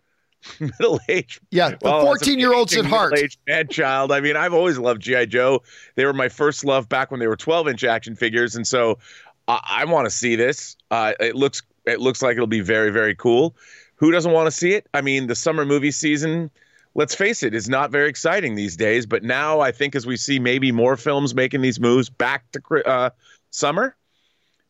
middle 0.60 1.00
aged. 1.10 1.42
Yeah, 1.50 1.70
the 1.70 1.78
well, 1.82 2.02
14 2.02 2.40
year 2.40 2.54
olds 2.54 2.76
at 2.76 2.86
heart. 2.86 3.12
Middle 3.12 3.26
aged 3.26 3.40
man 3.48 3.68
child. 3.68 4.12
I 4.12 4.20
mean, 4.20 4.36
I've 4.36 4.54
always 4.54 4.78
loved 4.78 5.02
G.I. 5.02 5.26
Joe. 5.26 5.64
They 5.96 6.06
were 6.06 6.14
my 6.14 6.30
first 6.30 6.64
love 6.64 6.88
back 6.88 7.12
when 7.12 7.20
they 7.20 7.28
were 7.28 7.36
12 7.36 7.68
inch 7.70 7.84
action 7.84 8.16
figures. 8.16 8.56
And 8.56 8.68
so 8.68 9.00
I, 9.48 9.60
I 9.64 9.86
want 9.86 10.06
to 10.06 10.12
see 10.12 10.36
this. 10.36 10.76
Uh, 10.92 11.14
it 11.20 11.36
looks 11.36 11.64
it 11.86 12.00
looks 12.00 12.22
like 12.22 12.34
it'll 12.36 12.48
be 12.48 12.62
very, 12.62 12.92
very 12.92 13.16
cool. 13.16 13.56
Who 13.96 14.12
doesn't 14.12 14.32
want 14.32 14.48
to 14.48 14.52
see 14.52 14.74
it? 14.74 14.88
I 14.94 15.02
mean, 15.02 15.28
the 15.28 15.36
summer 15.36 15.66
movie 15.66 15.92
season 15.92 16.52
let's 16.96 17.14
face 17.14 17.44
it, 17.44 17.54
it, 17.54 17.58
is 17.58 17.70
not 17.70 17.92
very 17.92 18.10
exciting 18.10 18.56
these 18.56 18.76
days. 18.76 19.06
But 19.06 19.24
now 19.24 19.60
I 19.60 19.72
think 19.72 19.96
as 19.96 20.08
we 20.08 20.18
see 20.18 20.40
maybe 20.40 20.72
more 20.72 20.98
films 20.98 21.36
making 21.36 21.62
these 21.62 21.80
moves 21.80 22.10
back 22.10 22.46
to 22.54 22.88
uh, 22.88 23.10
summer, 23.52 23.96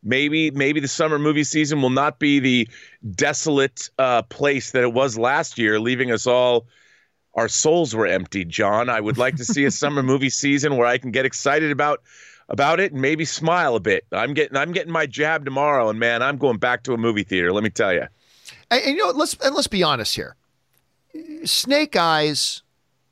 maybe 0.04 0.52
maybe 0.52 0.80
the 0.80 0.88
summer 0.88 1.18
movie 1.18 1.44
season 1.44 1.82
will 1.82 1.90
not 1.90 2.20
be 2.20 2.40
the 2.40 2.68
desolate 3.16 3.90
uh, 3.98 4.24
place 4.24 4.72
that 4.72 4.84
it 4.84 4.94
was 4.94 5.18
last 5.18 5.58
year, 5.58 5.80
leaving 5.80 6.12
us 6.12 6.28
all. 6.28 6.68
Our 7.36 7.50
souls 7.50 7.94
were 7.94 8.08
empty, 8.08 8.46
John. 8.46 8.90
I 8.90 9.02
would 9.02 9.18
like 9.18 9.36
to 9.38 9.46
see 9.46 9.66
a 9.66 9.72
summer 9.82 10.04
movie 10.04 10.30
season 10.30 10.78
where 10.78 10.88
I 10.88 10.98
can 10.98 11.12
get 11.12 11.26
excited 11.26 11.72
about 11.72 12.02
about 12.48 12.80
it 12.80 12.92
and 12.92 13.02
maybe 13.02 13.26
smile 13.26 13.76
a 13.76 13.80
bit. 13.80 14.06
I'm 14.12 14.34
getting 14.34 14.58
I'm 14.58 14.72
getting 14.72 14.92
my 14.92 15.06
jab 15.06 15.46
tomorrow, 15.46 15.90
and 15.90 16.00
man, 16.00 16.22
I'm 16.22 16.38
going 16.38 16.58
back 16.58 16.84
to 16.84 16.94
a 16.94 16.98
movie 16.98 17.24
theater. 17.24 17.52
Let 17.52 17.64
me 17.64 17.70
tell 17.70 17.94
you. 17.94 18.08
And, 18.72 18.82
and 18.84 18.96
you 18.96 19.04
know, 19.04 19.10
let's 19.12 19.36
and 19.44 19.54
let's 19.54 19.68
be 19.68 19.84
honest 19.84 20.16
here. 20.16 20.36
Snake 21.46 21.96
Eyes 21.96 22.64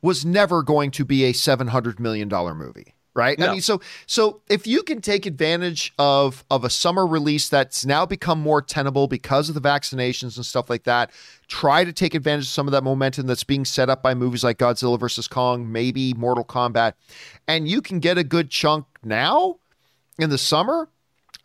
was 0.01 0.25
never 0.25 0.63
going 0.63 0.91
to 0.91 1.05
be 1.05 1.23
a 1.23 1.33
$700 1.33 1.99
million 1.99 2.29
movie 2.29 2.93
right? 3.13 3.37
No. 3.37 3.47
I 3.47 3.51
mean, 3.51 3.61
so 3.61 3.81
so 4.05 4.41
if 4.49 4.65
you 4.67 4.83
can 4.83 5.01
take 5.01 5.25
advantage 5.25 5.93
of 5.97 6.43
of 6.49 6.63
a 6.63 6.69
summer 6.69 7.05
release 7.05 7.49
that's 7.49 7.85
now 7.85 8.05
become 8.05 8.39
more 8.39 8.61
tenable 8.61 9.07
because 9.07 9.49
of 9.49 9.55
the 9.55 9.61
vaccinations 9.61 10.35
and 10.35 10.45
stuff 10.45 10.69
like 10.69 10.83
that, 10.83 11.11
try 11.47 11.83
to 11.83 11.93
take 11.93 12.15
advantage 12.15 12.45
of 12.45 12.49
some 12.49 12.67
of 12.67 12.71
that 12.71 12.83
momentum 12.83 13.27
that's 13.27 13.43
being 13.43 13.65
set 13.65 13.89
up 13.89 14.01
by 14.01 14.13
movies 14.13 14.43
like 14.43 14.57
Godzilla 14.57 14.99
versus 14.99 15.27
Kong, 15.27 15.71
maybe 15.71 16.13
Mortal 16.13 16.45
Kombat, 16.45 16.93
and 17.47 17.67
you 17.67 17.81
can 17.81 17.99
get 17.99 18.17
a 18.17 18.23
good 18.23 18.49
chunk 18.49 18.85
now 19.03 19.57
in 20.17 20.29
the 20.29 20.37
summer. 20.37 20.89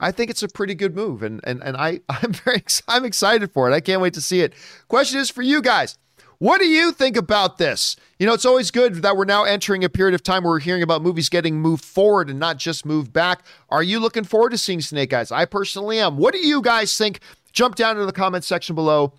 I 0.00 0.12
think 0.12 0.30
it's 0.30 0.44
a 0.44 0.48
pretty 0.48 0.74
good 0.74 0.94
move, 0.94 1.22
and 1.22 1.40
and 1.44 1.62
and 1.62 1.76
I 1.76 2.00
I'm 2.09 2.32
very 2.32 2.62
I'm 2.86 3.04
excited 3.04 3.52
for 3.52 3.70
it. 3.70 3.74
I 3.74 3.80
can't 3.80 4.00
wait 4.00 4.14
to 4.14 4.20
see 4.20 4.40
it. 4.40 4.54
Question 4.88 5.20
is 5.20 5.30
for 5.30 5.42
you 5.42 5.61
guys. 5.61 5.98
What 6.41 6.61
do 6.61 6.66
you 6.66 6.93
think 6.93 7.16
about 7.16 7.59
this? 7.59 7.97
You 8.18 8.26
know, 8.26 8.32
it's 8.32 8.45
always 8.45 8.70
good 8.70 8.97
that 8.97 9.16
we're 9.16 9.24
now 9.24 9.43
entering 9.43 9.82
a 9.82 9.89
period 9.89 10.14
of 10.14 10.22
time 10.22 10.45
where 10.45 10.53
we're 10.53 10.61
hearing 10.61 10.84
about 10.84 11.03
movies 11.03 11.28
getting 11.28 11.61
moved 11.61 11.84
forward 11.84 12.30
and 12.30 12.39
not 12.39 12.59
just 12.59 12.86
moved 12.86 13.12
back. 13.12 13.45
Are 13.70 13.82
you 13.82 13.99
looking 13.99 14.22
forward 14.22 14.51
to 14.51 14.59
seeing 14.59 14.80
Snake 14.80 15.12
Eyes? 15.12 15.32
I 15.32 15.47
personally 15.47 15.99
am. 15.99 16.16
What 16.16 16.34
do 16.34 16.39
you 16.39 16.62
guys 16.62 16.97
think? 16.97 17.20
Jump 17.51 17.74
down 17.74 17.97
into 17.97 18.07
the 18.07 18.12
comment 18.12 18.45
section 18.45 18.76
below 18.76 19.14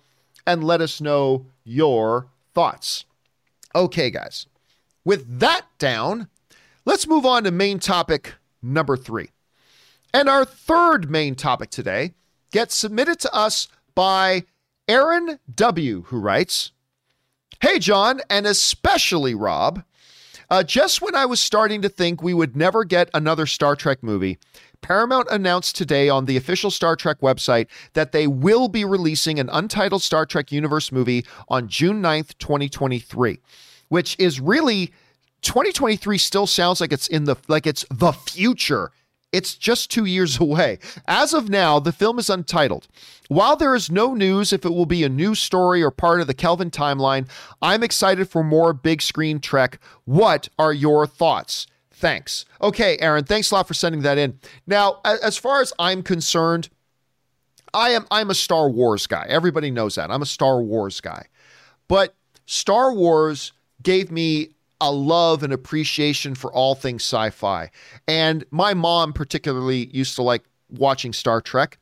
and 0.46 0.64
let 0.64 0.80
us 0.80 0.98
know 0.98 1.44
your 1.62 2.28
thoughts. 2.54 3.04
Okay, 3.74 4.08
guys. 4.08 4.46
With 5.04 5.40
that 5.40 5.66
down, 5.78 6.28
let's 6.86 7.06
move 7.06 7.26
on 7.26 7.44
to 7.44 7.50
main 7.50 7.80
topic 7.80 8.34
number 8.62 8.96
three. 8.96 9.28
And 10.14 10.26
our 10.26 10.46
third 10.46 11.10
main 11.10 11.34
topic 11.34 11.68
today 11.68 12.14
gets 12.50 12.74
submitted 12.74 13.20
to 13.20 13.34
us 13.34 13.68
by 13.94 14.44
Aaron 14.88 15.38
W., 15.54 16.02
who 16.06 16.18
writes, 16.18 16.72
Hey, 17.60 17.78
John, 17.78 18.22
and 18.30 18.46
especially 18.46 19.34
Rob. 19.34 19.82
Uh, 20.48 20.62
just 20.62 21.02
when 21.02 21.14
I 21.14 21.26
was 21.26 21.40
starting 21.40 21.82
to 21.82 21.90
think 21.90 22.22
we 22.22 22.32
would 22.32 22.56
never 22.56 22.84
get 22.84 23.10
another 23.12 23.44
Star 23.44 23.76
Trek 23.76 24.02
movie, 24.02 24.38
Paramount 24.80 25.28
announced 25.30 25.76
today 25.76 26.08
on 26.08 26.24
the 26.24 26.38
official 26.38 26.70
Star 26.70 26.96
Trek 26.96 27.20
website 27.20 27.66
that 27.92 28.12
they 28.12 28.26
will 28.26 28.68
be 28.68 28.82
releasing 28.82 29.38
an 29.38 29.50
untitled 29.50 30.00
Star 30.00 30.24
Trek 30.24 30.50
Universe 30.50 30.90
movie 30.90 31.26
on 31.48 31.68
June 31.68 32.00
9th, 32.02 32.38
2023, 32.38 33.38
which 33.90 34.16
is 34.18 34.40
really 34.40 34.86
2023 35.42 36.16
still 36.16 36.46
sounds 36.46 36.80
like 36.80 36.94
it's 36.94 37.08
in 37.08 37.24
the 37.24 37.36
like 37.46 37.66
it's 37.66 37.84
the 37.90 38.12
future 38.12 38.90
it's 39.32 39.54
just 39.54 39.90
two 39.90 40.04
years 40.04 40.40
away. 40.40 40.78
As 41.06 41.34
of 41.34 41.48
now, 41.48 41.78
the 41.78 41.92
film 41.92 42.18
is 42.18 42.30
untitled. 42.30 42.88
While 43.28 43.56
there 43.56 43.74
is 43.74 43.90
no 43.90 44.14
news 44.14 44.52
if 44.52 44.64
it 44.64 44.70
will 44.70 44.86
be 44.86 45.04
a 45.04 45.08
new 45.08 45.34
story 45.34 45.82
or 45.82 45.90
part 45.90 46.20
of 46.20 46.26
the 46.26 46.34
Kelvin 46.34 46.70
timeline, 46.70 47.28
I'm 47.62 47.82
excited 47.82 48.28
for 48.28 48.42
more 48.42 48.72
big 48.72 49.02
screen 49.02 49.40
Trek. 49.40 49.78
What 50.04 50.48
are 50.58 50.72
your 50.72 51.06
thoughts? 51.06 51.66
Thanks. 51.92 52.46
Okay, 52.62 52.96
Aaron, 52.98 53.24
thanks 53.24 53.50
a 53.50 53.54
lot 53.54 53.68
for 53.68 53.74
sending 53.74 54.02
that 54.02 54.18
in. 54.18 54.38
Now, 54.66 55.00
as 55.04 55.36
far 55.36 55.60
as 55.60 55.72
I'm 55.78 56.02
concerned, 56.02 56.70
I 57.74 57.90
am 57.90 58.06
I'm 58.10 58.30
a 58.30 58.34
Star 58.34 58.68
Wars 58.68 59.06
guy. 59.06 59.26
Everybody 59.28 59.70
knows 59.70 59.94
that. 59.94 60.10
I'm 60.10 60.22
a 60.22 60.26
Star 60.26 60.60
Wars 60.60 61.00
guy. 61.00 61.26
But 61.88 62.14
Star 62.46 62.92
Wars 62.92 63.52
gave 63.82 64.10
me 64.10 64.50
a 64.80 64.90
love 64.90 65.42
and 65.42 65.52
appreciation 65.52 66.34
for 66.34 66.52
all 66.52 66.74
things 66.74 67.02
sci 67.02 67.30
fi. 67.30 67.70
And 68.08 68.44
my 68.50 68.74
mom, 68.74 69.12
particularly, 69.12 69.90
used 69.94 70.16
to 70.16 70.22
like 70.22 70.44
watching 70.70 71.12
Star 71.12 71.40
Trek. 71.40 71.78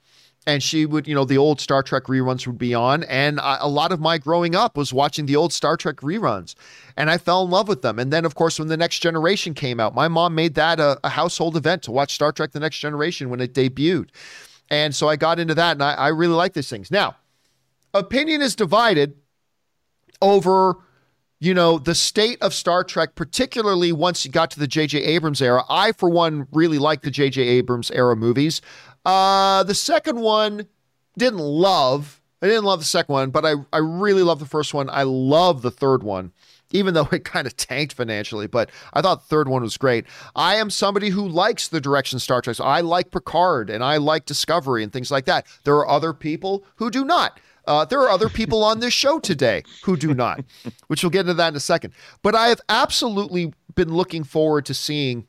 and 0.49 0.63
she 0.63 0.87
would, 0.87 1.07
you 1.07 1.15
know, 1.15 1.27
the 1.27 1.37
old 1.37 1.61
Star 1.61 1.83
Trek 1.83 2.05
reruns 2.05 2.47
would 2.47 2.57
be 2.57 2.73
on. 2.75 3.03
And 3.05 3.39
I, 3.39 3.59
a 3.61 3.69
lot 3.69 3.93
of 3.93 4.01
my 4.01 4.17
growing 4.17 4.55
up 4.55 4.79
was 4.79 4.95
watching 4.95 5.27
the 5.27 5.37
old 5.37 5.53
Star 5.53 5.77
Trek 5.77 5.97
reruns. 5.97 6.55
And 6.97 7.11
I 7.11 7.19
fell 7.19 7.45
in 7.45 7.51
love 7.51 7.69
with 7.69 7.83
them. 7.83 7.99
And 7.99 8.11
then, 8.11 8.25
of 8.25 8.35
course, 8.35 8.59
when 8.59 8.69
The 8.69 8.77
Next 8.79 9.01
Generation 9.01 9.53
came 9.53 9.79
out, 9.79 9.95
my 9.95 10.09
mom 10.09 10.35
made 10.35 10.55
that 10.55 10.81
a, 10.81 10.99
a 11.05 11.11
household 11.11 11.55
event 11.55 11.83
to 11.83 11.91
watch 11.91 12.15
Star 12.15 12.33
Trek 12.33 12.53
The 12.53 12.61
Next 12.61 12.79
Generation 12.79 13.29
when 13.29 13.41
it 13.41 13.53
debuted. 13.53 14.09
And 14.71 14.97
so 14.97 15.07
I 15.07 15.17
got 15.17 15.39
into 15.39 15.55
that 15.55 15.73
and 15.73 15.83
I, 15.83 15.93
I 15.93 16.09
really 16.09 16.33
like 16.33 16.55
these 16.55 16.71
things. 16.71 16.91
Now, 16.91 17.17
opinion 17.93 18.41
is 18.41 18.57
divided 18.57 19.17
over 20.23 20.79
you 21.41 21.55
know, 21.55 21.79
the 21.79 21.95
state 21.95 22.41
of 22.43 22.53
Star 22.53 22.83
Trek, 22.83 23.15
particularly 23.15 23.93
once 23.93 24.25
you 24.25 24.31
got 24.31 24.51
to 24.53 24.59
the 24.59 24.67
J.J. 24.67 24.99
Abrams 24.99 25.41
era. 25.41 25.63
I, 25.69 25.93
for 25.93 26.11
one, 26.11 26.49
really 26.53 26.79
like 26.79 27.03
the 27.03 27.11
J.J. 27.11 27.43
Abrams 27.43 27.91
era 27.93 28.17
movies. 28.17 28.61
Uh, 29.05 29.63
the 29.63 29.75
second 29.75 30.21
one 30.21 30.67
didn't 31.17 31.39
love. 31.39 32.21
I 32.43 32.47
didn't 32.47 32.65
love 32.65 32.81
the 32.81 32.85
second 32.85 33.13
one, 33.13 33.31
but 33.31 33.45
I, 33.45 33.55
I 33.73 33.79
really 33.79 34.23
love 34.23 34.41
the 34.41 34.47
first 34.47 34.75
one. 34.75 34.91
I 34.91 35.05
love 35.05 35.63
the 35.63 35.71
third 35.71 36.03
one, 36.03 36.33
even 36.73 36.95
though 36.95 37.09
it 37.13 37.25
kind 37.25 37.47
of 37.47 37.57
tanked 37.57 37.93
financially. 37.93 38.49
But 38.49 38.71
I 38.93 39.01
thought 39.01 39.21
the 39.21 39.29
third 39.29 39.49
one 39.49 39.63
was 39.63 39.77
great. 39.77 40.07
I 40.35 40.57
am 40.57 40.71
somebody 40.71 41.11
who 41.11 41.29
likes 41.29 41.69
the 41.69 41.81
direction 41.81 42.19
Star 42.19 42.41
Trek. 42.41 42.57
So 42.57 42.65
I 42.65 42.81
like 42.81 43.13
Picard 43.13 43.71
and 43.71 43.85
I 43.85 43.99
like 43.99 44.25
Discovery 44.25 44.83
and 44.83 44.93
things 44.93 45.13
like 45.13 45.27
that. 45.27 45.47
There 45.63 45.77
are 45.77 45.89
other 45.89 46.13
people 46.13 46.65
who 46.77 46.91
do 46.91 47.05
not. 47.05 47.39
Uh, 47.69 47.85
there 47.85 48.01
are 48.01 48.09
other 48.09 48.29
people 48.29 48.65
on 48.65 48.81
this 48.81 48.95
show 48.95 49.19
today 49.19 49.63
who 49.85 49.97
do 49.97 50.15
not, 50.15 50.41
which 50.89 51.03
we'll 51.03 51.11
get 51.11 51.21
into 51.21 51.35
that 51.35 51.49
in 51.49 51.57
a 51.57 51.61
second. 51.61 51.93
But 52.23 52.35
I 52.35 52.49
have 52.49 52.61
absolutely 52.69 53.53
been 53.75 53.93
looking 53.93 54.25
forward 54.25 54.65
to 54.67 54.75
seeing 54.75 55.27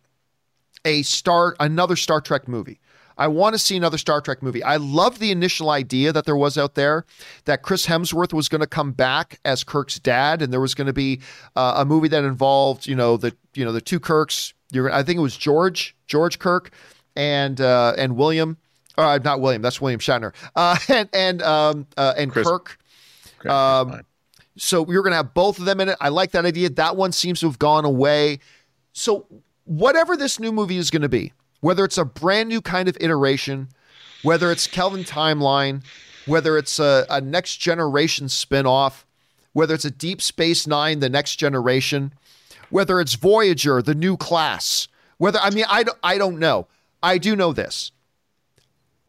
a 0.85 1.01
star 1.03 1.55
another 1.59 1.95
Star 1.95 2.21
Trek 2.21 2.47
movie. 2.47 2.79
I 3.17 3.27
want 3.27 3.53
to 3.53 3.59
see 3.59 3.75
another 3.75 3.97
Star 3.97 4.21
Trek 4.21 4.41
movie. 4.41 4.63
I 4.63 4.77
love 4.77 5.19
the 5.19 5.29
initial 5.29 5.69
idea 5.69 6.13
that 6.13 6.23
there 6.23 6.37
was 6.37 6.57
out 6.57 6.75
there 6.75 7.05
that 7.43 7.63
Chris 7.63 7.85
Hemsworth 7.85 8.31
was 8.31 8.47
going 8.47 8.61
to 8.61 8.67
come 8.67 8.93
back 8.93 9.41
as 9.43 9.65
Kirk's 9.65 9.99
dad, 9.99 10.41
and 10.41 10.53
there 10.53 10.61
was 10.61 10.73
going 10.73 10.87
to 10.87 10.93
be 10.93 11.19
uh, 11.57 11.73
a 11.77 11.85
movie 11.85 12.07
that 12.07 12.23
involved, 12.23 12.87
you 12.87 12.95
know, 12.95 13.17
the 13.17 13.35
you 13.53 13.65
know 13.65 13.73
the 13.73 13.81
two 13.81 13.99
Kirks. 13.99 14.53
You're, 14.71 14.89
I 14.91 15.03
think 15.03 15.17
it 15.17 15.21
was 15.21 15.35
George 15.35 15.97
George 16.07 16.39
Kirk 16.39 16.71
and 17.17 17.59
uh, 17.59 17.93
and 17.97 18.15
William. 18.15 18.57
Uh, 19.00 19.18
not 19.24 19.39
William. 19.39 19.62
That's 19.62 19.80
William 19.80 20.00
Shatner. 20.00 20.34
Uh, 20.56 20.78
and 20.89 21.10
and 21.14 21.41
um, 21.41 21.88
uh, 21.95 22.14
and 22.18 22.32
Chris, 22.32 22.47
Kirk. 22.47 22.78
Um, 23.45 24.02
so 24.58 24.82
we 24.82 24.97
were 24.97 25.04
going 25.04 25.12
to 25.12 25.18
have 25.18 25.34
both 25.34 25.58
of 25.58 25.66
them 25.66 25.80
in 25.80 25.89
it. 25.89 25.97
I 26.02 26.10
like 26.10 26.32
that 26.32 26.45
idea. 26.45 26.70
That 26.70 26.97
one 26.97 27.14
seems 27.14 27.39
to 27.39 27.47
have 27.47 27.58
gone 27.60 27.86
away. 27.86 28.39
So 28.91 29.26
whatever 29.64 30.18
this 30.18 30.38
new 30.38 30.52
movie 30.52 30.76
is 30.76 30.91
going 30.91 31.02
to 31.02 31.10
be, 31.10 31.32
whether 31.62 31.86
it's 31.86 31.97
a 31.97 32.04
brand 32.04 32.50
new 32.50 32.60
kind 32.60 32.89
of 32.89 32.97
iteration, 33.00 33.70
whether 34.24 34.52
it's 34.52 34.68
Kelvin 34.68 35.06
Timeline, 35.06 35.84
whether 36.26 36.58
it's 36.58 36.78
a, 36.78 37.06
a 37.10 37.22
next 37.22 37.58
generation 37.58 38.28
spinoff, 38.28 39.06
whether 39.54 39.74
it's 39.74 39.86
a 39.86 39.91
Deep 39.91 40.22
Space 40.22 40.68
Nine, 40.68 41.00
the 41.00 41.10
next 41.10 41.38
generation, 41.38 42.12
whether 42.70 43.00
it's 43.00 43.16
Voyager, 43.16 43.82
the 43.82 43.95
new 43.95 44.18
class, 44.18 44.89
whether 45.18 45.39
I 45.39 45.52
mean 45.52 45.66
I 45.70 45.84
don't, 45.84 45.97
I 46.04 46.18
don't 46.18 46.38
know. 46.38 46.68
I 47.02 47.18
do 47.18 47.38
know 47.38 47.54
this. 47.54 47.93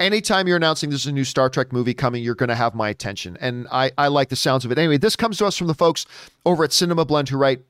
Anytime 0.00 0.48
you're 0.48 0.56
announcing 0.56 0.88
there's 0.88 1.06
a 1.06 1.12
new 1.12 1.24
Star 1.24 1.50
Trek 1.50 1.74
movie 1.74 1.92
coming, 1.92 2.22
you're 2.22 2.34
going 2.34 2.48
to 2.48 2.54
have 2.54 2.74
my 2.74 2.88
attention. 2.88 3.36
And 3.38 3.68
I, 3.70 3.92
I 3.98 4.08
like 4.08 4.30
the 4.30 4.36
sounds 4.36 4.64
of 4.64 4.72
it. 4.72 4.78
Anyway, 4.78 4.96
this 4.96 5.14
comes 5.14 5.36
to 5.38 5.46
us 5.46 5.58
from 5.58 5.66
the 5.66 5.74
folks 5.74 6.06
over 6.46 6.64
at 6.64 6.72
Cinema 6.72 7.04
Blend 7.04 7.28
who 7.28 7.36
write 7.36 7.60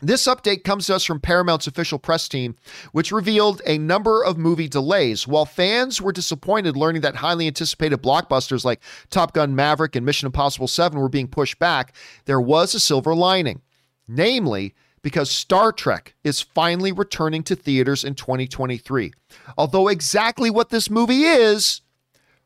this 0.00 0.26
update 0.26 0.64
comes 0.64 0.86
to 0.86 0.94
us 0.94 1.04
from 1.04 1.20
Paramount's 1.20 1.66
official 1.66 1.98
press 1.98 2.28
team, 2.28 2.56
which 2.92 3.12
revealed 3.12 3.62
a 3.66 3.78
number 3.78 4.22
of 4.24 4.36
movie 4.36 4.68
delays. 4.68 5.26
While 5.26 5.46
fans 5.46 6.00
were 6.00 6.12
disappointed 6.12 6.76
learning 6.76 7.02
that 7.02 7.16
highly 7.16 7.46
anticipated 7.46 8.02
blockbusters 8.02 8.64
like 8.64 8.80
Top 9.10 9.32
Gun 9.32 9.54
Maverick 9.54 9.96
and 9.96 10.04
Mission 10.04 10.26
Impossible 10.26 10.68
7 10.68 10.98
were 10.98 11.08
being 11.08 11.28
pushed 11.28 11.58
back, 11.58 11.94
there 12.24 12.40
was 12.40 12.74
a 12.74 12.80
silver 12.80 13.14
lining. 13.14 13.62
Namely, 14.06 14.74
because 15.04 15.30
Star 15.30 15.70
Trek 15.70 16.14
is 16.24 16.40
finally 16.40 16.90
returning 16.90 17.42
to 17.44 17.54
theaters 17.54 18.04
in 18.04 18.14
2023. 18.14 19.12
Although 19.58 19.88
exactly 19.88 20.48
what 20.50 20.70
this 20.70 20.88
movie 20.88 21.24
is 21.24 21.82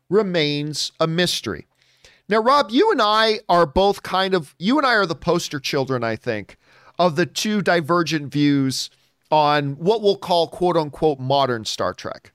remains 0.09 0.91
a 0.99 1.07
mystery. 1.07 1.67
Now, 2.27 2.39
Rob, 2.39 2.69
you 2.69 2.91
and 2.91 3.01
I 3.01 3.39
are 3.47 3.65
both 3.65 4.03
kind 4.03 4.33
of, 4.33 4.53
you 4.59 4.77
and 4.77 4.85
I 4.85 4.95
are 4.95 5.05
the 5.05 5.15
poster 5.15 5.57
children, 5.57 6.03
I 6.03 6.17
think, 6.17 6.57
of 6.99 7.15
the 7.15 7.25
two 7.25 7.61
divergent 7.61 8.29
views 8.29 8.89
on 9.31 9.77
what 9.77 10.01
we'll 10.01 10.17
call 10.17 10.49
quote 10.49 10.75
unquote 10.75 11.19
modern 11.19 11.63
Star 11.63 11.93
Trek. 11.93 12.33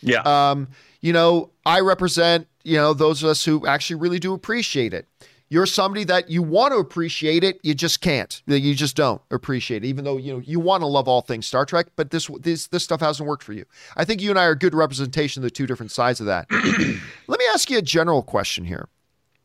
Yeah. 0.00 0.22
Um, 0.22 0.68
you 1.02 1.12
know, 1.12 1.50
I 1.66 1.80
represent, 1.80 2.48
you 2.64 2.76
know, 2.76 2.94
those 2.94 3.22
of 3.22 3.28
us 3.28 3.44
who 3.44 3.66
actually 3.66 4.00
really 4.00 4.18
do 4.18 4.32
appreciate 4.32 4.94
it. 4.94 5.06
You're 5.50 5.66
somebody 5.66 6.04
that 6.04 6.28
you 6.28 6.42
want 6.42 6.72
to 6.72 6.78
appreciate 6.78 7.42
it, 7.42 7.58
you 7.62 7.74
just 7.74 8.02
can't. 8.02 8.42
You 8.46 8.74
just 8.74 8.96
don't 8.96 9.22
appreciate 9.30 9.82
it, 9.82 9.88
even 9.88 10.04
though 10.04 10.18
you 10.18 10.34
know 10.34 10.40
you 10.40 10.60
want 10.60 10.82
to 10.82 10.86
love 10.86 11.08
all 11.08 11.22
things 11.22 11.46
Star 11.46 11.64
Trek. 11.64 11.86
But 11.96 12.10
this 12.10 12.28
this 12.40 12.66
this 12.66 12.84
stuff 12.84 13.00
hasn't 13.00 13.26
worked 13.26 13.42
for 13.42 13.54
you. 13.54 13.64
I 13.96 14.04
think 14.04 14.20
you 14.20 14.30
and 14.30 14.38
I 14.38 14.44
are 14.44 14.54
good 14.54 14.74
representation 14.74 15.40
of 15.40 15.44
the 15.44 15.50
two 15.50 15.66
different 15.66 15.90
sides 15.92 16.20
of 16.20 16.26
that. 16.26 16.46
Let 17.26 17.38
me 17.38 17.46
ask 17.52 17.70
you 17.70 17.78
a 17.78 17.82
general 17.82 18.22
question 18.22 18.64
here. 18.64 18.88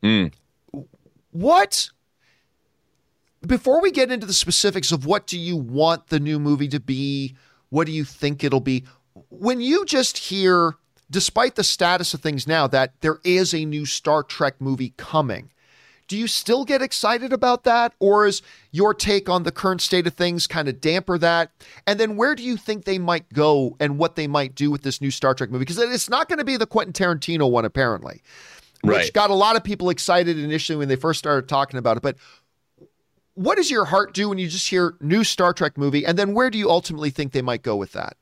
Mm. 0.04 0.34
What 1.32 1.90
before 3.46 3.82
we 3.82 3.92
get 3.92 4.12
into 4.12 4.26
the 4.26 4.34
specifics 4.34 4.92
of 4.92 5.06
what 5.06 5.28
do 5.28 5.38
you 5.38 5.58
want 5.58 6.08
the 6.08 6.20
new 6.20 6.40
movie 6.40 6.68
to 6.70 6.80
be, 6.80 7.36
what 7.70 7.88
do 7.88 7.94
you 7.94 8.04
think 8.04 8.44
it'll 8.44 8.60
be? 8.60 8.86
When 9.30 9.62
you 9.62 9.86
just 9.86 10.18
hear, 10.18 10.76
despite 11.10 11.56
the 11.56 11.64
status 11.64 12.14
of 12.14 12.22
things 12.22 12.48
now, 12.48 12.68
that 12.68 12.94
there 13.02 13.20
is 13.24 13.54
a 13.54 13.66
new 13.66 13.86
Star 13.86 14.24
Trek 14.24 14.56
movie 14.60 14.94
coming, 14.98 15.52
do 16.08 16.18
you 16.18 16.28
still 16.28 16.66
get 16.66 16.82
excited 16.82 17.34
about 17.34 17.64
that? 17.64 17.94
Or 18.00 18.26
is 18.26 18.42
your 18.72 18.94
take 18.94 19.30
on 19.30 19.44
the 19.44 19.52
current 19.52 19.82
state 19.82 20.08
of 20.08 20.14
things 20.14 20.48
kind 20.48 20.68
of 20.68 20.82
damper 20.82 21.18
that? 21.18 21.52
And 21.88 22.00
then 22.00 22.18
where 22.18 22.36
do 22.36 22.44
you 22.44 22.58
think 22.58 22.86
they 22.86 22.98
might 22.98 23.32
go 23.32 23.76
and 23.80 23.98
what 23.98 24.16
they 24.16 24.28
might 24.28 24.56
do 24.56 24.70
with 24.72 24.84
this 24.84 25.02
new 25.02 25.12
Star 25.12 25.34
Trek 25.34 25.50
movie? 25.50 25.66
Because 25.66 25.80
it's 25.80 26.10
not 26.10 26.28
going 26.28 26.40
to 26.40 26.46
be 26.46 26.58
the 26.58 26.66
Quentin 26.66 26.94
Tarantino 26.94 27.50
one, 27.50 27.66
apparently, 27.66 28.22
which 28.82 28.96
right. 28.96 29.14
got 29.14 29.30
a 29.30 29.36
lot 29.36 29.56
of 29.56 29.64
people 29.64 29.90
excited 29.90 30.38
initially 30.38 30.78
when 30.78 30.88
they 30.88 30.96
first 30.96 31.20
started 31.20 31.48
talking 31.48 31.78
about 31.78 31.98
it. 31.98 32.04
But 32.04 32.18
what 33.36 33.56
does 33.56 33.72
your 33.72 33.86
heart 33.86 34.14
do 34.14 34.30
when 34.30 34.38
you 34.38 34.48
just 34.48 34.70
hear 34.70 34.96
new 35.02 35.24
Star 35.24 35.54
Trek 35.54 35.78
movie? 35.78 36.06
And 36.06 36.18
then 36.18 36.34
where 36.34 36.50
do 36.50 36.58
you 36.58 36.70
ultimately 36.70 37.10
think 37.10 37.32
they 37.32 37.42
might 37.42 37.64
go 37.64 37.76
with 37.76 37.94
that? 37.94 38.18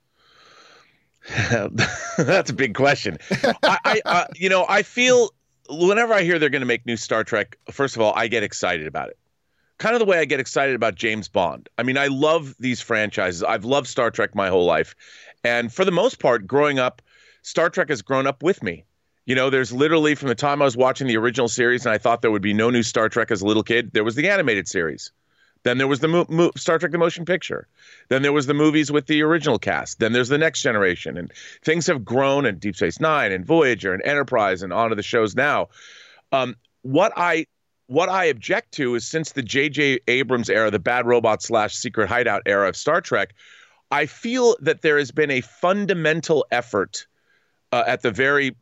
That's 2.17 2.49
a 2.49 2.53
big 2.53 2.73
question. 2.73 3.17
I, 3.63 3.77
I 3.85 4.01
uh, 4.05 4.25
you 4.35 4.49
know, 4.49 4.65
I 4.67 4.81
feel 4.81 5.31
whenever 5.71 6.13
I 6.13 6.23
hear 6.23 6.39
they're 6.39 6.49
going 6.49 6.61
to 6.61 6.67
make 6.67 6.85
new 6.85 6.97
Star 6.97 7.23
Trek, 7.23 7.57
first 7.71 7.95
of 7.95 8.01
all, 8.01 8.13
I 8.15 8.27
get 8.27 8.43
excited 8.43 8.87
about 8.87 9.09
it. 9.09 9.17
Kind 9.77 9.95
of 9.95 9.99
the 9.99 10.05
way 10.05 10.19
I 10.19 10.25
get 10.25 10.39
excited 10.39 10.75
about 10.75 10.95
James 10.95 11.27
Bond. 11.27 11.67
I 11.77 11.83
mean, 11.83 11.97
I 11.97 12.07
love 12.07 12.55
these 12.59 12.81
franchises. 12.81 13.41
I've 13.41 13.65
loved 13.65 13.87
Star 13.87 14.11
Trek 14.11 14.35
my 14.35 14.49
whole 14.49 14.65
life. 14.65 14.95
And 15.43 15.73
for 15.73 15.85
the 15.85 15.91
most 15.91 16.19
part, 16.19 16.45
growing 16.45 16.77
up, 16.77 17.01
Star 17.41 17.69
Trek 17.69 17.89
has 17.89 18.01
grown 18.01 18.27
up 18.27 18.43
with 18.43 18.61
me. 18.61 18.85
You 19.25 19.35
know, 19.35 19.49
there's 19.49 19.71
literally 19.71 20.15
from 20.15 20.27
the 20.27 20.35
time 20.35 20.61
I 20.61 20.65
was 20.65 20.77
watching 20.77 21.07
the 21.07 21.17
original 21.17 21.47
series 21.47 21.85
and 21.85 21.93
I 21.93 21.97
thought 21.97 22.21
there 22.21 22.31
would 22.31 22.41
be 22.41 22.53
no 22.53 22.69
new 22.69 22.83
Star 22.83 23.09
Trek 23.09 23.31
as 23.31 23.41
a 23.41 23.45
little 23.45 23.63
kid, 23.63 23.91
there 23.93 24.03
was 24.03 24.15
the 24.15 24.29
animated 24.29 24.67
series. 24.67 25.11
Then 25.63 25.77
there 25.77 25.87
was 25.87 25.99
the 25.99 26.07
mo- 26.07 26.25
mo- 26.29 26.51
Star 26.55 26.79
Trek 26.79 26.91
the 26.91 26.97
motion 26.97 27.25
picture. 27.25 27.67
Then 28.09 28.21
there 28.21 28.33
was 28.33 28.47
the 28.47 28.53
movies 28.53 28.91
with 28.91 29.07
the 29.07 29.21
original 29.21 29.59
cast. 29.59 29.99
Then 29.99 30.13
there's 30.13 30.29
the 30.29 30.37
next 30.37 30.61
generation, 30.61 31.17
and 31.17 31.31
things 31.63 31.87
have 31.87 32.03
grown. 32.03 32.45
And 32.45 32.59
Deep 32.59 32.75
Space 32.75 32.99
Nine, 32.99 33.31
and 33.31 33.45
Voyager, 33.45 33.93
and 33.93 34.03
Enterprise, 34.03 34.63
and 34.63 34.73
onto 34.73 34.95
the 34.95 35.03
shows 35.03 35.35
now. 35.35 35.69
Um, 36.31 36.55
what 36.81 37.13
I 37.15 37.45
what 37.87 38.09
I 38.09 38.25
object 38.25 38.71
to 38.73 38.95
is 38.95 39.05
since 39.05 39.33
the 39.33 39.43
J.J. 39.43 39.99
Abrams 40.07 40.49
era, 40.49 40.71
the 40.71 40.79
Bad 40.79 41.05
Robot 41.05 41.43
slash 41.43 41.75
Secret 41.75 42.07
Hideout 42.07 42.43
era 42.45 42.69
of 42.69 42.77
Star 42.77 43.01
Trek, 43.01 43.33
I 43.91 44.05
feel 44.05 44.55
that 44.61 44.81
there 44.81 44.97
has 44.97 45.11
been 45.11 45.29
a 45.29 45.41
fundamental 45.41 46.45
effort 46.51 47.05
uh, 47.73 47.83
at 47.85 48.01
the 48.01 48.11
very 48.11 48.55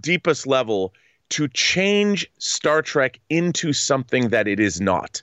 deepest 0.00 0.46
level 0.46 0.92
to 1.30 1.46
change 1.46 2.28
Star 2.38 2.82
Trek 2.82 3.20
into 3.30 3.72
something 3.72 4.30
that 4.30 4.48
it 4.48 4.58
is 4.58 4.80
not. 4.80 5.22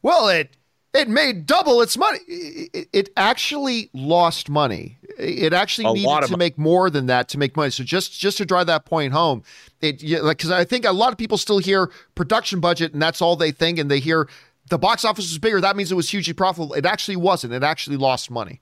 well, 0.02 0.28
it 0.28 0.56
it 0.94 1.08
made 1.08 1.46
double 1.46 1.80
its 1.80 1.96
money. 1.96 2.18
It, 2.28 2.88
it 2.92 3.08
actually 3.16 3.90
lost 3.92 4.48
money. 4.48 4.98
It 5.18 5.52
actually 5.52 5.88
a 5.88 5.92
needed 5.94 6.28
to 6.28 6.36
make 6.36 6.58
more 6.58 6.90
than 6.90 7.06
that 7.06 7.28
to 7.30 7.38
make 7.38 7.56
money. 7.56 7.70
So 7.70 7.82
just 7.82 8.18
just 8.18 8.38
to 8.38 8.44
drive 8.44 8.66
that 8.68 8.84
point 8.84 9.12
home, 9.12 9.42
it 9.80 10.00
because 10.00 10.50
I 10.50 10.64
think 10.64 10.84
a 10.84 10.92
lot 10.92 11.12
of 11.12 11.18
people 11.18 11.38
still 11.38 11.58
hear 11.58 11.90
production 12.14 12.60
budget 12.60 12.92
and 12.92 13.02
that's 13.02 13.20
all 13.20 13.36
they 13.36 13.50
think, 13.50 13.78
and 13.78 13.90
they 13.90 14.00
hear 14.00 14.28
the 14.70 14.78
box 14.78 15.04
office 15.04 15.30
was 15.30 15.38
bigger. 15.38 15.60
That 15.60 15.76
means 15.76 15.90
it 15.90 15.96
was 15.96 16.10
hugely 16.10 16.34
profitable. 16.34 16.74
It 16.74 16.86
actually 16.86 17.16
wasn't. 17.16 17.52
It 17.52 17.62
actually 17.62 17.96
lost 17.96 18.30
money. 18.30 18.60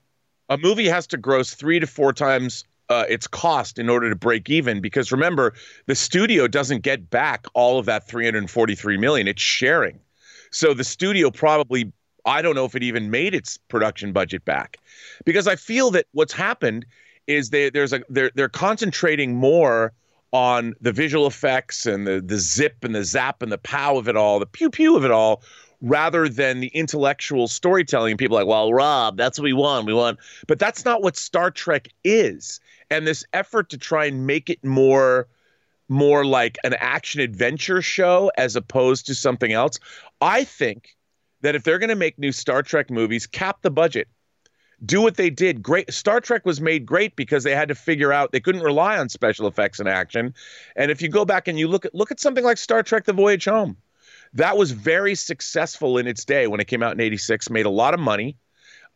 A 0.49 0.57
movie 0.57 0.87
has 0.89 1.07
to 1.07 1.17
gross 1.17 1.53
three 1.53 1.79
to 1.79 1.87
four 1.87 2.11
times 2.11 2.65
uh, 2.91 3.05
its 3.09 3.25
cost 3.27 3.79
in 3.79 3.89
order 3.89 4.09
to 4.09 4.15
break 4.15 4.49
even 4.49 4.81
because 4.81 5.11
remember 5.11 5.53
the 5.85 5.95
studio 5.95 6.47
doesn't 6.47 6.81
get 6.81 7.09
back 7.09 7.45
all 7.53 7.79
of 7.79 7.85
that 7.85 8.07
343 8.07 8.97
million 8.97 9.27
it's 9.27 9.41
sharing 9.41 9.99
so 10.51 10.73
the 10.73 10.83
studio 10.83 11.31
probably 11.31 11.91
I 12.25 12.41
don't 12.41 12.55
know 12.55 12.65
if 12.65 12.75
it 12.75 12.83
even 12.83 13.09
made 13.09 13.33
its 13.33 13.57
production 13.57 14.11
budget 14.11 14.45
back 14.45 14.77
because 15.25 15.47
I 15.47 15.55
feel 15.55 15.91
that 15.91 16.05
what's 16.11 16.33
happened 16.33 16.85
is 17.27 17.49
they, 17.49 17.69
there's 17.69 17.93
a 17.93 18.01
they're 18.09 18.31
they're 18.35 18.49
concentrating 18.49 19.35
more 19.35 19.93
on 20.31 20.73
the 20.81 20.91
visual 20.91 21.27
effects 21.27 21.85
and 21.85 22.07
the 22.07 22.21
the 22.21 22.37
zip 22.37 22.83
and 22.83 22.95
the 22.95 23.03
zap 23.03 23.41
and 23.41 23.51
the 23.51 23.57
pow 23.57 23.97
of 23.97 24.07
it 24.07 24.15
all, 24.15 24.39
the 24.39 24.45
pew 24.45 24.69
pew 24.69 24.95
of 24.95 25.05
it 25.05 25.11
all, 25.11 25.41
rather 25.81 26.29
than 26.29 26.59
the 26.59 26.67
intellectual 26.67 27.47
storytelling. 27.47 28.17
People 28.17 28.37
like, 28.37 28.47
well, 28.47 28.73
Rob, 28.73 29.17
that's 29.17 29.37
what 29.37 29.45
we 29.45 29.53
want. 29.53 29.85
We 29.85 29.93
want, 29.93 30.19
but 30.47 30.59
that's 30.59 30.85
not 30.85 31.01
what 31.01 31.17
Star 31.17 31.51
Trek 31.51 31.89
is. 32.03 32.59
And 32.91 33.07
this 33.07 33.25
effort 33.33 33.69
to 33.69 33.77
try 33.77 34.05
and 34.05 34.27
make 34.27 34.49
it 34.49 34.63
more 34.63 35.27
more 35.89 36.23
like 36.23 36.57
an 36.63 36.73
action 36.75 37.19
adventure 37.19 37.81
show 37.81 38.31
as 38.37 38.55
opposed 38.55 39.07
to 39.07 39.15
something 39.15 39.51
else, 39.51 39.77
I 40.21 40.45
think 40.45 40.95
that 41.41 41.53
if 41.53 41.63
they're 41.63 41.79
going 41.79 41.89
to 41.89 41.95
make 41.95 42.17
new 42.17 42.31
Star 42.31 42.63
Trek 42.63 42.89
movies, 42.89 43.27
cap 43.27 43.61
the 43.61 43.71
budget. 43.71 44.07
Do 44.83 45.01
what 45.01 45.15
they 45.15 45.29
did. 45.29 45.61
Great. 45.61 45.93
Star 45.93 46.19
Trek 46.21 46.45
was 46.45 46.59
made 46.59 46.85
great 46.85 47.15
because 47.15 47.43
they 47.43 47.53
had 47.53 47.67
to 47.67 47.75
figure 47.75 48.11
out 48.11 48.31
they 48.31 48.39
couldn't 48.39 48.63
rely 48.63 48.97
on 48.97 49.09
special 49.09 49.47
effects 49.47 49.79
and 49.79 49.87
action. 49.87 50.33
And 50.75 50.89
if 50.89 51.01
you 51.01 51.09
go 51.09 51.23
back 51.23 51.47
and 51.47 51.59
you 51.59 51.67
look 51.67 51.85
at 51.85 51.93
look 51.93 52.09
at 52.09 52.19
something 52.19 52.43
like 52.43 52.57
Star 52.57 52.81
Trek: 52.81 53.05
The 53.05 53.13
Voyage 53.13 53.45
Home, 53.45 53.77
that 54.33 54.57
was 54.57 54.71
very 54.71 55.13
successful 55.13 55.99
in 55.99 56.07
its 56.07 56.25
day 56.25 56.47
when 56.47 56.59
it 56.59 56.67
came 56.67 56.81
out 56.81 56.93
in 56.93 56.99
'86. 56.99 57.51
Made 57.51 57.67
a 57.67 57.69
lot 57.69 57.93
of 57.93 57.99
money, 57.99 58.37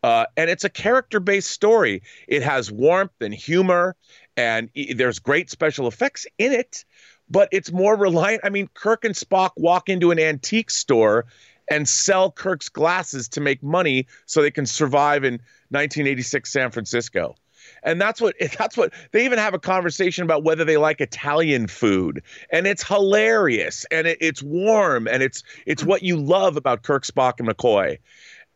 uh, 0.06 0.28
and 0.38 0.52
it's 0.52 0.64
a 0.64 0.70
character-based 0.70 1.50
story. 1.50 2.04
It 2.28 2.44
has 2.44 2.72
warmth 2.72 3.20
and 3.22 3.34
humor, 3.34 3.96
and 4.38 4.70
there's 4.96 5.18
great 5.18 5.50
special 5.50 5.88
effects 5.88 6.28
in 6.38 6.52
it. 6.52 6.86
But 7.28 7.50
it's 7.52 7.72
more 7.72 7.98
reliant. 7.98 8.42
I 8.44 8.50
mean, 8.50 8.70
Kirk 8.76 9.04
and 9.04 9.16
Spock 9.16 9.50
walk 9.58 9.90
into 9.90 10.12
an 10.12 10.20
antique 10.20 10.70
store 10.70 11.26
and 11.72 11.90
sell 11.90 12.30
Kirk's 12.30 12.70
glasses 12.70 13.28
to 13.30 13.42
make 13.42 13.64
money 13.64 14.06
so 14.28 14.44
they 14.44 14.52
can 14.52 14.68
survive 14.68 15.24
in 15.24 15.40
1986 15.70 16.54
San 16.54 16.70
Francisco. 16.70 17.36
And 17.82 18.00
that's 18.00 18.22
what 18.22 18.36
that's 18.60 18.78
what 18.78 18.94
they 19.12 19.26
even 19.26 19.40
have 19.40 19.56
a 19.56 19.60
conversation 19.60 20.24
about 20.24 20.44
whether 20.44 20.66
they 20.66 20.78
like 20.78 21.02
Italian 21.02 21.66
food, 21.66 22.22
and 22.52 22.68
it's 22.68 22.84
hilarious, 22.88 23.88
and 23.90 24.06
it, 24.06 24.20
it's 24.22 24.44
warm, 24.44 25.08
and 25.08 25.24
it's 25.24 25.42
it's 25.66 25.84
what 25.84 26.04
you 26.04 26.18
love 26.18 26.58
about 26.58 26.84
Kirk, 26.84 27.06
Spock, 27.06 27.40
and 27.40 27.50
McCoy, 27.50 27.98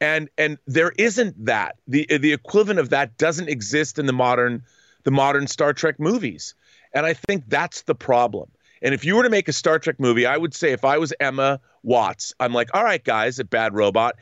and 0.02 0.30
and 0.38 0.58
there 0.68 0.94
isn't 0.98 1.46
that 1.46 1.76
the 1.88 2.06
the 2.06 2.34
equivalent 2.34 2.80
of 2.80 2.90
that 2.90 3.18
doesn't 3.18 3.50
exist 3.50 4.00
in 4.00 4.06
the 4.06 4.14
modern 4.14 4.64
the 5.04 5.12
modern 5.12 5.48
Star 5.48 5.74
Trek 5.74 6.00
movies, 6.00 6.56
and 6.94 7.06
I 7.06 7.14
think 7.14 7.46
that's 7.48 7.84
the 7.84 7.96
problem. 7.96 8.50
And 8.82 8.94
if 8.94 9.04
you 9.04 9.16
were 9.16 9.24
to 9.24 9.30
make 9.30 9.48
a 9.48 9.54
Star 9.54 9.80
Trek 9.80 10.00
movie, 10.00 10.26
I 10.26 10.38
would 10.38 10.54
say 10.54 10.72
if 10.72 10.86
I 10.86 10.98
was 10.98 11.14
Emma 11.20 11.60
Watts, 11.84 12.34
I'm 12.40 12.54
like, 12.54 12.70
all 12.74 12.84
right, 12.84 13.04
guys, 13.04 13.40
at 13.40 13.50
Bad 13.50 13.74
Robot, 13.74 14.16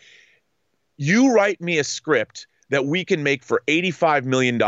you 0.98 1.32
write 1.32 1.62
me 1.62 1.78
a 1.78 1.84
script 1.84 2.48
that 2.70 2.86
we 2.86 3.06
can 3.06 3.24
make 3.24 3.44
for 3.44 3.62
$85 3.68 4.26
million 4.26 4.62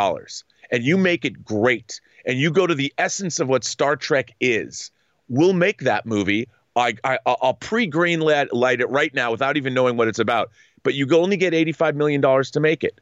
and 0.72 0.84
you 0.84 0.97
make 0.97 1.26
it 1.26 1.43
great 1.43 1.99
and 2.26 2.38
you 2.38 2.51
go 2.51 2.68
to 2.68 2.76
the 2.76 2.93
essence 2.97 3.39
of 3.39 3.47
what 3.47 3.64
Star 3.64 3.95
Trek 3.95 4.32
is. 4.39 4.91
We'll 5.28 5.53
make 5.53 5.82
that 5.82 6.05
movie. 6.05 6.47
I, 6.76 6.95
I, 7.03 7.20
will 7.26 7.55
pre 7.55 7.88
green 7.88 8.22
light, 8.22 8.53
light 8.53 8.80
it 8.80 8.89
right 8.89 9.14
now 9.14 9.32
without 9.32 9.57
even 9.57 9.74
knowing 9.74 9.97
what 9.97 10.07
it's 10.07 10.20
about. 10.20 10.51
But 10.84 10.94
you 10.94 11.08
only 11.16 11.38
get 11.38 11.54
$85 11.54 11.96
million 11.96 12.22
to 12.22 12.60
make 12.60 12.84
it. 12.84 13.00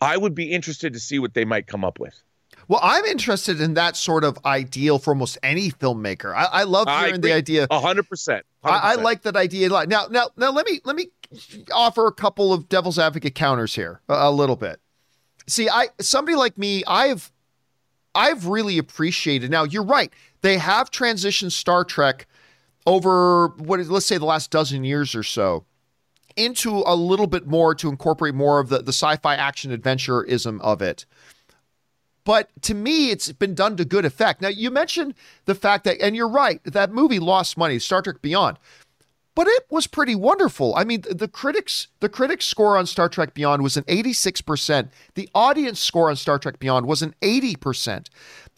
I 0.00 0.16
would 0.16 0.34
be 0.34 0.52
interested 0.52 0.92
to 0.92 1.00
see 1.00 1.18
what 1.18 1.34
they 1.34 1.44
might 1.44 1.66
come 1.66 1.84
up 1.84 1.98
with. 1.98 2.20
Well, 2.68 2.80
I'm 2.82 3.04
interested 3.04 3.60
in 3.60 3.74
that 3.74 3.96
sort 3.96 4.24
of 4.24 4.38
ideal 4.44 4.98
for 4.98 5.12
almost 5.12 5.38
any 5.42 5.70
filmmaker. 5.70 6.34
I, 6.34 6.44
I 6.44 6.62
love 6.64 6.88
hearing 6.88 7.20
the 7.20 7.32
idea. 7.32 7.68
hundred 7.70 8.08
percent. 8.08 8.44
I, 8.64 8.78
I 8.78 8.94
like 8.96 9.22
that 9.22 9.36
idea 9.36 9.68
a 9.68 9.70
lot. 9.70 9.88
Now, 9.88 10.06
now, 10.10 10.30
now, 10.36 10.50
let 10.50 10.66
me 10.66 10.80
let 10.84 10.96
me 10.96 11.06
offer 11.72 12.06
a 12.08 12.12
couple 12.12 12.52
of 12.52 12.68
devil's 12.68 12.98
advocate 12.98 13.36
counters 13.36 13.74
here, 13.74 14.00
a, 14.08 14.14
a 14.14 14.30
little 14.32 14.56
bit. 14.56 14.80
See, 15.46 15.68
I 15.68 15.88
somebody 16.00 16.36
like 16.36 16.58
me, 16.58 16.82
I've 16.88 17.30
I've 18.16 18.46
really 18.46 18.78
appreciated. 18.78 19.50
Now, 19.50 19.62
you're 19.62 19.84
right. 19.84 20.12
They 20.40 20.58
have 20.58 20.90
transitioned 20.90 21.52
Star 21.52 21.84
Trek 21.84 22.26
over 22.84 23.48
what 23.58 23.78
let's 23.86 24.06
say 24.06 24.18
the 24.18 24.24
last 24.24 24.50
dozen 24.50 24.82
years 24.82 25.14
or 25.14 25.22
so 25.22 25.64
into 26.36 26.82
a 26.86 26.94
little 26.94 27.26
bit 27.26 27.46
more 27.46 27.74
to 27.74 27.88
incorporate 27.88 28.34
more 28.34 28.60
of 28.60 28.68
the, 28.68 28.78
the 28.78 28.92
sci-fi 28.92 29.34
action 29.34 29.76
adventureism 29.76 30.60
of 30.60 30.82
it. 30.82 31.06
But 32.24 32.50
to 32.62 32.74
me, 32.74 33.10
it's 33.10 33.30
been 33.32 33.54
done 33.54 33.76
to 33.76 33.84
good 33.84 34.04
effect. 34.04 34.42
Now, 34.42 34.48
you 34.48 34.70
mentioned 34.70 35.14
the 35.44 35.54
fact 35.54 35.84
that, 35.84 36.00
and 36.00 36.16
you're 36.16 36.28
right, 36.28 36.60
that 36.64 36.90
movie 36.90 37.20
lost 37.20 37.56
money, 37.56 37.78
Star 37.78 38.02
Trek 38.02 38.20
Beyond, 38.20 38.58
but 39.36 39.46
it 39.46 39.66
was 39.70 39.86
pretty 39.86 40.14
wonderful. 40.14 40.74
I 40.74 40.84
mean, 40.84 41.04
the 41.08 41.28
critics, 41.28 41.88
the 42.00 42.08
critics 42.08 42.46
score 42.46 42.76
on 42.76 42.86
Star 42.86 43.08
Trek 43.08 43.34
Beyond 43.34 43.62
was 43.62 43.76
an 43.76 43.84
86%. 43.84 44.88
The 45.14 45.28
audience 45.34 45.78
score 45.78 46.10
on 46.10 46.16
Star 46.16 46.38
Trek 46.38 46.58
Beyond 46.58 46.86
was 46.86 47.02
an 47.02 47.14
80%. 47.22 48.08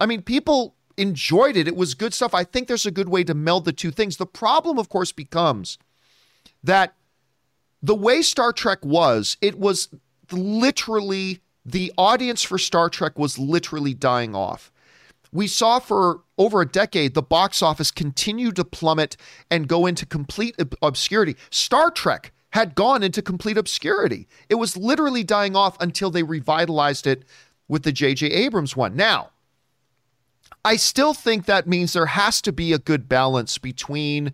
I 0.00 0.06
mean, 0.06 0.22
people 0.22 0.74
enjoyed 0.96 1.56
it. 1.56 1.68
It 1.68 1.76
was 1.76 1.94
good 1.94 2.14
stuff. 2.14 2.32
I 2.32 2.44
think 2.44 2.68
there's 2.68 2.86
a 2.86 2.90
good 2.90 3.08
way 3.08 3.24
to 3.24 3.34
meld 3.34 3.64
the 3.64 3.72
two 3.72 3.90
things. 3.90 4.16
The 4.16 4.24
problem, 4.24 4.78
of 4.78 4.88
course, 4.88 5.12
becomes 5.12 5.78
that 6.62 6.94
the 7.82 7.94
way 7.94 8.22
Star 8.22 8.52
Trek 8.52 8.84
was, 8.84 9.36
it 9.40 9.58
was 9.58 9.88
literally 10.30 11.40
the 11.64 11.92
audience 11.98 12.42
for 12.42 12.58
Star 12.58 12.88
Trek 12.88 13.18
was 13.18 13.38
literally 13.38 13.94
dying 13.94 14.34
off. 14.34 14.72
We 15.32 15.46
saw 15.46 15.78
for 15.78 16.22
over 16.38 16.62
a 16.62 16.66
decade 16.66 17.14
the 17.14 17.22
box 17.22 17.62
office 17.62 17.90
continue 17.90 18.50
to 18.52 18.64
plummet 18.64 19.16
and 19.50 19.68
go 19.68 19.84
into 19.84 20.06
complete 20.06 20.54
ob- 20.58 20.74
obscurity. 20.80 21.36
Star 21.50 21.90
Trek 21.90 22.32
had 22.50 22.74
gone 22.74 23.02
into 23.02 23.20
complete 23.20 23.58
obscurity. 23.58 24.26
It 24.48 24.54
was 24.54 24.76
literally 24.76 25.22
dying 25.22 25.54
off 25.54 25.76
until 25.80 26.10
they 26.10 26.22
revitalized 26.22 27.06
it 27.06 27.24
with 27.68 27.82
the 27.82 27.92
J.J. 27.92 28.28
Abrams 28.28 28.74
one. 28.74 28.96
Now, 28.96 29.30
I 30.64 30.76
still 30.76 31.12
think 31.12 31.44
that 31.44 31.66
means 31.66 31.92
there 31.92 32.06
has 32.06 32.40
to 32.42 32.52
be 32.52 32.72
a 32.72 32.78
good 32.78 33.08
balance 33.08 33.58
between 33.58 34.32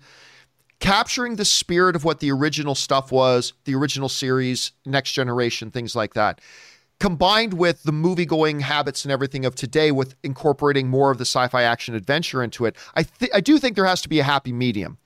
capturing 0.84 1.36
the 1.36 1.44
spirit 1.44 1.96
of 1.96 2.04
what 2.04 2.20
the 2.20 2.30
original 2.30 2.74
stuff 2.74 3.10
was, 3.10 3.54
the 3.64 3.74
original 3.74 4.08
series, 4.08 4.72
Next 4.84 5.12
Generation, 5.12 5.70
things 5.70 5.96
like 5.96 6.14
that 6.14 6.40
combined 7.00 7.54
with 7.54 7.82
the 7.82 7.90
movie 7.90 8.24
going 8.24 8.60
habits 8.60 9.04
and 9.04 9.10
everything 9.10 9.44
of 9.44 9.56
today 9.56 9.90
with 9.90 10.14
incorporating 10.22 10.88
more 10.88 11.10
of 11.10 11.18
the 11.18 11.24
sci-fi 11.24 11.64
action 11.64 11.92
adventure 11.92 12.40
into 12.40 12.64
it 12.64 12.76
i 12.94 13.02
th- 13.02 13.32
i 13.34 13.40
do 13.40 13.58
think 13.58 13.74
there 13.74 13.84
has 13.84 14.00
to 14.00 14.08
be 14.08 14.20
a 14.20 14.24
happy 14.24 14.52
medium. 14.52 14.96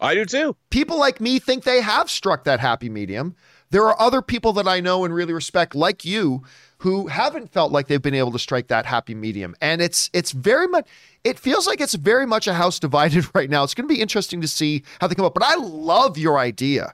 I 0.00 0.14
do 0.14 0.24
too. 0.24 0.56
People 0.70 0.98
like 0.98 1.20
me 1.20 1.38
think 1.38 1.64
they 1.64 1.80
have 1.80 2.10
struck 2.10 2.44
that 2.44 2.60
happy 2.60 2.88
medium 2.88 3.34
There 3.72 3.88
are 3.88 3.98
other 3.98 4.20
people 4.20 4.52
that 4.52 4.68
I 4.68 4.80
know 4.80 5.02
and 5.06 5.14
really 5.14 5.32
respect, 5.32 5.74
like 5.74 6.04
you, 6.04 6.44
who 6.78 7.06
haven't 7.06 7.50
felt 7.50 7.72
like 7.72 7.86
they've 7.86 8.02
been 8.02 8.14
able 8.14 8.30
to 8.32 8.38
strike 8.38 8.68
that 8.68 8.84
happy 8.84 9.14
medium. 9.14 9.56
And 9.62 9.80
it's 9.80 10.10
it's 10.12 10.32
very 10.32 10.68
much 10.68 10.86
it 11.24 11.38
feels 11.38 11.66
like 11.66 11.80
it's 11.80 11.94
very 11.94 12.26
much 12.26 12.46
a 12.46 12.52
house 12.52 12.78
divided 12.78 13.26
right 13.34 13.48
now. 13.48 13.64
It's 13.64 13.72
going 13.72 13.88
to 13.88 13.94
be 13.94 14.00
interesting 14.02 14.42
to 14.42 14.48
see 14.48 14.82
how 15.00 15.06
they 15.06 15.14
come 15.14 15.24
up. 15.24 15.32
But 15.32 15.44
I 15.44 15.54
love 15.54 16.18
your 16.18 16.38
idea 16.38 16.92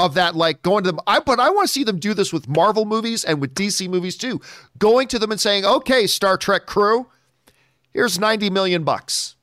of 0.00 0.14
that, 0.14 0.34
like 0.34 0.62
going 0.62 0.82
to 0.82 0.90
them. 0.90 1.00
I 1.06 1.20
but 1.20 1.38
I 1.38 1.50
want 1.50 1.68
to 1.68 1.72
see 1.72 1.84
them 1.84 2.00
do 2.00 2.14
this 2.14 2.32
with 2.32 2.48
Marvel 2.48 2.84
movies 2.84 3.22
and 3.22 3.40
with 3.40 3.54
DC 3.54 3.88
movies 3.88 4.16
too. 4.16 4.40
Going 4.78 5.06
to 5.06 5.20
them 5.20 5.30
and 5.30 5.40
saying, 5.40 5.64
"Okay, 5.64 6.08
Star 6.08 6.36
Trek 6.36 6.66
crew, 6.66 7.06
here's 7.92 8.18
ninety 8.18 8.50
million 8.50 8.82
bucks." 8.82 9.36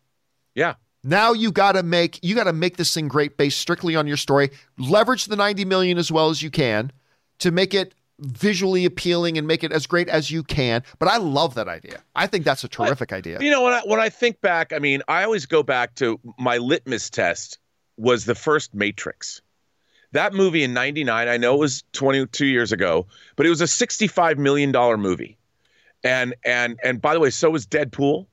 Yeah. 0.55 0.74
Now 1.04 1.34
you 1.34 1.52
got 1.52 1.74
to 1.74 1.84
make 1.84 2.20
you 2.24 2.36
got 2.36 2.45
to 2.45 2.54
make 2.54 2.78
this 2.78 2.93
thing 2.93 3.08
great 3.08 3.38
based 3.38 3.60
strictly 3.60 3.95
on 3.95 4.08
your 4.08 4.18
story. 4.18 4.52
Leverage 4.78 5.26
the 5.26 5.36
90 5.36 5.66
million 5.66 5.97
as 5.97 6.12
well 6.12 6.30
as 6.30 6.41
you 6.41 6.52
can 6.52 6.91
to 7.39 7.52
make 7.52 7.74
it 7.74 7.93
visually 8.20 8.86
appealing 8.86 9.38
and 9.38 9.47
make 9.47 9.64
it 9.64 9.72
as 9.72 9.88
great 9.88 10.10
as 10.10 10.30
you 10.30 10.43
can. 10.43 10.84
But 11.00 11.08
I 11.08 11.18
love 11.18 11.56
that 11.56 11.68
idea. 11.68 12.04
I 12.16 12.28
think 12.28 12.43
that's 12.45 12.64
a 12.64 12.68
terrific 12.68 13.14
idea. 13.14 13.39
You 13.39 13.50
know, 13.50 13.64
when 13.64 13.74
I 13.74 13.82
when 13.86 14.00
I 14.00 14.10
think 14.10 14.41
back, 14.41 14.74
I 14.74 14.80
mean, 14.80 15.02
I 15.08 15.24
always 15.24 15.45
go 15.45 15.64
back 15.64 15.95
to 15.95 16.20
my 16.38 16.58
litmus 16.58 17.10
test 17.10 17.60
was 17.97 18.26
the 18.26 18.36
first 18.36 18.74
Matrix. 18.74 19.41
That 20.12 20.34
movie 20.34 20.64
in 20.64 20.74
99, 20.74 21.28
I 21.28 21.38
know 21.38 21.54
it 21.54 21.60
was 21.60 21.84
22 21.93 22.45
years 22.45 22.72
ago, 22.72 23.06
but 23.36 23.45
it 23.45 23.50
was 23.50 23.62
a 23.62 23.68
65 23.68 24.39
million 24.39 24.72
dollar 24.72 24.97
movie. 24.97 25.38
And 26.04 26.36
and 26.43 26.80
and 26.84 27.02
by 27.02 27.14
the 27.14 27.20
way, 27.20 27.30
so 27.30 27.50
was 27.52 27.68
Deadpool 27.68 28.26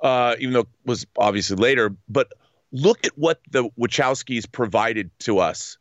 uh, 0.00 0.36
even 0.38 0.52
though 0.54 0.60
it 0.60 0.68
was 0.84 1.06
obviously 1.16 1.56
later. 1.56 1.94
But 2.08 2.32
look 2.72 3.04
at 3.06 3.16
what 3.16 3.40
the 3.50 3.70
Wachowskis 3.78 4.50
provided 4.50 5.10
to 5.20 5.38
us. 5.38 5.78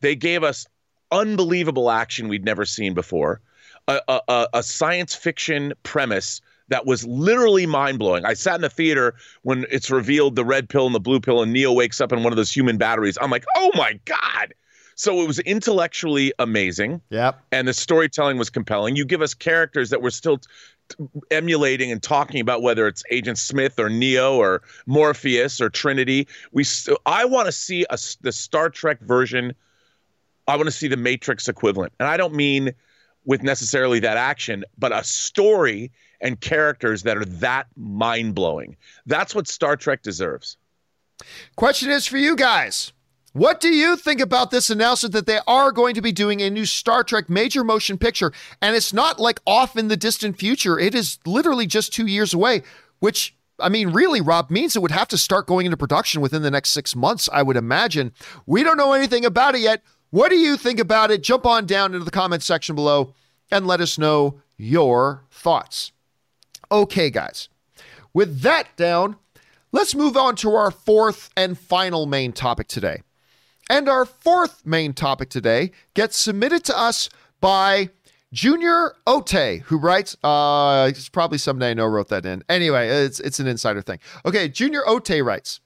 They 0.00 0.14
gave 0.14 0.42
us 0.42 0.66
unbelievable 1.10 1.90
action 1.90 2.28
we'd 2.28 2.44
never 2.44 2.64
seen 2.64 2.94
before, 2.94 3.40
a, 3.88 4.00
a, 4.08 4.48
a 4.54 4.62
science 4.62 5.14
fiction 5.14 5.72
premise 5.82 6.40
that 6.68 6.84
was 6.84 7.06
literally 7.06 7.66
mind 7.66 7.98
blowing. 7.98 8.24
I 8.24 8.34
sat 8.34 8.56
in 8.56 8.60
the 8.60 8.68
theater 8.68 9.14
when 9.42 9.66
it's 9.70 9.90
revealed 9.90 10.36
the 10.36 10.44
red 10.44 10.68
pill 10.68 10.86
and 10.86 10.94
the 10.94 11.00
blue 11.00 11.20
pill, 11.20 11.42
and 11.42 11.52
Neo 11.52 11.72
wakes 11.72 12.00
up 12.00 12.12
in 12.12 12.22
one 12.22 12.32
of 12.32 12.36
those 12.36 12.54
human 12.54 12.76
batteries. 12.76 13.16
I'm 13.20 13.30
like, 13.30 13.44
oh 13.56 13.70
my 13.74 13.98
God. 14.04 14.52
So 14.96 15.20
it 15.20 15.26
was 15.26 15.38
intellectually 15.40 16.32
amazing. 16.38 17.02
Yep. 17.10 17.38
And 17.52 17.68
the 17.68 17.74
storytelling 17.74 18.38
was 18.38 18.50
compelling. 18.50 18.96
You 18.96 19.04
give 19.04 19.22
us 19.22 19.34
characters 19.34 19.90
that 19.90 20.00
were 20.00 20.10
still 20.10 20.40
emulating 21.30 21.90
and 21.90 22.02
talking 22.02 22.40
about 22.40 22.62
whether 22.62 22.86
it's 22.86 23.02
Agent 23.10 23.38
Smith 23.38 23.78
or 23.78 23.88
Neo 23.88 24.36
or 24.36 24.62
Morpheus 24.86 25.60
or 25.60 25.68
Trinity. 25.68 26.28
We 26.52 26.64
st- 26.64 26.98
I 27.06 27.24
want 27.24 27.46
to 27.46 27.52
see 27.52 27.84
a, 27.90 27.98
the 28.20 28.32
Star 28.32 28.70
Trek 28.70 29.00
version. 29.00 29.54
I 30.48 30.56
want 30.56 30.66
to 30.66 30.72
see 30.72 30.88
the 30.88 30.96
Matrix 30.96 31.48
equivalent, 31.48 31.92
and 31.98 32.08
I 32.08 32.16
don't 32.16 32.34
mean 32.34 32.72
with 33.24 33.42
necessarily 33.42 33.98
that 34.00 34.16
action, 34.16 34.64
but 34.78 34.92
a 34.92 35.02
story 35.02 35.90
and 36.20 36.40
characters 36.40 37.02
that 37.02 37.16
are 37.16 37.24
that 37.24 37.66
mind 37.76 38.34
blowing. 38.34 38.76
That's 39.06 39.34
what 39.34 39.48
Star 39.48 39.76
Trek 39.76 40.02
deserves. 40.02 40.56
Question 41.56 41.90
is 41.90 42.06
for 42.06 42.18
you 42.18 42.36
guys. 42.36 42.92
What 43.36 43.60
do 43.60 43.68
you 43.68 43.96
think 43.96 44.22
about 44.22 44.50
this 44.50 44.70
announcement 44.70 45.12
that 45.12 45.26
they 45.26 45.40
are 45.46 45.70
going 45.70 45.94
to 45.96 46.00
be 46.00 46.10
doing 46.10 46.40
a 46.40 46.48
new 46.48 46.64
Star 46.64 47.04
Trek 47.04 47.28
major 47.28 47.62
motion 47.62 47.98
picture? 47.98 48.32
And 48.62 48.74
it's 48.74 48.94
not 48.94 49.20
like 49.20 49.40
off 49.46 49.76
in 49.76 49.88
the 49.88 49.96
distant 49.96 50.38
future. 50.38 50.78
It 50.78 50.94
is 50.94 51.18
literally 51.26 51.66
just 51.66 51.92
two 51.92 52.06
years 52.06 52.32
away, 52.32 52.62
which 53.00 53.36
I 53.58 53.68
mean, 53.68 53.90
really, 53.90 54.22
Rob, 54.22 54.50
means 54.50 54.74
it 54.74 54.80
would 54.80 54.90
have 54.90 55.08
to 55.08 55.18
start 55.18 55.46
going 55.46 55.66
into 55.66 55.76
production 55.76 56.22
within 56.22 56.40
the 56.40 56.50
next 56.50 56.70
six 56.70 56.96
months, 56.96 57.28
I 57.30 57.42
would 57.42 57.58
imagine. 57.58 58.12
We 58.46 58.62
don't 58.62 58.78
know 58.78 58.94
anything 58.94 59.26
about 59.26 59.54
it 59.54 59.60
yet. 59.60 59.82
What 60.08 60.30
do 60.30 60.36
you 60.36 60.56
think 60.56 60.80
about 60.80 61.10
it? 61.10 61.22
Jump 61.22 61.44
on 61.44 61.66
down 61.66 61.92
into 61.92 62.06
the 62.06 62.10
comments 62.10 62.46
section 62.46 62.74
below 62.74 63.12
and 63.50 63.66
let 63.66 63.82
us 63.82 63.98
know 63.98 64.40
your 64.56 65.24
thoughts. 65.30 65.92
Okay, 66.72 67.10
guys. 67.10 67.50
With 68.14 68.40
that 68.40 68.74
down, 68.76 69.16
let's 69.72 69.94
move 69.94 70.16
on 70.16 70.36
to 70.36 70.54
our 70.54 70.70
fourth 70.70 71.28
and 71.36 71.58
final 71.58 72.06
main 72.06 72.32
topic 72.32 72.68
today. 72.68 73.02
And 73.68 73.88
our 73.88 74.04
fourth 74.04 74.64
main 74.64 74.92
topic 74.92 75.28
today 75.28 75.72
gets 75.94 76.16
submitted 76.16 76.64
to 76.64 76.78
us 76.78 77.08
by 77.40 77.90
Junior 78.32 78.94
Ote, 79.06 79.62
who 79.64 79.78
writes, 79.78 80.16
uh, 80.22 80.86
it's 80.90 81.08
probably 81.08 81.38
someday 81.38 81.70
I 81.70 81.74
know 81.74 81.86
wrote 81.86 82.08
that 82.08 82.26
in. 82.26 82.44
Anyway, 82.48 82.88
it's, 82.88 83.18
it's 83.20 83.40
an 83.40 83.46
insider 83.46 83.82
thing. 83.82 83.98
Okay, 84.24 84.48
Junior 84.48 84.82
Ote 84.86 85.10
writes, 85.22 85.60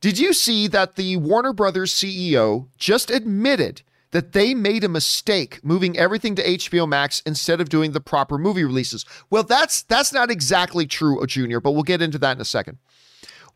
Did 0.00 0.18
you 0.18 0.32
see 0.32 0.68
that 0.68 0.96
the 0.96 1.16
Warner 1.16 1.52
Brothers 1.52 1.94
CEO 1.94 2.68
just 2.76 3.10
admitted 3.10 3.82
that 4.10 4.32
they 4.32 4.54
made 4.54 4.84
a 4.84 4.88
mistake 4.88 5.60
moving 5.62 5.98
everything 5.98 6.34
to 6.36 6.42
HBO 6.42 6.88
Max 6.88 7.20
instead 7.26 7.60
of 7.60 7.68
doing 7.68 7.92
the 7.92 8.00
proper 8.00 8.38
movie 8.38 8.64
releases? 8.64 9.04
Well, 9.30 9.42
that's 9.42 9.82
that's 9.82 10.12
not 10.12 10.30
exactly 10.30 10.86
true, 10.86 11.24
Junior, 11.26 11.60
but 11.60 11.72
we'll 11.72 11.82
get 11.82 12.02
into 12.02 12.18
that 12.18 12.36
in 12.36 12.40
a 12.40 12.44
second. 12.46 12.78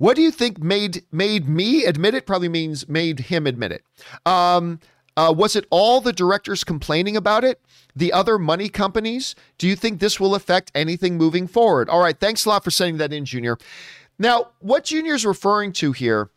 What 0.01 0.17
do 0.17 0.23
you 0.23 0.31
think 0.31 0.63
made 0.63 1.05
made 1.13 1.47
me 1.47 1.85
admit 1.85 2.15
it? 2.15 2.25
Probably 2.25 2.49
means 2.49 2.89
made 2.89 3.21
him 3.21 3.47
admit 3.47 3.71
it. 3.71 3.85
Um, 4.25 4.81
uh, 5.15 5.35
was 5.37 5.55
it 5.57 5.67
all 5.69 6.01
the 6.01 6.15
directors 6.15 6.65
complaining 6.65 7.19
about 7.19 7.45
it? 7.45 7.61
The 7.95 8.11
other 8.11 8.39
money 8.39 8.71
companies? 8.71 9.35
Do 9.59 9.69
you 9.69 9.77
think 9.77 10.01
this 10.01 10.19
will 10.19 10.35
affect 10.35 10.73
anything 10.75 11.19
moving 11.19 11.47
forward? 11.47 11.91
All 11.91 12.01
right, 12.01 12.19
thanks 12.19 12.47
a 12.47 12.49
lot 12.49 12.65
for 12.65 12.71
sending 12.71 12.97
that 12.97 13.13
in, 13.13 13.27
Junior. 13.27 13.59
Now, 14.19 14.53
what 14.61 14.85
Junior's 14.85 15.27
referring 15.27 15.73
to 15.75 15.93
here 15.93 16.31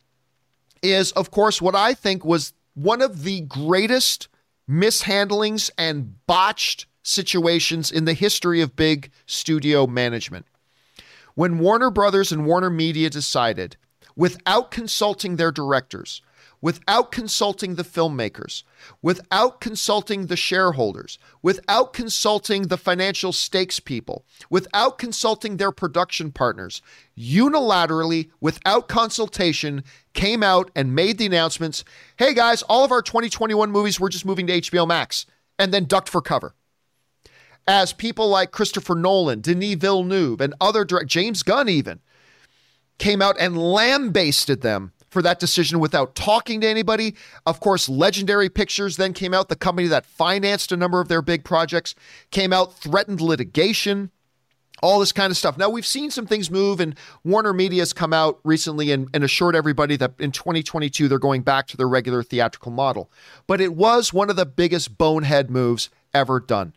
is, 0.82 1.14
of 1.14 1.32
course, 1.32 1.62
what 1.62 1.74
I 1.74 1.94
think 1.94 2.26
was 2.26 2.52
one 2.74 3.02
of 3.02 3.24
the 3.24 3.42
greatest 3.42 4.28
mishandlings 4.70 5.72
and 5.78 6.16
botched 6.28 6.86
situations 7.02 7.92
in 7.92 8.04
the 8.04 8.14
history 8.14 8.60
of 8.60 8.76
big 8.76 9.10
studio 9.26 9.88
management. 9.88 10.46
When 11.36 11.58
Warner 11.58 11.90
Brothers 11.90 12.32
and 12.32 12.46
Warner 12.46 12.70
Media 12.70 13.10
decided, 13.10 13.76
without 14.16 14.70
consulting 14.70 15.36
their 15.36 15.52
directors, 15.52 16.22
without 16.62 17.12
consulting 17.12 17.74
the 17.76 17.84
filmmakers, 17.84 18.64
without 19.02 19.60
consulting 19.60 20.28
the 20.28 20.38
shareholders, 20.38 21.18
without 21.42 21.92
consulting 21.92 22.68
the 22.68 22.78
financial 22.78 23.34
stakes 23.34 23.80
people, 23.80 24.26
without 24.52 25.00
consulting 25.00 25.58
their 25.58 25.72
production 25.72 26.32
partners, 26.32 26.82
unilaterally, 27.18 28.30
without 28.40 28.88
consultation, 28.88 29.84
came 30.14 30.44
out 30.44 30.70
and 30.76 30.96
made 30.96 31.18
the 31.18 31.26
announcements 31.26 31.84
hey 32.18 32.34
guys, 32.36 32.62
all 32.64 32.86
of 32.86 32.92
our 32.92 33.02
2021 33.02 33.72
movies, 33.72 34.00
we're 34.00 34.08
just 34.08 34.26
moving 34.26 34.46
to 34.46 34.62
HBO 34.62 34.88
Max, 34.88 35.26
and 35.58 35.74
then 35.74 35.86
ducked 35.86 36.10
for 36.10 36.22
cover 36.22 36.54
as 37.68 37.94
people 37.94 38.28
like 38.28 38.52
Christopher 38.52 38.96
Nolan, 38.96 39.42
Denis 39.42 39.76
Villeneuve, 39.76 40.42
and 40.42 40.54
other 40.60 40.84
direct 40.84 41.08
James 41.08 41.44
Gunn 41.44 41.70
even 41.70 42.00
came 42.98 43.22
out 43.22 43.36
and 43.40 43.58
lambasted 43.58 44.62
them 44.62 44.92
for 45.10 45.22
that 45.22 45.40
decision 45.40 45.80
without 45.80 46.16
talking 46.16 46.62
to 46.62 46.68
anybody. 46.68 47.16
Of 47.46 47.60
course, 47.60 47.88
Legendary 47.88 48.50
Pictures 48.50 48.98
then 48.98 49.14
came 49.14 49.34
out, 49.34 49.48
the 49.48 49.56
company 49.56 49.88
that 49.88 50.06
financed 50.06 50.72
a 50.72 50.78
number 50.78 51.00
of 51.00 51.08
their 51.08 51.22
big 51.22 51.44
projects, 51.44 51.96
came 52.32 52.52
out, 52.52 52.74
threatened 52.78 53.22
litigation, 53.22 54.12
all 54.82 55.00
this 55.00 55.12
kind 55.12 55.32
of 55.32 55.38
stuff. 55.38 55.58
Now, 55.58 55.70
we've 55.70 55.86
seen 55.86 56.12
some 56.12 56.26
things 56.26 56.52
move, 56.52 56.80
and 56.80 56.98
Warner 57.24 57.54
Media 57.54 57.82
has 57.82 57.94
come 57.94 58.12
out 58.12 58.40
recently 58.44 58.92
and, 58.92 59.08
and 59.14 59.24
assured 59.24 59.56
everybody 59.56 59.96
that 59.98 60.14
in 60.20 60.32
2022 60.32 61.08
they're 61.08 61.20
going 61.20 61.44
back 61.44 61.68
to 61.68 61.78
their 61.78 61.88
regular 61.88 62.24
theatrical 62.24 62.72
model. 62.72 63.10
But 63.48 63.62
it 63.62 63.76
was 63.76 64.12
one 64.12 64.30
of 64.30 64.36
the 64.36 64.46
biggest 64.46 64.98
bonehead 64.98 65.50
moves 65.50 65.90
ever 66.14 66.40
done. 66.40 66.74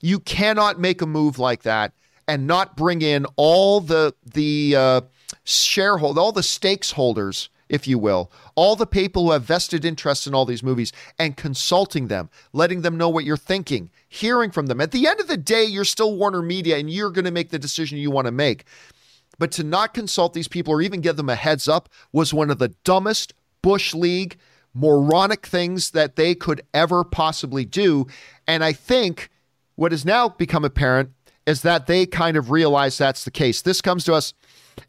You 0.00 0.20
cannot 0.20 0.80
make 0.80 1.02
a 1.02 1.06
move 1.06 1.38
like 1.38 1.62
that 1.62 1.92
and 2.26 2.46
not 2.46 2.76
bring 2.76 3.02
in 3.02 3.26
all 3.36 3.80
the 3.80 4.14
the 4.24 4.76
uh, 4.76 5.00
shareholder, 5.44 6.20
all 6.20 6.32
the 6.32 6.42
stakes 6.42 6.92
holders, 6.92 7.48
if 7.68 7.86
you 7.86 7.98
will, 7.98 8.30
all 8.54 8.76
the 8.76 8.86
people 8.86 9.24
who 9.24 9.32
have 9.32 9.42
vested 9.42 9.84
interests 9.84 10.26
in 10.26 10.34
all 10.34 10.44
these 10.44 10.62
movies, 10.62 10.92
and 11.18 11.36
consulting 11.36 12.06
them, 12.06 12.30
letting 12.52 12.82
them 12.82 12.96
know 12.96 13.08
what 13.08 13.24
you're 13.24 13.36
thinking, 13.36 13.90
hearing 14.08 14.50
from 14.50 14.66
them. 14.66 14.80
At 14.80 14.92
the 14.92 15.06
end 15.06 15.20
of 15.20 15.28
the 15.28 15.36
day, 15.36 15.64
you're 15.64 15.84
still 15.84 16.16
Warner 16.16 16.42
Media, 16.42 16.78
and 16.78 16.90
you're 16.90 17.10
going 17.10 17.24
to 17.24 17.30
make 17.30 17.50
the 17.50 17.58
decision 17.58 17.98
you 17.98 18.10
want 18.10 18.26
to 18.26 18.32
make. 18.32 18.64
But 19.38 19.52
to 19.52 19.64
not 19.64 19.94
consult 19.94 20.34
these 20.34 20.48
people 20.48 20.74
or 20.74 20.82
even 20.82 21.00
give 21.00 21.16
them 21.16 21.30
a 21.30 21.34
heads 21.34 21.66
up 21.66 21.88
was 22.12 22.34
one 22.34 22.50
of 22.50 22.58
the 22.58 22.74
dumbest 22.84 23.32
Bush 23.62 23.94
League 23.94 24.36
moronic 24.74 25.46
things 25.46 25.90
that 25.90 26.16
they 26.16 26.34
could 26.34 26.62
ever 26.72 27.04
possibly 27.04 27.64
do. 27.64 28.06
And 28.46 28.62
I 28.62 28.72
think 28.72 29.30
what 29.80 29.92
has 29.92 30.04
now 30.04 30.28
become 30.28 30.62
apparent 30.62 31.08
is 31.46 31.62
that 31.62 31.86
they 31.86 32.04
kind 32.04 32.36
of 32.36 32.50
realize 32.50 32.98
that's 32.98 33.24
the 33.24 33.30
case. 33.30 33.62
This 33.62 33.80
comes 33.80 34.04
to 34.04 34.12
us 34.12 34.34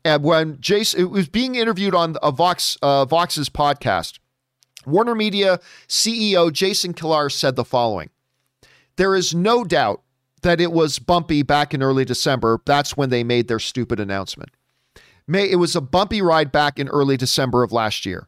and 0.04 0.22
when 0.22 0.60
Jason 0.60 1.10
was 1.10 1.30
being 1.30 1.56
interviewed 1.56 1.96
on 1.96 2.18
a 2.22 2.30
Vox 2.30 2.78
uh, 2.82 3.06
Vox's 3.06 3.50
podcast. 3.50 4.20
Warner 4.86 5.16
Media 5.16 5.62
CEO 5.88 6.52
Jason 6.52 6.94
Kilar 6.94 7.32
said 7.32 7.56
the 7.56 7.64
following: 7.64 8.10
"There 8.98 9.16
is 9.16 9.34
no 9.34 9.64
doubt 9.64 10.02
that 10.42 10.60
it 10.60 10.74
was 10.74 11.00
bumpy 11.00 11.42
back 11.42 11.74
in 11.74 11.82
early 11.82 12.04
December. 12.04 12.60
That's 12.66 12.98
when 12.98 13.12
they 13.12 13.24
made 13.24 13.48
their 13.48 13.60
stupid 13.60 13.98
announcement. 13.98 14.52
May 15.26 15.50
it 15.50 15.56
was 15.56 15.74
a 15.74 15.82
bumpy 15.82 16.22
ride 16.22 16.52
back 16.52 16.78
in 16.78 16.90
early 16.90 17.16
December 17.16 17.64
of 17.64 17.72
last 17.72 18.06
year. 18.06 18.28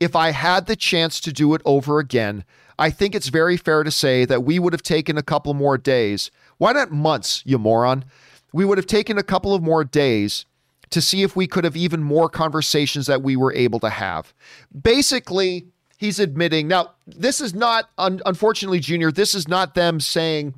If 0.00 0.16
I 0.16 0.32
had 0.32 0.66
the 0.66 0.74
chance 0.74 1.20
to 1.20 1.32
do 1.32 1.54
it 1.54 1.62
over 1.64 2.00
again, 2.00 2.44
I 2.80 2.88
think 2.88 3.14
it's 3.14 3.28
very 3.28 3.58
fair 3.58 3.84
to 3.84 3.90
say 3.90 4.24
that 4.24 4.42
we 4.42 4.58
would 4.58 4.72
have 4.72 4.82
taken 4.82 5.18
a 5.18 5.22
couple 5.22 5.52
more 5.52 5.76
days. 5.76 6.30
Why 6.56 6.72
not 6.72 6.90
months, 6.90 7.42
you 7.44 7.58
moron? 7.58 8.06
We 8.54 8.64
would 8.64 8.78
have 8.78 8.86
taken 8.86 9.18
a 9.18 9.22
couple 9.22 9.54
of 9.54 9.62
more 9.62 9.84
days 9.84 10.46
to 10.88 11.02
see 11.02 11.22
if 11.22 11.36
we 11.36 11.46
could 11.46 11.64
have 11.64 11.76
even 11.76 12.02
more 12.02 12.30
conversations 12.30 13.06
that 13.06 13.22
we 13.22 13.36
were 13.36 13.52
able 13.52 13.80
to 13.80 13.90
have. 13.90 14.32
Basically, 14.82 15.66
he's 15.98 16.18
admitting 16.18 16.68
now, 16.68 16.94
this 17.06 17.42
is 17.42 17.52
not, 17.52 17.90
un- 17.98 18.22
unfortunately, 18.24 18.80
Junior, 18.80 19.12
this 19.12 19.34
is 19.34 19.46
not 19.46 19.74
them 19.74 20.00
saying 20.00 20.54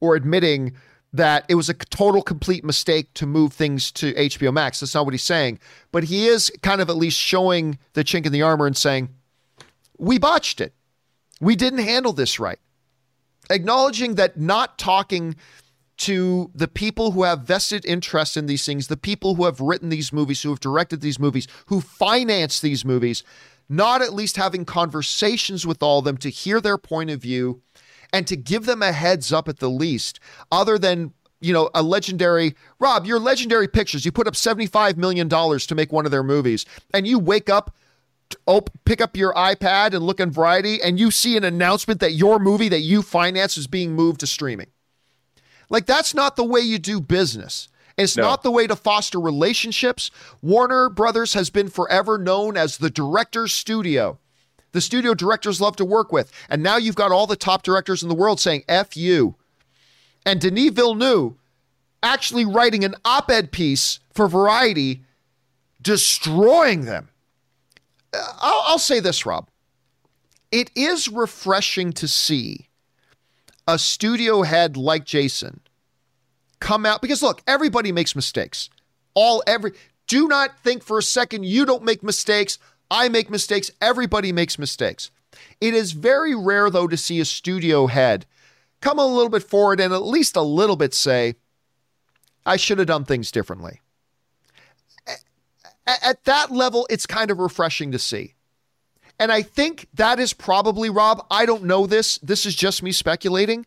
or 0.00 0.16
admitting 0.16 0.74
that 1.12 1.44
it 1.48 1.56
was 1.56 1.68
a 1.68 1.74
total 1.74 2.22
complete 2.22 2.64
mistake 2.64 3.12
to 3.14 3.26
move 3.26 3.52
things 3.52 3.92
to 3.92 4.14
HBO 4.14 4.52
Max. 4.52 4.80
That's 4.80 4.94
not 4.94 5.04
what 5.04 5.12
he's 5.12 5.22
saying. 5.22 5.58
But 5.92 6.04
he 6.04 6.26
is 6.26 6.50
kind 6.62 6.80
of 6.80 6.88
at 6.88 6.96
least 6.96 7.18
showing 7.18 7.78
the 7.92 8.02
chink 8.02 8.24
in 8.24 8.32
the 8.32 8.42
armor 8.42 8.66
and 8.66 8.76
saying, 8.76 9.10
we 9.98 10.18
botched 10.18 10.62
it. 10.62 10.72
We 11.40 11.56
didn't 11.56 11.80
handle 11.80 12.12
this 12.12 12.38
right. 12.38 12.58
Acknowledging 13.50 14.14
that 14.16 14.38
not 14.38 14.78
talking 14.78 15.36
to 15.98 16.50
the 16.54 16.68
people 16.68 17.12
who 17.12 17.22
have 17.22 17.40
vested 17.40 17.84
interest 17.86 18.36
in 18.36 18.46
these 18.46 18.66
things, 18.66 18.88
the 18.88 18.96
people 18.96 19.34
who 19.34 19.44
have 19.44 19.60
written 19.60 19.88
these 19.88 20.12
movies, 20.12 20.42
who 20.42 20.50
have 20.50 20.60
directed 20.60 21.00
these 21.00 21.18
movies, 21.18 21.48
who 21.66 21.80
finance 21.80 22.60
these 22.60 22.84
movies, 22.84 23.22
not 23.68 24.02
at 24.02 24.12
least 24.12 24.36
having 24.36 24.64
conversations 24.64 25.66
with 25.66 25.82
all 25.82 26.00
of 26.00 26.04
them 26.04 26.16
to 26.18 26.30
hear 26.30 26.60
their 26.60 26.78
point 26.78 27.10
of 27.10 27.20
view 27.20 27.62
and 28.12 28.26
to 28.26 28.36
give 28.36 28.66
them 28.66 28.82
a 28.82 28.92
heads 28.92 29.32
up 29.32 29.48
at 29.48 29.58
the 29.58 29.70
least, 29.70 30.20
other 30.52 30.78
than 30.78 31.12
you 31.40 31.52
know, 31.52 31.68
a 31.74 31.82
legendary 31.82 32.54
Rob, 32.78 33.04
your 33.06 33.18
legendary 33.18 33.68
pictures. 33.68 34.04
You 34.04 34.12
put 34.12 34.26
up 34.26 34.34
$75 34.34 34.96
million 34.96 35.28
to 35.28 35.74
make 35.74 35.92
one 35.92 36.06
of 36.06 36.10
their 36.10 36.22
movies, 36.22 36.64
and 36.94 37.06
you 37.06 37.18
wake 37.18 37.50
up 37.50 37.74
op- 38.46 38.70
pick 38.84 39.00
up 39.00 39.16
your 39.16 39.32
iPad 39.34 39.92
and 39.92 40.04
look 40.04 40.20
in 40.20 40.30
Variety, 40.30 40.82
and 40.82 40.98
you 40.98 41.10
see 41.10 41.36
an 41.36 41.44
announcement 41.44 42.00
that 42.00 42.12
your 42.12 42.38
movie 42.38 42.68
that 42.68 42.80
you 42.80 43.02
finance 43.02 43.56
is 43.56 43.66
being 43.66 43.92
moved 43.92 44.20
to 44.20 44.26
streaming. 44.26 44.68
Like, 45.68 45.86
that's 45.86 46.14
not 46.14 46.36
the 46.36 46.44
way 46.44 46.60
you 46.60 46.78
do 46.78 47.00
business. 47.00 47.68
It's 47.96 48.16
no. 48.16 48.24
not 48.24 48.42
the 48.42 48.50
way 48.50 48.66
to 48.66 48.76
foster 48.76 49.18
relationships. 49.18 50.10
Warner 50.42 50.88
Brothers 50.88 51.34
has 51.34 51.50
been 51.50 51.68
forever 51.68 52.18
known 52.18 52.56
as 52.56 52.78
the 52.78 52.90
director's 52.90 53.52
studio. 53.52 54.18
The 54.72 54.80
studio 54.80 55.14
directors 55.14 55.60
love 55.60 55.76
to 55.76 55.84
work 55.84 56.12
with. 56.12 56.30
And 56.50 56.62
now 56.62 56.76
you've 56.76 56.96
got 56.96 57.10
all 57.10 57.26
the 57.26 57.36
top 57.36 57.62
directors 57.62 58.02
in 58.02 58.08
the 58.08 58.14
world 58.14 58.38
saying, 58.38 58.64
F 58.68 58.96
you. 58.96 59.36
And 60.26 60.40
Denis 60.40 60.72
Villeneuve 60.72 61.34
actually 62.02 62.44
writing 62.44 62.84
an 62.84 62.94
op 63.04 63.30
ed 63.30 63.50
piece 63.50 64.00
for 64.12 64.28
Variety, 64.28 65.02
destroying 65.80 66.84
them. 66.84 67.08
I'll, 68.40 68.62
I'll 68.66 68.78
say 68.78 69.00
this, 69.00 69.26
Rob. 69.26 69.48
It 70.50 70.70
is 70.74 71.08
refreshing 71.08 71.92
to 71.94 72.08
see 72.08 72.68
a 73.66 73.78
studio 73.78 74.42
head 74.42 74.76
like 74.76 75.04
Jason 75.04 75.60
come 76.60 76.86
out 76.86 77.02
because 77.02 77.22
look, 77.22 77.42
everybody 77.46 77.92
makes 77.92 78.14
mistakes. 78.14 78.70
All 79.14 79.42
every 79.46 79.72
do 80.06 80.28
not 80.28 80.58
think 80.60 80.82
for 80.82 80.98
a 80.98 81.02
second 81.02 81.44
you 81.44 81.66
don't 81.66 81.84
make 81.84 82.02
mistakes. 82.02 82.58
I 82.90 83.08
make 83.08 83.28
mistakes. 83.28 83.70
Everybody 83.80 84.32
makes 84.32 84.58
mistakes. 84.58 85.10
It 85.60 85.74
is 85.74 85.92
very 85.92 86.34
rare 86.34 86.70
though 86.70 86.86
to 86.86 86.96
see 86.96 87.20
a 87.20 87.24
studio 87.24 87.86
head 87.88 88.24
come 88.80 88.98
a 88.98 89.06
little 89.06 89.30
bit 89.30 89.42
forward 89.42 89.80
and 89.80 89.92
at 89.92 90.02
least 90.02 90.36
a 90.36 90.42
little 90.42 90.76
bit 90.76 90.94
say, 90.94 91.34
I 92.44 92.56
should 92.56 92.78
have 92.78 92.86
done 92.86 93.04
things 93.04 93.32
differently 93.32 93.80
at 95.86 96.24
that 96.24 96.50
level, 96.50 96.86
it's 96.90 97.06
kind 97.06 97.30
of 97.30 97.38
refreshing 97.38 97.92
to 97.92 97.98
see. 97.98 98.34
And 99.18 99.32
I 99.32 99.42
think 99.42 99.88
that 99.94 100.18
is 100.18 100.32
probably, 100.32 100.90
Rob, 100.90 101.24
I 101.30 101.46
don't 101.46 101.64
know 101.64 101.86
this. 101.86 102.18
This 102.18 102.44
is 102.44 102.54
just 102.54 102.82
me 102.82 102.92
speculating. 102.92 103.64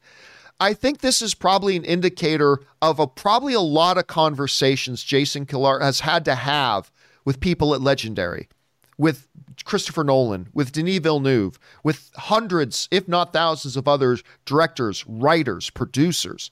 I 0.60 0.74
think 0.74 1.00
this 1.00 1.22
is 1.22 1.34
probably 1.34 1.76
an 1.76 1.86
indicator 1.86 2.60
of 2.82 3.00
a 3.00 3.08
probably 3.08 3.54
a 3.54 3.62
lot 3.62 3.98
of 3.98 4.08
conversations 4.08 5.04
Jason 5.04 5.46
Kilar 5.46 5.82
has 5.82 6.02
had 6.02 6.26
to 6.26 6.36
have 6.36 6.92
with 7.24 7.40
people 7.40 7.74
at 7.74 7.82
Legendary, 7.82 8.50
with 8.98 9.28
Christopher 9.64 10.04
Nolan, 10.04 10.50
with 10.54 10.74
Denis 10.74 11.00
Villeneuve, 11.00 11.58
with 11.84 12.12
hundreds, 12.16 12.90
if 12.92 13.08
not 13.08 13.32
thousands, 13.32 13.78
of 13.78 13.88
others, 13.88 14.22
directors, 14.46 15.06
writers, 15.08 15.70
producers, 15.70 16.52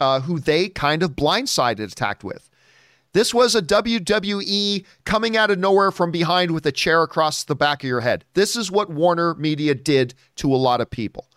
uh, 0.00 0.20
who 0.20 0.38
they 0.38 0.68
kind 0.68 1.02
of 1.02 1.10
blindsided 1.10 1.92
attacked 1.92 2.24
with. 2.24 2.48
This 3.12 3.34
was 3.34 3.54
a 3.54 3.60
WWE 3.60 4.84
coming 5.04 5.36
out 5.36 5.50
of 5.50 5.58
nowhere 5.58 5.90
from 5.90 6.10
behind 6.10 6.50
with 6.50 6.64
a 6.64 6.72
chair 6.72 7.02
across 7.02 7.44
the 7.44 7.54
back 7.54 7.82
of 7.82 7.88
your 7.88 8.00
head. 8.00 8.24
This 8.34 8.56
is 8.56 8.70
what 8.70 8.90
Warner 8.90 9.34
Media 9.34 9.74
did 9.74 10.14
to 10.36 10.54
a 10.54 10.56
lot 10.56 10.80
of 10.80 10.90
people. 10.90 11.28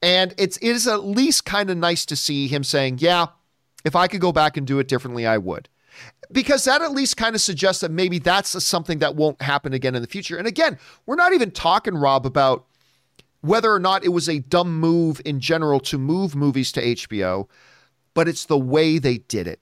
And 0.00 0.34
it's 0.38 0.56
it 0.58 0.70
is 0.70 0.86
at 0.86 1.04
least 1.04 1.44
kind 1.44 1.70
of 1.70 1.76
nice 1.76 2.06
to 2.06 2.16
see 2.16 2.46
him 2.46 2.62
saying, 2.62 2.98
"Yeah, 3.00 3.28
if 3.84 3.96
I 3.96 4.06
could 4.06 4.20
go 4.20 4.32
back 4.32 4.56
and 4.56 4.66
do 4.66 4.78
it 4.78 4.86
differently, 4.86 5.26
I 5.26 5.38
would." 5.38 5.68
Because 6.30 6.64
that 6.64 6.82
at 6.82 6.92
least 6.92 7.16
kind 7.16 7.34
of 7.34 7.40
suggests 7.40 7.80
that 7.80 7.90
maybe 7.90 8.18
that's 8.18 8.62
something 8.64 8.98
that 8.98 9.16
won't 9.16 9.42
happen 9.42 9.72
again 9.72 9.94
in 9.94 10.02
the 10.02 10.08
future. 10.08 10.36
And 10.36 10.46
again, 10.46 10.78
we're 11.06 11.16
not 11.16 11.32
even 11.32 11.50
talking 11.50 11.94
Rob 11.94 12.26
about 12.26 12.66
whether 13.40 13.72
or 13.72 13.78
not 13.78 14.04
it 14.04 14.08
was 14.08 14.28
a 14.28 14.40
dumb 14.40 14.78
move 14.78 15.20
in 15.24 15.40
general 15.40 15.80
to 15.80 15.98
move 15.98 16.34
movies 16.34 16.72
to 16.72 16.82
HBO, 16.82 17.48
but 18.14 18.28
it's 18.28 18.46
the 18.46 18.58
way 18.58 18.98
they 18.98 19.18
did 19.18 19.46
it 19.46 19.60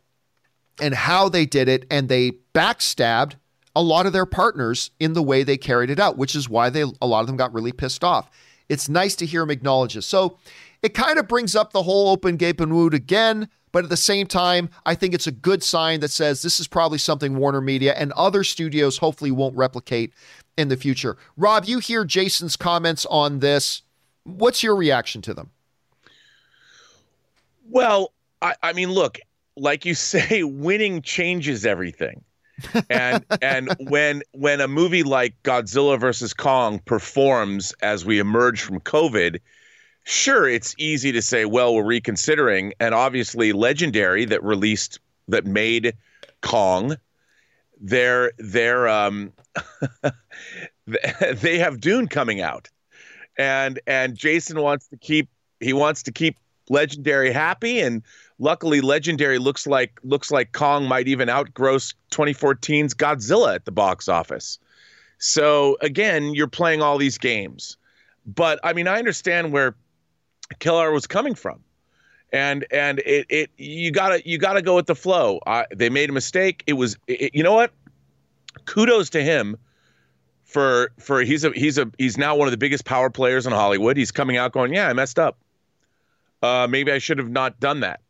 and 0.82 0.94
how 0.94 1.28
they 1.28 1.46
did 1.46 1.68
it, 1.68 1.86
and 1.90 2.08
they 2.08 2.32
backstabbed 2.54 3.36
a 3.74 3.82
lot 3.82 4.04
of 4.04 4.12
their 4.12 4.26
partners 4.26 4.90
in 5.00 5.14
the 5.14 5.22
way 5.22 5.42
they 5.42 5.56
carried 5.56 5.88
it 5.88 5.98
out, 5.98 6.18
which 6.18 6.34
is 6.34 6.48
why 6.48 6.68
they 6.68 6.82
a 7.00 7.06
lot 7.06 7.20
of 7.20 7.26
them 7.26 7.36
got 7.36 7.54
really 7.54 7.72
pissed 7.72 8.04
off. 8.04 8.30
It's 8.68 8.88
nice 8.88 9.14
to 9.16 9.26
hear 9.26 9.42
him 9.42 9.50
acknowledge 9.50 9.94
this. 9.94 10.06
So 10.06 10.38
it 10.82 10.94
kind 10.94 11.18
of 11.18 11.28
brings 11.28 11.56
up 11.56 11.72
the 11.72 11.84
whole 11.84 12.08
open 12.08 12.36
gape 12.36 12.60
and 12.60 12.74
wound 12.74 12.94
again, 12.94 13.48
but 13.70 13.84
at 13.84 13.90
the 13.90 13.96
same 13.96 14.26
time, 14.26 14.68
I 14.84 14.94
think 14.94 15.14
it's 15.14 15.26
a 15.26 15.32
good 15.32 15.62
sign 15.62 16.00
that 16.00 16.10
says 16.10 16.42
this 16.42 16.60
is 16.60 16.68
probably 16.68 16.98
something 16.98 17.36
Warner 17.36 17.60
Media 17.60 17.94
and 17.94 18.12
other 18.12 18.44
studios 18.44 18.98
hopefully 18.98 19.30
won't 19.30 19.56
replicate 19.56 20.12
in 20.58 20.68
the 20.68 20.76
future. 20.76 21.16
Rob, 21.36 21.64
you 21.64 21.78
hear 21.78 22.04
Jason's 22.04 22.56
comments 22.56 23.06
on 23.06 23.38
this. 23.38 23.82
What's 24.24 24.62
your 24.62 24.76
reaction 24.76 25.22
to 25.22 25.34
them? 25.34 25.50
Well, 27.70 28.12
I, 28.42 28.54
I 28.62 28.72
mean, 28.74 28.90
look, 28.90 29.18
like 29.56 29.84
you 29.84 29.94
say, 29.94 30.42
winning 30.42 31.02
changes 31.02 31.64
everything. 31.66 32.24
and 32.90 33.24
and 33.42 33.74
when 33.80 34.22
when 34.32 34.60
a 34.60 34.68
movie 34.68 35.02
like 35.02 35.34
Godzilla 35.42 35.98
versus 35.98 36.32
Kong 36.32 36.78
performs 36.80 37.72
as 37.82 38.04
we 38.04 38.18
emerge 38.18 38.60
from 38.60 38.80
COVID, 38.80 39.40
sure, 40.04 40.48
it's 40.48 40.74
easy 40.78 41.12
to 41.12 41.22
say, 41.22 41.44
well, 41.44 41.74
we're 41.74 41.84
reconsidering. 41.84 42.72
And 42.78 42.94
obviously, 42.94 43.52
Legendary 43.52 44.24
that 44.26 44.42
released 44.42 45.00
that 45.28 45.46
made 45.46 45.94
Kong, 46.40 46.96
they're 47.80 48.32
they're 48.38 48.88
um 48.88 49.32
they 51.34 51.58
have 51.58 51.80
Dune 51.80 52.08
coming 52.08 52.40
out, 52.40 52.68
and 53.36 53.80
and 53.86 54.14
Jason 54.14 54.60
wants 54.60 54.88
to 54.88 54.96
keep 54.96 55.28
he 55.60 55.72
wants 55.72 56.02
to 56.04 56.12
keep 56.12 56.36
Legendary 56.68 57.32
happy 57.32 57.80
and 57.80 58.02
Luckily, 58.42 58.80
Legendary 58.80 59.38
looks 59.38 59.68
like 59.68 60.00
looks 60.02 60.32
like 60.32 60.50
Kong 60.50 60.88
might 60.88 61.06
even 61.06 61.28
outgross 61.28 61.94
2014's 62.10 62.92
Godzilla 62.92 63.54
at 63.54 63.66
the 63.66 63.70
box 63.70 64.08
office. 64.08 64.58
So 65.18 65.76
again, 65.80 66.34
you're 66.34 66.48
playing 66.48 66.82
all 66.82 66.98
these 66.98 67.18
games. 67.18 67.76
But 68.26 68.58
I 68.64 68.72
mean, 68.72 68.88
I 68.88 68.98
understand 68.98 69.52
where 69.52 69.76
Kilar 70.58 70.92
was 70.92 71.06
coming 71.06 71.36
from. 71.36 71.60
And 72.32 72.66
and 72.72 72.98
it, 73.06 73.26
it 73.28 73.50
you 73.58 73.92
gotta 73.92 74.20
you 74.28 74.38
gotta 74.38 74.60
go 74.60 74.74
with 74.74 74.86
the 74.86 74.96
flow. 74.96 75.38
They 75.72 75.88
made 75.88 76.10
a 76.10 76.12
mistake. 76.12 76.64
It 76.66 76.72
was 76.72 76.96
it, 77.06 77.32
you 77.36 77.44
know 77.44 77.54
what? 77.54 77.70
Kudos 78.64 79.08
to 79.10 79.22
him 79.22 79.56
for 80.42 80.90
for 80.98 81.20
he's 81.20 81.44
a 81.44 81.52
he's 81.52 81.78
a 81.78 81.88
he's 81.96 82.18
now 82.18 82.34
one 82.34 82.48
of 82.48 82.52
the 82.52 82.58
biggest 82.58 82.86
power 82.86 83.08
players 83.08 83.46
in 83.46 83.52
Hollywood. 83.52 83.96
He's 83.96 84.10
coming 84.10 84.36
out 84.36 84.50
going, 84.50 84.74
yeah, 84.74 84.88
I 84.88 84.94
messed 84.94 85.20
up. 85.20 85.38
Uh, 86.42 86.66
maybe 86.68 86.90
I 86.90 86.98
should 86.98 87.18
have 87.18 87.30
not 87.30 87.60
done 87.60 87.78
that. 87.80 88.00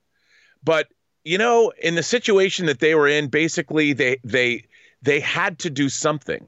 But 0.62 0.88
you 1.24 1.38
know, 1.38 1.72
in 1.80 1.94
the 1.94 2.02
situation 2.02 2.66
that 2.66 2.80
they 2.80 2.94
were 2.94 3.08
in, 3.08 3.28
basically 3.28 3.92
they 3.92 4.18
they 4.24 4.64
they 5.02 5.20
had 5.20 5.58
to 5.60 5.70
do 5.70 5.88
something. 5.88 6.46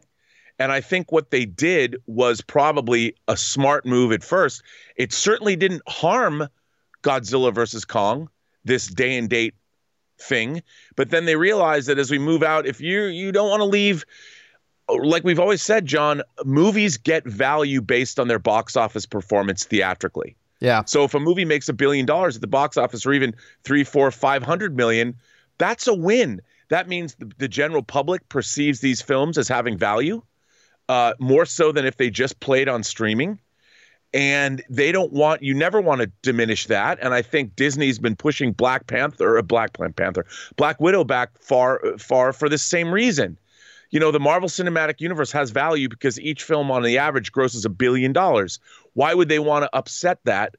And 0.59 0.71
I 0.71 0.81
think 0.81 1.11
what 1.11 1.31
they 1.31 1.45
did 1.45 1.97
was 2.07 2.41
probably 2.41 3.17
a 3.27 3.37
smart 3.37 3.85
move 3.85 4.13
at 4.13 4.23
first. 4.23 4.63
It 4.95 5.13
certainly 5.13 5.57
didn't 5.57 5.83
harm 5.89 6.49
Godzilla 7.03 7.53
versus 7.53 7.85
Kong, 7.85 8.29
this 8.65 8.87
day 8.87 9.19
and 9.19 9.29
date 9.29 9.55
thing. 10.21 10.63
But 10.95 11.11
then 11.11 11.25
they 11.25 11.35
realized 11.35 11.89
that 11.89 11.99
as 11.99 12.11
we 12.11 12.19
move 12.19 12.45
out, 12.45 12.67
if 12.67 12.81
you 12.81 13.05
you 13.05 13.33
don't 13.33 13.51
want 13.51 13.61
to 13.61 13.67
leave 13.67 14.05
like 14.89 15.25
we've 15.25 15.41
always 15.41 15.63
said, 15.63 15.87
John, 15.87 16.23
movies 16.45 16.99
get 16.99 17.25
value 17.25 17.81
based 17.81 18.21
on 18.21 18.29
their 18.29 18.39
box 18.39 18.77
office 18.77 19.07
performance 19.07 19.65
theatrically. 19.65 20.37
Yeah. 20.65 20.85
So 20.87 21.05
if 21.05 21.15
a 21.15 21.21
movie 21.21 21.45
makes 21.45 21.69
a 21.69 21.73
billion 21.75 22.07
dollars 22.07 22.37
at 22.37 22.41
the 22.41 22.47
box 22.49 22.77
office 22.77 23.07
or 23.07 23.13
even 23.13 23.35
three, 23.65 23.85
four, 23.85 24.11
five 24.11 24.43
hundred 24.43 24.77
million, 24.77 25.17
that's 25.59 25.87
a 25.87 25.95
win. 25.95 26.41
That 26.71 26.89
means 26.89 27.15
the, 27.17 27.31
the 27.39 27.49
general 27.49 27.83
public 27.83 28.29
perceives 28.29 28.81
these 28.81 29.03
films 29.03 29.39
as 29.39 29.49
having 29.49 29.79
value, 29.79 30.23
uh, 30.89 31.15
more 31.21 31.47
so 31.47 31.73
than 31.73 31.87
if 31.87 31.97
they 31.99 32.11
just 32.11 32.41
played 32.41 32.69
on 32.69 32.83
streaming. 32.83 33.39
and 34.13 34.63
they 34.71 34.93
don't 34.93 35.13
want 35.13 35.43
you 35.43 35.55
never 35.55 35.81
want 35.81 36.01
to 36.01 36.07
diminish 36.23 36.67
that 36.67 36.99
and 37.03 37.15
i 37.15 37.23
think 37.23 37.57
disney's 37.57 37.99
been 37.99 38.17
pushing 38.17 38.53
black 38.53 38.87
panther 38.87 39.37
or 39.37 39.43
black 39.43 39.73
panther 39.97 40.25
black 40.57 40.81
widow 40.81 41.05
back 41.05 41.31
far 41.41 41.81
far 41.99 42.33
for 42.33 42.49
the 42.49 42.59
same 42.59 42.93
reason 42.93 43.37
you 43.91 44.01
know 44.01 44.11
the 44.13 44.21
marvel 44.21 44.49
cinematic 44.49 45.01
universe 45.01 45.33
has 45.33 45.51
value 45.51 45.89
because 45.89 46.19
each 46.21 46.43
film 46.45 46.71
on 46.71 46.83
the 46.83 46.99
average 46.99 47.33
grosses 47.33 47.65
a 47.65 47.71
billion 47.71 48.13
dollars 48.13 48.61
why 48.95 49.13
would 49.13 49.29
they 49.29 49.39
want 49.39 49.65
to 49.65 49.77
upset 49.77 50.19
that 50.25 50.55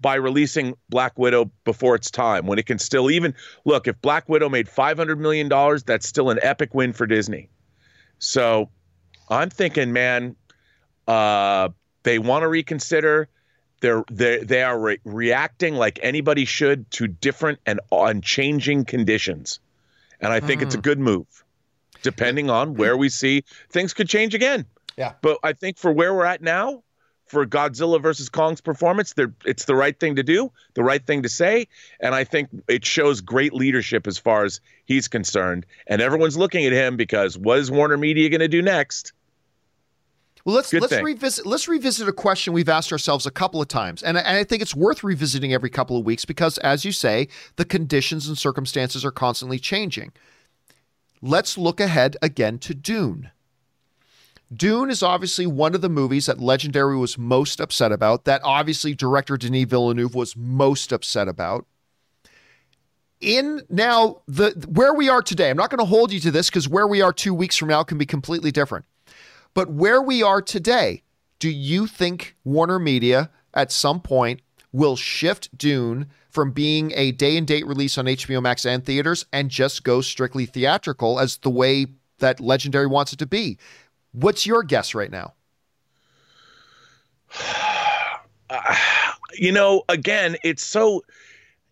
by 0.00 0.14
releasing 0.14 0.74
black 0.88 1.18
widow 1.18 1.50
before 1.64 1.96
its 1.96 2.10
time 2.10 2.46
when 2.46 2.58
it 2.58 2.66
can 2.66 2.78
still 2.78 3.10
even 3.10 3.34
look 3.64 3.88
if 3.88 4.00
black 4.00 4.28
widow 4.28 4.48
made 4.48 4.68
500 4.68 5.18
million 5.18 5.48
dollars 5.48 5.82
that's 5.82 6.06
still 6.06 6.30
an 6.30 6.38
epic 6.42 6.72
win 6.72 6.92
for 6.92 7.06
disney 7.06 7.48
so 8.18 8.70
i'm 9.28 9.50
thinking 9.50 9.92
man 9.92 10.36
uh 11.08 11.68
they 12.08 12.18
want 12.18 12.42
to 12.42 12.48
reconsider. 12.48 13.28
They're 13.80 14.02
they 14.10 14.38
they 14.38 14.62
are 14.62 14.78
re- 14.78 15.00
reacting 15.04 15.74
like 15.74 16.00
anybody 16.02 16.46
should 16.46 16.90
to 16.92 17.06
different 17.06 17.60
and 17.66 17.80
on 17.90 18.22
changing 18.22 18.86
conditions, 18.86 19.60
and 20.20 20.32
I 20.32 20.40
think 20.40 20.60
mm. 20.60 20.64
it's 20.64 20.74
a 20.74 20.78
hmm. 20.78 20.82
good 20.82 20.98
move. 20.98 21.26
Depending 22.02 22.48
on 22.48 22.74
where 22.74 22.96
we 22.96 23.08
see 23.08 23.44
things 23.70 23.92
could 23.92 24.08
change 24.08 24.34
again. 24.34 24.64
Yeah, 24.96 25.14
but 25.20 25.38
I 25.42 25.52
think 25.52 25.76
for 25.76 25.92
where 25.92 26.14
we're 26.14 26.24
at 26.24 26.40
now, 26.40 26.82
for 27.28 27.46
Godzilla 27.46 28.00
versus 28.00 28.28
Kong's 28.28 28.60
performance, 28.60 29.14
it's 29.44 29.66
the 29.66 29.76
right 29.76 29.98
thing 29.98 30.16
to 30.16 30.22
do, 30.22 30.50
the 30.74 30.82
right 30.82 31.04
thing 31.04 31.22
to 31.22 31.28
say, 31.28 31.68
and 32.00 32.14
I 32.14 32.24
think 32.24 32.48
it 32.68 32.84
shows 32.84 33.20
great 33.20 33.52
leadership 33.52 34.06
as 34.06 34.18
far 34.18 34.44
as 34.44 34.60
he's 34.86 35.08
concerned. 35.08 35.66
And 35.86 36.00
everyone's 36.00 36.36
looking 36.36 36.66
at 36.66 36.72
him 36.72 36.96
because 36.96 37.38
what 37.38 37.58
is 37.58 37.70
Warner 37.70 37.96
Media 37.96 38.28
going 38.28 38.40
to 38.40 38.48
do 38.48 38.62
next? 38.62 39.12
Well, 40.44 40.56
let's 40.56 40.70
Good 40.70 40.80
let's 40.80 40.94
thing. 40.94 41.04
revisit 41.04 41.44
let's 41.44 41.68
revisit 41.68 42.08
a 42.08 42.12
question 42.12 42.54
we've 42.54 42.70
asked 42.70 42.90
ourselves 42.90 43.26
a 43.26 43.30
couple 43.30 43.60
of 43.60 43.68
times, 43.68 44.02
and, 44.02 44.16
and 44.16 44.26
I 44.26 44.44
think 44.44 44.62
it's 44.62 44.74
worth 44.74 45.04
revisiting 45.04 45.52
every 45.52 45.68
couple 45.68 45.98
of 45.98 46.06
weeks 46.06 46.24
because, 46.24 46.56
as 46.58 46.86
you 46.86 46.92
say, 46.92 47.28
the 47.56 47.66
conditions 47.66 48.28
and 48.28 48.38
circumstances 48.38 49.04
are 49.04 49.10
constantly 49.10 49.58
changing. 49.58 50.12
Let's 51.20 51.58
look 51.58 51.80
ahead 51.80 52.16
again 52.22 52.58
to 52.60 52.74
Dune. 52.74 53.30
Dune 54.54 54.90
is 54.90 55.02
obviously 55.02 55.46
one 55.46 55.74
of 55.74 55.82
the 55.82 55.88
movies 55.88 56.26
that 56.26 56.40
Legendary 56.40 56.96
was 56.96 57.18
most 57.18 57.60
upset 57.60 57.92
about, 57.92 58.24
that 58.24 58.40
obviously 58.44 58.94
director 58.94 59.36
Denis 59.36 59.66
Villeneuve 59.66 60.14
was 60.14 60.36
most 60.36 60.92
upset 60.92 61.28
about. 61.28 61.66
In 63.20 63.62
now 63.68 64.22
the 64.26 64.52
where 64.68 64.94
we 64.94 65.08
are 65.08 65.22
today, 65.22 65.50
I'm 65.50 65.56
not 65.56 65.70
going 65.70 65.80
to 65.80 65.84
hold 65.84 66.12
you 66.12 66.20
to 66.20 66.30
this 66.30 66.48
because 66.48 66.68
where 66.68 66.86
we 66.86 67.02
are 67.02 67.12
2 67.12 67.34
weeks 67.34 67.56
from 67.56 67.68
now 67.68 67.82
can 67.82 67.98
be 67.98 68.06
completely 68.06 68.50
different. 68.50 68.84
But 69.54 69.70
where 69.70 70.00
we 70.00 70.22
are 70.22 70.40
today, 70.40 71.02
do 71.40 71.50
you 71.50 71.86
think 71.86 72.36
Warner 72.44 72.78
Media 72.78 73.30
at 73.54 73.72
some 73.72 74.00
point 74.00 74.40
will 74.72 74.96
shift 74.96 75.56
Dune 75.58 76.06
from 76.30 76.52
being 76.52 76.92
a 76.94 77.10
day 77.10 77.36
and 77.36 77.46
date 77.46 77.66
release 77.66 77.98
on 77.98 78.04
HBO 78.04 78.40
Max 78.40 78.64
and 78.64 78.84
theaters 78.84 79.26
and 79.32 79.50
just 79.50 79.82
go 79.82 80.00
strictly 80.00 80.46
theatrical 80.46 81.18
as 81.18 81.38
the 81.38 81.50
way 81.50 81.86
that 82.20 82.38
Legendary 82.38 82.86
wants 82.86 83.12
it 83.12 83.18
to 83.18 83.26
be? 83.26 83.58
What's 84.12 84.46
your 84.46 84.62
guess 84.62 84.94
right 84.94 85.10
now? 85.10 85.34
you 89.34 89.52
know, 89.52 89.82
again, 89.88 90.36
it's 90.42 90.64
so 90.64 91.02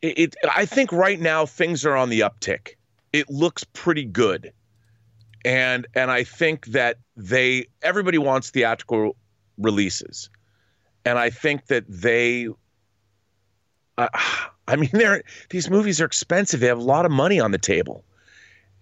it, 0.02 0.18
it 0.18 0.36
I 0.54 0.66
think 0.66 0.92
right 0.92 1.20
now 1.20 1.46
things 1.46 1.86
are 1.86 1.96
on 1.96 2.10
the 2.10 2.20
uptick. 2.20 2.74
It 3.12 3.30
looks 3.30 3.64
pretty 3.64 4.04
good 4.04 4.52
and 5.46 5.86
and 5.94 6.10
I 6.10 6.24
think 6.24 6.66
that 6.66 6.98
they 7.16 7.66
everybody 7.80 8.18
wants 8.18 8.50
theatrical 8.50 9.16
releases, 9.56 10.28
and 11.06 11.18
I 11.18 11.30
think 11.30 11.66
that 11.66 11.84
they. 11.88 12.48
Uh, 13.96 14.08
I 14.68 14.74
mean, 14.74 14.90
they're 14.92 15.22
these 15.50 15.70
movies 15.70 16.00
are 16.00 16.04
expensive. 16.04 16.58
They 16.58 16.66
have 16.66 16.78
a 16.78 16.82
lot 16.82 17.06
of 17.06 17.12
money 17.12 17.38
on 17.38 17.52
the 17.52 17.58
table, 17.58 18.04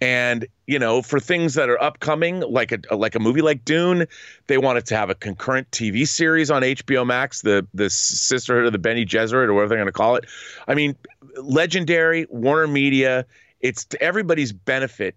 and 0.01 0.47
you 0.67 0.79
know, 0.79 1.03
for 1.03 1.21
things 1.21 1.55
that 1.55 1.69
are 1.69 1.81
upcoming, 1.83 2.41
like 2.41 2.73
a 2.73 2.95
like 2.95 3.15
a 3.15 3.21
movie 3.21 3.43
like 3.43 3.65
Dune, 3.65 4.07
they 4.47 4.59
wanted 4.59 4.87
to 4.87 4.97
have 4.97 5.11
a 5.11 5.15
concurrent 5.15 5.71
TV 5.71 6.07
series 6.07 6.51
on 6.51 6.63
HBO 6.63 7.07
Max, 7.07 7.43
the 7.43 7.67
the 7.75 7.91
Sisterhood 7.91 8.67
of 8.67 8.73
the 8.73 8.79
Bene 8.79 9.05
Gesserit, 9.05 9.49
or 9.49 9.55
whatever 9.55 9.71
they're 9.71 9.79
going 9.79 9.87
to 9.87 9.93
call 9.93 10.17
it. 10.17 10.25
I 10.67 10.75
mean, 10.75 10.97
Legendary, 11.37 12.27
Warner 12.31 12.67
Media. 12.67 13.27
It's 13.61 13.87
to 13.87 14.03
everybody's 14.03 14.53
benefit 14.53 15.17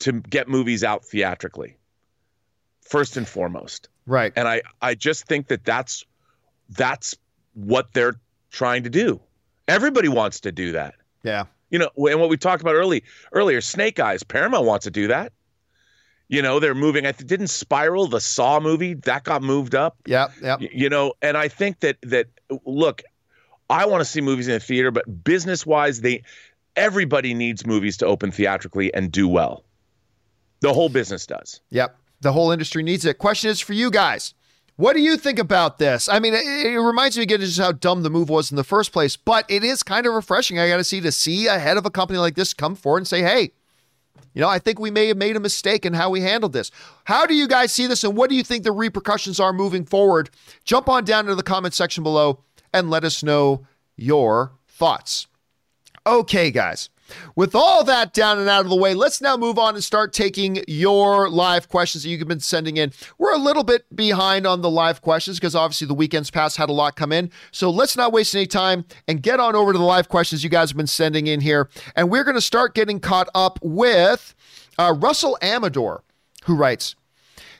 to 0.00 0.12
get 0.12 0.48
movies 0.48 0.84
out 0.84 1.04
theatrically 1.04 1.76
first 2.80 3.16
and 3.16 3.28
foremost 3.28 3.88
right 4.06 4.32
and 4.36 4.48
i 4.48 4.62
i 4.80 4.94
just 4.94 5.26
think 5.26 5.48
that 5.48 5.64
that's 5.64 6.04
that's 6.70 7.16
what 7.54 7.92
they're 7.92 8.14
trying 8.50 8.82
to 8.82 8.90
do 8.90 9.20
everybody 9.66 10.08
wants 10.08 10.40
to 10.40 10.52
do 10.52 10.72
that 10.72 10.94
yeah 11.22 11.44
you 11.70 11.78
know 11.78 11.90
and 11.96 12.20
what 12.20 12.28
we 12.28 12.36
talked 12.36 12.62
about 12.62 12.74
early 12.74 13.02
earlier 13.32 13.60
snake 13.60 13.98
eyes 14.00 14.22
paramount 14.22 14.64
wants 14.64 14.84
to 14.84 14.90
do 14.90 15.08
that 15.08 15.32
you 16.28 16.42
know 16.42 16.60
they're 16.60 16.74
moving 16.74 17.06
i 17.06 17.12
didn't 17.12 17.48
spiral 17.48 18.06
the 18.06 18.20
saw 18.20 18.60
movie 18.60 18.94
that 18.94 19.24
got 19.24 19.42
moved 19.42 19.74
up 19.74 19.96
yeah 20.06 20.28
yeah 20.42 20.56
you 20.60 20.88
know 20.88 21.12
and 21.22 21.36
i 21.36 21.48
think 21.48 21.80
that 21.80 21.96
that 22.02 22.26
look 22.64 23.02
i 23.70 23.84
want 23.86 24.00
to 24.00 24.04
see 24.04 24.20
movies 24.20 24.48
in 24.48 24.54
the 24.54 24.60
theater 24.60 24.90
but 24.90 25.24
business 25.24 25.64
wise 25.66 26.00
they 26.00 26.22
everybody 26.76 27.34
needs 27.34 27.66
movies 27.66 27.96
to 27.96 28.06
open 28.06 28.30
theatrically 28.30 28.92
and 28.94 29.10
do 29.10 29.26
well 29.28 29.64
the 30.60 30.72
whole 30.72 30.88
business 30.88 31.26
does. 31.26 31.60
Yep. 31.70 31.96
The 32.20 32.32
whole 32.32 32.50
industry 32.50 32.82
needs 32.82 33.04
it. 33.04 33.18
Question 33.18 33.50
is 33.50 33.60
for 33.60 33.74
you 33.74 33.90
guys. 33.90 34.34
What 34.78 34.92
do 34.92 35.02
you 35.02 35.16
think 35.16 35.40
about 35.40 35.78
this? 35.78 36.08
I 36.08 36.20
mean, 36.20 36.34
it, 36.34 36.46
it 36.46 36.78
reminds 36.78 37.16
me 37.16 37.24
again 37.24 37.40
just 37.40 37.58
how 37.58 37.72
dumb 37.72 38.04
the 38.04 38.10
move 38.10 38.28
was 38.28 38.52
in 38.52 38.56
the 38.56 38.62
first 38.62 38.92
place, 38.92 39.16
but 39.16 39.44
it 39.50 39.64
is 39.64 39.82
kind 39.82 40.06
of 40.06 40.14
refreshing. 40.14 40.56
I 40.56 40.68
got 40.68 40.76
to 40.76 40.84
see 40.84 41.00
to 41.00 41.10
see 41.10 41.48
a 41.48 41.58
head 41.58 41.76
of 41.76 41.84
a 41.84 41.90
company 41.90 42.20
like 42.20 42.36
this 42.36 42.54
come 42.54 42.76
forward 42.76 42.98
and 42.98 43.08
say, 43.08 43.22
"Hey, 43.22 43.50
you 44.34 44.40
know, 44.40 44.48
I 44.48 44.60
think 44.60 44.78
we 44.78 44.92
may 44.92 45.08
have 45.08 45.16
made 45.16 45.34
a 45.34 45.40
mistake 45.40 45.84
in 45.84 45.94
how 45.94 46.10
we 46.10 46.20
handled 46.20 46.52
this." 46.52 46.70
How 47.06 47.26
do 47.26 47.34
you 47.34 47.48
guys 47.48 47.72
see 47.72 47.88
this, 47.88 48.04
and 48.04 48.16
what 48.16 48.30
do 48.30 48.36
you 48.36 48.44
think 48.44 48.62
the 48.62 48.70
repercussions 48.70 49.40
are 49.40 49.52
moving 49.52 49.84
forward? 49.84 50.30
Jump 50.62 50.88
on 50.88 51.04
down 51.04 51.24
into 51.24 51.34
the 51.34 51.42
comment 51.42 51.74
section 51.74 52.04
below 52.04 52.44
and 52.72 52.88
let 52.88 53.02
us 53.02 53.24
know 53.24 53.66
your 53.96 54.52
thoughts. 54.68 55.26
Okay, 56.06 56.52
guys. 56.52 56.88
With 57.34 57.54
all 57.54 57.84
that 57.84 58.12
down 58.12 58.38
and 58.38 58.48
out 58.48 58.64
of 58.64 58.70
the 58.70 58.76
way, 58.76 58.94
let's 58.94 59.20
now 59.20 59.36
move 59.36 59.58
on 59.58 59.74
and 59.74 59.84
start 59.84 60.12
taking 60.12 60.62
your 60.66 61.28
live 61.28 61.68
questions 61.68 62.04
that 62.04 62.10
you've 62.10 62.26
been 62.26 62.40
sending 62.40 62.76
in. 62.76 62.92
We're 63.18 63.34
a 63.34 63.38
little 63.38 63.64
bit 63.64 63.84
behind 63.94 64.46
on 64.46 64.62
the 64.62 64.70
live 64.70 65.02
questions 65.02 65.38
because 65.38 65.54
obviously 65.54 65.86
the 65.86 65.94
weekends 65.94 66.30
past 66.30 66.56
had 66.56 66.68
a 66.68 66.72
lot 66.72 66.96
come 66.96 67.12
in. 67.12 67.30
So 67.50 67.70
let's 67.70 67.96
not 67.96 68.12
waste 68.12 68.34
any 68.34 68.46
time 68.46 68.84
and 69.06 69.22
get 69.22 69.40
on 69.40 69.54
over 69.54 69.72
to 69.72 69.78
the 69.78 69.84
live 69.84 70.08
questions 70.08 70.44
you 70.44 70.50
guys 70.50 70.70
have 70.70 70.76
been 70.76 70.86
sending 70.86 71.26
in 71.26 71.40
here. 71.40 71.68
And 71.96 72.10
we're 72.10 72.24
going 72.24 72.34
to 72.34 72.40
start 72.40 72.74
getting 72.74 73.00
caught 73.00 73.28
up 73.34 73.58
with 73.62 74.34
uh, 74.78 74.94
Russell 74.96 75.38
Amador, 75.42 76.04
who 76.44 76.54
writes, 76.54 76.94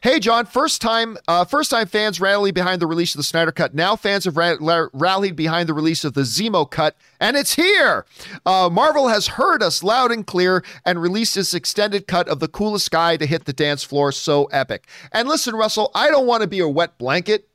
Hey, 0.00 0.20
John. 0.20 0.46
First 0.46 0.80
time, 0.80 1.18
uh, 1.26 1.44
first 1.44 1.72
time 1.72 1.88
fans 1.88 2.20
rallied 2.20 2.54
behind 2.54 2.80
the 2.80 2.86
release 2.86 3.14
of 3.14 3.18
the 3.18 3.24
Snyder 3.24 3.50
Cut. 3.50 3.74
Now 3.74 3.96
fans 3.96 4.26
have 4.26 4.36
ra- 4.36 4.86
rallied 4.92 5.34
behind 5.34 5.68
the 5.68 5.74
release 5.74 6.04
of 6.04 6.14
the 6.14 6.20
Zemo 6.20 6.70
Cut, 6.70 6.96
and 7.20 7.36
it's 7.36 7.54
here. 7.54 8.06
Uh, 8.46 8.68
Marvel 8.70 9.08
has 9.08 9.26
heard 9.26 9.60
us 9.60 9.82
loud 9.82 10.12
and 10.12 10.24
clear 10.24 10.62
and 10.84 11.02
released 11.02 11.34
this 11.34 11.52
extended 11.52 12.06
cut 12.06 12.28
of 12.28 12.38
the 12.38 12.46
coolest 12.46 12.92
guy 12.92 13.16
to 13.16 13.26
hit 13.26 13.44
the 13.44 13.52
dance 13.52 13.82
floor. 13.82 14.12
So 14.12 14.44
epic. 14.46 14.86
And 15.10 15.26
listen, 15.26 15.56
Russell, 15.56 15.90
I 15.96 16.10
don't 16.10 16.26
want 16.26 16.42
to 16.42 16.48
be 16.48 16.60
a 16.60 16.68
wet 16.68 16.96
blanket, 16.96 17.48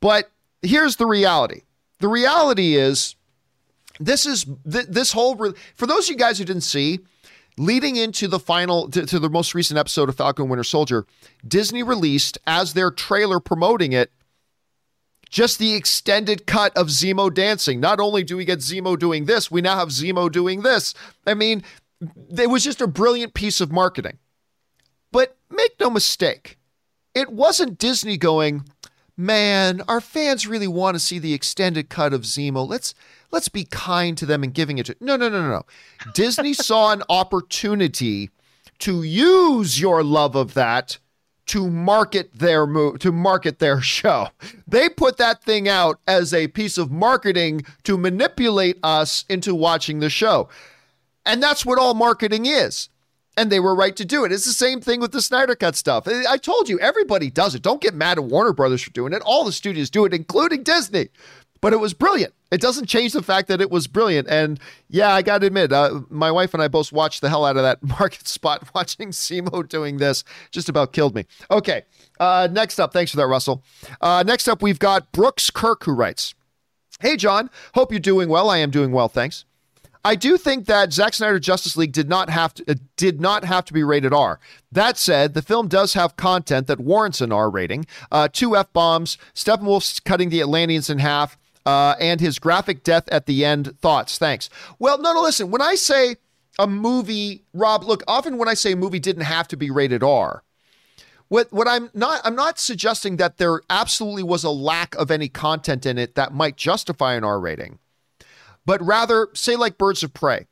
but 0.00 0.28
here's 0.60 0.96
the 0.96 1.06
reality. 1.06 1.62
The 2.00 2.08
reality 2.08 2.74
is, 2.74 3.14
this 4.00 4.26
is 4.26 4.44
th- 4.68 4.86
this 4.88 5.12
whole. 5.12 5.36
Re- 5.36 5.52
for 5.76 5.86
those 5.86 6.08
of 6.08 6.14
you 6.14 6.18
guys 6.18 6.38
who 6.38 6.44
didn't 6.44 6.62
see, 6.62 6.98
Leading 7.58 7.96
into 7.96 8.28
the 8.28 8.38
final, 8.38 8.88
to, 8.90 9.04
to 9.04 9.18
the 9.18 9.28
most 9.28 9.54
recent 9.54 9.78
episode 9.78 10.08
of 10.08 10.16
Falcon 10.16 10.48
Winter 10.48 10.64
Soldier, 10.64 11.06
Disney 11.46 11.82
released 11.82 12.38
as 12.46 12.72
their 12.72 12.90
trailer 12.90 13.40
promoting 13.40 13.92
it 13.92 14.10
just 15.32 15.58
the 15.58 15.74
extended 15.74 16.46
cut 16.46 16.76
of 16.76 16.88
Zemo 16.88 17.32
dancing. 17.32 17.80
Not 17.80 17.98
only 18.00 18.22
do 18.22 18.36
we 18.36 18.44
get 18.44 18.58
Zemo 18.58 18.98
doing 18.98 19.24
this, 19.24 19.50
we 19.50 19.62
now 19.62 19.76
have 19.76 19.88
Zemo 19.88 20.30
doing 20.30 20.60
this. 20.60 20.92
I 21.26 21.34
mean, 21.34 21.64
it 22.36 22.50
was 22.50 22.62
just 22.62 22.82
a 22.82 22.86
brilliant 22.86 23.32
piece 23.32 23.60
of 23.60 23.72
marketing. 23.72 24.18
But 25.10 25.36
make 25.50 25.72
no 25.80 25.90
mistake, 25.90 26.58
it 27.14 27.32
wasn't 27.32 27.78
Disney 27.78 28.18
going, 28.18 28.64
man, 29.16 29.82
our 29.88 30.00
fans 30.00 30.46
really 30.46 30.68
want 30.68 30.94
to 30.94 31.00
see 31.00 31.18
the 31.18 31.34
extended 31.34 31.88
cut 31.88 32.12
of 32.12 32.22
Zemo. 32.22 32.66
Let's 32.66 32.94
let's 33.30 33.48
be 33.48 33.64
kind 33.64 34.16
to 34.18 34.26
them 34.26 34.42
and 34.42 34.54
giving 34.54 34.78
it 34.78 34.86
to 34.86 34.96
no 35.00 35.16
no 35.16 35.28
no 35.28 35.42
no 35.42 35.50
no. 35.50 35.62
Disney 36.14 36.52
saw 36.52 36.92
an 36.92 37.02
opportunity 37.08 38.30
to 38.80 39.02
use 39.02 39.80
your 39.80 40.02
love 40.02 40.34
of 40.34 40.54
that 40.54 40.98
to 41.46 41.68
market 41.68 42.32
their 42.34 42.66
mo- 42.66 42.96
to 42.96 43.12
market 43.12 43.58
their 43.58 43.80
show. 43.82 44.28
They 44.66 44.88
put 44.88 45.16
that 45.18 45.42
thing 45.42 45.68
out 45.68 46.00
as 46.06 46.32
a 46.32 46.48
piece 46.48 46.78
of 46.78 46.90
marketing 46.90 47.64
to 47.84 47.98
manipulate 47.98 48.78
us 48.82 49.24
into 49.28 49.54
watching 49.54 50.00
the 50.00 50.10
show. 50.10 50.48
And 51.24 51.42
that's 51.42 51.64
what 51.64 51.78
all 51.78 51.94
marketing 51.94 52.46
is 52.46 52.88
and 53.36 53.50
they 53.50 53.60
were 53.60 53.74
right 53.74 53.96
to 53.96 54.04
do 54.04 54.24
it. 54.24 54.32
It's 54.32 54.44
the 54.44 54.52
same 54.52 54.80
thing 54.80 55.00
with 55.00 55.12
the 55.12 55.22
Snyder 55.22 55.54
Cut 55.54 55.76
stuff. 55.76 56.06
I 56.06 56.36
told 56.36 56.68
you, 56.68 56.78
everybody 56.80 57.30
does 57.30 57.54
it. 57.54 57.62
Don't 57.62 57.80
get 57.80 57.94
mad 57.94 58.18
at 58.18 58.24
Warner 58.24 58.52
Brothers 58.52 58.82
for 58.82 58.90
doing 58.90 59.12
it. 59.12 59.22
All 59.24 59.44
the 59.44 59.52
studios 59.52 59.90
do 59.90 60.04
it, 60.04 60.12
including 60.12 60.62
Disney. 60.62 61.08
But 61.60 61.72
it 61.72 61.78
was 61.78 61.94
brilliant. 61.94 62.34
It 62.50 62.60
doesn't 62.60 62.86
change 62.86 63.12
the 63.12 63.22
fact 63.22 63.46
that 63.48 63.60
it 63.60 63.70
was 63.70 63.86
brilliant. 63.86 64.28
And 64.28 64.58
yeah, 64.88 65.14
I 65.14 65.22
got 65.22 65.38
to 65.38 65.46
admit, 65.46 65.72
uh, 65.72 66.00
my 66.10 66.30
wife 66.30 66.52
and 66.54 66.62
I 66.62 66.66
both 66.66 66.92
watched 66.92 67.20
the 67.20 67.28
hell 67.28 67.44
out 67.44 67.56
of 67.56 67.62
that 67.62 67.82
market 68.00 68.26
spot. 68.26 68.68
Watching 68.74 69.10
Zemo 69.10 69.66
doing 69.66 69.98
this 69.98 70.24
just 70.50 70.68
about 70.68 70.92
killed 70.92 71.14
me. 71.14 71.24
Okay, 71.50 71.82
uh, 72.18 72.48
next 72.50 72.80
up, 72.80 72.92
thanks 72.92 73.12
for 73.12 73.16
that, 73.18 73.28
Russell. 73.28 73.62
Uh, 74.00 74.24
next 74.26 74.48
up, 74.48 74.60
we've 74.60 74.80
got 74.80 75.12
Brooks 75.12 75.50
Kirk 75.50 75.84
who 75.84 75.92
writes, 75.92 76.34
"Hey 77.00 77.16
John, 77.16 77.48
hope 77.74 77.92
you're 77.92 78.00
doing 78.00 78.28
well. 78.28 78.50
I 78.50 78.58
am 78.58 78.70
doing 78.70 78.90
well, 78.90 79.08
thanks." 79.08 79.44
I 80.04 80.16
do 80.16 80.36
think 80.36 80.66
that 80.66 80.92
Zack 80.92 81.14
Snyder 81.14 81.38
Justice 81.38 81.76
League 81.76 81.92
did 81.92 82.08
not 82.08 82.28
have 82.28 82.54
to 82.54 82.72
uh, 82.72 82.74
did 82.96 83.20
not 83.20 83.44
have 83.44 83.64
to 83.66 83.72
be 83.72 83.84
rated 83.84 84.12
R. 84.12 84.40
That 84.70 84.98
said, 84.98 85.34
the 85.34 85.42
film 85.42 85.68
does 85.68 85.94
have 85.94 86.16
content 86.16 86.66
that 86.66 86.80
warrants 86.80 87.20
an 87.20 87.30
R 87.30 87.48
rating. 87.48 87.86
Uh, 88.10 88.28
two 88.32 88.56
f 88.56 88.72
bombs, 88.72 89.16
Steppenwolf 89.34 90.02
cutting 90.04 90.30
the 90.30 90.40
Atlanteans 90.40 90.90
in 90.90 90.98
half, 90.98 91.38
uh, 91.64 91.94
and 92.00 92.20
his 92.20 92.40
graphic 92.40 92.82
death 92.82 93.08
at 93.10 93.26
the 93.26 93.44
end. 93.44 93.78
Thoughts? 93.78 94.18
Thanks. 94.18 94.50
Well, 94.78 95.00
no, 95.00 95.12
no. 95.12 95.22
Listen, 95.22 95.52
when 95.52 95.62
I 95.62 95.76
say 95.76 96.16
a 96.58 96.66
movie, 96.66 97.44
Rob, 97.54 97.84
look. 97.84 98.02
Often 98.08 98.38
when 98.38 98.48
I 98.48 98.54
say 98.54 98.72
a 98.72 98.76
movie 98.76 98.98
didn't 98.98 99.22
have 99.22 99.46
to 99.48 99.56
be 99.56 99.70
rated 99.70 100.02
R, 100.02 100.42
what 101.28 101.52
what 101.52 101.68
I'm 101.68 101.90
not 101.94 102.20
I'm 102.24 102.34
not 102.34 102.58
suggesting 102.58 103.18
that 103.18 103.38
there 103.38 103.60
absolutely 103.70 104.24
was 104.24 104.42
a 104.42 104.50
lack 104.50 104.96
of 104.96 105.12
any 105.12 105.28
content 105.28 105.86
in 105.86 105.96
it 105.96 106.16
that 106.16 106.34
might 106.34 106.56
justify 106.56 107.14
an 107.14 107.22
R 107.22 107.38
rating 107.38 107.78
but 108.64 108.80
rather 108.82 109.28
say 109.34 109.56
like 109.56 109.78
Birds 109.78 110.02
of 110.02 110.14
Prey. 110.14 110.46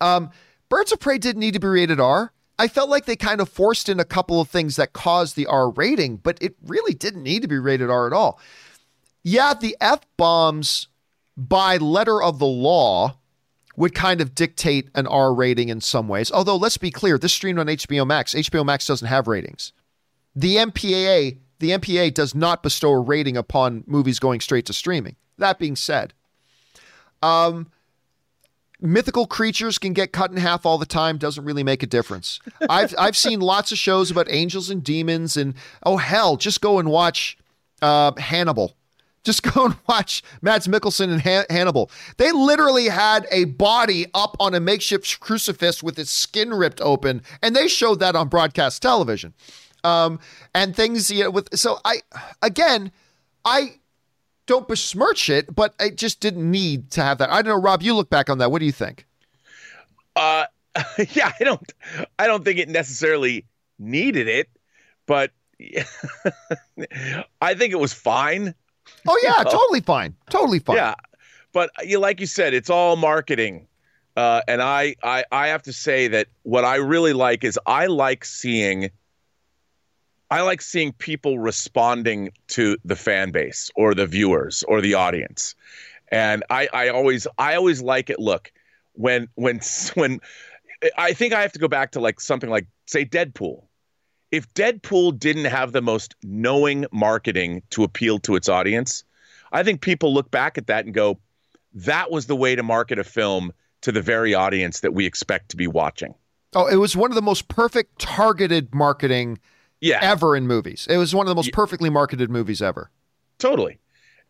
Um, 0.00 0.30
Birds 0.68 0.92
of 0.92 1.00
Prey 1.00 1.18
didn't 1.18 1.40
need 1.40 1.54
to 1.54 1.60
be 1.60 1.66
rated 1.66 2.00
R. 2.00 2.32
I 2.58 2.68
felt 2.68 2.90
like 2.90 3.06
they 3.06 3.16
kind 3.16 3.40
of 3.40 3.48
forced 3.48 3.88
in 3.88 3.98
a 3.98 4.04
couple 4.04 4.40
of 4.40 4.48
things 4.48 4.76
that 4.76 4.92
caused 4.92 5.34
the 5.34 5.46
R 5.46 5.70
rating, 5.70 6.18
but 6.18 6.38
it 6.42 6.56
really 6.66 6.94
didn't 6.94 7.22
need 7.22 7.42
to 7.42 7.48
be 7.48 7.58
rated 7.58 7.90
R 7.90 8.06
at 8.06 8.12
all. 8.12 8.38
Yeah, 9.22 9.54
the 9.54 9.76
F 9.80 10.00
bombs 10.16 10.88
by 11.36 11.78
letter 11.78 12.22
of 12.22 12.38
the 12.38 12.46
law 12.46 13.16
would 13.76 13.94
kind 13.94 14.20
of 14.20 14.34
dictate 14.34 14.90
an 14.94 15.06
R 15.06 15.32
rating 15.32 15.70
in 15.70 15.80
some 15.80 16.06
ways. 16.06 16.30
Although, 16.30 16.56
let's 16.56 16.76
be 16.76 16.90
clear, 16.90 17.16
this 17.16 17.32
streamed 17.32 17.58
on 17.58 17.66
HBO 17.66 18.06
Max. 18.06 18.34
HBO 18.34 18.64
Max 18.64 18.86
doesn't 18.86 19.08
have 19.08 19.26
ratings. 19.26 19.72
The 20.36 20.56
MPAA, 20.56 21.38
the 21.58 21.70
MPA 21.70 22.12
does 22.12 22.34
not 22.34 22.62
bestow 22.62 22.90
a 22.90 23.00
rating 23.00 23.36
upon 23.36 23.84
movies 23.86 24.18
going 24.18 24.40
straight 24.40 24.66
to 24.66 24.72
streaming. 24.72 25.16
That 25.38 25.58
being 25.58 25.76
said, 25.76 26.12
um, 27.22 27.70
mythical 28.80 29.26
creatures 29.26 29.78
can 29.78 29.92
get 29.92 30.12
cut 30.12 30.30
in 30.30 30.36
half 30.36 30.64
all 30.64 30.78
the 30.78 30.86
time 30.86 31.18
doesn't 31.18 31.44
really 31.44 31.62
make 31.62 31.82
a 31.82 31.86
difference. 31.86 32.40
I've 32.68 32.94
I've 32.98 33.16
seen 33.16 33.40
lots 33.40 33.72
of 33.72 33.78
shows 33.78 34.10
about 34.10 34.26
angels 34.30 34.70
and 34.70 34.82
demons 34.82 35.36
and 35.36 35.54
oh 35.82 35.96
hell, 35.96 36.36
just 36.36 36.60
go 36.60 36.78
and 36.78 36.90
watch 36.90 37.36
uh, 37.82 38.12
Hannibal. 38.18 38.74
Just 39.22 39.42
go 39.54 39.66
and 39.66 39.76
watch 39.86 40.22
Mads 40.40 40.66
Mikkelsen 40.66 41.10
and 41.10 41.20
Han- 41.20 41.44
Hannibal. 41.50 41.90
They 42.16 42.32
literally 42.32 42.88
had 42.88 43.26
a 43.30 43.44
body 43.44 44.06
up 44.14 44.36
on 44.40 44.54
a 44.54 44.60
makeshift 44.60 45.20
crucifix 45.20 45.82
with 45.82 45.98
its 45.98 46.10
skin 46.10 46.54
ripped 46.54 46.80
open, 46.80 47.22
and 47.42 47.54
they 47.54 47.68
showed 47.68 48.00
that 48.00 48.16
on 48.16 48.28
broadcast 48.28 48.80
television. 48.82 49.34
Um, 49.82 50.20
and 50.54 50.76
things 50.76 51.10
you 51.10 51.24
know, 51.24 51.30
with 51.30 51.56
so 51.58 51.78
I 51.84 52.02
again, 52.42 52.92
I 53.44 53.76
don't 54.50 54.66
besmirch 54.66 55.30
it, 55.30 55.54
but 55.54 55.76
it 55.78 55.96
just 55.96 56.18
didn't 56.18 56.50
need 56.50 56.90
to 56.90 57.02
have 57.02 57.18
that. 57.18 57.30
I 57.30 57.40
don't 57.40 57.56
know, 57.56 57.62
Rob. 57.62 57.82
You 57.82 57.94
look 57.94 58.10
back 58.10 58.28
on 58.28 58.38
that. 58.38 58.50
What 58.50 58.58
do 58.58 58.66
you 58.66 58.72
think? 58.72 59.06
Uh, 60.16 60.46
yeah, 61.12 61.32
I 61.38 61.44
don't. 61.44 61.72
I 62.18 62.26
don't 62.26 62.44
think 62.44 62.58
it 62.58 62.68
necessarily 62.68 63.46
needed 63.78 64.26
it, 64.26 64.50
but 65.06 65.30
I 67.40 67.54
think 67.54 67.72
it 67.72 67.78
was 67.78 67.92
fine. 67.92 68.52
Oh 69.06 69.20
yeah, 69.22 69.44
totally 69.44 69.82
fine, 69.82 70.16
totally 70.30 70.58
fine. 70.58 70.78
Yeah, 70.78 70.96
but 71.52 71.70
you 71.84 72.00
like 72.00 72.18
you 72.18 72.26
said, 72.26 72.52
it's 72.52 72.70
all 72.70 72.96
marketing. 72.96 73.68
Uh, 74.16 74.42
and 74.48 74.60
I, 74.60 74.96
I, 75.04 75.24
I 75.30 75.46
have 75.46 75.62
to 75.62 75.72
say 75.72 76.08
that 76.08 76.26
what 76.42 76.64
I 76.64 76.74
really 76.76 77.12
like 77.12 77.44
is 77.44 77.58
I 77.66 77.86
like 77.86 78.24
seeing 78.24 78.90
I 80.30 80.42
like 80.42 80.62
seeing 80.62 80.92
people 80.92 81.38
responding 81.38 82.30
to 82.48 82.76
the 82.84 82.96
fan 82.96 83.32
base 83.32 83.70
or 83.74 83.94
the 83.94 84.06
viewers 84.06 84.62
or 84.68 84.80
the 84.80 84.94
audience. 84.94 85.56
And 86.12 86.44
I, 86.50 86.68
I 86.72 86.88
always 86.88 87.26
I 87.38 87.56
always 87.56 87.82
like 87.82 88.10
it. 88.10 88.18
Look, 88.18 88.52
when 88.92 89.28
when 89.34 89.60
when 89.94 90.20
I 90.96 91.12
think 91.12 91.32
I 91.32 91.42
have 91.42 91.52
to 91.52 91.58
go 91.58 91.68
back 91.68 91.92
to 91.92 92.00
like 92.00 92.20
something 92.20 92.50
like 92.50 92.66
say 92.86 93.04
Deadpool. 93.04 93.64
If 94.30 94.52
Deadpool 94.54 95.18
didn't 95.18 95.46
have 95.46 95.72
the 95.72 95.82
most 95.82 96.14
knowing 96.22 96.86
marketing 96.92 97.62
to 97.70 97.82
appeal 97.82 98.20
to 98.20 98.36
its 98.36 98.48
audience, 98.48 99.02
I 99.50 99.64
think 99.64 99.80
people 99.80 100.14
look 100.14 100.30
back 100.30 100.56
at 100.56 100.68
that 100.68 100.84
and 100.84 100.94
go, 100.94 101.18
that 101.74 102.12
was 102.12 102.26
the 102.26 102.36
way 102.36 102.54
to 102.54 102.62
market 102.62 103.00
a 103.00 103.04
film 103.04 103.52
to 103.80 103.90
the 103.90 104.00
very 104.00 104.32
audience 104.32 104.80
that 104.80 104.94
we 104.94 105.04
expect 105.04 105.48
to 105.50 105.56
be 105.56 105.66
watching. 105.66 106.14
Oh, 106.54 106.68
it 106.68 106.76
was 106.76 106.96
one 106.96 107.10
of 107.10 107.16
the 107.16 107.22
most 107.22 107.48
perfect 107.48 107.98
targeted 107.98 108.72
marketing 108.72 109.40
yeah. 109.80 109.98
ever 110.02 110.36
in 110.36 110.46
movies. 110.46 110.86
It 110.90 110.96
was 110.96 111.14
one 111.14 111.26
of 111.26 111.28
the 111.28 111.34
most 111.34 111.48
yeah. 111.48 111.54
perfectly 111.54 111.90
marketed 111.90 112.30
movies 112.30 112.62
ever. 112.62 112.90
Totally. 113.38 113.78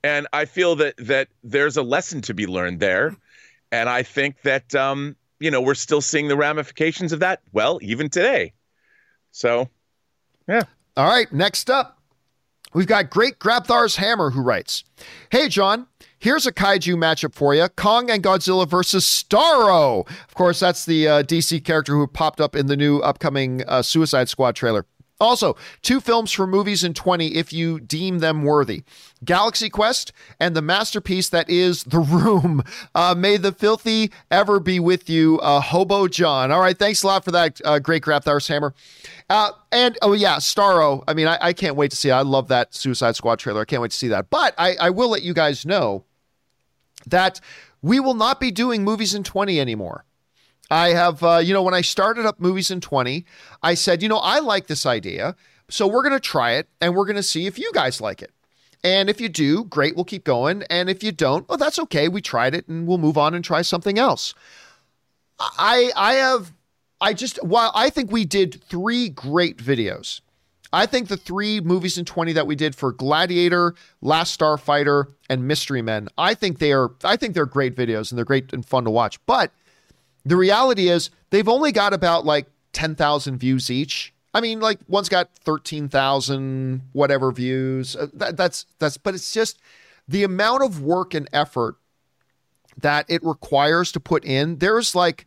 And 0.03 0.27
I 0.33 0.45
feel 0.45 0.77
that 0.77 0.97
that 0.99 1.29
there's 1.43 1.77
a 1.77 1.83
lesson 1.83 2.23
to 2.23 2.35
be 2.35 2.47
learned 2.47 2.81
there. 2.81 3.15
And 3.73 3.89
I 3.89 4.03
think 4.03 4.43
that 4.43 4.75
um, 4.75 5.17
you 5.39 5.51
know, 5.51 5.61
we're 5.61 5.75
still 5.75 6.01
seeing 6.01 6.29
the 6.29 6.37
ramifications 6.37 7.13
of 7.13 7.21
that, 7.21 7.41
well, 7.53 7.79
even 7.83 8.09
today. 8.09 8.53
So 9.33 9.69
yeah. 10.49 10.63
All 10.97 11.09
right, 11.09 11.33
next 11.33 11.71
up. 11.71 11.99
We've 12.73 12.87
got 12.87 13.11
Great 13.11 13.39
Grabthar's 13.39 13.97
Hammer 13.97 14.31
who 14.31 14.43
writes, 14.43 14.85
Hey 15.31 15.49
John, 15.49 15.89
here's 16.19 16.47
a 16.47 16.53
kaiju 16.53 16.95
matchup 16.95 17.35
for 17.35 17.55
you 17.55 17.69
Kong 17.69 18.11
and 18.11 18.23
Godzilla 18.23 18.69
versus 18.69 19.05
Starro. 19.05 20.09
Of 20.09 20.35
course, 20.35 20.61
that's 20.61 20.85
the 20.85 21.09
uh, 21.09 21.23
DC 21.25 21.65
character 21.65 21.95
who 21.95 22.07
popped 22.07 22.41
up 22.41 22.55
in 22.55 22.67
the 22.67 22.77
new 22.77 23.01
upcoming 23.01 23.65
uh, 23.67 23.83
Suicide 23.83 24.29
Squad 24.29 24.55
trailer. 24.55 24.87
Also, 25.21 25.55
two 25.83 26.01
films 26.01 26.33
for 26.33 26.47
movies 26.47 26.83
in 26.83 26.95
20 26.95 27.35
if 27.37 27.53
you 27.53 27.79
deem 27.79 28.21
them 28.21 28.43
worthy 28.43 28.83
Galaxy 29.23 29.69
Quest 29.69 30.13
and 30.41 30.57
the 30.57 30.63
masterpiece 30.63 31.29
that 31.29 31.51
is 31.51 31.85
The 31.85 31.99
Room. 31.99 32.63
Uh, 32.95 33.15
may 33.15 33.37
the 33.37 33.53
filthy 33.53 34.11
ever 34.31 34.59
be 34.59 34.81
with 34.81 35.11
you, 35.11 35.39
uh, 35.41 35.61
Hobo 35.61 36.09
John. 36.09 36.51
All 36.51 36.61
right, 36.61 36.79
thanks 36.79 37.03
a 37.03 37.07
lot 37.07 37.25
for 37.25 37.31
that, 37.33 37.61
uh, 37.65 37.79
great 37.79 38.03
Grabthar's 38.03 38.49
Hammer. 38.49 38.73
Uh, 39.29 39.51
and 39.71 39.99
oh, 40.03 40.13
yeah, 40.13 40.37
Starro. 40.37 41.05
I 41.07 41.15
mean, 41.15 41.29
I, 41.29 41.39
I, 41.41 41.53
can't 41.53 41.77
wait 41.77 41.91
to 41.91 41.97
see 41.97 42.09
it. 42.09 42.13
I 42.13 42.23
love 42.23 42.49
that 42.49 42.75
Suicide 42.75 43.15
Squad 43.15 43.39
trailer. 43.39 43.61
I 43.61 43.65
can't 43.65 43.83
wait 43.83 43.91
to 43.91 43.97
see 43.97 44.09
that. 44.09 44.31
But 44.31 44.55
I, 44.59 44.75
I 44.81 44.91
will 44.91 45.11
let 45.11 45.23
you 45.23 45.35
guys 45.35 45.67
know 45.67 46.05
that 47.07 47.41
we 47.83 48.01
will 48.01 48.15
not 48.15 48.41
be 48.41 48.51
doing 48.51 48.83
movies 48.83 49.15
in 49.15 49.23
20 49.23 49.61
anymore. 49.61 50.05
I 50.71 50.91
have, 50.91 51.23
uh, 51.23 51.39
you 51.39 51.53
know, 51.53 51.63
when 51.63 51.75
I 51.75 51.81
started 51.81 52.27
up 52.27 52.41
Movies 52.41 52.71
in 52.71 52.81
20, 52.81 53.25
I 53.63 53.75
said, 53.75 54.03
you 54.03 54.09
know, 54.09 54.19
I 54.19 54.39
like 54.39 54.67
this 54.67 54.87
idea. 54.87 55.35
So 55.69 55.87
we're 55.87 56.03
going 56.03 56.15
to 56.15 56.21
try 56.21 56.53
it 56.53 56.69
and 56.81 56.95
we're 56.95 57.07
going 57.07 57.17
to 57.17 57.23
see 57.23 57.47
if 57.47 57.59
you 57.59 57.71
guys 57.73 58.01
like 58.01 58.23
it. 58.23 58.33
And 58.83 59.11
if 59.11 59.21
you 59.21 59.29
do, 59.29 59.65
great, 59.65 59.95
we'll 59.95 60.05
keep 60.05 60.25
going. 60.25 60.63
And 60.71 60.89
if 60.89 61.03
you 61.03 61.13
don't, 61.13 61.49
well, 61.49 61.59
that's 61.59 61.79
okay. 61.81 62.09
We 62.09 62.23
tried 62.23 62.55
it 62.55 62.67
and 62.67 62.87
we'll 62.87 62.99
move 62.99 63.19
on 63.19 63.35
and 63.35 63.45
try 63.45 63.63
something 63.63 63.99
else. 63.99 64.35
I 65.39 65.91
I 65.97 66.15
have 66.15 66.53
I 67.01 67.15
just 67.15 67.43
while 67.43 67.73
I 67.75 67.91
think 67.91 68.11
we 68.11 68.25
did 68.25 68.63
three 68.65 69.09
great 69.09 69.59
videos. 69.59 70.21
I 70.73 70.87
think 70.87 71.09
the 71.09 71.17
three 71.17 71.61
movies 71.61 71.99
in 71.99 72.05
20 72.05 72.33
that 72.35 72.47
we 72.47 72.55
did 72.55 72.77
for 72.77 72.93
Gladiator, 72.93 73.75
Last 74.01 74.39
Starfighter, 74.39 75.07
and 75.29 75.49
Mystery 75.49 75.83
Men, 75.83 76.09
I 76.17 76.35
think 76.35 76.59
they 76.59 76.73
are 76.73 76.91
I 77.05 77.17
think 77.17 77.35
they're 77.35 77.47
great 77.47 77.75
videos 77.75 78.11
and 78.11 78.19
they're 78.19 78.25
great 78.25 78.53
and 78.53 78.65
fun 78.65 78.85
to 78.85 78.91
watch. 78.91 79.25
But 79.27 79.53
the 80.25 80.37
reality 80.37 80.89
is 80.89 81.11
they've 81.31 81.49
only 81.49 81.73
got 81.73 81.93
about 81.93 82.25
like 82.25 82.47
10,000 82.73 83.39
views 83.39 83.71
each. 83.71 84.13
I 84.33 84.41
mean, 84.41 84.61
like 84.61 84.79
one's 84.89 85.09
got 85.09 85.35
13,000 85.35 86.83
whatever 86.93 87.33
views. 87.33 87.97
Uh, 87.97 88.07
that, 88.15 88.37
that's 88.37 88.67
that's 88.79 88.97
but 88.97 89.15
it's 89.15 89.33
just 89.33 89.59
the 90.07 90.23
amount 90.23 90.63
of 90.63 90.83
work 90.83 91.15
and 91.15 91.29
effort 91.33 91.77
that 92.81 93.07
it 93.09 93.25
requires 93.25 93.91
to 93.93 94.01
put 94.01 94.25
in. 94.25 94.59
There's 94.59 94.95
like 94.95 95.27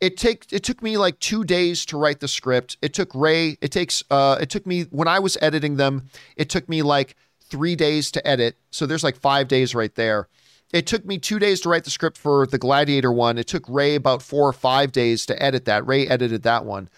it 0.00 0.16
take 0.16 0.52
it 0.52 0.64
took 0.64 0.82
me 0.82 0.96
like 0.96 1.20
2 1.20 1.44
days 1.44 1.84
to 1.86 1.96
write 1.96 2.20
the 2.20 2.28
script. 2.28 2.78
It 2.82 2.94
took 2.94 3.14
Ray, 3.14 3.58
it 3.60 3.70
takes 3.70 4.02
uh 4.10 4.38
it 4.40 4.50
took 4.50 4.66
me 4.66 4.82
when 4.84 5.06
I 5.06 5.20
was 5.20 5.38
editing 5.40 5.76
them, 5.76 6.08
it 6.36 6.48
took 6.48 6.68
me 6.68 6.82
like 6.82 7.14
3 7.48 7.76
days 7.76 8.10
to 8.12 8.26
edit. 8.26 8.56
So 8.72 8.86
there's 8.86 9.04
like 9.04 9.16
5 9.16 9.46
days 9.46 9.72
right 9.74 9.94
there. 9.94 10.26
It 10.72 10.86
took 10.86 11.04
me 11.04 11.18
two 11.18 11.38
days 11.38 11.60
to 11.62 11.68
write 11.68 11.84
the 11.84 11.90
script 11.90 12.16
for 12.16 12.46
the 12.46 12.58
Gladiator 12.58 13.12
one. 13.12 13.38
It 13.38 13.48
took 13.48 13.68
Ray 13.68 13.96
about 13.96 14.22
four 14.22 14.48
or 14.48 14.52
five 14.52 14.92
days 14.92 15.26
to 15.26 15.42
edit 15.42 15.64
that. 15.64 15.86
Ray 15.86 16.06
edited 16.06 16.42
that 16.44 16.64
one. 16.64 16.88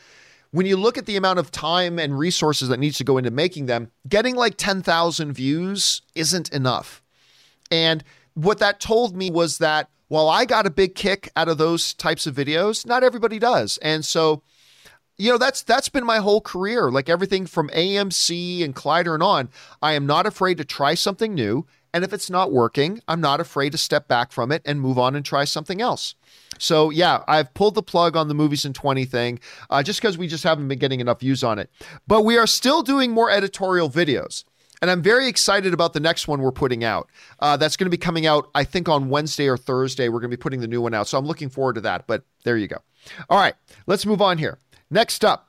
When 0.51 0.67
you 0.67 0.77
look 0.77 0.99
at 0.99 1.07
the 1.07 1.17
amount 1.17 1.39
of 1.39 1.51
time 1.51 1.99
and 1.99 2.19
resources 2.19 2.69
that 2.69 2.79
needs 2.79 2.99
to 2.99 3.05
go 3.05 3.17
into 3.17 3.31
making 3.31 3.67
them, 3.67 3.91
getting 4.07 4.37
like 4.37 4.57
10,000 4.59 5.33
views 5.33 6.03
isn't 6.15 6.53
enough. 6.53 7.03
And 7.71 8.05
what 8.35 8.59
that 8.59 8.79
told 8.79 9.17
me 9.17 9.31
was 9.31 9.59
that 9.59 9.89
while 10.09 10.29
I 10.29 10.45
got 10.45 10.67
a 10.67 10.71
big 10.71 10.95
kick 10.95 11.31
out 11.37 11.49
of 11.49 11.57
those 11.57 11.95
types 11.95 12.27
of 12.27 12.35
videos, 12.35 12.85
not 12.85 13.03
everybody 13.03 13.39
does. 13.39 13.79
And 13.79 14.05
so, 14.05 14.43
you 15.17 15.31
know, 15.31 15.39
that's 15.39 15.63
that's 15.63 15.89
been 15.89 16.05
my 16.05 16.19
whole 16.19 16.43
career. 16.43 16.91
Like 16.91 17.09
everything 17.09 17.47
from 17.47 17.71
AMC 17.71 18.63
and 18.63 18.77
Collider 18.77 19.15
and 19.15 19.23
on, 19.23 19.49
I 19.81 19.95
am 19.95 20.05
not 20.05 20.27
afraid 20.27 20.59
to 20.59 20.67
try 20.67 20.93
something 20.93 21.33
new. 21.33 21.67
And 21.95 22.05
if 22.05 22.13
it's 22.13 22.31
not 22.31 22.53
working, 22.53 23.01
I'm 23.07 23.21
not 23.21 23.41
afraid 23.41 23.73
to 23.73 23.79
step 23.79 24.09
back 24.09 24.33
from 24.33 24.51
it 24.51 24.63
and 24.65 24.81
move 24.81 24.99
on 24.99 25.15
and 25.15 25.25
try 25.25 25.45
something 25.45 25.81
else. 25.81 26.15
So 26.59 26.91
yeah, 26.91 27.23
I've 27.29 27.53
pulled 27.55 27.75
the 27.75 27.83
plug 27.83 28.17
on 28.17 28.29
the 28.29 28.35
movies 28.35 28.65
in 28.65 28.73
20 28.73 29.05
thing, 29.05 29.41
uh, 29.69 29.83
just 29.83 30.01
because 30.01 30.17
we 30.17 30.27
just 30.29 30.45
haven't 30.45 30.69
been 30.69 30.79
getting 30.79 31.01
enough 31.01 31.21
views 31.21 31.45
on 31.45 31.59
it. 31.59 31.71
But 32.07 32.25
we 32.25 32.39
are 32.39 32.47
still 32.47 32.83
doing 32.83 33.11
more 33.11 33.31
editorial 33.31 33.91
videos. 33.91 34.45
And 34.81 34.91
I'm 34.91 35.01
very 35.01 35.29
excited 35.29 35.73
about 35.73 35.93
the 35.93 36.01
next 36.01 36.27
one 36.27 36.43
we're 36.43 36.51
putting 36.51 36.83
out. 36.83 37.09
Uh, 37.39 37.57
that's 37.57 37.77
going 37.77 37.87
to 37.87 37.91
be 37.91 37.97
coming 37.97 38.27
out, 38.27 38.51
I 38.53 38.65
think, 38.65 38.89
on 38.89 39.11
Wednesday 39.11 39.47
or 39.47 39.57
Thursday. 39.57 40.09
We're 40.09 40.19
going 40.19 40.33
to 40.33 40.37
be 40.37 40.41
putting 40.41 40.61
the 40.61 40.67
new 40.67 40.83
one 40.83 40.93
out. 40.93 41.07
So 41.07 41.17
I'm 41.17 41.25
looking 41.25 41.49
forward 41.51 41.75
to 41.75 41.81
that. 41.83 42.09
But 42.09 42.25
there 42.43 42.57
you 42.57 42.67
go. 42.67 42.79
All 43.31 43.39
right, 43.39 43.55
let's 43.87 44.05
move 44.05 44.21
on 44.21 44.39
here. 44.39 44.59
Next 44.91 45.25
up, 45.25 45.49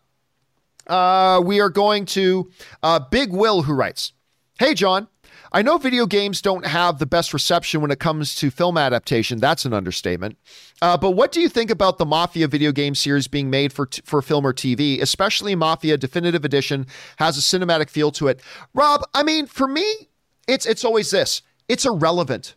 uh, 0.85 1.41
we 1.43 1.59
are 1.61 1.69
going 1.69 2.05
to 2.05 2.51
uh, 2.83 2.99
Big 2.99 3.31
Will, 3.31 3.63
who 3.63 3.73
writes 3.73 4.13
Hey, 4.59 4.75
John. 4.75 5.07
I 5.55 5.61
know 5.61 5.77
video 5.77 6.07
games 6.07 6.41
don't 6.41 6.65
have 6.65 6.97
the 6.97 7.05
best 7.05 7.31
reception 7.31 7.79
when 7.79 7.91
it 7.91 7.99
comes 7.99 8.33
to 8.35 8.49
film 8.49 8.75
adaptation. 8.75 9.39
That's 9.39 9.65
an 9.65 9.73
understatement. 9.73 10.39
Uh, 10.81 10.97
but 10.97 11.11
what 11.11 11.31
do 11.31 11.39
you 11.41 11.47
think 11.47 11.69
about 11.69 11.99
the 11.99 12.07
Mafia 12.07 12.47
video 12.47 12.71
game 12.71 12.95
series 12.95 13.27
being 13.27 13.51
made 13.51 13.71
for 13.71 13.85
t- 13.85 14.01
for 14.03 14.23
film 14.23 14.47
or 14.47 14.53
TV? 14.53 14.99
Especially 14.99 15.53
Mafia 15.53 15.95
Definitive 15.95 16.43
Edition 16.43 16.87
has 17.17 17.37
a 17.37 17.41
cinematic 17.41 17.91
feel 17.91 18.09
to 18.13 18.29
it. 18.29 18.41
Rob, 18.73 19.03
I 19.13 19.21
mean, 19.21 19.45
for 19.45 19.67
me, 19.67 20.09
it's 20.47 20.65
it's 20.65 20.83
always 20.83 21.11
this. 21.11 21.43
It's 21.67 21.85
irrelevant. 21.85 22.55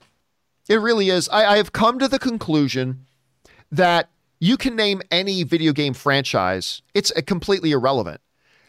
It 0.67 0.81
really 0.81 1.11
is. 1.11 1.29
I, 1.29 1.53
I 1.53 1.57
have 1.59 1.73
come 1.73 1.99
to 1.99 2.09
the 2.09 2.19
conclusion 2.19 3.05
that 3.71 4.09
you 4.41 4.57
can 4.57 4.75
name 4.75 5.03
any 5.11 5.43
video 5.43 5.73
game 5.73 5.93
franchise. 5.93 6.81
It's 6.95 7.13
completely 7.27 7.73
irrelevant. 7.73 8.23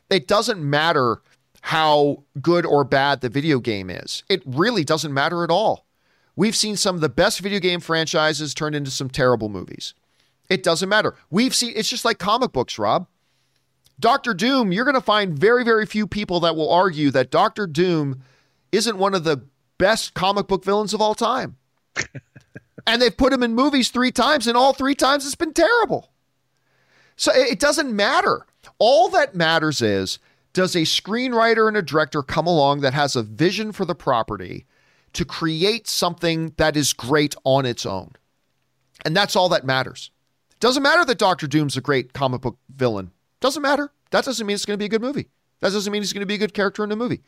It 0.09 0.27
doesn't 0.27 0.61
matter 0.61 1.21
how 1.68 2.23
good 2.41 2.65
or 2.65 2.85
bad 2.85 3.19
the 3.19 3.27
video 3.27 3.60
game 3.60 3.89
is. 3.89 4.23
It 4.30 4.41
really 4.45 4.85
doesn't 4.85 5.14
matter 5.14 5.44
at 5.44 5.52
all. 5.52 5.85
We've 6.34 6.56
seen 6.56 6.77
some 6.77 6.95
of 6.95 7.02
the 7.02 7.10
best 7.10 7.41
video 7.41 7.60
game 7.60 7.81
franchises 7.81 8.53
turned 8.53 8.73
into 8.73 8.89
some 8.89 9.10
terrible 9.10 9.49
movies. 9.49 9.94
It 10.49 10.64
doesn't 10.64 10.88
matter. 10.88 11.15
We've 11.30 11.53
seen 11.53 11.73
it's 11.76 11.89
just 11.89 12.06
like 12.06 12.19
comic 12.19 12.53
books, 12.53 12.80
Rob. 12.80 13.07
Doctor 13.99 14.34
Doom, 14.34 14.72
you're 14.72 14.85
going 14.85 14.95
to 14.95 15.02
find 15.02 15.38
very, 15.38 15.65
very 15.65 15.85
few 15.85 16.07
people 16.07 16.39
that 16.39 16.56
will 16.56 16.72
argue 16.72 17.11
that 17.11 17.31
Doctor 17.31 17.68
Doom 17.68 18.23
isn't 18.72 18.98
one 18.98 19.14
of 19.14 19.26
the 19.26 19.44
best 19.77 20.14
comic 20.14 20.48
book 20.48 20.64
villains 20.64 20.94
of 20.94 21.02
all 21.02 21.15
time. 21.15 21.57
and 22.88 23.02
they've 23.02 23.18
put 23.18 23.34
him 23.34 23.44
in 23.44 23.53
movies 23.53 23.89
three 23.89 24.14
times, 24.14 24.48
and 24.48 24.56
all 24.56 24.72
three 24.72 24.95
times 24.95 25.26
it's 25.26 25.35
been 25.35 25.52
terrible. 25.52 26.11
So 27.18 27.34
it 27.34 27.60
doesn't 27.60 27.94
matter. 27.94 28.45
All 28.80 29.10
that 29.10 29.35
matters 29.35 29.81
is 29.81 30.19
does 30.57 30.75
a 30.75 30.79
screenwriter 30.79 31.67
and 31.67 31.77
a 31.77 31.84
director 31.84 32.23
come 32.23 32.47
along 32.47 32.81
that 32.81 32.95
has 32.95 33.15
a 33.15 33.21
vision 33.21 33.71
for 33.71 33.85
the 33.85 33.93
property 33.93 34.65
to 35.13 35.23
create 35.23 35.88
something 35.88 36.51
that 36.57 36.75
is 36.75 36.93
great 36.93 37.35
on 37.43 37.63
its 37.63 37.85
own? 37.85 38.13
And 39.05 39.15
that's 39.15 39.35
all 39.35 39.49
that 39.49 39.67
matters. 39.67 40.09
It 40.49 40.59
Doesn't 40.59 40.81
matter 40.81 41.05
that 41.05 41.19
Doctor 41.19 41.45
Doom's 41.45 41.77
a 41.77 41.81
great 41.81 42.11
comic 42.11 42.41
book 42.41 42.57
villain. 42.75 43.11
Doesn't 43.39 43.61
matter. 43.61 43.91
That 44.09 44.25
doesn't 44.25 44.47
mean 44.47 44.55
it's 44.55 44.65
going 44.65 44.79
to 44.79 44.81
be 44.81 44.88
a 44.88 44.89
good 44.89 45.03
movie. 45.03 45.29
That 45.59 45.73
doesn't 45.73 45.93
mean 45.93 46.01
he's 46.01 46.11
going 46.11 46.21
to 46.21 46.25
be 46.25 46.34
a 46.34 46.39
good 46.39 46.55
character 46.55 46.84
in 46.84 46.89
the 46.89 46.95
movie. 46.95 47.21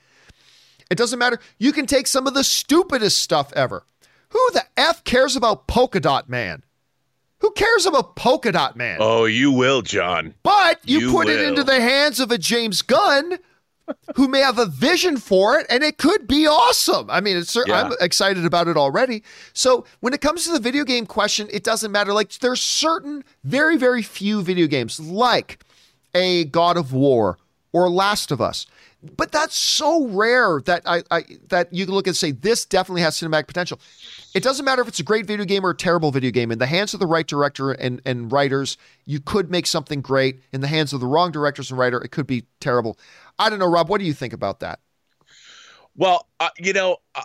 It 0.89 0.97
doesn't 0.97 1.19
matter. 1.19 1.39
You 1.59 1.71
can 1.71 1.85
take 1.85 2.07
some 2.07 2.25
of 2.25 2.33
the 2.33 2.43
stupidest 2.43 3.19
stuff 3.19 3.53
ever. 3.53 3.85
Who 4.29 4.39
the 4.53 4.65
F 4.75 5.03
cares 5.03 5.35
about 5.35 5.67
Polka 5.67 5.99
Dot 5.99 6.29
Man? 6.29 6.63
Who 7.39 7.51
cares 7.51 7.85
about 7.85 8.15
Polka 8.15 8.51
Dot 8.51 8.75
Man? 8.75 8.97
Oh, 8.99 9.25
you 9.25 9.51
will, 9.51 9.81
John. 9.81 10.33
But 10.43 10.79
you, 10.83 10.99
you 10.99 11.11
put 11.11 11.27
will. 11.27 11.39
it 11.39 11.47
into 11.47 11.63
the 11.63 11.79
hands 11.79 12.19
of 12.19 12.31
a 12.31 12.37
James 12.37 12.81
Gunn 12.81 13.39
who 14.15 14.27
may 14.27 14.39
have 14.39 14.59
a 14.59 14.65
vision 14.65 15.17
for 15.17 15.57
it 15.57 15.65
and 15.69 15.83
it 15.83 15.97
could 15.97 16.27
be 16.27 16.45
awesome. 16.45 17.09
I 17.09 17.21
mean, 17.21 17.37
it's, 17.37 17.55
yeah. 17.55 17.83
I'm 17.83 17.93
excited 18.01 18.45
about 18.45 18.67
it 18.67 18.77
already. 18.77 19.23
So, 19.53 19.85
when 20.01 20.13
it 20.13 20.21
comes 20.21 20.45
to 20.45 20.51
the 20.51 20.59
video 20.59 20.83
game 20.83 21.05
question, 21.05 21.47
it 21.51 21.63
doesn't 21.63 21.91
matter. 21.91 22.13
Like, 22.13 22.31
there's 22.39 22.61
certain 22.61 23.23
very, 23.43 23.77
very 23.77 24.01
few 24.01 24.41
video 24.41 24.67
games 24.67 24.99
like 24.99 25.63
a 26.13 26.45
God 26.45 26.77
of 26.77 26.93
War 26.93 27.37
or 27.71 27.89
Last 27.89 28.31
of 28.31 28.41
Us 28.41 28.65
but 29.01 29.31
that's 29.31 29.55
so 29.55 30.07
rare 30.07 30.61
that 30.65 30.81
I, 30.85 31.03
I 31.09 31.23
that 31.47 31.73
you 31.73 31.85
can 31.85 31.95
look 31.95 32.07
and 32.07 32.15
say 32.15 32.31
this 32.31 32.65
definitely 32.65 33.01
has 33.01 33.15
cinematic 33.19 33.47
potential. 33.47 33.79
It 34.33 34.43
doesn't 34.43 34.65
matter 34.65 34.81
if 34.81 34.87
it's 34.87 34.99
a 34.99 35.03
great 35.03 35.25
video 35.25 35.45
game 35.45 35.65
or 35.65 35.69
a 35.69 35.75
terrible 35.75 36.11
video 36.11 36.31
game. 36.31 36.51
In 36.51 36.59
the 36.59 36.65
hands 36.65 36.93
of 36.93 36.99
the 36.99 37.07
right 37.07 37.25
director 37.25 37.71
and, 37.71 38.01
and 38.05 38.31
writers, 38.31 38.77
you 39.05 39.19
could 39.19 39.49
make 39.49 39.67
something 39.67 40.01
great. 40.01 40.41
In 40.51 40.61
the 40.61 40.67
hands 40.67 40.91
of 40.91 40.99
the 40.99 41.07
wrong 41.07 41.31
directors 41.31 41.71
and 41.71 41.79
writer, 41.79 42.01
it 42.01 42.11
could 42.11 42.27
be 42.27 42.43
terrible. 42.59 42.97
I 43.37 43.49
don't 43.49 43.59
know, 43.59 43.69
Rob. 43.69 43.89
What 43.89 43.99
do 43.99 44.05
you 44.05 44.13
think 44.13 44.33
about 44.33 44.59
that? 44.59 44.79
Well, 45.95 46.27
uh, 46.39 46.49
you 46.57 46.73
know, 46.73 46.97
uh, 47.15 47.23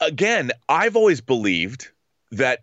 again, 0.00 0.52
I've 0.68 0.96
always 0.96 1.20
believed 1.20 1.88
that 2.30 2.62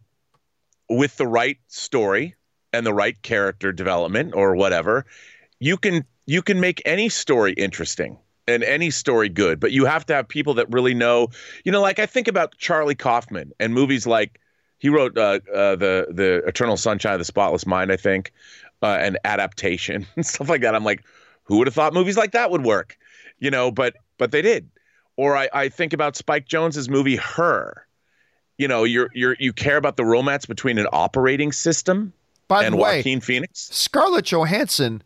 with 0.90 1.18
the 1.18 1.28
right 1.28 1.58
story 1.68 2.36
and 2.72 2.86
the 2.86 2.94
right 2.94 3.22
character 3.22 3.74
development 3.74 4.34
or 4.36 4.56
whatever, 4.56 5.06
you 5.60 5.76
can 5.78 6.06
you 6.26 6.42
can 6.42 6.62
make 6.62 6.82
any 6.86 7.10
story 7.10 7.52
interesting 7.54 8.18
and 8.48 8.64
any 8.64 8.90
story 8.90 9.30
good, 9.30 9.60
but 9.60 9.72
you 9.72 9.86
have 9.86 10.06
to 10.08 10.14
have 10.14 10.28
people 10.28 10.54
that 10.56 10.72
really 10.72 10.94
know. 10.94 11.30
You 11.64 11.72
know, 11.72 11.82
like 11.82 12.00
I 12.00 12.06
think 12.06 12.28
about 12.28 12.58
Charlie 12.58 12.96
Kaufman 12.96 13.52
and 13.60 13.74
movies 13.74 14.06
like 14.06 14.40
he 14.80 14.90
wrote 14.90 15.18
uh, 15.18 15.40
uh, 15.54 15.76
the 15.76 16.08
the 16.10 16.44
Eternal 16.46 16.78
Sunshine 16.78 17.14
of 17.14 17.20
the 17.20 17.26
Spotless 17.26 17.66
Mind, 17.66 17.92
I 17.92 17.96
think, 17.96 18.34
uh, 18.82 18.98
and 19.00 19.18
adaptation 19.24 20.06
and 20.16 20.26
stuff 20.26 20.50
like 20.50 20.62
that. 20.62 20.76
I'm 20.76 20.84
like, 20.84 21.04
who 21.44 21.58
would 21.58 21.68
have 21.68 21.74
thought 21.74 21.94
movies 21.94 22.18
like 22.18 22.32
that 22.32 22.52
would 22.52 22.64
work? 22.64 22.98
You 23.40 23.52
know, 23.52 23.72
but 23.72 23.96
but 24.18 24.32
they 24.32 24.42
did. 24.42 24.70
Or 25.16 25.38
I, 25.38 25.48
I 25.54 25.70
think 25.70 25.94
about 25.94 26.16
Spike 26.16 26.48
Jonze's 26.48 26.90
movie 26.90 27.16
Her. 27.16 27.86
You 28.58 28.68
know, 28.68 28.84
you're 28.84 29.10
you're 29.14 29.36
you 29.40 29.54
care 29.54 29.78
about 29.78 29.96
the 29.96 30.06
romance 30.06 30.46
between 30.46 30.78
an 30.78 30.88
operating 30.92 31.52
system 31.52 32.14
By 32.48 32.64
and 32.64 32.74
the 32.74 32.78
way, 32.78 32.98
Joaquin 32.98 33.22
Phoenix. 33.22 33.70
Scarlett 33.72 34.26
Johansson 34.26 35.02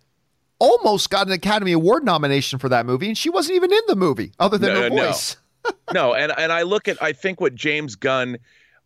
almost 0.59 1.09
got 1.09 1.27
an 1.27 1.33
Academy 1.33 1.71
Award 1.71 2.03
nomination 2.03 2.59
for 2.59 2.69
that 2.69 2.85
movie, 2.85 3.07
and 3.07 3.17
she 3.17 3.29
wasn't 3.29 3.55
even 3.55 3.71
in 3.71 3.81
the 3.87 3.95
movie 3.95 4.31
other 4.39 4.57
than 4.57 4.73
no, 4.73 4.81
her 4.81 4.89
voice. 4.89 5.37
No. 5.65 5.71
no, 5.93 6.13
and 6.13 6.33
and 6.37 6.51
I 6.51 6.63
look 6.63 6.87
at 6.87 7.01
I 7.01 7.13
think 7.13 7.41
what 7.41 7.55
James 7.55 7.95
Gunn, 7.95 8.37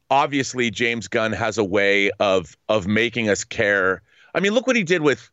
obviously 0.10 0.72
James 0.72 1.07
Gunn 1.07 1.31
has 1.31 1.57
a 1.57 1.64
way 1.64 2.11
of 2.19 2.57
of 2.69 2.88
making 2.88 3.30
us 3.30 3.43
care. 3.43 4.02
I 4.34 4.39
mean, 4.39 4.53
look 4.53 4.68
what 4.68 4.76
he 4.76 4.84
did 4.84 5.02
with 5.02 5.30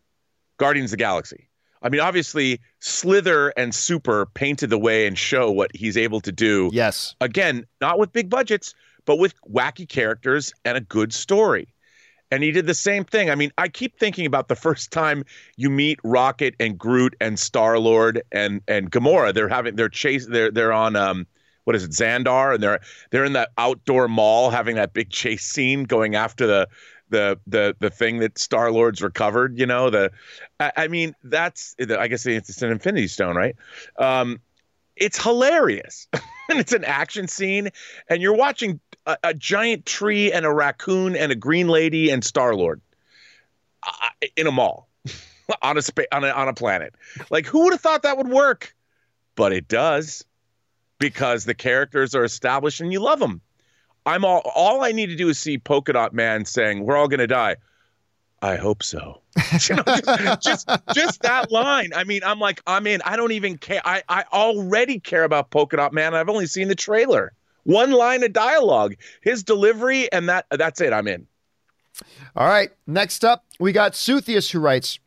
Guardians 0.59 0.93
of 0.93 0.99
the 0.99 1.03
Galaxy. 1.03 1.49
I 1.81 1.89
mean, 1.89 2.01
obviously, 2.01 2.61
Slither 2.81 3.51
and 3.57 3.73
Super 3.73 4.27
painted 4.27 4.71
the 4.71 4.79
way 4.79 5.07
and 5.07 5.17
show 5.17 5.51
what 5.51 5.71
he's 5.75 5.97
able 5.97 6.21
to 6.23 6.33
do. 6.33 6.71
Yes. 6.73 7.15
Again, 7.21 7.67
not 7.81 8.01
with 8.01 8.13
big 8.13 8.29
budgets, 8.29 8.75
but 9.05 9.21
with 9.21 9.35
wacky 9.49 9.89
characters 9.89 10.53
and 10.65 10.77
a 10.77 10.81
good 10.81 11.13
story 11.13 11.69
and 12.31 12.43
he 12.43 12.51
did 12.51 12.67
the 12.67 12.75
same 12.75 13.05
thing. 13.05 13.31
I 13.31 13.35
mean, 13.35 13.53
I 13.59 13.69
keep 13.69 13.99
thinking 13.99 14.27
about 14.27 14.49
the 14.49 14.57
first 14.57 14.91
time 14.91 15.25
you 15.57 15.71
meet 15.71 15.99
Rocket 16.05 16.55
and 16.61 16.79
Groot 16.79 17.17
and 17.21 17.39
Star 17.39 17.79
Lord 17.79 18.23
and 18.33 18.61
and 18.69 18.91
Gamora. 18.91 19.33
They're 19.33 19.49
having 19.49 19.77
they're 19.77 19.89
chase 19.89 20.27
they're 20.27 20.51
they're 20.51 20.73
on 20.73 20.97
um 20.97 21.27
what 21.65 21.77
is 21.77 21.85
it 21.85 21.91
Xandar 21.91 22.55
and 22.55 22.63
they're 22.63 22.81
they're 23.11 23.25
in 23.25 23.35
that 23.35 23.51
outdoor 23.59 24.09
mall 24.09 24.51
having 24.51 24.77
that 24.77 24.93
big 24.93 25.11
chase 25.11 25.45
scene 25.45 25.85
going 25.85 26.15
after 26.15 26.47
the 26.47 26.69
the 27.11 27.39
the 27.47 27.77
the 27.79 27.91
thing 27.91 28.19
that 28.19 28.39
Star 28.39 28.71
Lord's 28.71 29.03
recovered. 29.03 29.59
You 29.59 29.67
know 29.67 29.91
the 29.91 30.11
I, 30.61 30.73
I 30.77 30.89
mean 30.89 31.15
that's 31.25 31.75
I 31.79 32.09
guess 32.09 32.27
it's 32.27 32.63
an 32.63 32.71
Infinity 32.71 33.09
Stone, 33.09 33.37
right? 33.37 33.57
Um, 33.99 34.41
it's 35.01 35.23
hilarious. 35.23 36.09
and 36.49 36.59
it's 36.59 36.73
an 36.73 36.85
action 36.85 37.29
scene, 37.29 37.71
and 38.09 38.23
you're 38.23 38.37
watching 38.37 38.81
a, 39.07 39.17
a 39.23 39.35
giant 39.35 39.87
tree 39.87 40.33
and 40.33 40.47
a 40.47 40.53
raccoon 40.53 41.15
and 41.15 41.31
a 41.31 41.35
green 41.35 41.69
lady 41.69 42.11
and 42.11 42.25
Star 42.25 42.55
Lord 42.55 42.81
uh, 43.87 44.27
in 44.37 44.47
a 44.47 44.53
mall 44.53 44.89
on 45.63 45.77
a, 45.77 45.83
spa- 45.83 46.03
on 46.11 46.25
a 46.25 46.29
on 46.29 46.49
a 46.49 46.55
planet. 46.55 46.95
Like, 47.31 47.47
who 47.47 47.65
would 47.65 47.73
have 47.73 47.81
thought 47.81 48.03
that 48.03 48.17
would 48.17 48.29
work? 48.29 48.75
But 49.35 49.53
it 49.53 49.69
does 49.69 50.25
because 50.99 51.45
the 51.45 51.55
characters 51.55 52.15
are 52.15 52.25
established 52.25 52.81
and 52.81 52.93
you 52.93 53.01
love 53.01 53.21
them. 53.21 53.41
I'm 54.07 54.25
all 54.25 54.41
all 54.55 54.83
I 54.83 54.93
need 54.93 55.11
to 55.11 55.17
do 55.17 55.29
is 55.29 55.39
see 55.39 55.59
Polka 55.59 55.93
Dot 55.93 56.15
Man 56.15 56.45
saying, 56.45 56.85
"We're 56.85 56.97
all 56.97 57.09
gonna 57.09 57.27
die." 57.27 57.57
I 58.43 58.57
hope 58.57 58.83
so. 58.83 59.21
you 59.69 59.77
know, 59.77 59.83
just, 59.85 60.43
just, 60.43 60.69
just 60.95 61.23
that 61.23 61.51
line. 61.51 61.91
I 61.95 62.05
mean, 62.05 62.23
I'm 62.25 62.39
like, 62.39 62.63
I'm 62.67 62.87
in. 62.87 63.01
I 63.05 63.17
don't 63.17 63.33
even 63.33 63.59
care. 63.59 63.81
I 63.85 64.03
I 64.09 64.25
already 64.33 65.01
care 65.01 65.25
about 65.25 65.51
Polka 65.51 65.77
Dot 65.77 65.93
Man. 65.93 66.15
I've 66.15 66.29
only 66.29 66.47
seen 66.47 66.69
the 66.69 66.75
trailer. 66.75 67.33
One 67.65 67.91
line 67.91 68.23
of 68.23 68.33
dialogue, 68.33 68.95
his 69.21 69.43
delivery, 69.43 70.11
and 70.13 70.29
that 70.29 70.47
that's 70.51 70.81
it. 70.81 70.93
I'm 70.93 71.09
in. 71.09 71.27
All 72.37 72.47
right. 72.47 72.71
Next 72.87 73.25
up, 73.25 73.45
we 73.59 73.73
got 73.73 73.93
Suthius 73.93 74.51
who 74.51 74.61
writes. 74.61 74.99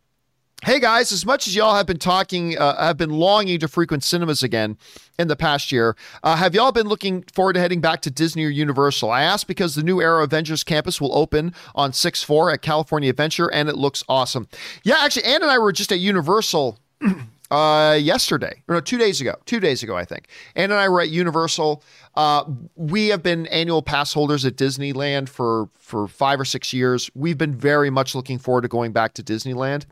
Hey 0.63 0.79
guys, 0.79 1.11
as 1.11 1.25
much 1.25 1.47
as 1.47 1.55
y'all 1.55 1.73
have 1.73 1.87
been 1.87 1.97
talking, 1.97 2.55
uh, 2.55 2.79
have 2.79 2.95
been 2.95 3.09
longing 3.09 3.59
to 3.61 3.67
frequent 3.67 4.03
cinemas 4.03 4.43
again 4.43 4.77
in 5.17 5.27
the 5.27 5.35
past 5.35 5.71
year, 5.71 5.95
uh, 6.21 6.35
have 6.35 6.53
y'all 6.53 6.71
been 6.71 6.87
looking 6.87 7.23
forward 7.33 7.53
to 7.53 7.59
heading 7.59 7.81
back 7.81 8.01
to 8.01 8.11
Disney 8.11 8.45
or 8.45 8.49
Universal? 8.49 9.09
I 9.09 9.23
asked 9.23 9.47
because 9.47 9.73
the 9.73 9.81
new 9.81 9.99
era 9.99 10.23
Avengers 10.23 10.63
campus 10.63 11.01
will 11.01 11.17
open 11.17 11.55
on 11.73 11.93
6 11.93 12.21
4 12.21 12.51
at 12.51 12.61
California 12.61 13.09
Adventure 13.09 13.51
and 13.51 13.69
it 13.69 13.75
looks 13.75 14.03
awesome. 14.07 14.47
Yeah, 14.83 14.97
actually, 14.99 15.23
Ann 15.23 15.41
and 15.41 15.49
I 15.49 15.57
were 15.57 15.71
just 15.71 15.91
at 15.91 15.99
Universal. 15.99 16.77
Uh, 17.51 17.95
yesterday, 17.95 18.63
or 18.69 18.75
no, 18.75 18.79
two 18.79 18.97
days 18.97 19.19
ago, 19.19 19.35
two 19.45 19.59
days 19.59 19.83
ago, 19.83 19.97
I 19.97 20.05
think. 20.05 20.29
Ann 20.55 20.71
and 20.71 20.79
I 20.79 20.87
were 20.87 21.01
at 21.01 21.09
Universal. 21.09 21.83
Uh, 22.15 22.45
we 22.77 23.09
have 23.09 23.21
been 23.21 23.45
annual 23.47 23.81
pass 23.81 24.13
holders 24.13 24.45
at 24.45 24.55
Disneyland 24.55 25.27
for 25.27 25.67
for 25.77 26.07
five 26.07 26.39
or 26.39 26.45
six 26.45 26.71
years. 26.71 27.11
We've 27.13 27.37
been 27.37 27.53
very 27.53 27.89
much 27.89 28.15
looking 28.15 28.39
forward 28.39 28.61
to 28.61 28.69
going 28.69 28.93
back 28.93 29.15
to 29.15 29.21
Disneyland. 29.21 29.83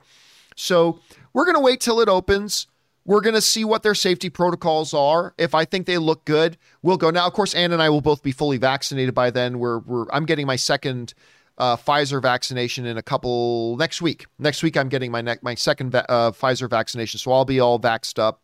So 0.60 1.00
we're 1.34 1.46
going 1.46 1.56
to 1.56 1.62
wait 1.62 1.82
till 1.82 2.00
it 2.00 2.10
opens. 2.10 2.68
We're 3.06 3.22
going 3.22 3.36
to 3.36 3.42
see 3.42 3.64
what 3.64 3.82
their 3.82 3.96
safety 3.96 4.30
protocols 4.30 4.94
are. 4.94 5.34
If 5.38 5.56
I 5.56 5.66
think 5.66 5.88
they 5.88 5.98
look 5.98 6.26
good, 6.26 6.58
we'll 6.82 6.98
go. 6.98 7.10
Now, 7.10 7.26
of 7.26 7.34
course, 7.34 7.56
Ann 7.56 7.72
and 7.72 7.82
I 7.82 7.90
will 7.90 8.02
both 8.02 8.22
be 8.22 8.32
fully 8.32 8.58
vaccinated 8.58 9.16
by 9.16 9.32
then. 9.32 9.58
We're, 9.58 9.80
we're 9.80 10.06
I'm 10.12 10.26
getting 10.26 10.46
my 10.46 10.58
second 10.58 11.14
uh, 11.58 11.76
Pfizer 11.76 12.22
vaccination 12.22 12.86
in 12.86 12.98
a 12.98 13.02
couple 13.02 13.78
next 13.78 14.02
week. 14.02 14.28
Next 14.38 14.62
week, 14.62 14.78
I'm 14.78 14.90
getting 14.90 15.12
my 15.12 15.22
ne- 15.22 15.40
my 15.42 15.56
second 15.56 15.92
va- 15.92 16.10
uh, 16.10 16.32
Pfizer 16.32 16.70
vaccination, 16.70 17.20
so 17.20 17.32
I'll 17.32 17.46
be 17.46 17.60
all 17.60 17.80
vaxxed 17.80 18.20
up. 18.20 18.42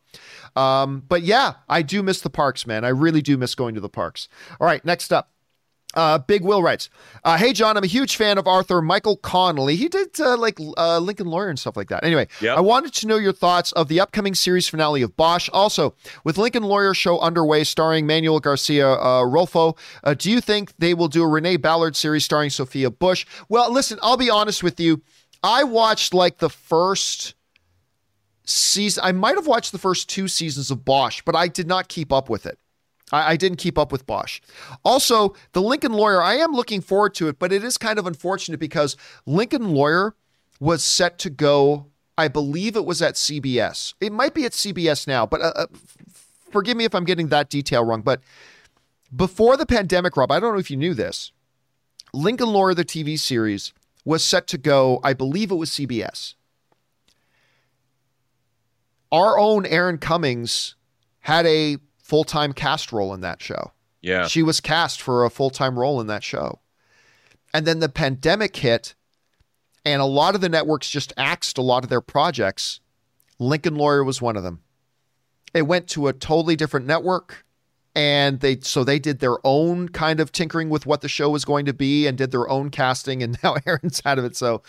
Um, 0.55 1.03
but 1.07 1.21
yeah, 1.21 1.53
I 1.69 1.81
do 1.81 2.01
miss 2.01 2.21
the 2.21 2.29
parks, 2.29 2.65
man. 2.65 2.83
I 2.83 2.89
really 2.89 3.21
do 3.21 3.37
miss 3.37 3.55
going 3.55 3.75
to 3.75 3.81
the 3.81 3.89
parks. 3.89 4.27
All 4.59 4.65
right, 4.65 4.83
next 4.83 5.13
up. 5.13 5.31
Uh, 5.95 6.17
Big 6.17 6.43
Will 6.43 6.61
writes, 6.61 6.89
uh, 7.23 7.37
"Hey 7.37 7.53
John, 7.53 7.77
I'm 7.77 7.83
a 7.83 7.87
huge 7.87 8.15
fan 8.17 8.37
of 8.37 8.47
Arthur 8.47 8.81
Michael 8.81 9.17
Connelly. 9.17 9.75
He 9.75 9.87
did 9.87 10.19
uh, 10.19 10.37
like 10.37 10.59
uh, 10.77 10.99
Lincoln 10.99 11.27
Lawyer 11.27 11.49
and 11.49 11.57
stuff 11.57 11.77
like 11.77 11.87
that. 11.89 12.03
Anyway, 12.03 12.27
Yep. 12.41 12.57
I 12.57 12.61
wanted 12.61 12.93
to 12.95 13.07
know 13.07 13.17
your 13.17 13.33
thoughts 13.33 13.71
of 13.73 13.87
the 13.87 13.99
upcoming 13.99 14.35
series 14.35 14.67
finale 14.67 15.01
of 15.01 15.15
Bosch. 15.15 15.49
Also, 15.53 15.95
with 16.23 16.37
Lincoln 16.37 16.63
Lawyer 16.63 16.93
show 16.93 17.19
underway, 17.19 17.63
starring 17.63 18.05
Manuel 18.05 18.39
Garcia 18.39 18.89
uh, 18.93 19.21
Rulfo, 19.23 19.77
uh, 20.03 20.13
do 20.13 20.29
you 20.29 20.41
think 20.41 20.73
they 20.77 20.93
will 20.93 21.07
do 21.07 21.23
a 21.23 21.27
Renee 21.27 21.57
Ballard 21.57 21.95
series 21.95 22.25
starring 22.25 22.49
Sophia 22.49 22.89
Bush? 22.91 23.25
Well, 23.49 23.71
listen, 23.71 23.97
I'll 24.01 24.17
be 24.17 24.29
honest 24.29 24.63
with 24.63 24.79
you. 24.79 25.01
I 25.43 25.63
watched 25.63 26.13
like 26.13 26.39
the 26.39 26.49
first 26.49 27.35
season. 28.45 29.03
I 29.05 29.11
might 29.11 29.35
have 29.35 29.47
watched 29.47 29.71
the 29.71 29.77
first 29.77 30.09
two 30.09 30.27
seasons 30.27 30.71
of 30.71 30.85
Bosch, 30.85 31.21
but 31.25 31.35
I 31.35 31.47
did 31.47 31.67
not 31.67 31.87
keep 31.87 32.11
up 32.11 32.29
with 32.29 32.45
it. 32.45 32.57
I, 33.15 33.31
I 33.31 33.35
didn't 33.37 33.57
keep 33.57 33.77
up 33.77 33.91
with 33.91 34.05
Bosch. 34.05 34.41
Also, 34.83 35.33
the 35.53 35.61
Lincoln 35.61 35.93
Lawyer, 35.93 36.21
I 36.21 36.35
am 36.35 36.51
looking 36.51 36.81
forward 36.81 37.15
to 37.15 37.29
it, 37.29 37.39
but 37.39 37.53
it 37.53 37.63
is 37.63 37.77
kind 37.77 37.97
of 37.97 38.05
unfortunate 38.05 38.59
because 38.59 38.97
Lincoln 39.25 39.69
Lawyer 39.69 40.15
was 40.59 40.83
set 40.83 41.17
to 41.19 41.29
go, 41.29 41.87
I 42.17 42.27
believe 42.27 42.75
it 42.75 42.85
was 42.85 43.01
at 43.01 43.15
CBS. 43.15 43.93
It 44.01 44.11
might 44.11 44.33
be 44.33 44.45
at 44.45 44.51
CBS 44.51 45.07
now, 45.07 45.25
but 45.25 45.41
uh, 45.41 45.53
uh, 45.55 45.65
forgive 46.51 46.75
me 46.75 46.83
if 46.83 46.93
I'm 46.93 47.05
getting 47.05 47.27
that 47.29 47.49
detail 47.49 47.85
wrong. 47.85 48.01
But 48.01 48.21
before 49.15 49.55
the 49.55 49.65
pandemic, 49.65 50.17
Rob, 50.17 50.31
I 50.31 50.39
don't 50.39 50.53
know 50.53 50.59
if 50.59 50.69
you 50.69 50.77
knew 50.77 50.93
this. 50.93 51.31
Lincoln 52.13 52.49
Lawyer, 52.49 52.73
the 52.73 52.85
TV 52.85 53.17
series, 53.17 53.73
was 54.03 54.23
set 54.23 54.47
to 54.47 54.57
go, 54.57 54.99
I 55.03 55.13
believe 55.13 55.51
it 55.51 55.55
was 55.55 55.69
CBS. 55.69 56.35
Our 59.11 59.39
own 59.39 59.65
Erin 59.65 59.97
Cummings 59.99 60.75
had 61.21 61.45
a 61.45 61.77
full 62.05 62.23
time 62.23 62.53
cast 62.53 62.93
role 62.93 63.13
in 63.13 63.21
that 63.21 63.41
show. 63.41 63.71
Yeah. 64.01 64.27
She 64.27 64.43
was 64.43 64.61
cast 64.61 65.01
for 65.01 65.25
a 65.25 65.31
full 65.31 65.49
time 65.49 65.77
role 65.77 65.99
in 65.99 66.07
that 66.07 66.23
show. 66.23 66.59
And 67.53 67.65
then 67.65 67.79
the 67.79 67.89
pandemic 67.89 68.55
hit, 68.57 68.93
and 69.83 70.01
a 70.01 70.05
lot 70.05 70.35
of 70.35 70.41
the 70.41 70.49
networks 70.49 70.89
just 70.89 71.13
axed 71.17 71.57
a 71.57 71.63
lot 71.63 71.83
of 71.83 71.89
their 71.89 72.01
projects. 72.01 72.79
Lincoln 73.39 73.75
Lawyer 73.75 74.03
was 74.03 74.21
one 74.21 74.37
of 74.37 74.43
them. 74.43 74.61
It 75.53 75.63
went 75.63 75.87
to 75.89 76.07
a 76.07 76.13
totally 76.13 76.55
different 76.55 76.85
network. 76.85 77.43
And 77.97 78.41
they 78.41 78.59
so 78.59 78.83
they 78.83 78.99
did 78.99 79.19
their 79.19 79.37
own 79.45 79.87
kind 79.87 80.19
of 80.19 80.33
tinkering 80.33 80.69
with 80.69 80.85
what 80.85 80.99
the 80.99 81.07
show 81.07 81.29
was 81.29 81.45
going 81.45 81.65
to 81.65 81.73
be 81.73 82.07
and 82.07 82.17
did 82.17 82.31
their 82.31 82.47
own 82.49 82.69
casting, 82.69 83.23
and 83.23 83.37
now 83.43 83.55
Erin's 83.65 84.01
out 84.05 84.19
of 84.19 84.25
it. 84.25 84.35
So 84.35 84.63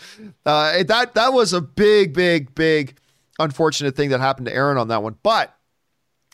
uh, 0.45 0.81
that 0.83 1.13
that 1.13 1.33
was 1.33 1.51
a 1.51 1.59
big, 1.59 2.13
big, 2.13 2.55
big 2.55 2.97
unfortunate 3.37 3.97
thing 3.97 4.11
that 4.11 4.21
happened 4.21 4.47
to 4.47 4.53
Erin 4.53 4.77
on 4.77 4.87
that 4.87 5.03
one. 5.03 5.17
But 5.23 5.56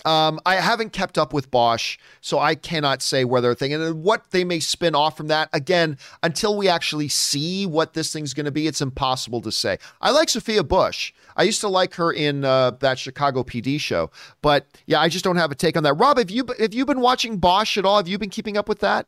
um, 0.05 0.39
I 0.45 0.55
haven't 0.55 0.91
kept 0.93 1.17
up 1.17 1.33
with 1.33 1.49
Bosch, 1.51 1.97
so 2.21 2.39
I 2.39 2.55
cannot 2.55 3.01
say 3.01 3.23
whether 3.23 3.51
a 3.51 3.55
thing 3.55 3.73
and 3.73 4.03
what 4.03 4.31
they 4.31 4.43
may 4.43 4.59
spin 4.59 4.95
off 4.95 5.15
from 5.17 5.27
that. 5.27 5.49
Again, 5.53 5.97
until 6.21 6.57
we 6.57 6.67
actually 6.67 7.07
see 7.07 7.65
what 7.65 7.93
this 7.93 8.11
thing's 8.11 8.33
going 8.33 8.45
to 8.45 8.51
be, 8.51 8.67
it's 8.67 8.81
impossible 8.81 9.41
to 9.41 9.51
say. 9.51 9.77
I 10.01 10.11
like 10.11 10.29
Sophia 10.29 10.63
Bush. 10.63 11.13
I 11.37 11.43
used 11.43 11.61
to 11.61 11.67
like 11.67 11.95
her 11.95 12.11
in 12.11 12.43
uh, 12.45 12.71
that 12.81 12.99
Chicago 12.99 13.43
PD 13.43 13.79
show, 13.79 14.11
but 14.41 14.67
yeah, 14.85 14.99
I 14.99 15.09
just 15.09 15.23
don't 15.23 15.37
have 15.37 15.51
a 15.51 15.55
take 15.55 15.77
on 15.77 15.83
that. 15.83 15.93
Rob, 15.93 16.17
have 16.17 16.29
you 16.31 16.45
have 16.59 16.73
you 16.73 16.85
been 16.85 17.01
watching 17.01 17.37
Bosch 17.37 17.77
at 17.77 17.85
all? 17.85 17.97
Have 17.97 18.07
you 18.07 18.17
been 18.17 18.29
keeping 18.29 18.57
up 18.57 18.67
with 18.69 18.79
that? 18.79 19.07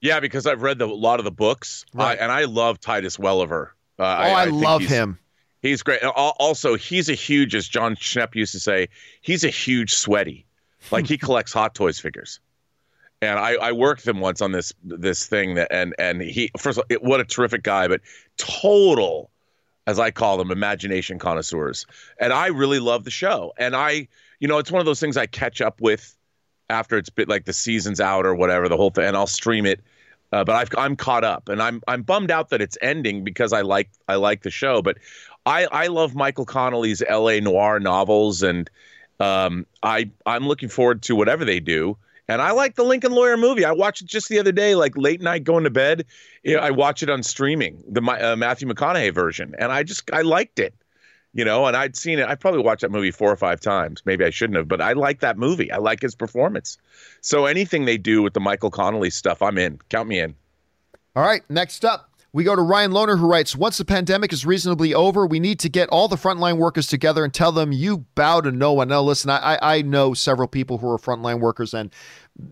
Yeah, 0.00 0.20
because 0.20 0.46
I've 0.46 0.60
read 0.62 0.78
the, 0.78 0.84
a 0.84 0.88
lot 0.88 1.18
of 1.18 1.24
the 1.24 1.30
books, 1.30 1.86
Right. 1.94 2.18
uh, 2.18 2.22
and 2.22 2.30
I 2.30 2.44
love 2.44 2.78
Titus 2.80 3.18
Welliver. 3.18 3.74
Uh, 3.98 4.02
Oh, 4.02 4.34
I, 4.34 4.44
think 4.46 4.62
love 4.62 4.82
him. 4.82 5.18
He's 5.64 5.82
great. 5.82 6.04
Also, 6.04 6.76
he's 6.76 7.08
a 7.08 7.14
huge, 7.14 7.54
as 7.54 7.66
Jon 7.66 7.96
Schnepp 7.96 8.34
used 8.34 8.52
to 8.52 8.60
say, 8.60 8.90
he's 9.22 9.44
a 9.44 9.48
huge 9.48 9.94
sweaty. 9.94 10.44
Like 10.90 11.06
he 11.06 11.16
collects 11.26 11.54
Hot 11.54 11.74
Toys 11.74 11.98
figures. 11.98 12.38
And 13.22 13.38
I, 13.38 13.54
I 13.54 13.72
worked 13.72 14.06
him 14.06 14.20
once 14.20 14.42
on 14.42 14.52
this 14.52 14.74
this 14.84 15.26
thing 15.26 15.54
that 15.54 15.68
and 15.70 15.94
and 15.98 16.20
he 16.20 16.50
first 16.58 16.78
of 16.78 16.84
all, 16.90 16.98
what 16.98 17.20
a 17.20 17.24
terrific 17.24 17.62
guy, 17.62 17.88
but 17.88 18.02
total, 18.36 19.30
as 19.86 19.98
I 19.98 20.10
call 20.10 20.36
them, 20.36 20.50
imagination 20.50 21.18
connoisseurs. 21.18 21.86
And 22.20 22.34
I 22.34 22.48
really 22.48 22.78
love 22.78 23.04
the 23.04 23.10
show. 23.10 23.54
And 23.56 23.74
I, 23.74 24.08
you 24.40 24.48
know, 24.48 24.58
it's 24.58 24.70
one 24.70 24.80
of 24.80 24.86
those 24.86 25.00
things 25.00 25.16
I 25.16 25.24
catch 25.24 25.62
up 25.62 25.80
with 25.80 26.14
after 26.68 26.98
it's 26.98 27.08
bit 27.08 27.30
like 27.30 27.46
the 27.46 27.54
season's 27.54 28.00
out 28.00 28.26
or 28.26 28.34
whatever, 28.34 28.68
the 28.68 28.76
whole 28.76 28.90
thing, 28.90 29.06
and 29.06 29.16
I'll 29.16 29.26
stream 29.26 29.64
it. 29.64 29.80
Uh, 30.30 30.42
but 30.42 30.56
I've, 30.56 30.68
I'm 30.76 30.96
caught 30.96 31.22
up, 31.22 31.48
and 31.48 31.62
I'm 31.62 31.80
I'm 31.86 32.02
bummed 32.02 32.30
out 32.30 32.50
that 32.50 32.60
it's 32.60 32.76
ending 32.82 33.24
because 33.24 33.52
I 33.54 33.62
like 33.62 33.88
I 34.08 34.16
like 34.16 34.42
the 34.42 34.50
show. 34.50 34.82
But 34.82 34.98
I 35.46 35.66
I 35.66 35.86
love 35.88 36.14
Michael 36.14 36.46
Connelly's 36.46 37.02
L.A. 37.06 37.40
noir 37.40 37.80
novels, 37.80 38.42
and 38.42 38.70
um, 39.20 39.66
I 39.82 40.10
I'm 40.26 40.46
looking 40.46 40.68
forward 40.68 41.02
to 41.02 41.16
whatever 41.16 41.44
they 41.44 41.60
do. 41.60 41.96
And 42.26 42.40
I 42.40 42.52
like 42.52 42.76
the 42.76 42.84
Lincoln 42.84 43.12
Lawyer 43.12 43.36
movie. 43.36 43.66
I 43.66 43.72
watched 43.72 44.00
it 44.00 44.08
just 44.08 44.30
the 44.30 44.38
other 44.38 44.52
day, 44.52 44.74
like 44.74 44.96
late 44.96 45.20
night 45.20 45.44
going 45.44 45.64
to 45.64 45.70
bed. 45.70 46.06
You 46.42 46.56
know, 46.56 46.62
I 46.62 46.70
watch 46.70 47.02
it 47.02 47.10
on 47.10 47.22
streaming, 47.22 47.82
the 47.86 48.00
uh, 48.00 48.34
Matthew 48.36 48.66
McConaughey 48.66 49.12
version, 49.12 49.54
and 49.58 49.70
I 49.70 49.82
just 49.82 50.10
I 50.12 50.22
liked 50.22 50.58
it. 50.58 50.74
You 51.36 51.44
know, 51.44 51.66
and 51.66 51.76
I'd 51.76 51.96
seen 51.96 52.20
it. 52.20 52.28
I 52.28 52.36
probably 52.36 52.62
watched 52.62 52.82
that 52.82 52.92
movie 52.92 53.10
four 53.10 53.30
or 53.30 53.36
five 53.36 53.60
times. 53.60 54.02
Maybe 54.04 54.24
I 54.24 54.30
shouldn't 54.30 54.56
have, 54.56 54.68
but 54.68 54.80
I 54.80 54.92
like 54.92 55.18
that 55.18 55.36
movie. 55.36 55.70
I 55.70 55.78
like 55.78 56.00
his 56.00 56.14
performance. 56.14 56.78
So 57.22 57.46
anything 57.46 57.86
they 57.86 57.98
do 57.98 58.22
with 58.22 58.34
the 58.34 58.40
Michael 58.40 58.70
Connelly 58.70 59.10
stuff, 59.10 59.42
I'm 59.42 59.58
in. 59.58 59.80
Count 59.88 60.08
me 60.08 60.20
in. 60.20 60.36
All 61.16 61.24
right, 61.24 61.42
next 61.50 61.84
up, 61.84 62.08
we 62.34 62.42
go 62.42 62.56
to 62.56 62.62
Ryan 62.62 62.90
Lohner, 62.90 63.16
who 63.16 63.28
writes 63.28 63.54
Once 63.54 63.78
the 63.78 63.84
pandemic 63.84 64.32
is 64.32 64.44
reasonably 64.44 64.92
over, 64.92 65.24
we 65.24 65.38
need 65.38 65.60
to 65.60 65.68
get 65.68 65.88
all 65.90 66.08
the 66.08 66.16
frontline 66.16 66.56
workers 66.58 66.88
together 66.88 67.22
and 67.22 67.32
tell 67.32 67.52
them 67.52 67.70
you 67.70 67.98
bow 68.16 68.40
to 68.40 68.50
no 68.50 68.72
one. 68.72 68.88
Now, 68.88 69.02
listen, 69.02 69.30
I, 69.30 69.56
I 69.62 69.82
know 69.82 70.14
several 70.14 70.48
people 70.48 70.78
who 70.78 70.90
are 70.90 70.98
frontline 70.98 71.38
workers 71.38 71.72
and 71.72 71.94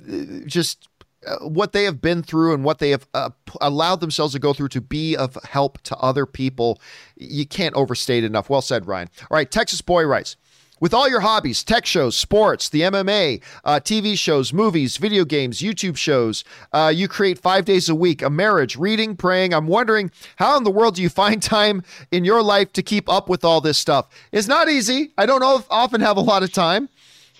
uh, 0.09 0.46
just 0.46 0.88
uh, 1.26 1.38
what 1.40 1.72
they 1.72 1.82
have 1.82 2.00
been 2.00 2.22
through 2.22 2.54
and 2.54 2.62
what 2.62 2.78
they 2.78 2.90
have 2.90 3.09
uh, 3.12 3.30
allowed 3.60 3.96
themselves 3.96 4.34
to 4.34 4.38
go 4.38 4.52
through 4.52 4.68
to 4.68 4.80
be 4.80 5.16
of 5.16 5.36
help 5.42 5.80
to 5.82 5.96
other 5.96 6.26
people. 6.26 6.80
You 7.16 7.44
can't 7.44 7.74
overstate 7.74 8.22
enough. 8.22 8.48
Well 8.48 8.62
said, 8.62 8.86
Ryan. 8.86 9.09
All 9.22 9.34
right, 9.34 9.50
Texas 9.50 9.80
Boy 9.80 10.04
writes. 10.04 10.36
With 10.82 10.92
all 10.92 11.09
your 11.09 11.20
hobbies, 11.20 11.62
tech 11.62 11.86
shows, 11.86 12.16
sports, 12.16 12.68
the 12.68 12.80
MMA, 12.80 13.40
uh, 13.64 13.78
TV 13.78 14.18
shows, 14.18 14.52
movies, 14.52 14.96
video 14.96 15.24
games, 15.24 15.60
YouTube 15.60 15.96
shows, 15.96 16.42
uh, 16.72 16.92
you 16.92 17.06
create 17.06 17.38
five 17.38 17.64
days 17.64 17.88
a 17.88 17.94
week, 17.94 18.20
a 18.20 18.28
marriage, 18.28 18.76
reading, 18.76 19.14
praying. 19.14 19.54
I'm 19.54 19.68
wondering 19.68 20.10
how 20.34 20.56
in 20.56 20.64
the 20.64 20.72
world 20.72 20.96
do 20.96 21.02
you 21.02 21.09
find 21.09 21.40
time 21.60 21.84
in 22.10 22.24
your 22.24 22.42
life 22.42 22.72
to 22.72 22.82
keep 22.82 23.09
up 23.09 23.28
with 23.28 23.44
all 23.44 23.60
this 23.60 23.78
stuff? 23.78 24.09
It's 24.32 24.48
not 24.48 24.68
easy. 24.68 25.12
I 25.16 25.24
don't 25.24 25.44
often 25.70 26.00
have 26.00 26.16
a 26.16 26.20
lot 26.20 26.42
of 26.42 26.52
time. 26.52 26.88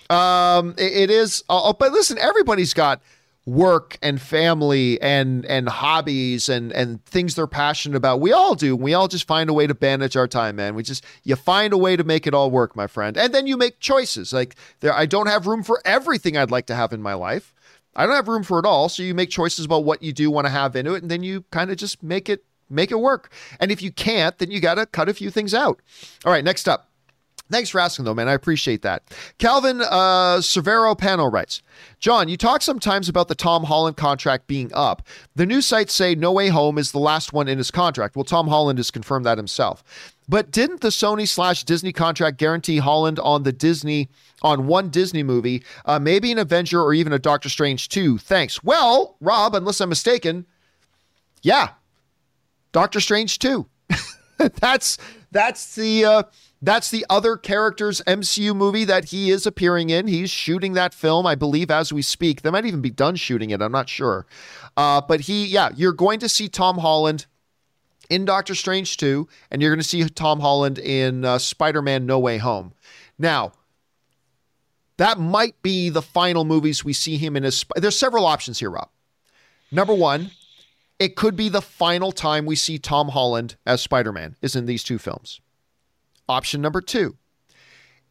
Um, 0.09 0.73
it, 0.77 0.93
it 0.93 1.09
is, 1.09 1.43
uh, 1.49 1.73
but 1.73 1.91
listen, 1.91 2.17
everybody's 2.19 2.73
got 2.73 3.01
work 3.45 3.97
and 4.01 4.21
family 4.21 5.01
and 5.01 5.45
and 5.45 5.67
hobbies 5.67 6.47
and 6.47 6.71
and 6.71 7.03
things 7.05 7.35
they're 7.35 7.47
passionate 7.47 7.97
about. 7.97 8.21
We 8.21 8.31
all 8.31 8.55
do. 8.55 8.75
We 8.75 8.93
all 8.93 9.07
just 9.07 9.27
find 9.27 9.49
a 9.49 9.53
way 9.53 9.67
to 9.67 9.75
manage 9.79 10.15
our 10.15 10.27
time, 10.27 10.55
man. 10.55 10.75
We 10.75 10.83
just 10.83 11.03
you 11.23 11.35
find 11.35 11.73
a 11.73 11.77
way 11.77 11.95
to 11.95 12.03
make 12.03 12.25
it 12.25 12.33
all 12.33 12.51
work, 12.51 12.75
my 12.75 12.87
friend. 12.87 13.17
And 13.17 13.33
then 13.33 13.47
you 13.47 13.57
make 13.57 13.79
choices. 13.79 14.31
Like 14.31 14.55
there 14.79 14.93
I 14.93 15.05
don't 15.05 15.27
have 15.27 15.47
room 15.47 15.63
for 15.63 15.81
everything 15.85 16.37
I'd 16.37 16.51
like 16.51 16.67
to 16.67 16.75
have 16.75 16.93
in 16.93 17.01
my 17.01 17.13
life. 17.13 17.53
I 17.95 18.05
don't 18.05 18.15
have 18.15 18.27
room 18.27 18.43
for 18.43 18.57
it 18.57 18.65
all, 18.65 18.89
so 18.89 19.03
you 19.03 19.13
make 19.13 19.29
choices 19.29 19.65
about 19.65 19.83
what 19.83 20.01
you 20.01 20.13
do 20.13 20.31
want 20.31 20.45
to 20.45 20.51
have 20.51 20.75
into 20.75 20.95
it 20.95 21.03
and 21.03 21.11
then 21.11 21.21
you 21.21 21.43
kind 21.51 21.69
of 21.69 21.77
just 21.77 22.01
make 22.01 22.29
it 22.29 22.45
make 22.69 22.91
it 22.91 22.99
work. 22.99 23.31
And 23.59 23.71
if 23.71 23.81
you 23.81 23.91
can't, 23.91 24.37
then 24.37 24.51
you 24.51 24.59
got 24.59 24.75
to 24.75 24.85
cut 24.85 25.09
a 25.09 25.13
few 25.13 25.29
things 25.29 25.53
out. 25.53 25.81
All 26.25 26.31
right, 26.31 26.43
next 26.43 26.67
up. 26.67 26.89
Thanks 27.49 27.69
for 27.69 27.79
asking, 27.79 28.05
though, 28.05 28.13
man. 28.13 28.29
I 28.29 28.33
appreciate 28.33 28.81
that. 28.83 29.03
Calvin 29.37 29.81
uh, 29.81 30.37
Severo 30.37 30.97
Pano 30.97 31.31
writes 31.31 31.61
John, 31.99 32.27
you 32.27 32.37
talk 32.37 32.61
sometimes 32.61 33.09
about 33.09 33.27
the 33.27 33.35
Tom 33.35 33.65
Holland 33.65 33.97
contract 33.97 34.47
being 34.47 34.71
up. 34.73 35.05
The 35.35 35.45
news 35.45 35.65
sites 35.65 35.93
say 35.93 36.15
No 36.15 36.31
Way 36.31 36.49
Home 36.49 36.77
is 36.77 36.91
the 36.91 36.99
last 36.99 37.33
one 37.33 37.47
in 37.47 37.57
his 37.57 37.69
contract. 37.69 38.15
Well, 38.15 38.23
Tom 38.23 38.47
Holland 38.47 38.79
has 38.79 38.91
confirmed 38.91 39.25
that 39.25 39.37
himself. 39.37 39.83
But 40.27 40.51
didn't 40.51 40.81
the 40.81 40.87
Sony 40.87 41.27
slash 41.27 41.63
Disney 41.65 41.91
contract 41.91 42.37
guarantee 42.37 42.77
Holland 42.77 43.19
on 43.19 43.43
the 43.43 43.51
Disney 43.51 44.09
on 44.41 44.67
one 44.67 44.89
Disney 44.89 45.21
movie, 45.21 45.63
uh, 45.85 45.99
maybe 45.99 46.31
an 46.31 46.39
Avenger 46.39 46.81
or 46.81 46.93
even 46.93 47.11
a 47.13 47.19
Doctor 47.19 47.49
Strange 47.49 47.89
2? 47.89 48.19
Thanks. 48.19 48.63
Well, 48.63 49.17
Rob, 49.19 49.53
unless 49.53 49.81
I'm 49.81 49.89
mistaken, 49.89 50.45
yeah, 51.41 51.69
Doctor 52.71 53.01
Strange 53.01 53.39
2. 53.39 53.67
that's 54.59 54.97
that's 55.33 55.75
the 55.75 56.05
uh, 56.05 56.23
that's 56.61 56.89
the 56.89 57.05
other 57.09 57.35
character's 57.35 58.01
MCU 58.07 58.55
movie 58.55 58.85
that 58.85 59.05
he 59.05 59.29
is 59.29 59.45
appearing 59.45 59.89
in. 59.89 60.07
He's 60.07 60.29
shooting 60.29 60.73
that 60.73 60.93
film, 60.93 61.25
I 61.25 61.35
believe, 61.35 61.69
as 61.69 61.91
we 61.91 62.01
speak. 62.01 62.41
They 62.41 62.51
might 62.51 62.65
even 62.65 62.81
be 62.81 62.89
done 62.89 63.15
shooting 63.17 63.49
it. 63.49 63.61
I'm 63.61 63.71
not 63.71 63.89
sure. 63.89 64.25
Uh, 64.77 65.01
but 65.01 65.21
he, 65.21 65.45
yeah, 65.45 65.69
you're 65.75 65.91
going 65.91 66.19
to 66.19 66.29
see 66.29 66.47
Tom 66.47 66.77
Holland 66.77 67.25
in 68.09 68.25
Doctor 68.25 68.55
Strange 68.55 68.95
2, 68.97 69.27
and 69.51 69.61
you're 69.61 69.71
going 69.71 69.81
to 69.81 69.87
see 69.87 70.07
Tom 70.07 70.39
Holland 70.39 70.79
in 70.79 71.25
uh, 71.25 71.37
Spider 71.37 71.81
Man 71.81 72.05
No 72.05 72.19
Way 72.19 72.37
Home. 72.37 72.73
Now, 73.19 73.51
that 74.97 75.19
might 75.19 75.61
be 75.61 75.89
the 75.89 76.01
final 76.01 76.45
movies 76.45 76.85
we 76.85 76.93
see 76.93 77.17
him 77.17 77.35
in 77.35 77.43
his. 77.43 77.65
There's 77.75 77.97
several 77.97 78.25
options 78.25 78.59
here, 78.59 78.69
Rob. 78.69 78.89
Number 79.71 79.93
one, 79.93 80.31
it 80.99 81.15
could 81.15 81.35
be 81.35 81.49
the 81.49 81.61
final 81.61 82.11
time 82.11 82.45
we 82.45 82.55
see 82.55 82.77
Tom 82.77 83.09
Holland 83.09 83.55
as 83.65 83.81
Spider 83.81 84.11
Man, 84.11 84.35
is 84.41 84.55
in 84.55 84.65
these 84.65 84.83
two 84.83 84.97
films. 84.97 85.41
Option 86.29 86.61
number 86.61 86.81
two, 86.81 87.17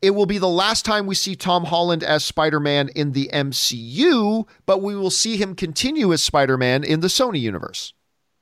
it 0.02 0.10
will 0.10 0.26
be 0.26 0.38
the 0.38 0.48
last 0.48 0.84
time 0.84 1.06
we 1.06 1.14
see 1.14 1.36
Tom 1.36 1.64
Holland 1.64 2.02
as 2.02 2.24
Spider 2.24 2.60
Man 2.60 2.88
in 2.88 3.12
the 3.12 3.30
MCU, 3.32 4.46
but 4.66 4.82
we 4.82 4.96
will 4.96 5.10
see 5.10 5.36
him 5.36 5.54
continue 5.54 6.12
as 6.12 6.22
Spider 6.22 6.58
Man 6.58 6.82
in 6.82 7.00
the 7.00 7.08
Sony 7.08 7.40
universe. 7.40 7.94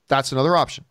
That's 0.09 0.33
another 0.33 0.57
option. 0.57 0.87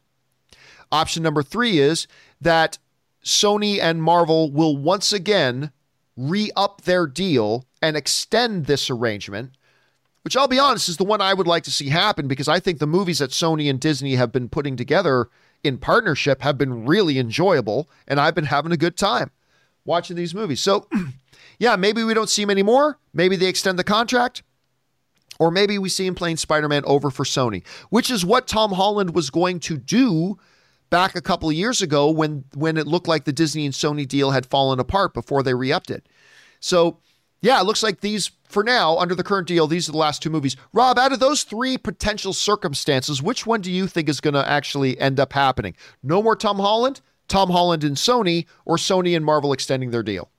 Option 0.92 1.24
number 1.24 1.44
three 1.44 1.80
is 1.80 2.08
that 2.40 2.78
Sony 3.24 3.80
and 3.80 4.02
Marvel 4.02 4.52
will 4.52 4.78
once 4.78 5.12
again 5.12 5.72
re 6.16 6.52
up 6.56 6.82
their 6.82 7.08
deal 7.08 7.66
and 7.82 7.98
extend 7.98 8.66
this 8.66 8.90
arrangement, 8.90 9.58
which 10.24 10.36
I'll 10.36 10.48
be 10.48 10.60
honest 10.60 10.90
is 10.90 10.98
the 10.98 11.04
one 11.04 11.22
I 11.22 11.34
would 11.34 11.48
like 11.48 11.64
to 11.64 11.72
see 11.72 11.90
happen 11.90 12.28
because 12.28 12.48
I 12.48 12.60
think 12.60 12.80
the 12.80 12.88
movies 12.88 13.20
that 13.20 13.32
Sony 13.32 13.70
and 13.70 13.80
Disney 13.80 14.16
have 14.16 14.32
been 14.32 14.50
putting 14.50 14.76
together 14.76 15.30
in 15.64 15.78
partnership 15.78 16.42
have 16.42 16.58
been 16.58 16.86
really 16.86 17.20
enjoyable, 17.20 17.90
and 18.08 18.20
I've 18.20 18.36
been 18.36 18.46
having 18.46 18.72
a 18.72 18.78
good 18.78 18.98
time 18.98 19.32
watching 19.86 20.16
these 20.16 20.36
movies. 20.36 20.62
So, 20.62 20.88
yeah, 21.60 21.76
maybe 21.76 22.04
we 22.04 22.14
don't 22.14 22.30
see 22.30 22.44
him 22.44 22.50
anymore. 22.50 23.00
Maybe 23.14 23.36
they 23.36 23.48
extend 23.48 23.80
the 23.80 23.84
contract. 23.84 24.44
Or 25.40 25.52
maybe 25.52 25.78
we 25.78 25.88
see 25.88 26.06
him 26.06 26.16
playing 26.16 26.36
Spider 26.36 26.68
Man 26.68 26.84
over 26.86 27.10
for 27.10 27.24
Sony, 27.24 27.66
which 27.90 28.12
is 28.12 28.26
what 28.26 28.46
Tom 28.46 28.74
Holland 28.74 29.16
was 29.16 29.30
going 29.30 29.62
to 29.62 29.78
do 29.78 30.38
back 30.90 31.16
a 31.16 31.22
couple 31.22 31.48
of 31.48 31.56
years 31.56 31.82
ago 31.82 32.10
when 32.10 32.44
when 32.56 32.76
it 32.76 32.88
looked 32.88 33.08
like 33.08 33.24
the 33.24 33.32
Disney 33.32 33.66
and 33.66 33.74
Sony 33.74 34.06
deal 34.06 34.32
had 34.32 34.46
fallen 34.46 34.80
apart 34.80 35.14
before 35.14 35.42
they 35.42 35.54
re-upped 35.54 35.92
it. 35.92 36.08
So, 36.60 36.98
yeah, 37.42 37.60
it 37.60 37.66
looks 37.66 37.84
like 37.84 38.02
these 38.02 38.32
for 38.50 38.64
now 38.64 38.98
under 38.98 39.16
the 39.16 39.24
current 39.24 39.48
deal, 39.48 39.68
these 39.68 39.88
are 39.88 39.92
the 39.92 39.98
last 39.98 40.22
two 40.22 40.30
movies. 40.30 40.56
Rob, 40.74 40.98
out 40.98 41.14
of 41.14 41.20
those 41.20 41.44
three 41.44 41.78
potential 41.78 42.34
circumstances, 42.34 43.22
which 43.22 43.46
one 43.46 43.62
do 43.62 43.72
you 43.72 43.88
think 43.88 44.10
is 44.10 44.20
going 44.20 44.34
to 44.34 44.48
actually 44.48 45.00
end 45.00 45.20
up 45.20 45.34
happening? 45.34 45.76
No 46.04 46.22
more 46.22 46.36
Tom 46.36 46.58
Holland, 46.58 47.02
Tom 47.28 47.50
Holland 47.50 47.84
and 47.84 47.96
Sony, 47.96 48.46
or 48.66 48.78
Sony 48.78 49.16
and 49.16 49.24
Marvel 49.24 49.54
extending 49.54 49.92
their 49.92 50.04
deal? 50.04 50.30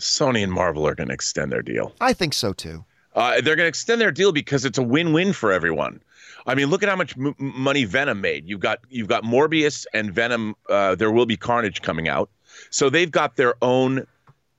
Sony 0.00 0.42
and 0.42 0.52
Marvel 0.52 0.86
are 0.86 0.94
going 0.94 1.08
to 1.08 1.14
extend 1.14 1.52
their 1.52 1.62
deal. 1.62 1.94
I 2.00 2.12
think 2.12 2.34
so 2.34 2.52
too. 2.52 2.84
Uh, 3.14 3.34
they're 3.34 3.54
going 3.54 3.58
to 3.58 3.68
extend 3.68 4.00
their 4.00 4.10
deal 4.10 4.32
because 4.32 4.64
it's 4.64 4.76
a 4.76 4.82
win-win 4.82 5.32
for 5.32 5.52
everyone. 5.52 6.02
I 6.46 6.56
mean, 6.56 6.66
look 6.66 6.82
at 6.82 6.88
how 6.88 6.96
much 6.96 7.16
m- 7.16 7.34
money 7.38 7.84
Venom 7.84 8.20
made. 8.20 8.48
You've 8.48 8.60
got 8.60 8.80
you've 8.90 9.08
got 9.08 9.22
Morbius 9.22 9.86
and 9.94 10.12
Venom. 10.12 10.54
Uh, 10.68 10.94
there 10.94 11.10
will 11.10 11.26
be 11.26 11.36
Carnage 11.36 11.80
coming 11.80 12.08
out, 12.08 12.28
so 12.70 12.90
they've 12.90 13.10
got 13.10 13.36
their 13.36 13.54
own 13.62 14.06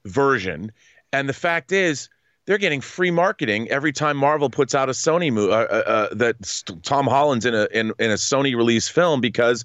version. 0.05 0.71
And 1.15 1.29
the 1.29 1.33
fact 1.33 1.71
is, 1.71 2.09
they're 2.45 2.57
getting 2.57 2.81
free 2.81 3.09
marketing 3.09 3.69
every 3.69 3.93
time 3.93 4.17
Marvel 4.17 4.49
puts 4.49 4.75
out 4.75 4.89
a 4.89 4.91
Sony 4.91 5.31
movie 5.31 5.53
uh, 5.53 5.55
uh, 5.55 5.83
uh 5.87 6.13
that 6.13 6.63
Tom 6.83 7.07
Holland's 7.07 7.45
in 7.45 7.55
a 7.55 7.67
in, 7.71 7.93
in 7.99 8.11
a 8.11 8.15
Sony 8.15 8.55
release 8.55 8.89
film 8.89 9.21
because 9.21 9.63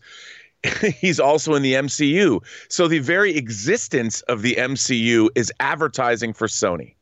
he's 1.00 1.18
also 1.18 1.54
in 1.54 1.62
the 1.62 1.74
MCU. 1.74 2.40
So 2.68 2.86
the 2.86 3.00
very 3.00 3.36
existence 3.36 4.22
of 4.22 4.42
the 4.42 4.54
MCU 4.54 5.28
is 5.34 5.52
advertising 5.58 6.32
for 6.32 6.46
Sony. 6.46 6.94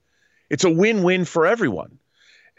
It's 0.49 0.65
a 0.65 0.71
win-win 0.71 1.27
for 1.27 1.47
everyone. 1.47 1.99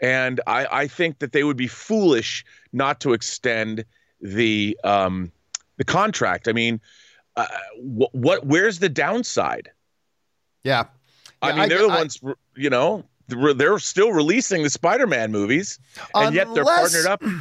And 0.00 0.40
I, 0.46 0.66
I 0.70 0.86
think 0.86 1.18
that 1.18 1.32
they 1.32 1.42
would 1.42 1.56
be 1.56 1.66
foolish 1.66 2.44
not 2.72 3.00
to 3.00 3.12
extend 3.12 3.84
the 4.20 4.78
um, 4.84 5.32
the 5.76 5.84
contract. 5.84 6.46
I 6.46 6.52
mean, 6.52 6.80
uh, 7.36 7.46
what, 7.78 8.14
what 8.14 8.46
where's 8.46 8.78
the 8.78 8.88
downside? 8.88 9.70
Yeah. 10.62 10.84
I 11.42 11.58
mean, 11.58 11.68
they're 11.68 11.86
the 11.86 11.92
I, 11.92 11.98
ones, 11.98 12.20
you 12.56 12.70
know, 12.70 13.04
they're 13.28 13.78
still 13.78 14.12
releasing 14.12 14.62
the 14.62 14.70
Spider-Man 14.70 15.32
movies, 15.32 15.78
and 16.14 16.28
unless, 16.28 16.34
yet 16.34 16.54
they're 16.54 16.64
partnered 16.64 17.06
up. 17.06 17.22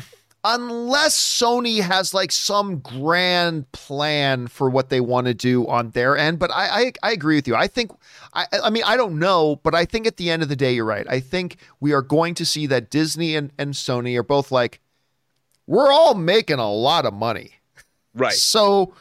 Unless 0.42 1.18
Sony 1.18 1.82
has 1.82 2.14
like 2.14 2.32
some 2.32 2.80
grand 2.80 3.70
plan 3.74 4.48
for 4.48 4.70
what 4.70 4.88
they 4.90 5.02
want 5.02 5.28
to 5.28 5.34
do 5.34 5.68
on 5.68 5.90
their 5.90 6.18
end, 6.18 6.40
but 6.40 6.50
I, 6.50 6.68
I, 6.68 6.94
I 7.04 7.12
agree 7.12 7.36
with 7.36 7.46
you. 7.46 7.56
I 7.58 7.68
think 7.68 7.92
I, 8.34 8.46
I 8.64 8.70
mean 8.70 8.84
I 8.86 8.96
don't 8.96 9.20
know, 9.20 9.58
but 9.58 9.76
I 9.76 9.84
think 9.84 10.08
at 10.08 10.16
the 10.16 10.30
end 10.30 10.42
of 10.42 10.48
the 10.48 10.56
day, 10.56 10.74
you're 10.74 10.86
right. 10.86 11.06
I 11.10 11.20
think 11.20 11.58
we 11.82 11.92
are 11.92 12.02
going 12.02 12.36
to 12.36 12.46
see 12.46 12.68
that 12.68 12.90
Disney 12.90 13.36
and, 13.36 13.52
and 13.58 13.74
Sony 13.74 14.18
are 14.18 14.24
both 14.24 14.50
like, 14.50 14.80
we're 15.68 15.92
all 15.92 16.16
making 16.16 16.60
a 16.60 16.72
lot 16.72 17.06
of 17.06 17.14
money. 17.14 17.56
Right. 18.14 18.32
So 18.32 18.94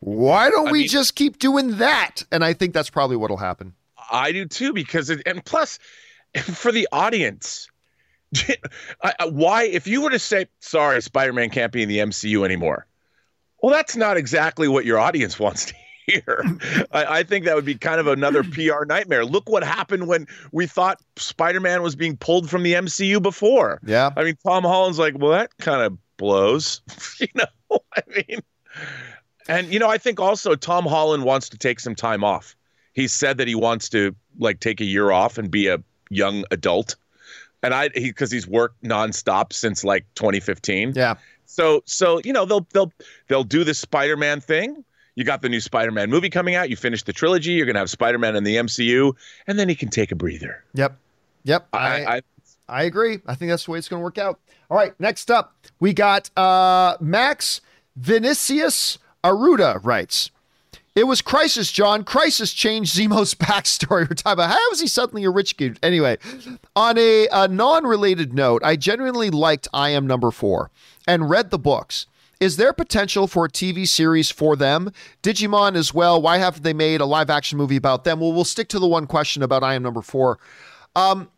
why 0.00 0.48
don't 0.48 0.68
I 0.68 0.72
we 0.72 0.78
mean, 0.80 0.88
just 0.88 1.14
keep 1.14 1.38
doing 1.38 1.76
that? 1.76 2.22
And 2.32 2.42
I 2.42 2.54
think 2.54 2.72
that's 2.72 2.88
probably 2.90 3.16
what'll 3.16 3.36
happen. 3.36 3.74
I 4.10 4.32
do 4.32 4.46
too, 4.46 4.72
because 4.72 5.10
it, 5.10 5.22
and 5.26 5.44
plus 5.44 5.78
for 6.42 6.72
the 6.72 6.88
audience, 6.92 7.68
why 9.30 9.64
if 9.64 9.86
you 9.86 10.02
were 10.02 10.10
to 10.10 10.18
say 10.18 10.46
sorry, 10.60 11.00
Spider-Man 11.00 11.50
can't 11.50 11.72
be 11.72 11.82
in 11.82 11.88
the 11.88 11.98
MCU 11.98 12.44
anymore, 12.44 12.86
well, 13.62 13.72
that's 13.72 13.96
not 13.96 14.16
exactly 14.16 14.68
what 14.68 14.84
your 14.84 14.98
audience 14.98 15.38
wants 15.40 15.66
to 15.66 15.74
hear. 16.06 16.44
I, 16.92 17.18
I, 17.18 17.22
think 17.22 17.44
that 17.44 17.54
would 17.54 17.64
be 17.64 17.74
kind 17.74 18.00
of 18.00 18.06
another 18.06 18.42
PR 18.52 18.84
nightmare. 18.86 19.24
Look 19.24 19.48
what 19.48 19.62
happened 19.62 20.06
when 20.06 20.26
we 20.52 20.66
thought 20.66 21.00
Spider-Man 21.16 21.82
was 21.82 21.96
being 21.96 22.16
pulled 22.16 22.48
from 22.48 22.62
the 22.62 22.74
MCU 22.74 23.22
before. 23.22 23.80
Yeah, 23.84 24.10
I 24.16 24.24
mean, 24.24 24.36
Tom 24.46 24.64
Holland's 24.64 24.98
like, 24.98 25.18
well, 25.18 25.32
that 25.32 25.56
kind 25.58 25.82
of 25.82 25.98
blows. 26.16 26.80
you 27.20 27.28
know, 27.34 27.80
I 27.96 28.02
mean, 28.08 28.40
and 29.48 29.72
you 29.72 29.78
know, 29.78 29.88
I 29.88 29.98
think 29.98 30.20
also 30.20 30.54
Tom 30.54 30.86
Holland 30.86 31.24
wants 31.24 31.48
to 31.50 31.58
take 31.58 31.80
some 31.80 31.94
time 31.94 32.22
off. 32.22 32.56
He 32.98 33.06
said 33.06 33.38
that 33.38 33.46
he 33.46 33.54
wants 33.54 33.88
to 33.90 34.12
like 34.40 34.58
take 34.58 34.80
a 34.80 34.84
year 34.84 35.12
off 35.12 35.38
and 35.38 35.52
be 35.52 35.68
a 35.68 35.80
young 36.10 36.44
adult, 36.50 36.96
and 37.62 37.72
I 37.72 37.90
he 37.94 38.08
because 38.08 38.32
he, 38.32 38.38
he's 38.38 38.48
worked 38.48 38.82
nonstop 38.82 39.52
since 39.52 39.84
like 39.84 40.04
2015. 40.16 40.94
Yeah. 40.96 41.14
So 41.46 41.84
so 41.84 42.20
you 42.24 42.32
know 42.32 42.44
they'll 42.44 42.66
they'll 42.72 42.92
they'll 43.28 43.44
do 43.44 43.62
the 43.62 43.74
Spider-Man 43.74 44.40
thing. 44.40 44.84
You 45.14 45.22
got 45.22 45.42
the 45.42 45.48
new 45.48 45.60
Spider-Man 45.60 46.10
movie 46.10 46.28
coming 46.28 46.56
out. 46.56 46.70
You 46.70 46.76
finish 46.76 47.04
the 47.04 47.12
trilogy. 47.12 47.52
You're 47.52 47.66
gonna 47.66 47.78
have 47.78 47.88
Spider-Man 47.88 48.34
in 48.34 48.42
the 48.42 48.56
MCU, 48.56 49.14
and 49.46 49.56
then 49.56 49.68
he 49.68 49.76
can 49.76 49.90
take 49.90 50.10
a 50.10 50.16
breather. 50.16 50.64
Yep. 50.74 50.98
Yep. 51.44 51.68
I, 51.72 51.78
I, 51.78 52.16
I 52.16 52.20
I 52.68 52.82
agree. 52.82 53.20
I 53.28 53.36
think 53.36 53.50
that's 53.50 53.66
the 53.66 53.70
way 53.70 53.78
it's 53.78 53.88
going 53.88 54.00
to 54.00 54.04
work 54.04 54.18
out. 54.18 54.40
All 54.70 54.76
right, 54.76 54.98
next 54.98 55.30
up, 55.30 55.54
we 55.78 55.94
got 55.94 56.36
uh, 56.36 56.96
Max 57.00 57.60
Vinicius 57.96 58.98
Aruda 59.22 59.78
writes. 59.84 60.32
It 60.98 61.06
was 61.06 61.22
Crisis, 61.22 61.70
John. 61.70 62.02
Crisis 62.02 62.52
changed 62.52 62.96
Zemo's 62.96 63.32
backstory. 63.36 64.10
We're 64.10 64.16
talking 64.16 64.32
about 64.32 64.50
how 64.50 64.70
was 64.70 64.80
he 64.80 64.88
suddenly 64.88 65.22
a 65.22 65.30
rich 65.30 65.56
kid? 65.56 65.78
Anyway, 65.80 66.18
on 66.74 66.98
a, 66.98 67.28
a 67.30 67.46
non 67.46 67.84
related 67.84 68.34
note, 68.34 68.64
I 68.64 68.74
genuinely 68.74 69.30
liked 69.30 69.68
I 69.72 69.90
Am 69.90 70.08
Number 70.08 70.32
Four 70.32 70.72
and 71.06 71.30
read 71.30 71.50
the 71.50 71.58
books. 71.58 72.06
Is 72.40 72.56
there 72.56 72.72
potential 72.72 73.28
for 73.28 73.44
a 73.44 73.48
TV 73.48 73.86
series 73.86 74.32
for 74.32 74.56
them? 74.56 74.90
Digimon 75.22 75.76
as 75.76 75.94
well. 75.94 76.20
Why 76.20 76.38
haven't 76.38 76.64
they 76.64 76.72
made 76.72 77.00
a 77.00 77.06
live 77.06 77.30
action 77.30 77.58
movie 77.58 77.76
about 77.76 78.02
them? 78.02 78.18
Well, 78.18 78.32
we'll 78.32 78.42
stick 78.42 78.66
to 78.70 78.80
the 78.80 78.88
one 78.88 79.06
question 79.06 79.44
about 79.44 79.62
I 79.62 79.74
Am 79.74 79.84
Number 79.84 80.02
Four. 80.02 80.40
Um, 80.96 81.30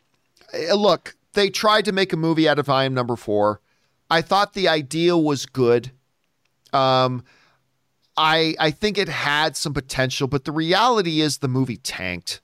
eh, 0.55 0.73
look, 0.73 1.17
they 1.35 1.51
tried 1.51 1.85
to 1.85 1.93
make 1.93 2.15
a 2.15 2.17
movie 2.17 2.49
out 2.49 2.59
of 2.59 2.71
I 2.71 2.85
Am 2.85 2.95
Number 2.95 3.15
Four. 3.15 3.61
I 4.11 4.23
thought 4.23 4.55
the 4.55 4.69
idea 4.69 5.19
was 5.19 5.45
good. 5.45 5.91
Um, 6.73 7.25
I 8.17 8.55
I 8.59 8.71
think 8.71 8.99
it 8.99 9.09
had 9.09 9.57
some 9.57 9.73
potential, 9.73 10.29
but 10.29 10.45
the 10.45 10.53
reality 10.53 11.21
is 11.21 11.39
the 11.39 11.49
movie 11.49 11.77
tanked. 11.77 12.41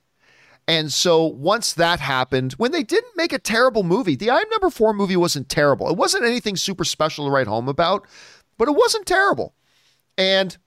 And 0.67 0.91
so 0.91 1.25
once 1.25 1.73
that 1.73 2.01
happened, 2.01 2.53
when 2.53 2.73
they 2.73 2.83
didn't 2.83 3.15
make 3.15 3.31
a 3.31 3.39
terrible 3.39 3.83
movie, 3.83 4.15
the 4.15 4.29
I 4.29 4.39
Am 4.39 4.49
Number 4.49 4.69
Four 4.69 4.93
movie 4.93 5.15
wasn't 5.15 5.47
terrible. 5.47 5.89
It 5.89 5.95
wasn't 5.95 6.25
anything 6.25 6.57
super 6.57 6.83
special 6.83 7.25
to 7.25 7.31
write 7.31 7.47
home 7.47 7.69
about, 7.69 8.05
but 8.57 8.67
it 8.67 8.75
wasn't 8.75 9.05
terrible. 9.05 9.53
And 10.17 10.57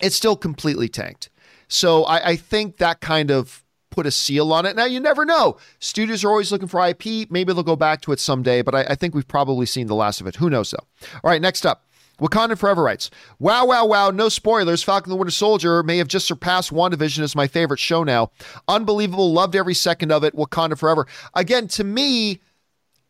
it 0.00 0.12
still 0.12 0.36
completely 0.36 0.88
tanked. 0.88 1.30
So 1.68 2.04
I, 2.04 2.30
I 2.30 2.36
think 2.36 2.78
that 2.78 3.00
kind 3.00 3.30
of 3.30 3.64
put 3.90 4.06
a 4.06 4.10
seal 4.10 4.52
on 4.52 4.66
it. 4.66 4.76
Now, 4.76 4.84
you 4.84 5.00
never 5.00 5.24
know. 5.24 5.56
Studios 5.78 6.24
are 6.24 6.30
always 6.30 6.52
looking 6.52 6.68
for 6.68 6.86
IP. 6.86 7.30
Maybe 7.30 7.52
they'll 7.52 7.62
go 7.62 7.76
back 7.76 8.00
to 8.02 8.12
it 8.12 8.20
someday, 8.20 8.62
but 8.62 8.74
I, 8.74 8.82
I 8.90 8.94
think 8.94 9.14
we've 9.14 9.26
probably 9.26 9.66
seen 9.66 9.86
the 9.86 9.94
last 9.94 10.20
of 10.20 10.26
it. 10.26 10.36
Who 10.36 10.50
knows, 10.50 10.70
though? 10.70 10.86
All 11.22 11.30
right, 11.30 11.42
next 11.42 11.66
up. 11.66 11.86
Wakanda 12.20 12.56
Forever 12.58 12.82
writes, 12.82 13.10
Wow, 13.38 13.66
wow, 13.66 13.86
wow, 13.86 14.10
no 14.10 14.28
spoilers. 14.28 14.82
Falcon 14.82 15.10
the 15.10 15.16
Winter 15.16 15.30
Soldier 15.30 15.82
may 15.82 15.98
have 15.98 16.08
just 16.08 16.26
surpassed 16.26 16.72
WandaVision 16.72 17.20
as 17.20 17.34
my 17.34 17.46
favorite 17.46 17.80
show 17.80 18.04
now. 18.04 18.30
Unbelievable. 18.68 19.32
Loved 19.32 19.56
every 19.56 19.74
second 19.74 20.12
of 20.12 20.24
it. 20.24 20.34
Wakanda 20.36 20.78
Forever. 20.78 21.06
Again, 21.34 21.68
to 21.68 21.84
me, 21.84 22.40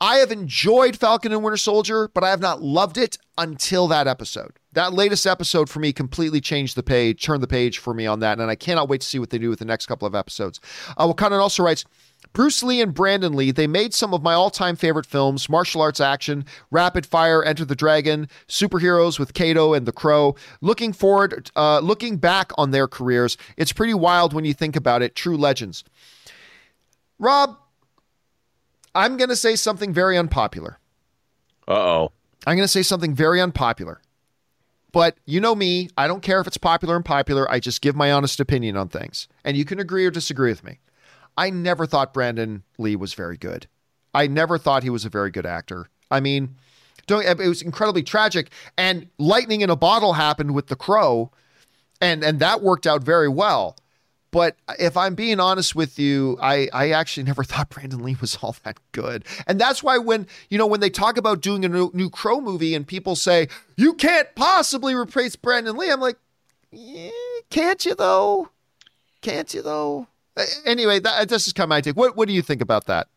I 0.00 0.16
have 0.16 0.32
enjoyed 0.32 0.96
Falcon 0.96 1.30
and 1.32 1.42
Winter 1.42 1.58
Soldier, 1.58 2.08
but 2.14 2.24
I 2.24 2.30
have 2.30 2.40
not 2.40 2.62
loved 2.62 2.96
it 2.96 3.18
until 3.36 3.86
that 3.88 4.06
episode. 4.06 4.52
That 4.72 4.94
latest 4.94 5.26
episode 5.26 5.68
for 5.68 5.78
me 5.78 5.92
completely 5.92 6.40
changed 6.40 6.74
the 6.74 6.82
page, 6.82 7.22
turned 7.22 7.42
the 7.42 7.48
page 7.48 7.76
for 7.78 7.92
me 7.92 8.06
on 8.06 8.20
that, 8.20 8.38
and 8.38 8.50
I 8.50 8.54
cannot 8.54 8.88
wait 8.88 9.02
to 9.02 9.06
see 9.06 9.18
what 9.18 9.28
they 9.28 9.36
do 9.36 9.50
with 9.50 9.58
the 9.58 9.66
next 9.66 9.86
couple 9.86 10.08
of 10.08 10.14
episodes. 10.14 10.58
Uh, 10.96 11.06
Wakanda 11.06 11.38
also 11.38 11.62
writes, 11.62 11.84
Bruce 12.32 12.62
Lee 12.62 12.80
and 12.80 12.94
Brandon 12.94 13.34
Lee, 13.34 13.50
they 13.50 13.66
made 13.66 13.92
some 13.92 14.14
of 14.14 14.22
my 14.22 14.34
all 14.34 14.50
time 14.50 14.76
favorite 14.76 15.06
films 15.06 15.48
martial 15.48 15.82
arts 15.82 16.00
action, 16.00 16.44
Rapid 16.70 17.06
Fire, 17.06 17.42
Enter 17.42 17.64
the 17.64 17.74
Dragon, 17.74 18.28
superheroes 18.48 19.18
with 19.18 19.34
Kato 19.34 19.74
and 19.74 19.86
the 19.86 19.92
Crow. 19.92 20.36
Looking 20.60 20.92
forward, 20.92 21.50
uh, 21.56 21.80
looking 21.80 22.18
back 22.18 22.52
on 22.56 22.70
their 22.70 22.86
careers, 22.86 23.36
it's 23.56 23.72
pretty 23.72 23.94
wild 23.94 24.32
when 24.32 24.44
you 24.44 24.54
think 24.54 24.76
about 24.76 25.02
it. 25.02 25.16
True 25.16 25.36
legends. 25.36 25.84
Rob, 27.18 27.56
I'm 28.94 29.16
going 29.16 29.28
to 29.28 29.36
say 29.36 29.56
something 29.56 29.92
very 29.92 30.16
unpopular. 30.16 30.78
Uh 31.68 31.72
oh. 31.74 32.12
I'm 32.46 32.56
going 32.56 32.64
to 32.64 32.68
say 32.68 32.82
something 32.82 33.14
very 33.14 33.40
unpopular. 33.40 34.00
But 34.92 35.16
you 35.24 35.40
know 35.40 35.54
me, 35.54 35.88
I 35.96 36.08
don't 36.08 36.22
care 36.22 36.40
if 36.40 36.46
it's 36.46 36.56
popular 36.56 36.96
and 36.96 37.04
popular. 37.04 37.48
I 37.50 37.60
just 37.60 37.80
give 37.80 37.94
my 37.94 38.10
honest 38.10 38.40
opinion 38.40 38.76
on 38.76 38.88
things. 38.88 39.28
And 39.44 39.56
you 39.56 39.64
can 39.64 39.78
agree 39.78 40.04
or 40.04 40.10
disagree 40.10 40.50
with 40.50 40.64
me. 40.64 40.80
I 41.36 41.50
never 41.50 41.86
thought 41.86 42.12
Brandon 42.12 42.62
Lee 42.78 42.96
was 42.96 43.14
very 43.14 43.36
good. 43.36 43.66
I 44.14 44.26
never 44.26 44.58
thought 44.58 44.82
he 44.82 44.90
was 44.90 45.04
a 45.04 45.08
very 45.08 45.30
good 45.30 45.46
actor. 45.46 45.88
I 46.10 46.20
mean, 46.20 46.56
it 47.08 47.38
was 47.38 47.62
incredibly 47.62 48.02
tragic. 48.02 48.50
And 48.76 49.08
lightning 49.18 49.60
in 49.60 49.70
a 49.70 49.76
bottle 49.76 50.14
happened 50.14 50.54
with 50.54 50.66
The 50.68 50.76
Crow, 50.76 51.30
and 52.00 52.22
and 52.22 52.40
that 52.40 52.62
worked 52.62 52.86
out 52.86 53.04
very 53.04 53.28
well. 53.28 53.76
But 54.32 54.56
if 54.78 54.96
I'm 54.96 55.14
being 55.14 55.40
honest 55.40 55.74
with 55.74 55.98
you, 55.98 56.38
I, 56.40 56.68
I 56.72 56.90
actually 56.90 57.24
never 57.24 57.42
thought 57.44 57.70
Brandon 57.70 58.02
Lee 58.02 58.16
was 58.20 58.36
all 58.40 58.54
that 58.64 58.78
good. 58.92 59.24
And 59.46 59.60
that's 59.60 59.82
why 59.82 59.98
when, 59.98 60.26
you 60.48 60.58
know, 60.58 60.66
when 60.66 60.80
they 60.80 60.90
talk 60.90 61.16
about 61.16 61.40
doing 61.40 61.64
a 61.64 61.68
new, 61.68 61.90
new 61.94 62.08
Crow 62.08 62.40
movie 62.40 62.74
and 62.74 62.86
people 62.86 63.16
say, 63.16 63.48
you 63.76 63.94
can't 63.94 64.28
possibly 64.36 64.94
replace 64.94 65.34
Brandon 65.36 65.76
Lee, 65.76 65.90
I'm 65.90 66.00
like, 66.00 66.16
yeah, 66.70 67.10
can't 67.50 67.84
you 67.84 67.94
though? 67.96 68.50
Can't 69.20 69.52
you 69.52 69.62
though? 69.62 70.06
Anyway, 70.64 71.00
that, 71.00 71.22
uh, 71.22 71.24
this 71.24 71.46
is 71.46 71.52
kind 71.52 71.64
of 71.64 71.68
my 71.70 71.80
take. 71.80 71.96
What, 71.96 72.16
what 72.16 72.28
do 72.28 72.34
you 72.34 72.42
think 72.42 72.60
about 72.60 72.86
that? 72.86 73.08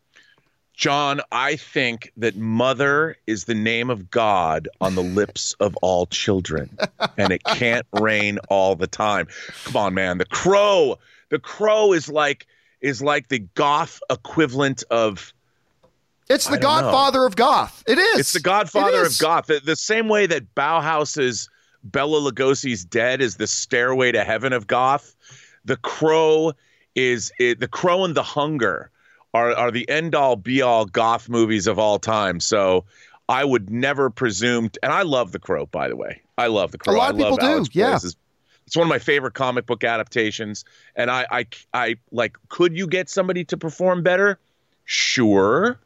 John, 0.74 1.20
I 1.30 1.54
think 1.54 2.10
that 2.16 2.36
mother 2.36 3.16
is 3.28 3.44
the 3.44 3.54
name 3.54 3.90
of 3.90 4.10
God 4.10 4.68
on 4.80 4.96
the 4.96 5.02
lips 5.20 5.54
of 5.60 5.76
all 5.76 6.06
children, 6.06 6.76
and 7.16 7.32
it 7.32 7.44
can't 7.44 7.86
rain 7.92 8.38
all 8.48 8.74
the 8.74 8.88
time. 8.88 9.28
Come 9.64 9.76
on, 9.76 9.94
man. 9.94 10.18
The 10.18 10.24
crow, 10.26 10.98
the 11.28 11.38
crow 11.38 11.92
is 11.92 12.08
like 12.08 12.46
is 12.80 13.00
like 13.00 13.28
the 13.28 13.38
goth 13.38 14.00
equivalent 14.10 14.82
of. 14.90 15.32
It's 16.28 16.48
the 16.48 16.58
Godfather 16.58 17.20
know. 17.20 17.26
of 17.26 17.36
goth. 17.36 17.84
It 17.86 17.98
is. 17.98 18.20
It's 18.20 18.32
the 18.32 18.40
Godfather 18.40 19.04
of 19.04 19.18
goth. 19.18 19.46
The, 19.46 19.60
the 19.60 19.76
same 19.76 20.08
way 20.08 20.26
that 20.26 20.54
Bauhaus's 20.54 21.50
Bela 21.84 22.18
Lugosi's 22.18 22.84
Dead 22.84 23.20
is 23.20 23.36
the 23.36 23.46
stairway 23.46 24.10
to 24.12 24.24
heaven 24.24 24.52
of 24.52 24.66
goth. 24.66 25.14
The 25.66 25.76
crow 25.76 26.52
is 26.94 27.32
it, 27.38 27.60
the 27.60 27.68
crow 27.68 28.04
and 28.04 28.14
the 28.14 28.22
hunger 28.22 28.90
are 29.34 29.52
are 29.54 29.70
the 29.70 29.88
end 29.88 30.14
all 30.14 30.36
be 30.36 30.62
all 30.62 30.86
goth 30.86 31.28
movies 31.28 31.66
of 31.66 31.78
all 31.78 31.98
time. 31.98 32.40
So 32.40 32.84
I 33.28 33.44
would 33.44 33.70
never 33.70 34.10
presume. 34.10 34.70
To, 34.70 34.80
and 34.84 34.92
I 34.92 35.02
love 35.02 35.32
The 35.32 35.38
Crow, 35.38 35.66
by 35.66 35.88
the 35.88 35.96
way. 35.96 36.20
I 36.38 36.46
love 36.48 36.72
The 36.72 36.78
Crow. 36.78 36.94
A 36.94 36.96
lot 36.96 37.10
of 37.14 37.20
I 37.20 37.30
people 37.30 37.36
do. 37.38 37.64
yeah. 37.72 37.98
It's 38.66 38.76
one 38.76 38.86
of 38.86 38.88
my 38.88 38.98
favorite 38.98 39.34
comic 39.34 39.66
book 39.66 39.84
adaptations. 39.84 40.64
And 40.96 41.10
I, 41.10 41.26
I, 41.30 41.46
I 41.74 41.96
like. 42.12 42.36
Could 42.48 42.76
you 42.76 42.86
get 42.86 43.10
somebody 43.10 43.44
to 43.46 43.56
perform 43.56 44.02
better? 44.02 44.38
Sure. 44.84 45.78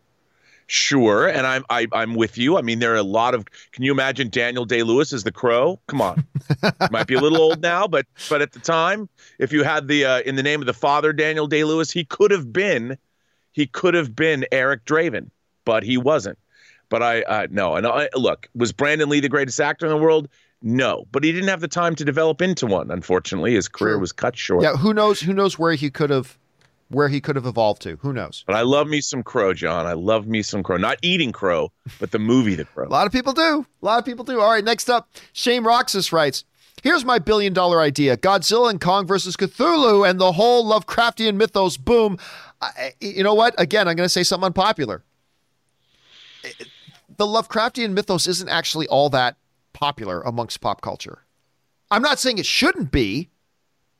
Sure, 0.70 1.27
and 1.27 1.47
I'm 1.47 1.65
I, 1.70 1.82
am 1.82 1.89
i 1.93 2.03
am 2.03 2.15
with 2.15 2.36
you. 2.36 2.59
I 2.59 2.61
mean, 2.61 2.78
there 2.78 2.93
are 2.93 2.97
a 2.97 3.03
lot 3.03 3.35
of. 3.35 3.47
Can 3.73 3.85
you 3.85 3.90
imagine 3.90 4.28
Daniel 4.28 4.66
Day 4.66 4.82
Lewis 4.82 5.15
as 5.15 5.24
the 5.24 5.32
Crow? 5.32 5.81
Come 5.86 6.03
on, 6.03 6.27
might 6.90 7.07
be 7.07 7.15
a 7.15 7.20
little 7.20 7.40
old 7.40 7.62
now, 7.62 7.86
but 7.86 8.05
but 8.28 8.43
at 8.43 8.53
the 8.53 8.59
time, 8.59 9.09
if 9.39 9.51
you 9.51 9.65
had 9.65 9.89
the 9.89 10.05
uh, 10.05 10.20
in 10.20 10.36
the 10.36 10.43
name 10.43 10.61
of 10.61 10.66
the 10.66 10.74
Father 10.74 11.15
Daniel 11.15 11.47
Day 11.47 11.65
Lewis, 11.65 11.90
he 11.90 12.05
could 12.05 12.31
have 12.31 12.53
been 12.53 12.99
he 13.53 13.66
could 13.66 13.95
have 13.95 14.15
been 14.15 14.45
Eric 14.53 14.85
Draven, 14.85 15.31
but 15.65 15.82
he 15.82 15.97
wasn't. 15.97 16.39
But 16.90 17.03
I 17.03 17.23
uh, 17.23 17.47
no, 17.51 17.77
and 17.77 17.86
I, 17.86 18.11
look, 18.15 18.47
was 18.55 18.73
Brandon 18.73 19.09
Lee 19.09 19.20
the 19.20 19.31
greatest 19.31 19.59
actor 19.61 19.86
in 19.86 19.90
the 19.90 19.99
world? 19.99 20.28
No, 20.61 21.07
but 21.12 21.24
he 21.24 21.32
didn't 21.32 21.49
have 21.49 21.61
the 21.61 21.69
time 21.69 21.95
to 21.95 22.05
develop 22.05 22.43
into 22.43 22.66
one. 22.66 22.90
Unfortunately, 22.90 23.55
his 23.55 23.69
career 23.69 23.95
True. 23.95 24.01
was 24.01 24.12
cut 24.12 24.36
short. 24.36 24.62
Yeah, 24.62 24.77
who 24.77 24.93
knows? 24.93 25.20
Who 25.20 25.32
knows 25.32 25.59
where 25.59 25.73
he 25.73 25.89
could 25.89 26.11
have, 26.11 26.36
where 26.90 27.09
he 27.09 27.20
could 27.20 27.36
have 27.36 27.47
evolved 27.47 27.82
to? 27.82 27.97
Who 27.97 28.12
knows? 28.12 28.44
But 28.47 28.56
I 28.56 28.62
love 28.62 28.86
me 28.89 29.01
some 29.01 29.23
Crow, 29.23 29.52
John. 29.55 29.86
I 29.86 29.93
love 29.93 30.27
me 30.27 30.43
some 30.43 30.62
Crow. 30.62 30.77
Not 30.77 30.98
eating 31.02 31.32
Crow, 31.32 31.70
but 32.01 32.10
the 32.10 32.19
movie 32.19 32.55
The 32.55 32.65
Crow. 32.65 32.86
a 32.86 32.89
lot 32.89 33.06
of 33.06 33.12
people 33.12 33.32
do. 33.32 33.66
A 33.82 33.85
lot 33.85 33.98
of 33.98 34.05
people 34.05 34.24
do. 34.24 34.40
All 34.40 34.51
right, 34.51 34.65
next 34.65 34.89
up, 34.89 35.09
Shane 35.32 35.65
Roxas 35.65 36.12
writes. 36.12 36.44
Here's 36.82 37.05
my 37.05 37.19
billion 37.19 37.52
dollar 37.52 37.81
idea 37.81 38.16
Godzilla 38.16 38.70
and 38.70 38.81
Kong 38.81 39.06
versus 39.06 39.36
Cthulhu 39.36 40.09
and 40.09 40.20
the 40.20 40.32
whole 40.32 40.65
Lovecraftian 40.65 41.35
mythos. 41.35 41.77
Boom. 41.77 42.19
I, 42.60 42.93
you 43.01 43.23
know 43.24 43.35
what? 43.35 43.55
Again, 43.59 43.89
I'm 43.89 43.97
going 43.97 44.05
to 44.05 44.09
say 44.09 44.23
something 44.23 44.47
unpopular. 44.47 45.02
The 47.16 47.27
Lovecraftian 47.27 47.93
mythos 47.93 48.27
isn't 48.27 48.48
actually 48.48 48.86
all 48.89 49.10
that 49.10 49.36
popular 49.73 50.20
amongst 50.23 50.60
pop 50.60 50.81
culture. 50.81 51.24
I'm 51.90 52.02
not 52.02 52.19
saying 52.19 52.39
it 52.39 52.47
shouldn't 52.47 52.90
be, 52.93 53.28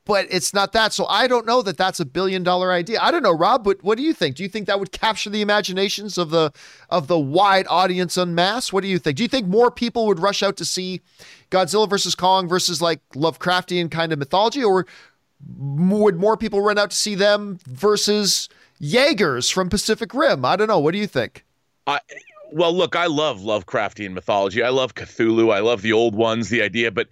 but 0.09 0.25
it's 0.31 0.55
not 0.55 0.71
that. 0.71 0.91
So 0.91 1.05
I 1.05 1.27
don't 1.27 1.45
know 1.45 1.61
that 1.61 1.77
that's 1.77 1.99
a 1.99 2.05
billion 2.05 2.41
dollar 2.41 2.71
idea. 2.71 2.99
I 2.99 3.11
don't 3.11 3.21
know, 3.21 3.31
Rob. 3.31 3.63
But 3.63 3.83
what 3.83 3.95
do 3.95 4.03
you 4.03 4.11
think? 4.11 4.37
Do 4.37 4.41
you 4.41 4.49
think 4.49 4.65
that 4.65 4.79
would 4.79 4.91
capture 4.91 5.29
the 5.29 5.43
imaginations 5.43 6.17
of 6.17 6.31
the 6.31 6.51
of 6.89 7.05
the 7.05 7.19
wide 7.19 7.67
audience 7.69 8.17
en 8.17 8.33
masse? 8.33 8.73
What 8.73 8.81
do 8.81 8.87
you 8.89 8.97
think? 8.97 9.17
Do 9.17 9.23
you 9.23 9.29
think 9.29 9.47
more 9.47 9.69
people 9.69 10.07
would 10.07 10.19
rush 10.19 10.41
out 10.41 10.57
to 10.57 10.65
see 10.65 11.01
Godzilla 11.51 11.87
versus 11.87 12.15
Kong 12.15 12.47
versus 12.47 12.81
like 12.81 13.07
Lovecraftian 13.13 13.91
kind 13.91 14.11
of 14.11 14.17
mythology, 14.17 14.63
or 14.63 14.87
would 15.55 16.15
more 16.15 16.35
people 16.35 16.61
run 16.61 16.79
out 16.79 16.89
to 16.89 16.97
see 16.97 17.13
them 17.13 17.59
versus 17.67 18.49
Jaegers 18.79 19.51
from 19.51 19.69
Pacific 19.69 20.15
Rim? 20.15 20.43
I 20.43 20.55
don't 20.55 20.67
know. 20.67 20.79
What 20.79 20.93
do 20.93 20.97
you 20.97 21.07
think? 21.07 21.45
I 21.85 21.99
well, 22.51 22.73
look, 22.73 22.95
I 22.95 23.05
love 23.05 23.41
Lovecraftian 23.41 24.13
mythology. 24.13 24.63
I 24.63 24.69
love 24.69 24.95
Cthulhu. 24.95 25.53
I 25.53 25.59
love 25.59 25.83
the 25.83 25.93
old 25.93 26.15
ones, 26.15 26.49
the 26.49 26.63
idea, 26.63 26.89
but 26.89 27.09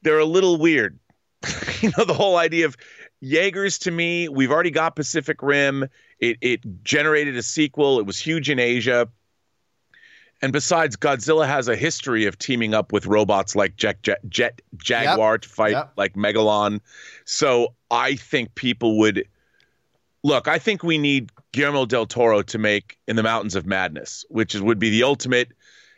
they're 0.00 0.18
a 0.18 0.24
little 0.24 0.56
weird. 0.56 0.98
you 1.80 1.90
know, 1.96 2.04
the 2.04 2.14
whole 2.14 2.36
idea 2.36 2.66
of 2.66 2.76
Jaegers 3.20 3.78
to 3.80 3.90
me, 3.90 4.28
we've 4.28 4.50
already 4.50 4.70
got 4.70 4.96
Pacific 4.96 5.42
Rim. 5.42 5.88
It 6.18 6.38
it 6.40 6.84
generated 6.84 7.36
a 7.36 7.42
sequel. 7.42 7.98
It 7.98 8.06
was 8.06 8.18
huge 8.18 8.50
in 8.50 8.58
Asia. 8.58 9.08
And 10.42 10.52
besides, 10.52 10.96
Godzilla 10.96 11.46
has 11.46 11.68
a 11.68 11.76
history 11.76 12.26
of 12.26 12.36
teaming 12.36 12.74
up 12.74 12.92
with 12.92 13.06
robots 13.06 13.54
like 13.54 13.76
Jet, 13.76 14.02
Jet, 14.02 14.18
Jet 14.28 14.60
Jaguar 14.76 15.34
yep. 15.34 15.42
to 15.42 15.48
fight 15.48 15.70
yep. 15.70 15.92
like 15.96 16.14
Megalon. 16.14 16.80
So 17.24 17.74
I 17.92 18.16
think 18.16 18.56
people 18.56 18.98
would 18.98 19.24
look. 20.24 20.48
I 20.48 20.58
think 20.58 20.82
we 20.82 20.98
need 20.98 21.30
Guillermo 21.52 21.86
del 21.86 22.06
Toro 22.06 22.42
to 22.42 22.58
make 22.58 22.98
In 23.06 23.14
the 23.14 23.22
Mountains 23.22 23.54
of 23.54 23.66
Madness, 23.66 24.24
which 24.30 24.56
is, 24.56 24.60
would 24.60 24.80
be 24.80 24.90
the 24.90 25.04
ultimate. 25.04 25.52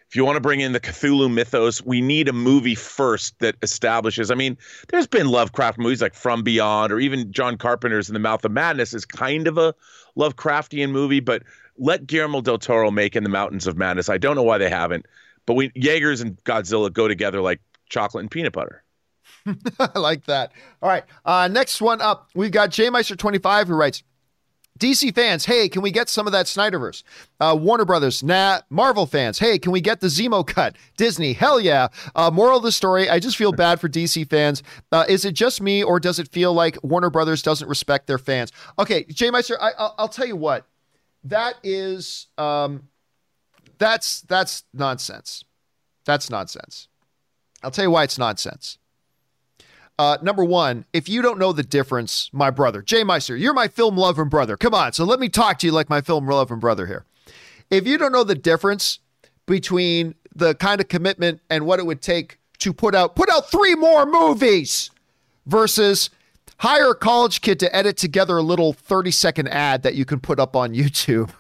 If 0.09 0.17
you 0.17 0.25
want 0.25 0.37
to 0.37 0.41
bring 0.41 0.61
in 0.61 0.73
the 0.73 0.81
Cthulhu 0.81 1.33
mythos, 1.33 1.83
we 1.83 2.01
need 2.01 2.29
a 2.29 2.33
movie 2.33 2.75
first 2.75 3.39
that 3.41 3.57
establishes. 3.63 4.31
I 4.31 4.35
mean, 4.35 4.57
there's 4.89 5.07
been 5.07 5.29
Lovecraft 5.29 5.79
movies 5.79 6.03
like 6.03 6.15
From 6.15 6.43
Beyond, 6.43 6.93
or 6.93 7.01
even 7.01 7.33
John 7.33 7.57
Carpenter's 7.57 8.09
In 8.09 8.15
the 8.15 8.21
Mouth 8.21 8.45
of 8.45 8.53
Madness 8.53 8.95
is 8.95 9.05
kind 9.05 9.49
of 9.49 9.59
a 9.59 9.75
Lovecraftian 10.17 10.91
movie, 10.91 11.21
but 11.21 11.43
let 11.77 12.07
Guillermo 12.07 12.41
del 12.41 12.59
Toro 12.59 12.91
make 12.91 13.17
In 13.17 13.25
the 13.25 13.31
Mountains 13.31 13.67
of 13.67 13.77
Madness. 13.77 14.09
I 14.09 14.19
don't 14.19 14.37
know 14.37 14.43
why 14.43 14.59
they 14.59 14.71
haven't, 14.71 15.07
but 15.47 15.55
we 15.55 15.73
Jaegers 15.75 16.21
and 16.21 16.37
Godzilla 16.45 16.93
go 16.93 17.09
together 17.09 17.41
like 17.41 17.61
chocolate 17.89 18.23
and 18.23 18.31
peanut 18.31 18.53
butter. 18.53 18.85
I 19.79 19.99
like 19.99 20.27
that. 20.27 20.53
All 20.83 20.89
right. 20.89 21.05
Uh, 21.25 21.49
next 21.49 21.81
one 21.81 22.01
up, 22.01 22.29
we've 22.35 22.51
got 22.51 22.71
J 22.71 22.91
Meister 22.91 23.17
25 23.17 23.69
who 23.69 23.75
writes, 23.75 24.03
DC 24.79 25.15
fans, 25.15 25.45
hey, 25.45 25.69
can 25.69 25.83
we 25.83 25.91
get 25.91 26.09
some 26.09 26.27
of 26.27 26.33
that 26.33 26.47
Snyderverse? 26.47 27.05
Uh, 27.39 27.57
Warner 27.59 27.85
Brothers, 27.85 28.23
nah. 28.23 28.61
Marvel 28.71 29.07
fans, 29.07 29.39
hey, 29.39 29.59
can 29.59 29.71
we 29.71 29.81
get 29.81 30.01
the 30.01 30.09
Zemo 30.09 30.45
cut? 30.47 30.77
Disney, 30.97 31.33
hell 31.33 31.61
yeah. 31.61 31.89
Uh, 32.17 32.31
moral 32.31 32.57
of 32.57 32.65
the 32.65 32.73
story, 32.73 33.09
I 33.09 33.21
just 33.21 33.37
feel 33.37 33.53
bad 33.53 33.81
for 33.81 33.89
DC 33.89 34.29
fans. 34.29 34.63
Uh, 34.91 35.05
is 35.09 35.25
it 35.25 35.35
just 35.35 35.61
me, 35.61 35.85
or 35.85 36.01
does 36.01 36.19
it 36.19 36.29
feel 36.29 36.53
like 36.53 36.77
Warner 36.83 37.11
Brothers 37.11 37.41
doesn't 37.41 37.69
respect 37.69 38.07
their 38.07 38.19
fans? 38.19 38.51
Okay, 38.79 39.05
J 39.05 39.31
Meister, 39.31 39.57
I, 39.61 39.93
will 39.99 40.09
tell 40.09 40.27
you 40.27 40.37
what 40.37 40.67
that 41.25 41.55
is 41.63 42.27
um, 42.37 42.89
that's 43.79 44.23
that's 44.23 44.65
nonsense. 44.73 45.45
That's 46.05 46.31
nonsense. 46.31 46.89
I'll 47.63 47.71
tell 47.71 47.85
you 47.85 47.91
why 47.91 48.05
it's 48.05 48.19
nonsense. 48.19 48.79
Uh, 49.99 50.19
number 50.23 50.45
one, 50.45 50.85
if 50.93 51.09
you 51.09 51.23
don't 51.23 51.39
know 51.39 51.53
the 51.53 51.63
difference, 51.63 52.29
my 52.33 52.51
brother, 52.51 52.83
Jay 52.83 53.05
Meister, 53.05 53.37
you're 53.37 53.55
my 53.55 53.69
film 53.69 53.97
loving 53.97 54.29
brother. 54.29 54.57
Come 54.57 54.75
on, 54.75 54.93
so 54.93 55.05
let 55.05 55.21
me 55.21 55.29
talk 55.29 55.59
to 55.61 55.67
you 55.67 55.73
like 55.73 55.89
my 55.89 56.01
film 56.01 56.27
loving 56.27 56.59
brother 56.59 56.87
here. 56.87 57.05
If 57.71 57.87
you 57.87 57.97
don't 57.97 58.13
know 58.13 58.25
the 58.25 58.35
difference 58.35 58.99
between 59.47 60.15
the 60.35 60.55
kind 60.55 60.81
of 60.81 60.89
commitment 60.89 61.41
and 61.49 61.65
what 61.65 61.79
it 61.79 61.87
would 61.87 62.03
take 62.03 62.39
to 62.59 62.73
put 62.73 62.95
out 62.95 63.15
put 63.15 63.29
out 63.31 63.51
three 63.51 63.75
more 63.75 64.07
movies 64.07 64.91
versus 65.47 66.11
hire 66.59 66.91
a 66.91 66.95
college 66.95 67.41
kid 67.41 67.61
to 67.61 67.75
edit 67.75 67.97
together 67.97 68.37
a 68.37 68.43
little 68.43 68.73
30 68.73 69.11
second 69.11 69.49
ad 69.49 69.83
that 69.83 69.95
you 69.95 70.05
can 70.05 70.19
put 70.19 70.41
up 70.41 70.57
on 70.57 70.75
YouTube. 70.75 71.31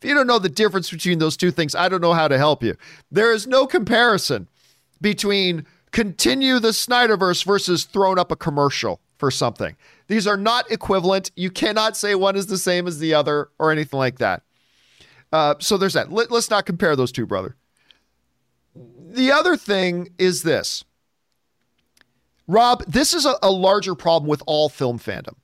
If 0.00 0.08
you 0.08 0.14
don't 0.14 0.26
know 0.26 0.38
the 0.38 0.48
difference 0.48 0.90
between 0.90 1.18
those 1.18 1.36
two 1.36 1.50
things, 1.50 1.74
I 1.74 1.88
don't 1.88 2.00
know 2.00 2.12
how 2.12 2.28
to 2.28 2.38
help 2.38 2.62
you. 2.62 2.76
There 3.10 3.32
is 3.32 3.46
no 3.46 3.66
comparison 3.66 4.48
between 5.00 5.66
continue 5.92 6.58
the 6.58 6.68
Snyderverse 6.68 7.44
versus 7.44 7.84
throwing 7.84 8.18
up 8.18 8.30
a 8.30 8.36
commercial 8.36 9.00
for 9.18 9.30
something. 9.30 9.76
These 10.08 10.26
are 10.26 10.36
not 10.36 10.70
equivalent. 10.70 11.30
You 11.36 11.50
cannot 11.50 11.96
say 11.96 12.14
one 12.14 12.36
is 12.36 12.46
the 12.46 12.58
same 12.58 12.86
as 12.86 12.98
the 12.98 13.14
other 13.14 13.50
or 13.58 13.70
anything 13.70 13.98
like 13.98 14.18
that. 14.18 14.42
Uh, 15.32 15.54
so 15.60 15.76
there's 15.76 15.92
that. 15.94 16.10
Let, 16.10 16.30
let's 16.30 16.50
not 16.50 16.66
compare 16.66 16.96
those 16.96 17.12
two, 17.12 17.26
brother. 17.26 17.56
The 18.74 19.30
other 19.32 19.56
thing 19.56 20.10
is 20.18 20.42
this 20.42 20.84
Rob, 22.46 22.84
this 22.86 23.14
is 23.14 23.26
a, 23.26 23.34
a 23.42 23.50
larger 23.50 23.94
problem 23.94 24.28
with 24.28 24.42
all 24.46 24.68
film 24.68 24.98
fandom. 24.98 25.34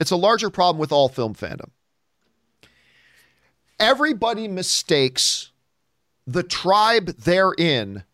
It's 0.00 0.10
a 0.10 0.16
larger 0.16 0.48
problem 0.48 0.80
with 0.80 0.92
all 0.92 1.08
film 1.08 1.34
fandom. 1.34 1.70
Everybody 3.78 4.48
mistakes 4.48 5.50
the 6.26 6.42
tribe 6.42 7.08
they're 7.18 7.52
in 7.52 8.04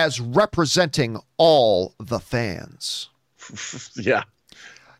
as 0.00 0.18
representing 0.18 1.18
all 1.36 1.94
the 1.98 2.18
fans. 2.18 3.10
yeah. 3.96 4.22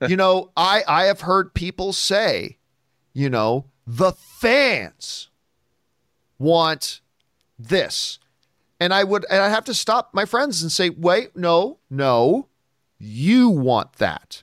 you 0.07 0.17
know, 0.17 0.51
I 0.57 0.83
I 0.87 1.05
have 1.05 1.23
heard 1.23 1.55
people 1.55 1.93
say, 1.93 2.59
you 3.15 3.31
know, 3.31 3.65
the 3.87 4.13
fans 4.13 5.31
want 6.39 7.01
this. 7.59 8.19
And 8.79 8.93
I 8.93 9.05
would 9.05 9.25
and 9.31 9.43
I 9.43 9.49
have 9.49 9.65
to 9.67 9.75
stop 9.75 10.11
my 10.13 10.25
friends 10.25 10.63
and 10.63 10.71
say, 10.71 10.91
"Wait, 10.91 11.37
no, 11.37 11.79
no. 11.89 12.49
You 12.99 13.49
want 13.49 13.95
that. 13.95 14.43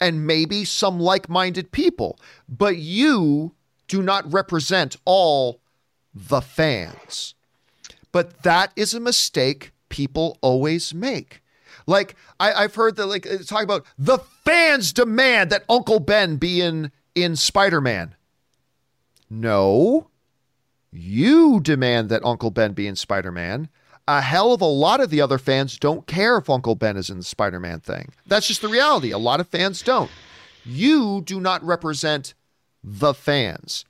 And 0.00 0.26
maybe 0.26 0.64
some 0.64 1.00
like 1.00 1.28
minded 1.28 1.72
people, 1.72 2.18
but 2.48 2.76
you 2.76 3.54
do 3.88 4.00
not 4.00 4.32
represent 4.32 4.96
all 5.04 5.60
the 6.14 6.40
fans. 6.40 7.34
But 8.12 8.42
that 8.42 8.72
is 8.76 8.94
a 8.94 9.00
mistake 9.00 9.72
people 9.88 10.38
always 10.40 10.94
make. 10.94 11.42
Like 11.86 12.16
I, 12.38 12.62
have 12.62 12.74
heard 12.74 12.96
that 12.96 13.06
like 13.06 13.26
uh, 13.26 13.38
talk 13.38 13.62
about 13.62 13.86
the 13.98 14.18
fans 14.44 14.92
demand 14.92 15.50
that 15.50 15.64
Uncle 15.68 16.00
Ben 16.00 16.36
be 16.36 16.60
in 16.60 16.92
in 17.14 17.36
Spider-Man. 17.36 18.14
No. 19.30 20.10
You 20.90 21.60
demand 21.60 22.08
that 22.08 22.24
Uncle 22.24 22.50
Ben 22.50 22.72
be 22.72 22.86
in 22.86 22.96
Spider-Man 22.96 23.68
a 24.08 24.22
hell 24.22 24.54
of 24.54 24.62
a 24.62 24.64
lot 24.64 25.00
of 25.00 25.10
the 25.10 25.20
other 25.20 25.36
fans 25.36 25.78
don't 25.78 26.06
care 26.06 26.38
if 26.38 26.48
Uncle 26.48 26.74
Ben 26.74 26.96
is 26.96 27.10
in 27.10 27.18
the 27.18 27.22
Spider 27.22 27.60
Man 27.60 27.78
thing. 27.78 28.10
That's 28.26 28.48
just 28.48 28.62
the 28.62 28.68
reality. 28.68 29.10
A 29.10 29.18
lot 29.18 29.38
of 29.38 29.46
fans 29.46 29.82
don't. 29.82 30.10
You 30.64 31.20
do 31.20 31.38
not 31.38 31.62
represent 31.62 32.32
the 32.82 33.12
fans. 33.12 33.84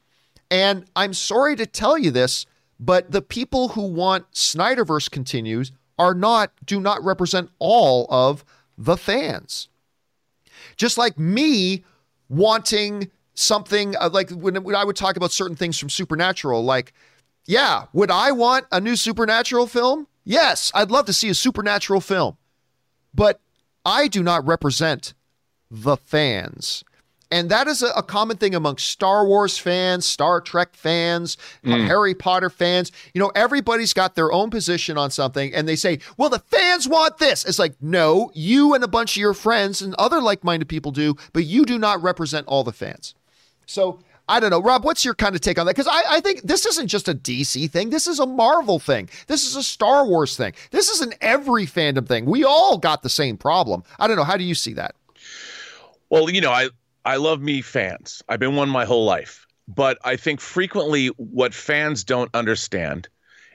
And 0.51 0.87
I'm 0.97 1.15
sorry 1.15 1.55
to 1.57 1.67
tell 1.67 1.97
you 1.97 2.11
this, 2.11 2.47
but 2.81 3.13
the 3.13 3.23
people 3.23 3.69
who 3.69 3.83
want 3.83 4.31
Snyderverse 4.33 5.09
continues 5.09 5.71
are 5.99 6.15
not, 6.15 6.53
do 6.65 6.81
not 6.81 7.03
represent 7.05 7.51
all 7.59 8.07
of 8.11 8.45
the 8.77 8.97
fans. 8.97 9.69
Just 10.77 10.99
like 10.99 11.19
me 11.19 11.85
wanting 12.29 13.11
something 13.35 13.97
uh, 13.97 14.11
like 14.13 14.31
when, 14.31 14.63
when 14.63 14.75
I 14.75 14.85
would 14.85 14.97
talk 14.97 15.17
about 15.17 15.33
certain 15.33 15.57
things 15.57 15.79
from 15.79 15.91
Supernatural, 15.91 16.65
like, 16.65 16.93
yeah, 17.47 17.85
would 17.93 18.11
I 18.11 18.33
want 18.33 18.67
a 18.71 18.81
new 18.81 18.97
Supernatural 18.97 19.67
film? 19.67 20.07
Yes, 20.25 20.71
I'd 20.75 20.91
love 20.91 21.07
to 21.07 21.13
see 21.13 21.31
a 21.31 21.35
Supernatural 21.35 22.01
film. 22.01 22.37
But 23.15 23.41
I 23.85 24.07
do 24.09 24.23
not 24.23 24.47
represent 24.47 25.15
the 25.71 25.97
fans. 25.97 26.85
And 27.31 27.51
that 27.51 27.69
is 27.69 27.83
a, 27.83 27.89
a, 27.89 28.03
common 28.03 28.39
thing 28.39 28.55
among 28.55 28.79
Star 28.79 29.27
Wars 29.27 29.59
fans, 29.59 30.07
Star 30.07 30.41
Trek 30.41 30.75
fans, 30.75 31.37
mm. 31.63 31.87
Harry 31.87 32.15
Potter 32.15 32.49
fans. 32.49 32.91
You 33.13 33.21
know, 33.21 33.31
everybody's 33.35 33.93
got 33.93 34.15
their 34.15 34.33
own 34.33 34.49
position 34.49 34.97
on 34.97 35.11
something 35.11 35.53
and 35.55 35.69
they 35.69 35.77
say, 35.77 35.99
well, 36.17 36.31
the 36.31 36.39
fans 36.39 36.89
want 36.89 37.19
this. 37.19 37.45
It's 37.45 37.59
like, 37.59 37.75
no, 37.83 38.31
you 38.35 38.75
and 38.75 38.83
a 38.83 38.89
bunch 38.89 39.17
of 39.17 39.21
your 39.21 39.35
friends 39.35 39.83
and 39.83 39.95
other 39.97 40.23
like 40.23 40.43
minded 40.43 40.69
people 40.69 40.91
do, 40.91 41.17
but 41.33 41.45
you 41.45 41.67
do 41.67 41.79
not 41.79 42.03
represent 42.03 42.47
all 42.47 42.65
the 42.65 42.73
fans. 42.73 43.15
So 43.67 44.01
I 44.29 44.41
don't 44.41 44.51
know. 44.51 44.63
Rob, 44.63 44.85
what's 44.85 45.05
your 45.05 45.15
kind 45.15 45.35
of 45.35 45.41
take 45.41 45.59
on 45.59 45.67
that? 45.67 45.75
Because 45.75 45.89
I, 45.89 46.17
I, 46.17 46.21
think 46.21 46.43
this 46.43 46.67
isn't 46.67 46.89
just 46.89 47.09
a 47.09 47.15
DC 47.15 47.71
thing. 47.71 47.89
This 47.91 48.07
is 48.07 48.21
a 48.21 48.27
Marvel 48.27 48.79
thing. 48.79 49.09
This 49.27 49.47
is 49.47 49.57
a 49.57 49.63
Star 49.63 50.07
Wars 50.07 50.37
thing. 50.37 50.53
This 50.71 50.89
is 50.89 51.01
an 51.01 51.15
every 51.23 51.67
fandom 51.67 52.07
thing. 52.07 52.27
We 52.27 52.45
all 52.45 52.77
got 52.77 53.03
the 53.03 53.09
same 53.09 53.39
problem. 53.39 53.85
I 53.99 54.07
don't 54.07 54.17
know. 54.17 54.25
How 54.25 54.37
do 54.37 54.45
you 54.45 54.55
see 54.55 54.75
that? 54.75 54.95
Well, 56.11 56.29
you 56.29 56.43
know, 56.43 56.51
I, 56.51 56.69
I 57.09 57.17
love 57.17 57.41
me 57.41 57.63
fans. 57.63 58.23
I've 58.29 58.39
been 58.39 58.55
one 58.55 58.69
my 58.69 58.85
whole 58.85 59.07
life. 59.07 59.47
But 59.67 59.97
I 60.05 60.17
think 60.17 60.43
frequently 60.43 61.07
what 61.17 61.55
fans 61.55 62.05
don't 62.05 62.31
understand 62.35 63.09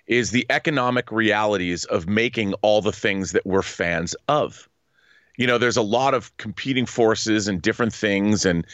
is 0.07 0.31
the 0.31 0.47
economic 0.49 1.11
realities 1.11 1.85
of 1.85 2.07
making 2.07 2.55
all 2.63 2.81
the 2.81 2.91
things 2.91 3.31
that 3.33 3.45
we're 3.45 3.61
fans 3.61 4.15
of 4.27 4.67
you 5.37 5.47
know 5.47 5.57
there's 5.57 5.77
a 5.77 5.83
lot 5.83 6.13
of 6.13 6.35
competing 6.37 6.85
forces 6.85 7.47
and 7.47 7.61
different 7.61 7.93
things 7.93 8.43
and 8.43 8.65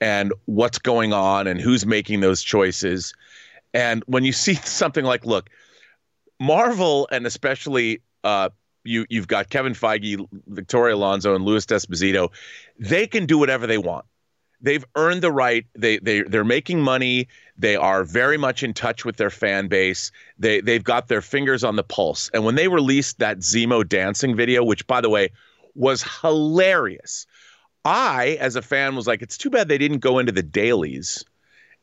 and 0.00 0.32
what's 0.44 0.78
going 0.78 1.12
on 1.12 1.46
and 1.46 1.60
who's 1.60 1.84
making 1.84 2.20
those 2.20 2.42
choices 2.42 3.12
and 3.74 4.04
when 4.06 4.24
you 4.24 4.32
see 4.44 4.54
something 4.54 5.04
like 5.04 5.26
look 5.26 5.50
marvel 6.38 7.08
and 7.10 7.26
especially 7.26 8.00
uh, 8.22 8.48
you 8.84 9.06
you've 9.08 9.28
got 9.28 9.50
Kevin 9.50 9.72
Feige, 9.72 10.24
Victoria 10.46 10.94
Alonso, 10.94 11.34
and 11.34 11.44
Louis 11.44 11.66
D'Esposito. 11.66 12.30
They 12.78 13.06
can 13.06 13.26
do 13.26 13.38
whatever 13.38 13.66
they 13.66 13.78
want. 13.78 14.04
They've 14.60 14.84
earned 14.94 15.22
the 15.22 15.32
right. 15.32 15.66
They 15.74 15.98
they 15.98 16.22
they're 16.22 16.44
making 16.44 16.80
money. 16.80 17.28
They 17.58 17.76
are 17.76 18.04
very 18.04 18.36
much 18.36 18.62
in 18.62 18.74
touch 18.74 19.04
with 19.04 19.16
their 19.16 19.30
fan 19.30 19.68
base. 19.68 20.10
They 20.38 20.60
they've 20.60 20.84
got 20.84 21.08
their 21.08 21.22
fingers 21.22 21.64
on 21.64 21.76
the 21.76 21.84
pulse. 21.84 22.30
And 22.32 22.44
when 22.44 22.54
they 22.54 22.68
released 22.68 23.18
that 23.18 23.38
Zemo 23.38 23.86
dancing 23.86 24.36
video, 24.36 24.64
which 24.64 24.86
by 24.86 25.00
the 25.00 25.10
way 25.10 25.30
was 25.74 26.02
hilarious. 26.22 27.26
I, 27.84 28.36
as 28.40 28.56
a 28.56 28.62
fan, 28.62 28.96
was 28.96 29.06
like, 29.06 29.22
it's 29.22 29.38
too 29.38 29.50
bad 29.50 29.68
they 29.68 29.78
didn't 29.78 29.98
go 29.98 30.18
into 30.18 30.32
the 30.32 30.42
dailies 30.42 31.24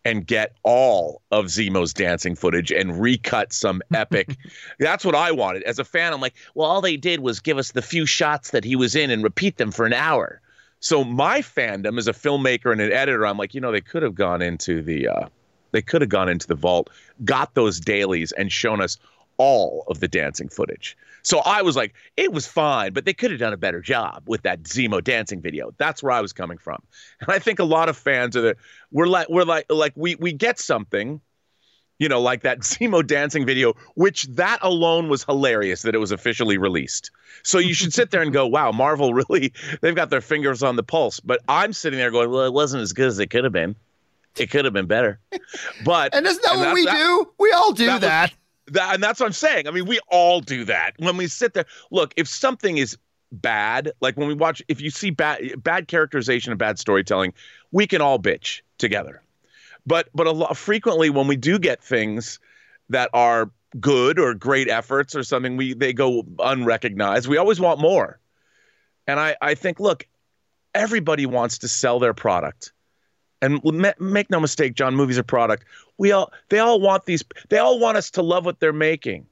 and 0.06 0.28
get 0.28 0.58
all 0.64 1.22
of 1.32 1.45
Zemo's 1.45 1.94
dancing 1.94 2.36
footage 2.36 2.72
and 2.72 3.02
recut 3.02 3.54
some 3.54 3.82
epic. 3.94 4.36
That's 4.80 5.06
what 5.06 5.16
I 5.16 5.32
wanted. 5.32 5.64
As 5.64 5.80
a 5.80 5.86
fan, 5.86 6.12
I'm 6.12 6.20
like, 6.20 6.36
well, 6.56 6.70
all 6.70 6.82
they 6.82 6.98
did 6.98 7.22
was 7.22 7.40
give 7.40 7.58
us 7.58 7.72
the 7.72 7.82
few 7.82 8.06
shots 8.06 8.52
that 8.52 8.66
he 8.66 8.76
was 8.76 8.95
in 8.95 9.12
and 9.12 9.24
repeat 9.24 9.58
them 9.58 9.72
for 9.72 9.86
an 9.86 9.94
hour. 9.94 10.41
So 10.84 11.06
my 11.06 11.40
fandom 11.40 11.98
as 11.98 12.10
a 12.10 12.12
filmmaker 12.12 12.70
and 12.70 12.82
an 12.82 12.92
editor, 12.92 13.26
I'm 13.26 13.38
like, 13.38 13.54
you 13.54 13.62
know, 13.62 13.72
they 13.72 13.80
could 13.80 14.04
have 14.04 14.16
gone 14.16 14.42
into 14.42 14.82
the 14.82 15.08
uh, 15.08 15.30
they 15.72 15.82
could 15.82 16.02
have 16.02 16.10
gone 16.10 16.28
into 16.28 16.46
the 16.46 16.56
vault, 16.56 16.90
got 17.24 17.54
those 17.54 17.80
dailies 17.80 18.34
and 18.34 18.52
shown 18.52 18.82
us 18.82 18.98
all 19.38 19.86
of 19.88 20.02
the 20.02 20.10
dancing 20.10 20.50
footage. 20.50 20.98
So 21.22 21.40
I 21.40 21.62
was 21.62 21.78
like, 21.78 21.94
it 22.18 22.34
was 22.34 22.46
fine, 22.46 22.92
but 22.92 23.06
they 23.06 23.14
could 23.14 23.32
have 23.32 23.40
done 23.40 23.54
a 23.54 23.58
better 23.58 23.80
job 23.80 24.24
with 24.28 24.42
that 24.42 24.64
Zemo 24.64 25.02
dancing 25.02 25.42
video. 25.42 25.74
That's 25.78 26.04
where 26.04 26.12
I 26.12 26.20
was 26.20 26.34
coming 26.34 26.58
from. 26.58 26.84
And 27.22 27.32
I 27.32 27.40
think 27.40 27.60
a 27.60 27.64
lot 27.64 27.88
of 27.88 27.96
fans 27.96 28.36
are 28.36 28.42
that 28.42 28.58
we're 28.92 29.08
like 29.08 29.30
we're 29.30 29.46
like 29.46 29.68
like 29.70 29.94
we 29.96 30.16
we 30.16 30.34
get 30.34 30.60
something, 30.60 31.22
you 32.04 32.10
know, 32.10 32.20
like 32.20 32.42
that 32.42 32.60
Zemo 32.60 33.06
dancing 33.08 33.46
video, 33.46 33.74
which 33.96 34.24
that 34.24 34.60
alone 34.62 35.08
was 35.08 35.24
hilarious 35.24 35.84
that 35.84 35.96
it 35.96 36.00
was 36.00 36.12
officially 36.12 36.58
released. 36.58 37.12
So 37.44 37.60
you 37.60 37.74
should 37.74 37.94
sit 37.94 38.12
there 38.12 38.22
and 38.22 38.34
go, 38.34 38.46
wow, 38.56 38.74
Marvel 38.74 39.14
really 39.14 39.54
they've 39.82 39.96
got 39.96 40.10
their 40.10 40.22
fingers 40.22 40.62
on 40.62 40.76
the 40.76 40.84
pulse. 40.84 41.22
But 41.22 41.40
I'm 41.48 41.72
sitting 41.72 41.98
there 41.98 42.12
going, 42.12 42.30
well, 42.30 42.44
it 42.44 42.52
wasn't 42.52 42.84
as 42.84 42.92
good 42.92 43.08
as 43.08 43.20
it 43.20 43.30
could 43.30 43.46
have 43.46 43.54
been. 43.54 43.78
It 44.38 44.52
could 44.52 44.66
have 44.66 44.74
been 44.74 44.86
better. 44.88 45.20
But 45.86 46.14
and 46.14 46.26
isn't 46.26 46.42
that 46.44 46.54
and 46.54 46.62
what 46.62 46.74
we 46.74 46.86
that, 46.86 46.98
do? 46.98 47.30
We 47.40 47.52
all 47.52 47.72
do 47.72 47.86
that. 47.86 48.02
that. 48.02 48.32
Was, 48.32 48.74
that, 48.74 48.94
and 48.96 49.04
that's 49.04 49.20
what 49.20 49.28
I'm 49.28 49.34
saying. 49.34 49.68
I 49.68 49.72
mean, 49.72 49.86
we 49.86 50.00
all 50.10 50.42
do 50.42 50.66
that 50.66 50.94
when 50.98 51.18
we 51.18 51.28
sit 51.28 51.54
there. 51.54 51.66
Look, 51.92 52.14
if 52.18 52.28
something 52.28 52.78
is 52.78 52.98
bad, 53.32 53.92
like 54.02 54.18
when 54.18 54.28
we 54.28 54.34
watch, 54.34 54.62
if 54.68 54.82
you 54.82 54.90
see 54.90 55.10
bad 55.10 55.64
bad 55.64 55.88
characterization 55.88 56.52
and 56.52 56.60
bad 56.60 56.80
storytelling, 56.80 57.34
we 57.72 57.88
can 57.88 58.02
all 58.02 58.20
bitch 58.20 58.62
together. 58.78 59.23
But 59.86 60.10
but 60.14 60.28
a 60.28 60.32
lot 60.32 60.56
frequently 60.56 61.10
when 61.10 61.28
we 61.28 61.36
do 61.36 61.60
get 61.60 61.84
things 61.84 62.40
that 62.90 63.10
are 63.14 63.52
good 63.80 64.20
or 64.20 64.34
great 64.34 64.70
efforts 64.70 65.16
or 65.16 65.24
something, 65.24 65.58
we 65.58 65.74
they 65.74 65.94
go 65.94 66.24
unrecognized. 66.40 67.28
We 67.28 67.38
always 67.38 67.60
want 67.60 67.80
more. 67.80 68.20
And 69.08 69.20
I 69.20 69.36
I 69.42 69.56
think 69.56 69.80
look, 69.80 70.08
everybody 70.74 71.26
wants 71.26 71.58
to 71.60 71.68
sell 71.68 72.00
their 72.00 72.14
product. 72.14 72.72
And 73.42 73.62
make 74.00 74.30
no 74.30 74.40
mistake, 74.40 74.74
John, 74.74 74.96
movies 74.96 75.18
are 75.18 75.24
product. 75.24 75.66
We 75.98 76.14
all 76.14 76.32
they 76.48 76.60
all 76.60 76.80
want 76.80 77.06
these 77.06 77.24
they 77.50 77.58
all 77.58 77.78
want 77.78 77.98
us 77.98 78.10
to 78.12 78.22
love 78.22 78.46
what 78.46 78.62
they're 78.62 78.72
making. 78.72 79.28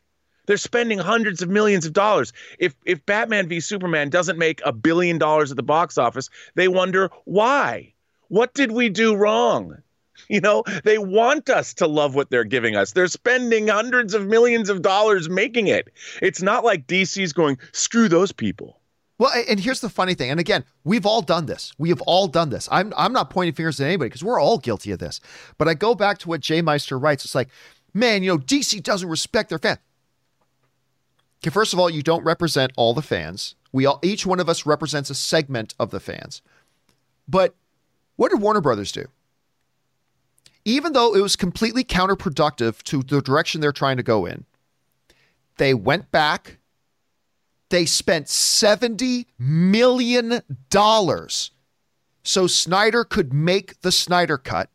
They're 0.47 0.57
spending 0.57 0.97
hundreds 0.97 1.41
of 1.41 1.47
millions 1.47 1.85
of 1.85 1.93
dollars. 1.93 2.33
If 2.59 2.75
if 2.85 3.05
Batman 3.05 3.47
v 3.47 3.61
Superman 3.61 4.09
doesn't 4.09 4.37
make 4.37 4.61
a 4.65 4.73
billion 4.73 5.17
dollars 5.17 5.51
at 5.51 5.55
the 5.55 5.63
box 5.63 5.97
office, 5.97 6.29
they 6.55 6.67
wonder 6.67 7.09
why. 7.23 7.93
What 8.27 8.53
did 8.53 8.71
we 8.71 8.89
do 8.89 9.15
wrong? 9.15 9.77
You 10.27 10.41
know, 10.41 10.63
they 10.83 10.97
want 10.97 11.49
us 11.49 11.73
to 11.75 11.87
love 11.87 12.15
what 12.15 12.29
they're 12.29 12.43
giving 12.43 12.75
us. 12.75 12.91
They're 12.91 13.07
spending 13.07 13.67
hundreds 13.67 14.13
of 14.13 14.27
millions 14.27 14.69
of 14.69 14.81
dollars 14.81 15.29
making 15.29 15.67
it. 15.67 15.89
It's 16.21 16.41
not 16.41 16.63
like 16.63 16.87
DC's 16.87 17.33
going, 17.33 17.57
screw 17.73 18.07
those 18.07 18.31
people. 18.31 18.81
Well, 19.21 19.31
and 19.47 19.59
here's 19.59 19.81
the 19.81 19.89
funny 19.89 20.15
thing. 20.15 20.31
And 20.31 20.39
again, 20.39 20.63
we've 20.83 21.05
all 21.05 21.21
done 21.21 21.45
this. 21.45 21.73
We 21.77 21.89
have 21.89 22.01
all 22.01 22.27
done 22.27 22.49
this. 22.49 22.67
I'm 22.71 22.91
I'm 22.97 23.13
not 23.13 23.29
pointing 23.29 23.53
fingers 23.53 23.79
at 23.79 23.85
anybody 23.85 24.09
because 24.09 24.23
we're 24.23 24.41
all 24.41 24.57
guilty 24.57 24.89
of 24.89 24.97
this. 24.97 25.21
But 25.59 25.67
I 25.67 25.75
go 25.75 25.93
back 25.93 26.17
to 26.19 26.27
what 26.27 26.41
Jay 26.41 26.59
Meister 26.63 26.97
writes. 26.97 27.23
It's 27.23 27.35
like, 27.35 27.49
man, 27.93 28.23
you 28.23 28.31
know, 28.31 28.39
DC 28.39 28.81
doesn't 28.81 29.07
respect 29.07 29.49
their 29.49 29.59
fans. 29.59 29.77
Okay, 31.43 31.51
first 31.51 31.71
of 31.71 31.77
all, 31.77 31.87
you 31.87 32.01
don't 32.01 32.23
represent 32.23 32.71
all 32.75 32.95
the 32.95 33.03
fans. 33.03 33.53
We 33.71 33.85
all 33.85 33.99
each 34.01 34.25
one 34.25 34.39
of 34.39 34.49
us 34.49 34.65
represents 34.65 35.11
a 35.11 35.15
segment 35.15 35.75
of 35.79 35.91
the 35.91 35.99
fans. 35.99 36.41
But 37.27 37.53
what 38.15 38.31
did 38.31 38.41
Warner 38.41 38.61
Brothers 38.61 38.91
do? 38.91 39.05
Even 40.63 40.93
though 40.93 41.15
it 41.15 41.21
was 41.21 41.35
completely 41.35 41.83
counterproductive 41.83 42.83
to 42.83 43.01
the 43.01 43.21
direction 43.21 43.61
they're 43.61 43.71
trying 43.71 43.97
to 43.97 44.03
go 44.03 44.25
in, 44.25 44.45
they 45.57 45.73
went 45.73 46.11
back. 46.11 46.57
They 47.69 47.85
spent 47.85 48.27
$70 48.27 49.25
million 49.39 50.41
so 52.23 52.47
Snyder 52.47 53.03
could 53.03 53.33
make 53.33 53.81
the 53.81 53.91
Snyder 53.91 54.37
Cut. 54.37 54.69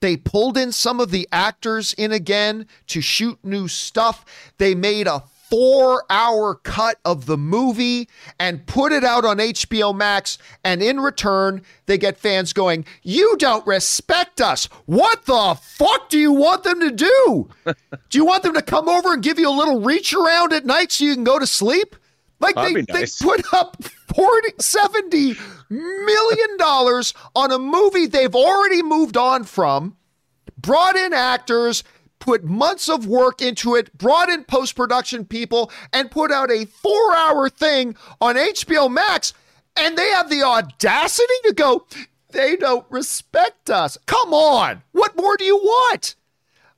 They 0.00 0.16
pulled 0.16 0.58
in 0.58 0.72
some 0.72 1.00
of 1.00 1.10
the 1.10 1.28
actors 1.30 1.92
in 1.94 2.12
again 2.12 2.66
to 2.88 3.00
shoot 3.00 3.38
new 3.44 3.68
stuff. 3.68 4.24
They 4.58 4.74
made 4.74 5.06
a 5.06 5.24
four 5.52 6.06
hour 6.08 6.54
cut 6.54 6.96
of 7.04 7.26
the 7.26 7.36
movie 7.36 8.08
and 8.40 8.64
put 8.64 8.90
it 8.90 9.04
out 9.04 9.26
on 9.26 9.36
HBO 9.36 9.94
Max. 9.94 10.38
And 10.64 10.82
in 10.82 10.98
return, 10.98 11.60
they 11.84 11.98
get 11.98 12.16
fans 12.16 12.54
going, 12.54 12.86
You 13.02 13.36
don't 13.36 13.66
respect 13.66 14.40
us. 14.40 14.64
What 14.86 15.26
the 15.26 15.58
fuck 15.60 16.08
do 16.08 16.18
you 16.18 16.32
want 16.32 16.64
them 16.64 16.80
to 16.80 16.90
do? 16.90 17.50
do 18.08 18.18
you 18.18 18.24
want 18.24 18.44
them 18.44 18.54
to 18.54 18.62
come 18.62 18.88
over 18.88 19.12
and 19.12 19.22
give 19.22 19.38
you 19.38 19.46
a 19.46 19.52
little 19.52 19.82
reach 19.82 20.14
around 20.14 20.54
at 20.54 20.64
night 20.64 20.90
so 20.90 21.04
you 21.04 21.12
can 21.12 21.22
go 21.24 21.38
to 21.38 21.46
sleep? 21.46 21.96
Like 22.40 22.54
they, 22.54 22.72
nice. 22.72 23.18
they 23.18 23.24
put 23.26 23.52
up 23.52 23.84
40, 24.16 24.54
70 24.58 25.34
million 25.68 26.56
dollars 26.56 27.12
on 27.36 27.52
a 27.52 27.58
movie 27.58 28.06
they've 28.06 28.34
already 28.34 28.82
moved 28.82 29.18
on 29.18 29.44
from, 29.44 29.98
brought 30.56 30.96
in 30.96 31.12
actors, 31.12 31.84
put 32.22 32.44
months 32.44 32.88
of 32.88 33.04
work 33.04 33.42
into 33.42 33.74
it, 33.74 33.98
brought 33.98 34.28
in 34.28 34.44
post 34.44 34.76
production 34.76 35.24
people, 35.24 35.72
and 35.92 36.08
put 36.08 36.30
out 36.30 36.52
a 36.52 36.64
four 36.66 37.16
hour 37.16 37.48
thing 37.48 37.96
on 38.20 38.36
HBO 38.36 38.88
Max. 38.88 39.34
And 39.76 39.98
they 39.98 40.08
have 40.10 40.30
the 40.30 40.44
audacity 40.44 41.34
to 41.46 41.52
go, 41.52 41.84
they 42.30 42.54
don't 42.56 42.86
respect 42.90 43.70
us. 43.70 43.98
Come 44.06 44.32
on. 44.32 44.82
What 44.92 45.16
more 45.16 45.36
do 45.36 45.44
you 45.44 45.56
want? 45.56 46.14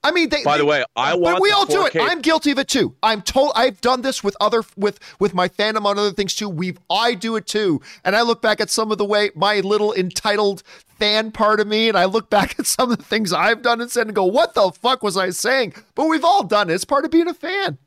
I 0.04 0.10
mean, 0.10 0.28
they, 0.28 0.44
by 0.44 0.58
the 0.58 0.64
they, 0.64 0.68
way, 0.68 0.84
I 0.94 1.14
want. 1.14 1.36
But 1.36 1.42
we 1.42 1.50
all 1.50 1.66
4K. 1.66 1.70
do 1.70 1.86
it. 1.86 2.02
I'm 2.02 2.20
guilty 2.20 2.50
of 2.50 2.58
it 2.58 2.68
too. 2.68 2.94
I'm 3.02 3.22
told. 3.22 3.52
I've 3.56 3.80
done 3.80 4.02
this 4.02 4.22
with 4.22 4.36
other 4.40 4.62
with 4.76 5.00
with 5.18 5.34
my 5.34 5.48
fandom 5.48 5.86
on 5.86 5.98
other 5.98 6.12
things 6.12 6.34
too. 6.34 6.48
We've 6.48 6.78
I 6.90 7.14
do 7.14 7.36
it 7.36 7.46
too. 7.46 7.80
And 8.04 8.14
I 8.14 8.22
look 8.22 8.42
back 8.42 8.60
at 8.60 8.70
some 8.70 8.92
of 8.92 8.98
the 8.98 9.04
way 9.04 9.30
my 9.34 9.60
little 9.60 9.94
entitled 9.94 10.62
fan 10.98 11.32
part 11.32 11.58
of 11.58 11.66
me, 11.66 11.88
and 11.88 11.96
I 11.96 12.04
look 12.04 12.28
back 12.28 12.58
at 12.58 12.66
some 12.66 12.92
of 12.92 12.98
the 12.98 13.04
things 13.04 13.32
I've 13.32 13.62
done 13.62 13.80
and 13.80 13.90
said 13.90 14.06
and 14.06 14.14
go, 14.14 14.24
"What 14.24 14.54
the 14.54 14.70
fuck 14.72 15.02
was 15.02 15.16
I 15.16 15.30
saying?" 15.30 15.74
But 15.94 16.06
we've 16.06 16.24
all 16.24 16.44
done 16.44 16.68
it. 16.68 16.74
It's 16.74 16.84
part 16.84 17.04
of 17.06 17.10
being 17.10 17.28
a 17.28 17.34
fan. 17.34 17.78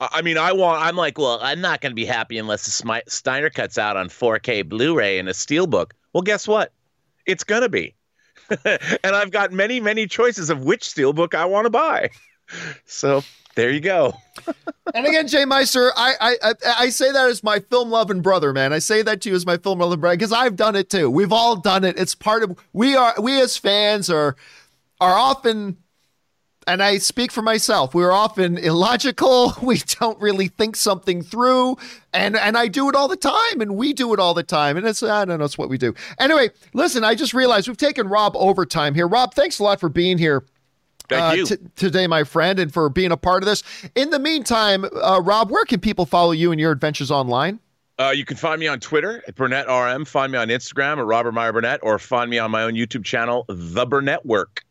I 0.00 0.22
mean, 0.22 0.36
I 0.36 0.52
want. 0.52 0.82
I'm 0.82 0.96
like, 0.96 1.16
well, 1.16 1.38
I'm 1.40 1.60
not 1.60 1.80
going 1.80 1.92
to 1.92 1.94
be 1.94 2.04
happy 2.04 2.38
unless 2.38 2.64
the 2.64 3.02
Snyder 3.06 3.50
cuts 3.50 3.78
out 3.78 3.96
on 3.96 4.08
4K 4.08 4.68
Blu-ray 4.68 5.20
and 5.20 5.28
a 5.28 5.32
steelbook. 5.32 5.92
Well, 6.12 6.22
guess 6.22 6.48
what? 6.48 6.72
It's 7.24 7.44
going 7.44 7.62
to 7.62 7.68
be. 7.68 7.94
and 8.64 9.16
I've 9.16 9.30
got 9.30 9.52
many, 9.52 9.80
many 9.80 10.06
choices 10.06 10.50
of 10.50 10.64
which 10.64 10.82
steelbook 10.82 11.34
I 11.34 11.44
want 11.46 11.66
to 11.66 11.70
buy. 11.70 12.10
So 12.84 13.22
there 13.54 13.70
you 13.70 13.80
go. 13.80 14.14
and 14.94 15.06
again, 15.06 15.28
Jay 15.28 15.44
Meister, 15.44 15.92
I, 15.96 16.36
I 16.42 16.52
I 16.78 16.88
say 16.90 17.12
that 17.12 17.28
as 17.28 17.42
my 17.42 17.60
film 17.60 17.90
loving 17.90 18.20
brother, 18.20 18.52
man. 18.52 18.72
I 18.72 18.78
say 18.78 19.02
that 19.02 19.20
to 19.22 19.30
you 19.30 19.34
as 19.34 19.46
my 19.46 19.58
film 19.58 19.78
loving 19.78 20.00
brother 20.00 20.16
because 20.16 20.32
I've 20.32 20.56
done 20.56 20.76
it 20.76 20.90
too. 20.90 21.10
We've 21.10 21.32
all 21.32 21.56
done 21.56 21.84
it. 21.84 21.98
It's 21.98 22.14
part 22.14 22.42
of 22.42 22.58
we 22.72 22.96
are 22.96 23.14
we 23.20 23.40
as 23.40 23.56
fans 23.56 24.10
are 24.10 24.36
are 25.00 25.14
often 25.14 25.76
and 26.66 26.82
I 26.82 26.98
speak 26.98 27.32
for 27.32 27.42
myself. 27.42 27.94
We're 27.94 28.12
often 28.12 28.58
illogical. 28.58 29.54
We 29.62 29.78
don't 30.00 30.20
really 30.20 30.48
think 30.48 30.76
something 30.76 31.22
through, 31.22 31.76
and 32.12 32.36
and 32.36 32.58
I 32.58 32.68
do 32.68 32.88
it 32.88 32.94
all 32.94 33.08
the 33.08 33.16
time, 33.16 33.60
and 33.60 33.76
we 33.76 33.92
do 33.92 34.12
it 34.12 34.20
all 34.20 34.34
the 34.34 34.42
time, 34.42 34.76
and 34.76 34.86
it's 34.86 35.02
I 35.02 35.24
don't 35.24 35.38
know, 35.38 35.44
it's 35.44 35.56
what 35.56 35.68
we 35.68 35.78
do. 35.78 35.94
Anyway, 36.18 36.50
listen, 36.74 37.04
I 37.04 37.14
just 37.14 37.32
realized 37.32 37.68
we've 37.68 37.76
taken 37.76 38.08
Rob 38.08 38.36
overtime 38.36 38.94
here. 38.94 39.06
Rob, 39.06 39.34
thanks 39.34 39.58
a 39.58 39.62
lot 39.62 39.80
for 39.80 39.88
being 39.88 40.18
here. 40.18 40.44
Uh. 41.10 41.36
T- 41.36 41.56
today, 41.76 42.06
my 42.06 42.24
friend, 42.24 42.58
and 42.58 42.72
for 42.72 42.88
being 42.88 43.12
a 43.12 43.16
part 43.16 43.42
of 43.42 43.46
this. 43.46 43.62
In 43.94 44.10
the 44.10 44.18
meantime, 44.18 44.84
uh, 44.84 45.20
Rob, 45.22 45.50
where 45.50 45.64
can 45.64 45.80
people 45.80 46.06
follow 46.06 46.32
you 46.32 46.50
and 46.52 46.60
your 46.60 46.72
adventures 46.72 47.10
online? 47.10 47.60
Uh, 47.98 48.10
you 48.10 48.24
can 48.24 48.36
find 48.36 48.58
me 48.58 48.66
on 48.66 48.80
Twitter 48.80 49.22
at 49.28 49.34
Burnett 49.34 49.68
RM. 49.68 50.04
Find 50.04 50.32
me 50.32 50.38
on 50.38 50.48
Instagram 50.48 50.98
at 50.98 51.04
Robert 51.04 51.32
Meyer 51.32 51.52
Burnett, 51.52 51.80
or 51.82 51.98
find 51.98 52.30
me 52.30 52.38
on 52.38 52.50
my 52.50 52.62
own 52.62 52.74
YouTube 52.74 53.04
channel, 53.04 53.44
The 53.48 53.86
Burnett 53.86 54.24
Work. 54.26 54.64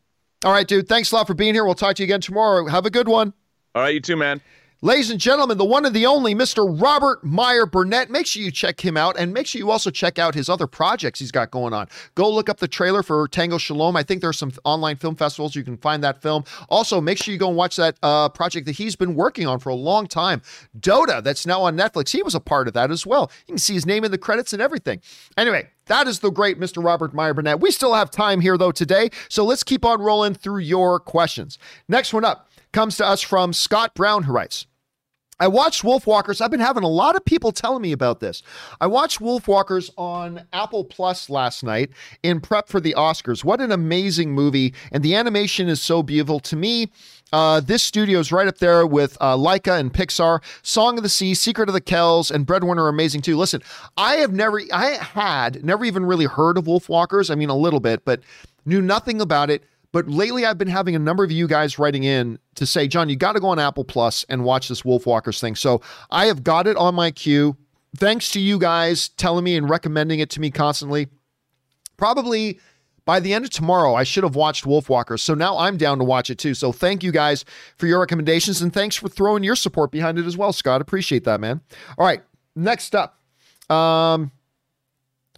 All 0.44 0.52
right, 0.52 0.66
dude. 0.66 0.88
Thanks 0.88 1.12
a 1.12 1.14
lot 1.14 1.28
for 1.28 1.34
being 1.34 1.54
here. 1.54 1.64
We'll 1.64 1.74
talk 1.74 1.96
to 1.96 2.02
you 2.02 2.06
again 2.06 2.20
tomorrow. 2.20 2.66
Have 2.66 2.84
a 2.84 2.90
good 2.90 3.06
one. 3.06 3.32
All 3.74 3.82
right, 3.82 3.94
you 3.94 4.00
too, 4.00 4.16
man. 4.16 4.40
Ladies 4.84 5.10
and 5.10 5.20
gentlemen, 5.20 5.58
the 5.58 5.64
one 5.64 5.86
and 5.86 5.94
the 5.94 6.06
only 6.06 6.34
Mr. 6.34 6.66
Robert 6.82 7.22
Meyer 7.22 7.66
Burnett. 7.66 8.10
Make 8.10 8.26
sure 8.26 8.42
you 8.42 8.50
check 8.50 8.84
him 8.84 8.96
out 8.96 9.16
and 9.16 9.32
make 9.32 9.46
sure 9.46 9.60
you 9.60 9.70
also 9.70 9.90
check 9.90 10.18
out 10.18 10.34
his 10.34 10.48
other 10.48 10.66
projects 10.66 11.20
he's 11.20 11.30
got 11.30 11.52
going 11.52 11.72
on. 11.72 11.86
Go 12.16 12.28
look 12.28 12.48
up 12.48 12.58
the 12.58 12.66
trailer 12.66 13.04
for 13.04 13.28
Tango 13.28 13.58
Shalom. 13.58 13.94
I 13.94 14.02
think 14.02 14.20
there 14.20 14.30
are 14.30 14.32
some 14.32 14.50
online 14.64 14.96
film 14.96 15.14
festivals 15.14 15.54
you 15.54 15.62
can 15.62 15.76
find 15.76 16.02
that 16.02 16.20
film. 16.20 16.42
Also, 16.68 17.00
make 17.00 17.18
sure 17.18 17.30
you 17.30 17.38
go 17.38 17.46
and 17.46 17.56
watch 17.56 17.76
that 17.76 17.96
uh, 18.02 18.28
project 18.30 18.66
that 18.66 18.72
he's 18.72 18.96
been 18.96 19.14
working 19.14 19.46
on 19.46 19.60
for 19.60 19.68
a 19.68 19.74
long 19.76 20.08
time, 20.08 20.42
Dota, 20.76 21.22
that's 21.22 21.46
now 21.46 21.62
on 21.62 21.76
Netflix. 21.76 22.10
He 22.10 22.24
was 22.24 22.34
a 22.34 22.40
part 22.40 22.66
of 22.66 22.74
that 22.74 22.90
as 22.90 23.06
well. 23.06 23.30
You 23.46 23.52
can 23.52 23.58
see 23.58 23.74
his 23.74 23.86
name 23.86 24.04
in 24.04 24.10
the 24.10 24.18
credits 24.18 24.52
and 24.52 24.60
everything. 24.60 25.00
Anyway, 25.36 25.68
that 25.86 26.06
is 26.06 26.20
the 26.20 26.30
great 26.30 26.58
Mr. 26.58 26.84
Robert 26.84 27.14
Meyer 27.14 27.34
Burnett. 27.34 27.60
We 27.60 27.70
still 27.70 27.94
have 27.94 28.10
time 28.10 28.40
here, 28.40 28.56
though, 28.56 28.72
today. 28.72 29.10
So 29.28 29.44
let's 29.44 29.62
keep 29.62 29.84
on 29.84 30.00
rolling 30.00 30.34
through 30.34 30.58
your 30.58 31.00
questions. 31.00 31.58
Next 31.88 32.12
one 32.12 32.24
up 32.24 32.48
comes 32.72 32.96
to 32.96 33.06
us 33.06 33.20
from 33.20 33.52
Scott 33.52 33.94
Brown, 33.94 34.24
who 34.24 34.32
writes, 34.32 34.66
I 35.40 35.48
watched 35.48 35.82
Wolfwalkers. 35.82 36.40
I've 36.40 36.50
been 36.50 36.60
having 36.60 36.84
a 36.84 36.88
lot 36.88 37.16
of 37.16 37.24
people 37.24 37.52
telling 37.52 37.82
me 37.82 37.92
about 37.92 38.20
this. 38.20 38.42
I 38.80 38.86
watched 38.86 39.18
Wolfwalkers 39.18 39.90
on 39.96 40.46
Apple 40.52 40.84
Plus 40.84 41.28
last 41.28 41.64
night 41.64 41.90
in 42.22 42.40
prep 42.40 42.68
for 42.68 42.80
the 42.80 42.94
Oscars. 42.96 43.42
What 43.42 43.60
an 43.60 43.72
amazing 43.72 44.32
movie. 44.32 44.72
And 44.92 45.02
the 45.02 45.16
animation 45.16 45.68
is 45.68 45.80
so 45.80 46.02
beautiful. 46.02 46.38
To 46.40 46.54
me, 46.54 46.92
uh, 47.32 47.60
this 47.60 47.82
studio 47.82 48.20
is 48.20 48.30
right 48.30 48.46
up 48.46 48.58
there 48.58 48.86
with 48.86 49.16
uh, 49.20 49.36
Laika 49.36 49.80
and 49.80 49.92
Pixar. 49.92 50.40
Song 50.62 50.98
of 50.98 51.02
the 51.02 51.08
Sea, 51.08 51.34
Secret 51.34 51.68
of 51.68 51.72
the 51.72 51.80
Kells, 51.80 52.30
and 52.30 52.46
Breadwinner 52.46 52.84
are 52.84 52.88
amazing 52.88 53.22
too. 53.22 53.36
Listen, 53.36 53.62
I 53.96 54.16
have 54.16 54.32
never, 54.32 54.60
I 54.72 54.98
had 55.00 55.64
never 55.64 55.84
even 55.84 56.04
really 56.04 56.26
heard 56.26 56.58
of 56.58 56.64
Wolfwalkers. 56.64 57.30
I 57.30 57.34
mean, 57.34 57.48
a 57.48 57.56
little 57.56 57.80
bit, 57.80 58.04
but 58.04 58.20
knew 58.64 58.82
nothing 58.82 59.20
about 59.20 59.50
it. 59.50 59.64
But 59.92 60.08
lately, 60.08 60.46
I've 60.46 60.58
been 60.58 60.68
having 60.68 60.96
a 60.96 60.98
number 60.98 61.22
of 61.22 61.30
you 61.30 61.46
guys 61.46 61.78
writing 61.78 62.04
in 62.04 62.38
to 62.54 62.66
say, 62.66 62.88
John, 62.88 63.08
you 63.08 63.16
got 63.16 63.32
to 63.32 63.40
go 63.40 63.48
on 63.48 63.58
Apple 63.58 63.84
Plus 63.84 64.24
and 64.28 64.44
watch 64.44 64.68
this 64.68 64.84
Wolf 64.84 65.06
Walkers 65.06 65.40
thing. 65.40 65.54
So 65.54 65.82
I 66.10 66.26
have 66.26 66.42
got 66.42 66.66
it 66.66 66.76
on 66.76 66.94
my 66.94 67.10
queue. 67.10 67.56
Thanks 67.96 68.30
to 68.32 68.40
you 68.40 68.58
guys 68.58 69.10
telling 69.10 69.44
me 69.44 69.56
and 69.56 69.68
recommending 69.68 70.20
it 70.20 70.30
to 70.30 70.40
me 70.40 70.50
constantly. 70.50 71.08
Probably 71.98 72.58
by 73.04 73.20
the 73.20 73.34
end 73.34 73.44
of 73.44 73.50
tomorrow, 73.50 73.94
I 73.94 74.04
should 74.04 74.24
have 74.24 74.34
watched 74.36 74.64
Wolf 74.64 74.88
Walkers. 74.88 75.22
So 75.22 75.34
now 75.34 75.58
I'm 75.58 75.76
down 75.76 75.98
to 75.98 76.04
watch 76.04 76.30
it 76.30 76.38
too. 76.38 76.54
So 76.54 76.72
thank 76.72 77.02
you 77.02 77.12
guys 77.12 77.44
for 77.76 77.86
your 77.86 78.00
recommendations 78.00 78.62
and 78.62 78.72
thanks 78.72 78.96
for 78.96 79.08
throwing 79.08 79.42
your 79.42 79.56
support 79.56 79.90
behind 79.90 80.18
it 80.18 80.24
as 80.24 80.36
well, 80.36 80.52
Scott. 80.52 80.80
Appreciate 80.80 81.24
that, 81.24 81.40
man. 81.40 81.60
All 81.98 82.06
right, 82.06 82.22
next 82.54 82.94
up. 82.94 83.18
Um, 83.68 84.30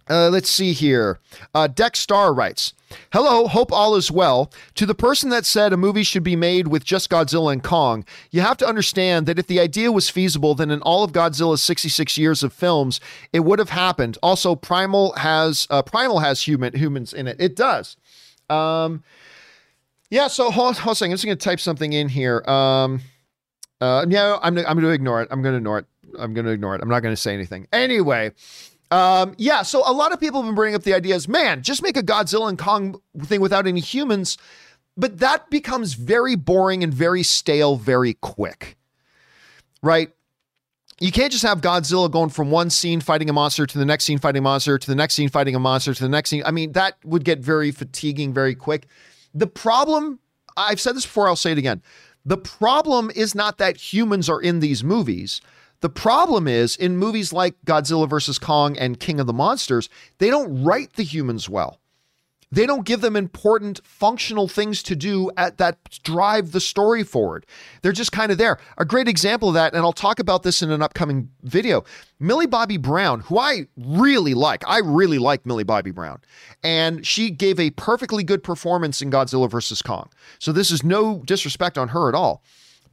uh, 0.09 0.29
let's 0.29 0.49
see 0.49 0.73
here. 0.73 1.19
Uh, 1.53 1.67
Dexstar 1.67 2.35
writes, 2.35 2.73
Hello, 3.11 3.47
hope 3.47 3.71
all 3.71 3.95
is 3.95 4.11
well. 4.11 4.51
To 4.75 4.85
the 4.85 4.93
person 4.93 5.29
that 5.29 5.45
said 5.45 5.73
a 5.73 5.77
movie 5.77 6.03
should 6.03 6.23
be 6.23 6.35
made 6.35 6.67
with 6.67 6.83
just 6.83 7.09
Godzilla 7.09 7.51
and 7.51 7.63
Kong, 7.63 8.05
you 8.29 8.41
have 8.41 8.57
to 8.57 8.67
understand 8.67 9.25
that 9.25 9.39
if 9.39 9.47
the 9.47 9.59
idea 9.59 9.91
was 9.91 10.09
feasible, 10.09 10.53
then 10.53 10.69
in 10.69 10.81
all 10.81 11.03
of 11.03 11.11
Godzilla's 11.11 11.63
66 11.63 12.17
years 12.17 12.43
of 12.43 12.53
films, 12.53 12.99
it 13.33 13.39
would 13.41 13.57
have 13.57 13.69
happened. 13.69 14.17
Also, 14.21 14.55
Primal 14.55 15.13
has 15.13 15.67
uh, 15.71 15.81
Primal 15.81 16.19
has 16.19 16.41
human 16.41 16.73
humans 16.75 17.11
in 17.13 17.27
it. 17.27 17.37
It 17.39 17.55
does. 17.55 17.97
Um, 18.49 19.03
yeah. 20.11 20.27
So 20.27 20.51
hold, 20.51 20.77
hold 20.77 20.89
on 20.89 20.91
a 20.91 20.95
second. 20.95 21.11
I'm 21.11 21.15
just 21.15 21.25
going 21.25 21.37
to 21.37 21.43
type 21.43 21.59
something 21.59 21.93
in 21.93 22.09
here. 22.09 22.43
Um, 22.47 23.01
uh, 23.81 24.05
yeah, 24.07 24.37
I'm 24.41 24.57
I'm 24.59 24.63
going 24.63 24.81
to 24.81 24.89
ignore 24.89 25.21
it. 25.23 25.29
I'm 25.31 25.41
going 25.41 25.53
to 25.53 25.57
ignore 25.57 25.79
it. 25.79 25.85
I'm 26.19 26.33
going 26.35 26.45
to 26.45 26.51
ignore 26.51 26.75
it. 26.75 26.81
I'm 26.81 26.89
not 26.89 27.01
going 27.01 27.13
to 27.13 27.21
say 27.21 27.33
anything. 27.33 27.67
Anyway. 27.73 28.31
Um, 28.91 29.33
yeah, 29.37 29.63
so 29.63 29.83
a 29.85 29.91
lot 29.91 30.11
of 30.13 30.19
people 30.19 30.41
have 30.41 30.47
been 30.47 30.55
bringing 30.55 30.75
up 30.75 30.83
the 30.83 30.93
ideas, 30.93 31.27
man, 31.27 31.63
just 31.63 31.81
make 31.81 31.97
a 31.97 32.03
Godzilla 32.03 32.49
and 32.49 32.57
Kong 32.57 32.99
thing 33.23 33.41
without 33.41 33.67
any 33.67 33.79
humans. 33.79 34.37
But 34.97 35.19
that 35.19 35.49
becomes 35.49 35.93
very 35.93 36.35
boring 36.35 36.83
and 36.83 36.93
very 36.93 37.23
stale 37.23 37.75
very 37.75 38.13
quick. 38.13 38.77
Right? 39.81 40.11
you 40.99 41.11
can't 41.11 41.31
just 41.31 41.43
have 41.43 41.61
Godzilla 41.61 42.09
going 42.09 42.29
from 42.29 42.51
one 42.51 42.69
scene 42.69 43.01
fighting 43.01 43.29
a 43.29 43.33
monster 43.33 43.65
to 43.65 43.77
the 43.77 43.85
next 43.85 44.05
scene 44.05 44.17
fighting 44.17 44.39
a 44.39 44.43
monster 44.43 44.77
to 44.77 44.87
the 44.87 44.95
next 44.95 45.15
scene 45.15 45.29
fighting 45.29 45.55
a 45.55 45.59
monster 45.59 45.93
to 45.93 46.03
the 46.03 46.09
next 46.09 46.29
scene. 46.29 46.41
I 46.45 46.51
mean, 46.51 46.71
that 46.71 46.97
would 47.03 47.25
get 47.25 47.39
very 47.39 47.71
fatiguing 47.71 48.33
very 48.33 48.55
quick. 48.55 48.87
The 49.33 49.47
problem, 49.47 50.19
I've 50.55 50.79
said 50.79 50.95
this 50.95 51.05
before, 51.05 51.27
I'll 51.27 51.35
say 51.35 51.51
it 51.51 51.57
again. 51.57 51.81
The 52.25 52.37
problem 52.37 53.11
is 53.13 53.35
not 53.35 53.57
that 53.57 53.75
humans 53.75 54.29
are 54.29 54.41
in 54.41 54.61
these 54.61 54.83
movies. 54.83 55.41
The 55.81 55.89
problem 55.89 56.47
is 56.47 56.75
in 56.75 56.97
movies 56.97 57.33
like 57.33 57.55
Godzilla 57.65 58.09
vs. 58.09 58.39
Kong 58.39 58.77
and 58.77 58.99
King 58.99 59.19
of 59.19 59.27
the 59.27 59.33
Monsters, 59.33 59.89
they 60.17 60.29
don't 60.29 60.63
write 60.63 60.93
the 60.93 61.03
humans 61.03 61.49
well. 61.49 61.79
They 62.51 62.65
don't 62.65 62.85
give 62.85 63.01
them 63.01 63.15
important 63.15 63.81
functional 63.83 64.47
things 64.47 64.81
to 64.83 64.95
do 64.95 65.29
at 65.35 65.57
that 65.57 65.99
drive 66.03 66.51
the 66.51 66.61
story 66.61 67.03
forward. 67.03 67.45
They're 67.81 67.91
just 67.91 68.11
kind 68.11 68.31
of 68.31 68.37
there. 68.37 68.59
A 68.77 68.85
great 68.85 69.07
example 69.07 69.49
of 69.49 69.55
that, 69.55 69.73
and 69.73 69.83
I'll 69.83 69.91
talk 69.91 70.19
about 70.19 70.43
this 70.43 70.61
in 70.61 70.71
an 70.71 70.81
upcoming 70.81 71.29
video. 71.43 71.83
Millie 72.19 72.45
Bobby 72.45 72.77
Brown, 72.77 73.21
who 73.21 73.37
I 73.37 73.67
really 73.75 74.33
like, 74.33 74.63
I 74.67 74.77
really 74.79 75.17
like 75.17 75.45
Millie 75.45 75.63
Bobby 75.63 75.91
Brown, 75.91 76.21
and 76.63 77.05
she 77.05 77.29
gave 77.29 77.59
a 77.59 77.71
perfectly 77.71 78.23
good 78.23 78.41
performance 78.43 79.01
in 79.01 79.11
Godzilla 79.11 79.49
vs. 79.49 79.81
Kong. 79.81 80.09
So 80.39 80.51
this 80.51 80.71
is 80.71 80.83
no 80.83 81.23
disrespect 81.25 81.77
on 81.77 81.89
her 81.89 82.07
at 82.07 82.15
all. 82.15 82.43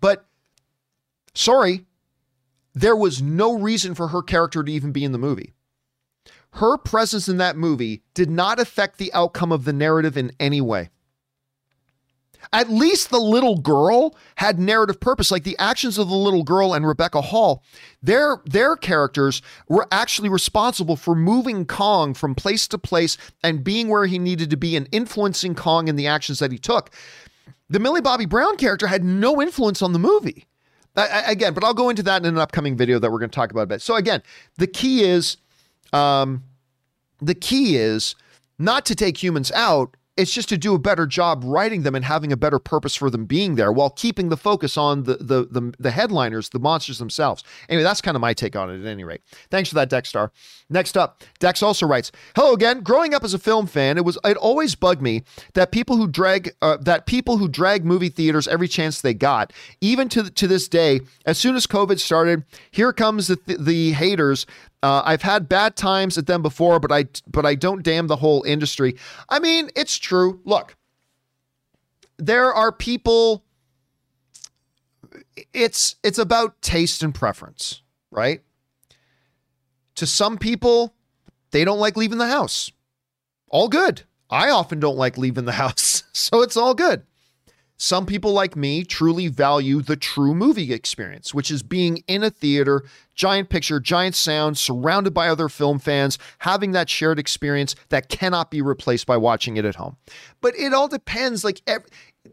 But 0.00 0.24
sorry, 1.34 1.84
there 2.74 2.96
was 2.96 3.22
no 3.22 3.58
reason 3.58 3.94
for 3.94 4.08
her 4.08 4.22
character 4.22 4.62
to 4.62 4.72
even 4.72 4.92
be 4.92 5.04
in 5.04 5.12
the 5.12 5.18
movie 5.18 5.52
her 6.54 6.76
presence 6.76 7.28
in 7.28 7.38
that 7.38 7.56
movie 7.56 8.02
did 8.14 8.30
not 8.30 8.58
affect 8.58 8.98
the 8.98 9.12
outcome 9.14 9.52
of 9.52 9.64
the 9.64 9.72
narrative 9.72 10.16
in 10.16 10.32
any 10.38 10.60
way. 10.60 10.90
At 12.52 12.68
least 12.68 13.08
the 13.08 13.20
little 13.20 13.56
girl 13.56 14.14
had 14.36 14.58
narrative 14.58 15.00
purpose. 15.00 15.30
Like 15.30 15.44
the 15.44 15.56
actions 15.58 15.96
of 15.96 16.08
the 16.08 16.14
little 16.14 16.42
girl 16.42 16.74
and 16.74 16.86
Rebecca 16.86 17.22
Hall, 17.22 17.62
their 18.02 18.42
their 18.44 18.76
characters 18.76 19.40
were 19.68 19.86
actually 19.90 20.28
responsible 20.28 20.96
for 20.96 21.14
moving 21.14 21.64
Kong 21.64 22.12
from 22.12 22.34
place 22.34 22.68
to 22.68 22.78
place 22.78 23.16
and 23.42 23.64
being 23.64 23.88
where 23.88 24.06
he 24.06 24.18
needed 24.18 24.50
to 24.50 24.56
be 24.56 24.76
and 24.76 24.88
influencing 24.92 25.54
Kong 25.54 25.88
in 25.88 25.96
the 25.96 26.08
actions 26.08 26.40
that 26.40 26.52
he 26.52 26.58
took. 26.58 26.90
The 27.70 27.78
Millie 27.78 28.02
Bobby 28.02 28.26
Brown 28.26 28.56
character 28.56 28.88
had 28.88 29.04
no 29.04 29.40
influence 29.40 29.80
on 29.80 29.94
the 29.94 29.98
movie. 29.98 30.44
I, 30.94 31.30
again, 31.30 31.54
but 31.54 31.64
I'll 31.64 31.74
go 31.74 31.88
into 31.88 32.02
that 32.04 32.22
in 32.22 32.28
an 32.28 32.38
upcoming 32.38 32.76
video 32.76 32.98
that 32.98 33.10
we're 33.10 33.18
going 33.18 33.30
to 33.30 33.34
talk 33.34 33.50
about 33.50 33.62
a 33.62 33.66
bit. 33.66 33.82
So 33.82 33.96
again, 33.96 34.22
the 34.58 34.66
key 34.66 35.04
is 35.04 35.38
um, 35.92 36.44
the 37.20 37.34
key 37.34 37.76
is 37.76 38.14
not 38.58 38.84
to 38.86 38.94
take 38.94 39.22
humans 39.22 39.50
out. 39.52 39.96
It's 40.16 40.32
just 40.32 40.50
to 40.50 40.58
do 40.58 40.74
a 40.74 40.78
better 40.78 41.06
job 41.06 41.42
writing 41.42 41.84
them 41.84 41.94
and 41.94 42.04
having 42.04 42.32
a 42.32 42.36
better 42.36 42.58
purpose 42.58 42.94
for 42.94 43.08
them 43.08 43.24
being 43.24 43.54
there 43.54 43.72
while 43.72 43.88
keeping 43.88 44.28
the 44.28 44.36
focus 44.36 44.76
on 44.76 45.04
the 45.04 45.16
the 45.16 45.46
the, 45.50 45.72
the 45.78 45.90
headliners, 45.90 46.50
the 46.50 46.58
monsters 46.58 46.98
themselves. 46.98 47.42
Anyway, 47.68 47.82
that's 47.82 48.02
kind 48.02 48.14
of 48.14 48.20
my 48.20 48.34
take 48.34 48.54
on 48.54 48.68
it 48.70 48.80
at 48.80 48.86
any 48.86 49.04
rate. 49.04 49.22
Thanks 49.50 49.70
for 49.70 49.74
that, 49.76 49.88
Dexstar. 49.88 50.30
Next 50.68 50.98
up, 50.98 51.24
Dex 51.38 51.62
also 51.62 51.86
writes, 51.86 52.12
"Hello 52.36 52.52
again. 52.52 52.80
Growing 52.80 53.14
up 53.14 53.24
as 53.24 53.32
a 53.32 53.38
film 53.38 53.66
fan, 53.66 53.96
it 53.96 54.04
was 54.04 54.18
it 54.24 54.36
always 54.36 54.74
bugged 54.74 55.00
me 55.00 55.22
that 55.54 55.72
people 55.72 55.96
who 55.96 56.06
drag 56.06 56.54
uh, 56.60 56.76
that 56.82 57.06
people 57.06 57.38
who 57.38 57.48
drag 57.48 57.86
movie 57.86 58.10
theaters 58.10 58.46
every 58.46 58.68
chance 58.68 59.00
they 59.00 59.14
got, 59.14 59.52
even 59.80 60.10
to 60.10 60.30
to 60.30 60.46
this 60.46 60.68
day. 60.68 61.00
As 61.24 61.38
soon 61.38 61.56
as 61.56 61.66
COVID 61.66 61.98
started, 61.98 62.44
here 62.70 62.92
comes 62.92 63.28
the 63.28 63.38
the 63.46 63.92
haters 63.92 64.46
uh, 64.82 65.02
I've 65.04 65.22
had 65.22 65.48
bad 65.48 65.76
times 65.76 66.18
at 66.18 66.26
them 66.26 66.42
before, 66.42 66.80
but 66.80 66.90
I 66.90 67.06
but 67.28 67.46
I 67.46 67.54
don't 67.54 67.82
damn 67.82 68.08
the 68.08 68.16
whole 68.16 68.42
industry. 68.42 68.96
I 69.28 69.38
mean, 69.38 69.70
it's 69.76 69.96
true. 69.96 70.40
Look, 70.44 70.76
there 72.18 72.52
are 72.52 72.72
people. 72.72 73.44
It's 75.52 75.96
it's 76.02 76.18
about 76.18 76.60
taste 76.62 77.02
and 77.02 77.14
preference, 77.14 77.82
right? 78.10 78.42
To 79.96 80.06
some 80.06 80.36
people, 80.36 80.94
they 81.52 81.64
don't 81.64 81.78
like 81.78 81.96
leaving 81.96 82.18
the 82.18 82.26
house. 82.26 82.70
All 83.48 83.68
good. 83.68 84.02
I 84.30 84.50
often 84.50 84.80
don't 84.80 84.96
like 84.96 85.16
leaving 85.16 85.44
the 85.44 85.52
house, 85.64 86.02
so 86.12 86.42
it's 86.42 86.56
all 86.56 86.74
good. 86.74 87.04
Some 87.82 88.06
people 88.06 88.32
like 88.32 88.54
me 88.54 88.84
truly 88.84 89.26
value 89.26 89.82
the 89.82 89.96
true 89.96 90.36
movie 90.36 90.72
experience, 90.72 91.34
which 91.34 91.50
is 91.50 91.64
being 91.64 92.04
in 92.06 92.22
a 92.22 92.30
theater, 92.30 92.84
giant 93.16 93.48
picture, 93.48 93.80
giant 93.80 94.14
sound, 94.14 94.56
surrounded 94.56 95.12
by 95.12 95.26
other 95.26 95.48
film 95.48 95.80
fans, 95.80 96.16
having 96.38 96.70
that 96.70 96.88
shared 96.88 97.18
experience 97.18 97.74
that 97.88 98.08
cannot 98.08 98.52
be 98.52 98.62
replaced 98.62 99.04
by 99.08 99.16
watching 99.16 99.56
it 99.56 99.64
at 99.64 99.74
home. 99.74 99.96
But 100.40 100.54
it 100.56 100.72
all 100.72 100.86
depends. 100.86 101.42
Like, 101.42 101.60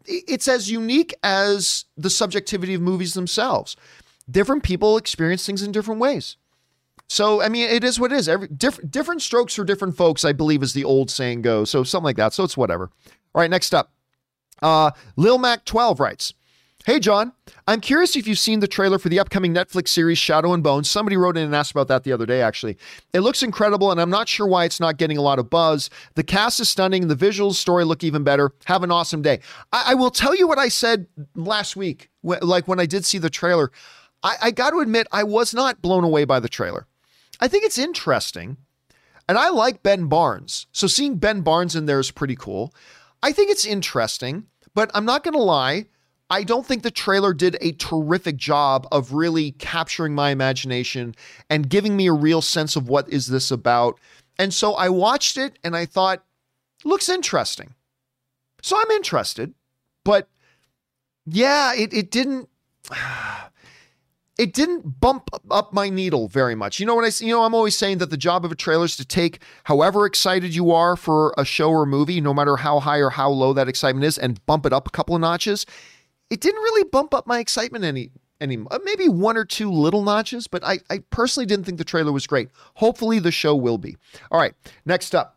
it's 0.05 0.47
as 0.47 0.69
unique 0.69 1.15
as 1.23 1.85
the 1.97 2.11
subjectivity 2.11 2.75
of 2.75 2.81
movies 2.81 3.15
themselves. 3.15 3.75
Different 4.29 4.61
people 4.61 4.97
experience 4.97 5.47
things 5.47 5.63
in 5.63 5.71
different 5.71 5.99
ways. 5.99 6.37
So, 7.07 7.41
I 7.41 7.49
mean, 7.49 7.67
it 7.67 7.83
is 7.83 7.99
what 7.99 8.11
it 8.11 8.17
is. 8.17 8.29
Every 8.29 8.49
different 8.49 8.91
different 8.91 9.23
strokes 9.23 9.55
for 9.55 9.63
different 9.63 9.97
folks, 9.97 10.23
I 10.23 10.31
believe, 10.31 10.61
is 10.61 10.73
the 10.73 10.83
old 10.83 11.09
saying 11.09 11.41
goes. 11.41 11.71
So, 11.71 11.83
something 11.83 12.05
like 12.05 12.17
that. 12.17 12.33
So, 12.33 12.43
it's 12.43 12.55
whatever. 12.55 12.91
All 13.33 13.41
right, 13.41 13.49
next 13.49 13.73
up. 13.73 13.91
Uh, 14.61 14.91
Lil 15.15 15.37
Mac 15.37 15.65
12 15.65 15.99
writes, 15.99 16.33
Hey, 16.85 16.99
John, 16.99 17.33
I'm 17.67 17.81
curious 17.81 18.15
if 18.15 18.25
you've 18.25 18.39
seen 18.39 18.61
the 18.61 18.67
trailer 18.67 18.97
for 18.97 19.09
the 19.09 19.19
upcoming 19.19 19.53
Netflix 19.53 19.89
series 19.89 20.17
Shadow 20.17 20.53
and 20.53 20.63
Bone. 20.63 20.85
Somebody 20.85 21.17
wrote 21.17 21.37
in 21.37 21.43
and 21.43 21.55
asked 21.55 21.71
about 21.71 21.89
that 21.89 22.03
the 22.03 22.13
other 22.13 22.25
day, 22.25 22.41
actually. 22.41 22.77
It 23.13 23.19
looks 23.19 23.43
incredible, 23.43 23.91
and 23.91 23.99
I'm 23.99 24.09
not 24.09 24.29
sure 24.29 24.47
why 24.47 24.63
it's 24.63 24.79
not 24.79 24.97
getting 24.97 25.17
a 25.17 25.21
lot 25.21 25.39
of 25.39 25.49
buzz. 25.49 25.89
The 26.15 26.23
cast 26.23 26.59
is 26.61 26.69
stunning, 26.69 27.07
the 27.07 27.15
visuals, 27.15 27.55
story 27.55 27.83
look 27.83 28.03
even 28.03 28.23
better. 28.23 28.53
Have 28.65 28.81
an 28.81 28.91
awesome 28.91 29.21
day. 29.21 29.41
I, 29.73 29.91
I 29.91 29.93
will 29.95 30.09
tell 30.09 30.33
you 30.35 30.47
what 30.47 30.57
I 30.57 30.69
said 30.69 31.05
last 31.35 31.75
week, 31.75 32.09
wh- 32.21 32.41
like 32.41 32.67
when 32.67 32.79
I 32.79 32.85
did 32.85 33.05
see 33.05 33.17
the 33.17 33.29
trailer. 33.29 33.71
I, 34.23 34.35
I 34.43 34.51
got 34.51 34.71
to 34.71 34.79
admit, 34.79 35.05
I 35.11 35.23
was 35.23 35.53
not 35.53 35.81
blown 35.81 36.05
away 36.05 36.23
by 36.23 36.39
the 36.39 36.49
trailer. 36.49 36.87
I 37.41 37.49
think 37.49 37.65
it's 37.65 37.77
interesting, 37.77 38.57
and 39.27 39.37
I 39.37 39.49
like 39.49 39.83
Ben 39.83 40.07
Barnes. 40.07 40.65
So 40.71 40.87
seeing 40.87 41.17
Ben 41.17 41.41
Barnes 41.41 41.75
in 41.75 41.85
there 41.87 41.99
is 41.99 42.09
pretty 42.09 42.35
cool. 42.37 42.73
I 43.21 43.31
think 43.31 43.51
it's 43.51 43.65
interesting, 43.65 44.45
but 44.73 44.91
I'm 44.93 45.05
not 45.05 45.23
going 45.23 45.33
to 45.33 45.39
lie. 45.41 45.85
I 46.29 46.43
don't 46.43 46.65
think 46.65 46.83
the 46.83 46.91
trailer 46.91 47.33
did 47.33 47.57
a 47.59 47.71
terrific 47.73 48.37
job 48.37 48.87
of 48.91 49.13
really 49.13 49.51
capturing 49.53 50.13
my 50.13 50.29
imagination 50.29 51.15
and 51.49 51.69
giving 51.69 51.97
me 51.97 52.07
a 52.07 52.13
real 52.13 52.41
sense 52.41 52.75
of 52.75 52.87
what 52.87 53.09
is 53.09 53.27
this 53.27 53.49
about. 53.49 53.99
And 54.37 54.53
so 54.53 54.73
I 54.75 54.89
watched 54.89 55.37
it 55.37 55.57
and 55.63 55.75
I 55.75 55.85
thought, 55.85 56.23
looks 56.85 57.09
interesting. 57.09 57.73
So 58.61 58.77
I'm 58.77 58.91
interested, 58.91 59.53
but 60.05 60.29
yeah, 61.25 61.73
it, 61.73 61.93
it 61.93 62.11
didn't 62.11 62.49
it 64.39 64.53
didn't 64.53 65.01
bump 65.01 65.29
up 65.51 65.73
my 65.73 65.89
needle 65.89 66.29
very 66.29 66.55
much. 66.55 66.79
You 66.79 66.85
know 66.85 66.95
what 66.95 67.03
I 67.03 67.23
you 67.23 67.33
know 67.33 67.43
I'm 67.43 67.53
always 67.53 67.77
saying 67.77 67.97
that 67.97 68.09
the 68.09 68.17
job 68.17 68.45
of 68.45 68.53
a 68.53 68.55
trailer 68.55 68.85
is 68.85 68.95
to 68.95 69.05
take 69.05 69.39
however 69.65 70.05
excited 70.05 70.55
you 70.55 70.71
are 70.71 70.95
for 70.95 71.33
a 71.37 71.43
show 71.43 71.69
or 71.69 71.85
movie, 71.85 72.21
no 72.21 72.33
matter 72.33 72.55
how 72.55 72.79
high 72.79 72.99
or 72.99 73.09
how 73.09 73.29
low 73.29 73.51
that 73.51 73.67
excitement 73.67 74.05
is 74.05 74.17
and 74.17 74.43
bump 74.45 74.65
it 74.65 74.71
up 74.71 74.87
a 74.87 74.91
couple 74.91 75.13
of 75.13 75.19
notches. 75.19 75.65
It 76.29 76.39
didn't 76.39 76.61
really 76.61 76.85
bump 76.85 77.13
up 77.13 77.27
my 77.27 77.39
excitement 77.39 77.83
any 77.83 78.11
any 78.39 78.57
uh, 78.71 78.79
maybe 78.85 79.09
one 79.09 79.35
or 79.35 79.43
two 79.43 79.69
little 79.69 80.03
notches, 80.03 80.47
but 80.47 80.63
I 80.63 80.79
I 80.89 80.99
personally 81.09 81.45
didn't 81.45 81.65
think 81.65 81.77
the 81.77 81.83
trailer 81.83 82.13
was 82.13 82.25
great. 82.25 82.47
Hopefully 82.75 83.19
the 83.19 83.31
show 83.31 83.53
will 83.53 83.77
be. 83.77 83.97
All 84.31 84.39
right, 84.39 84.53
next 84.85 85.13
up. 85.13 85.35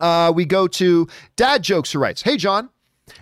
Uh, 0.00 0.32
we 0.34 0.44
go 0.44 0.68
to 0.68 1.08
Dad 1.34 1.64
Jokes 1.64 1.92
who 1.92 1.98
writes, 1.98 2.22
Hey 2.22 2.36
John, 2.36 2.68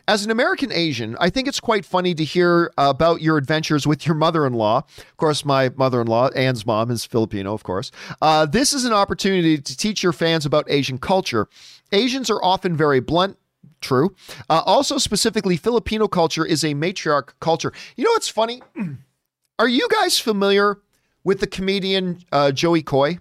as 0.07 0.25
an 0.25 0.31
American 0.31 0.73
Asian, 0.73 1.17
I 1.21 1.31
think 1.31 1.49
it's 1.49 1.61
quite 1.61 1.85
funny 1.85 2.15
to 2.15 2.25
hear 2.25 2.73
about 2.79 3.21
your 3.21 3.37
adventures 3.37 3.87
with 3.87 4.07
your 4.07 4.15
mother 4.15 4.47
in 4.47 4.53
law. 4.53 4.79
Of 4.99 5.17
course, 5.17 5.45
my 5.45 5.71
mother 5.71 6.01
in 6.01 6.07
law, 6.07 6.29
Anne's 6.29 6.65
mom, 6.67 6.91
is 6.91 7.05
Filipino, 7.05 7.53
of 7.53 7.63
course. 7.63 7.91
Uh, 8.21 8.47
this 8.47 8.73
is 8.73 8.85
an 8.85 8.93
opportunity 8.93 9.59
to 9.59 9.77
teach 9.77 10.03
your 10.03 10.13
fans 10.13 10.47
about 10.47 10.67
Asian 10.69 10.99
culture. 10.99 11.49
Asians 11.91 12.31
are 12.31 12.43
often 12.43 12.77
very 12.77 13.01
blunt, 13.01 13.37
True. 13.81 14.15
Uh, 14.49 14.63
also, 14.65 14.97
specifically, 14.97 15.57
Filipino 15.57 16.07
culture 16.07 16.47
is 16.47 16.63
a 16.63 16.73
matriarch 16.73 17.31
culture. 17.41 17.73
You 17.97 18.05
know 18.05 18.11
what's 18.13 18.29
funny? 18.29 18.63
Are 19.59 19.69
you 19.69 19.89
guys 19.89 20.19
familiar 20.19 20.79
with 21.25 21.41
the 21.41 21.47
comedian 21.47 22.25
uh, 22.31 22.53
Jo 22.53 22.81
Koy? 22.81 23.19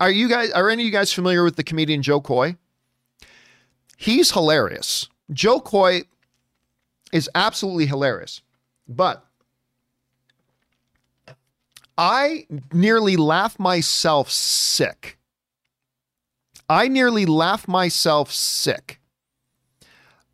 Are 0.00 0.10
you 0.10 0.28
guys? 0.28 0.50
Are 0.52 0.68
any 0.68 0.82
of 0.82 0.86
you 0.86 0.92
guys 0.92 1.12
familiar 1.12 1.44
with 1.44 1.56
the 1.56 1.62
comedian 1.62 2.02
Jo 2.02 2.20
Koy? 2.20 2.56
He's 3.96 4.32
hilarious. 4.32 5.08
Jo 5.32 5.60
Koy 5.60 6.02
is 7.12 7.28
absolutely 7.34 7.86
hilarious. 7.86 8.42
But 8.88 9.24
I 11.98 12.46
nearly 12.72 13.16
laugh 13.16 13.58
myself 13.58 14.30
sick. 14.30 15.18
I 16.68 16.88
nearly 16.88 17.26
laugh 17.26 17.68
myself 17.68 18.32
sick 18.32 19.00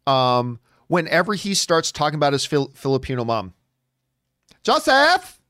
um, 0.06 0.58
whenever 0.88 1.34
he 1.34 1.54
starts 1.54 1.92
talking 1.92 2.16
about 2.16 2.32
his 2.32 2.44
Fil- 2.44 2.72
Filipino 2.74 3.24
mom. 3.24 3.54
Joseph! 4.62 5.40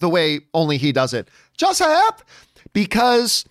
The 0.00 0.08
way 0.08 0.40
only 0.52 0.76
he 0.76 0.92
does 0.92 1.14
it. 1.14 1.28
Joseph! 1.56 2.24
Because 2.72 3.44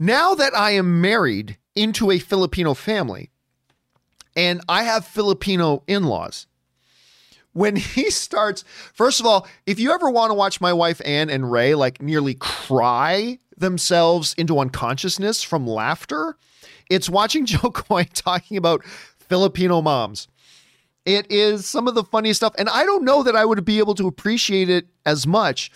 now 0.00 0.34
that 0.34 0.54
I 0.56 0.72
am 0.72 1.00
married 1.00 1.58
into 1.74 2.10
a 2.10 2.18
Filipino 2.18 2.74
family, 2.74 3.30
and 4.38 4.60
I 4.68 4.84
have 4.84 5.04
Filipino 5.04 5.82
in 5.88 6.04
laws. 6.04 6.46
when 7.52 7.74
he 7.94 8.08
starts, 8.10 8.64
first 8.94 9.18
of 9.18 9.26
all, 9.26 9.46
if 9.66 9.80
you 9.80 9.90
ever 9.90 10.08
want 10.08 10.30
to 10.30 10.34
watch 10.34 10.60
my 10.60 10.72
wife 10.72 11.02
Anne 11.04 11.28
and 11.28 11.50
Ray 11.50 11.74
like 11.74 12.00
nearly 12.00 12.34
cry 12.34 13.38
themselves 13.56 14.34
into 14.38 14.60
unconsciousness 14.60 15.42
from 15.42 15.66
laughter, 15.66 16.36
it's 16.88 17.10
watching 17.10 17.46
Jo 17.52 17.70
Koy 17.70 18.04
talking 18.14 18.56
about 18.56 18.84
Filipino 18.84 19.82
moms. 19.82 20.28
It 21.04 21.26
is 21.30 21.66
some 21.66 21.88
of 21.88 21.94
the 21.94 22.04
funniest 22.04 22.38
stuff. 22.38 22.54
And 22.58 22.68
I 22.68 22.84
don't 22.84 23.04
know 23.04 23.22
that 23.24 23.34
I 23.34 23.44
would 23.44 23.64
be 23.64 23.78
able 23.78 23.94
to 23.96 24.06
appreciate 24.06 24.70
it 24.70 24.86
as 25.04 25.26
much 25.26 25.72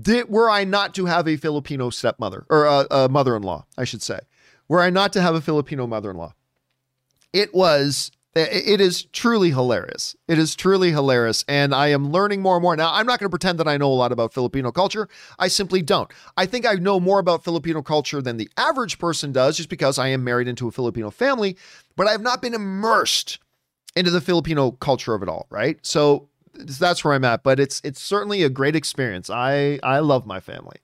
did, 0.00 0.28
were 0.28 0.48
I 0.48 0.64
not 0.64 0.94
to 0.94 1.06
have 1.06 1.26
a 1.26 1.36
Filipino 1.36 1.90
stepmother 1.90 2.46
or 2.48 2.64
a, 2.64 2.86
a 2.90 3.08
mother 3.08 3.34
in 3.34 3.42
law, 3.42 3.66
I 3.76 3.84
should 3.84 4.02
say, 4.02 4.20
were 4.68 4.80
I 4.80 4.90
not 4.90 5.12
to 5.14 5.22
have 5.22 5.34
a 5.34 5.40
Filipino 5.40 5.86
mother 5.86 6.10
in 6.10 6.16
law. 6.16 6.34
It 7.32 7.54
was 7.54 8.10
it 8.34 8.80
is 8.80 9.04
truly 9.04 9.50
hilarious. 9.50 10.16
It 10.26 10.38
is 10.38 10.54
truly 10.54 10.90
hilarious. 10.90 11.44
And 11.48 11.74
I 11.74 11.88
am 11.88 12.10
learning 12.10 12.40
more 12.40 12.56
and 12.56 12.62
more. 12.62 12.74
Now, 12.74 12.94
I'm 12.94 13.06
not 13.06 13.18
going 13.18 13.26
to 13.26 13.30
pretend 13.30 13.58
that 13.58 13.68
I 13.68 13.76
know 13.76 13.92
a 13.92 13.94
lot 13.94 14.10
about 14.10 14.32
Filipino 14.32 14.72
culture. 14.72 15.06
I 15.38 15.48
simply 15.48 15.82
don't. 15.82 16.10
I 16.36 16.46
think 16.46 16.66
I 16.66 16.74
know 16.74 16.98
more 16.98 17.18
about 17.18 17.44
Filipino 17.44 17.82
culture 17.82 18.22
than 18.22 18.38
the 18.38 18.48
average 18.56 18.98
person 18.98 19.32
does 19.32 19.58
just 19.58 19.68
because 19.68 19.98
I 19.98 20.08
am 20.08 20.24
married 20.24 20.48
into 20.48 20.66
a 20.66 20.72
Filipino 20.72 21.10
family, 21.10 21.58
but 21.94 22.06
I 22.06 22.12
have 22.12 22.22
not 22.22 22.40
been 22.40 22.54
immersed 22.54 23.38
into 23.94 24.10
the 24.10 24.22
Filipino 24.22 24.70
culture 24.70 25.12
of 25.12 25.22
it 25.22 25.28
all, 25.28 25.46
right? 25.50 25.78
So 25.82 26.30
that's 26.54 27.04
where 27.04 27.14
I'm 27.14 27.24
at, 27.24 27.42
but 27.42 27.58
it's 27.58 27.80
it's 27.84 28.00
certainly 28.00 28.42
a 28.42 28.50
great 28.50 28.76
experience. 28.76 29.30
I 29.30 29.78
I 29.82 30.00
love 30.00 30.26
my 30.26 30.40
family. 30.40 30.76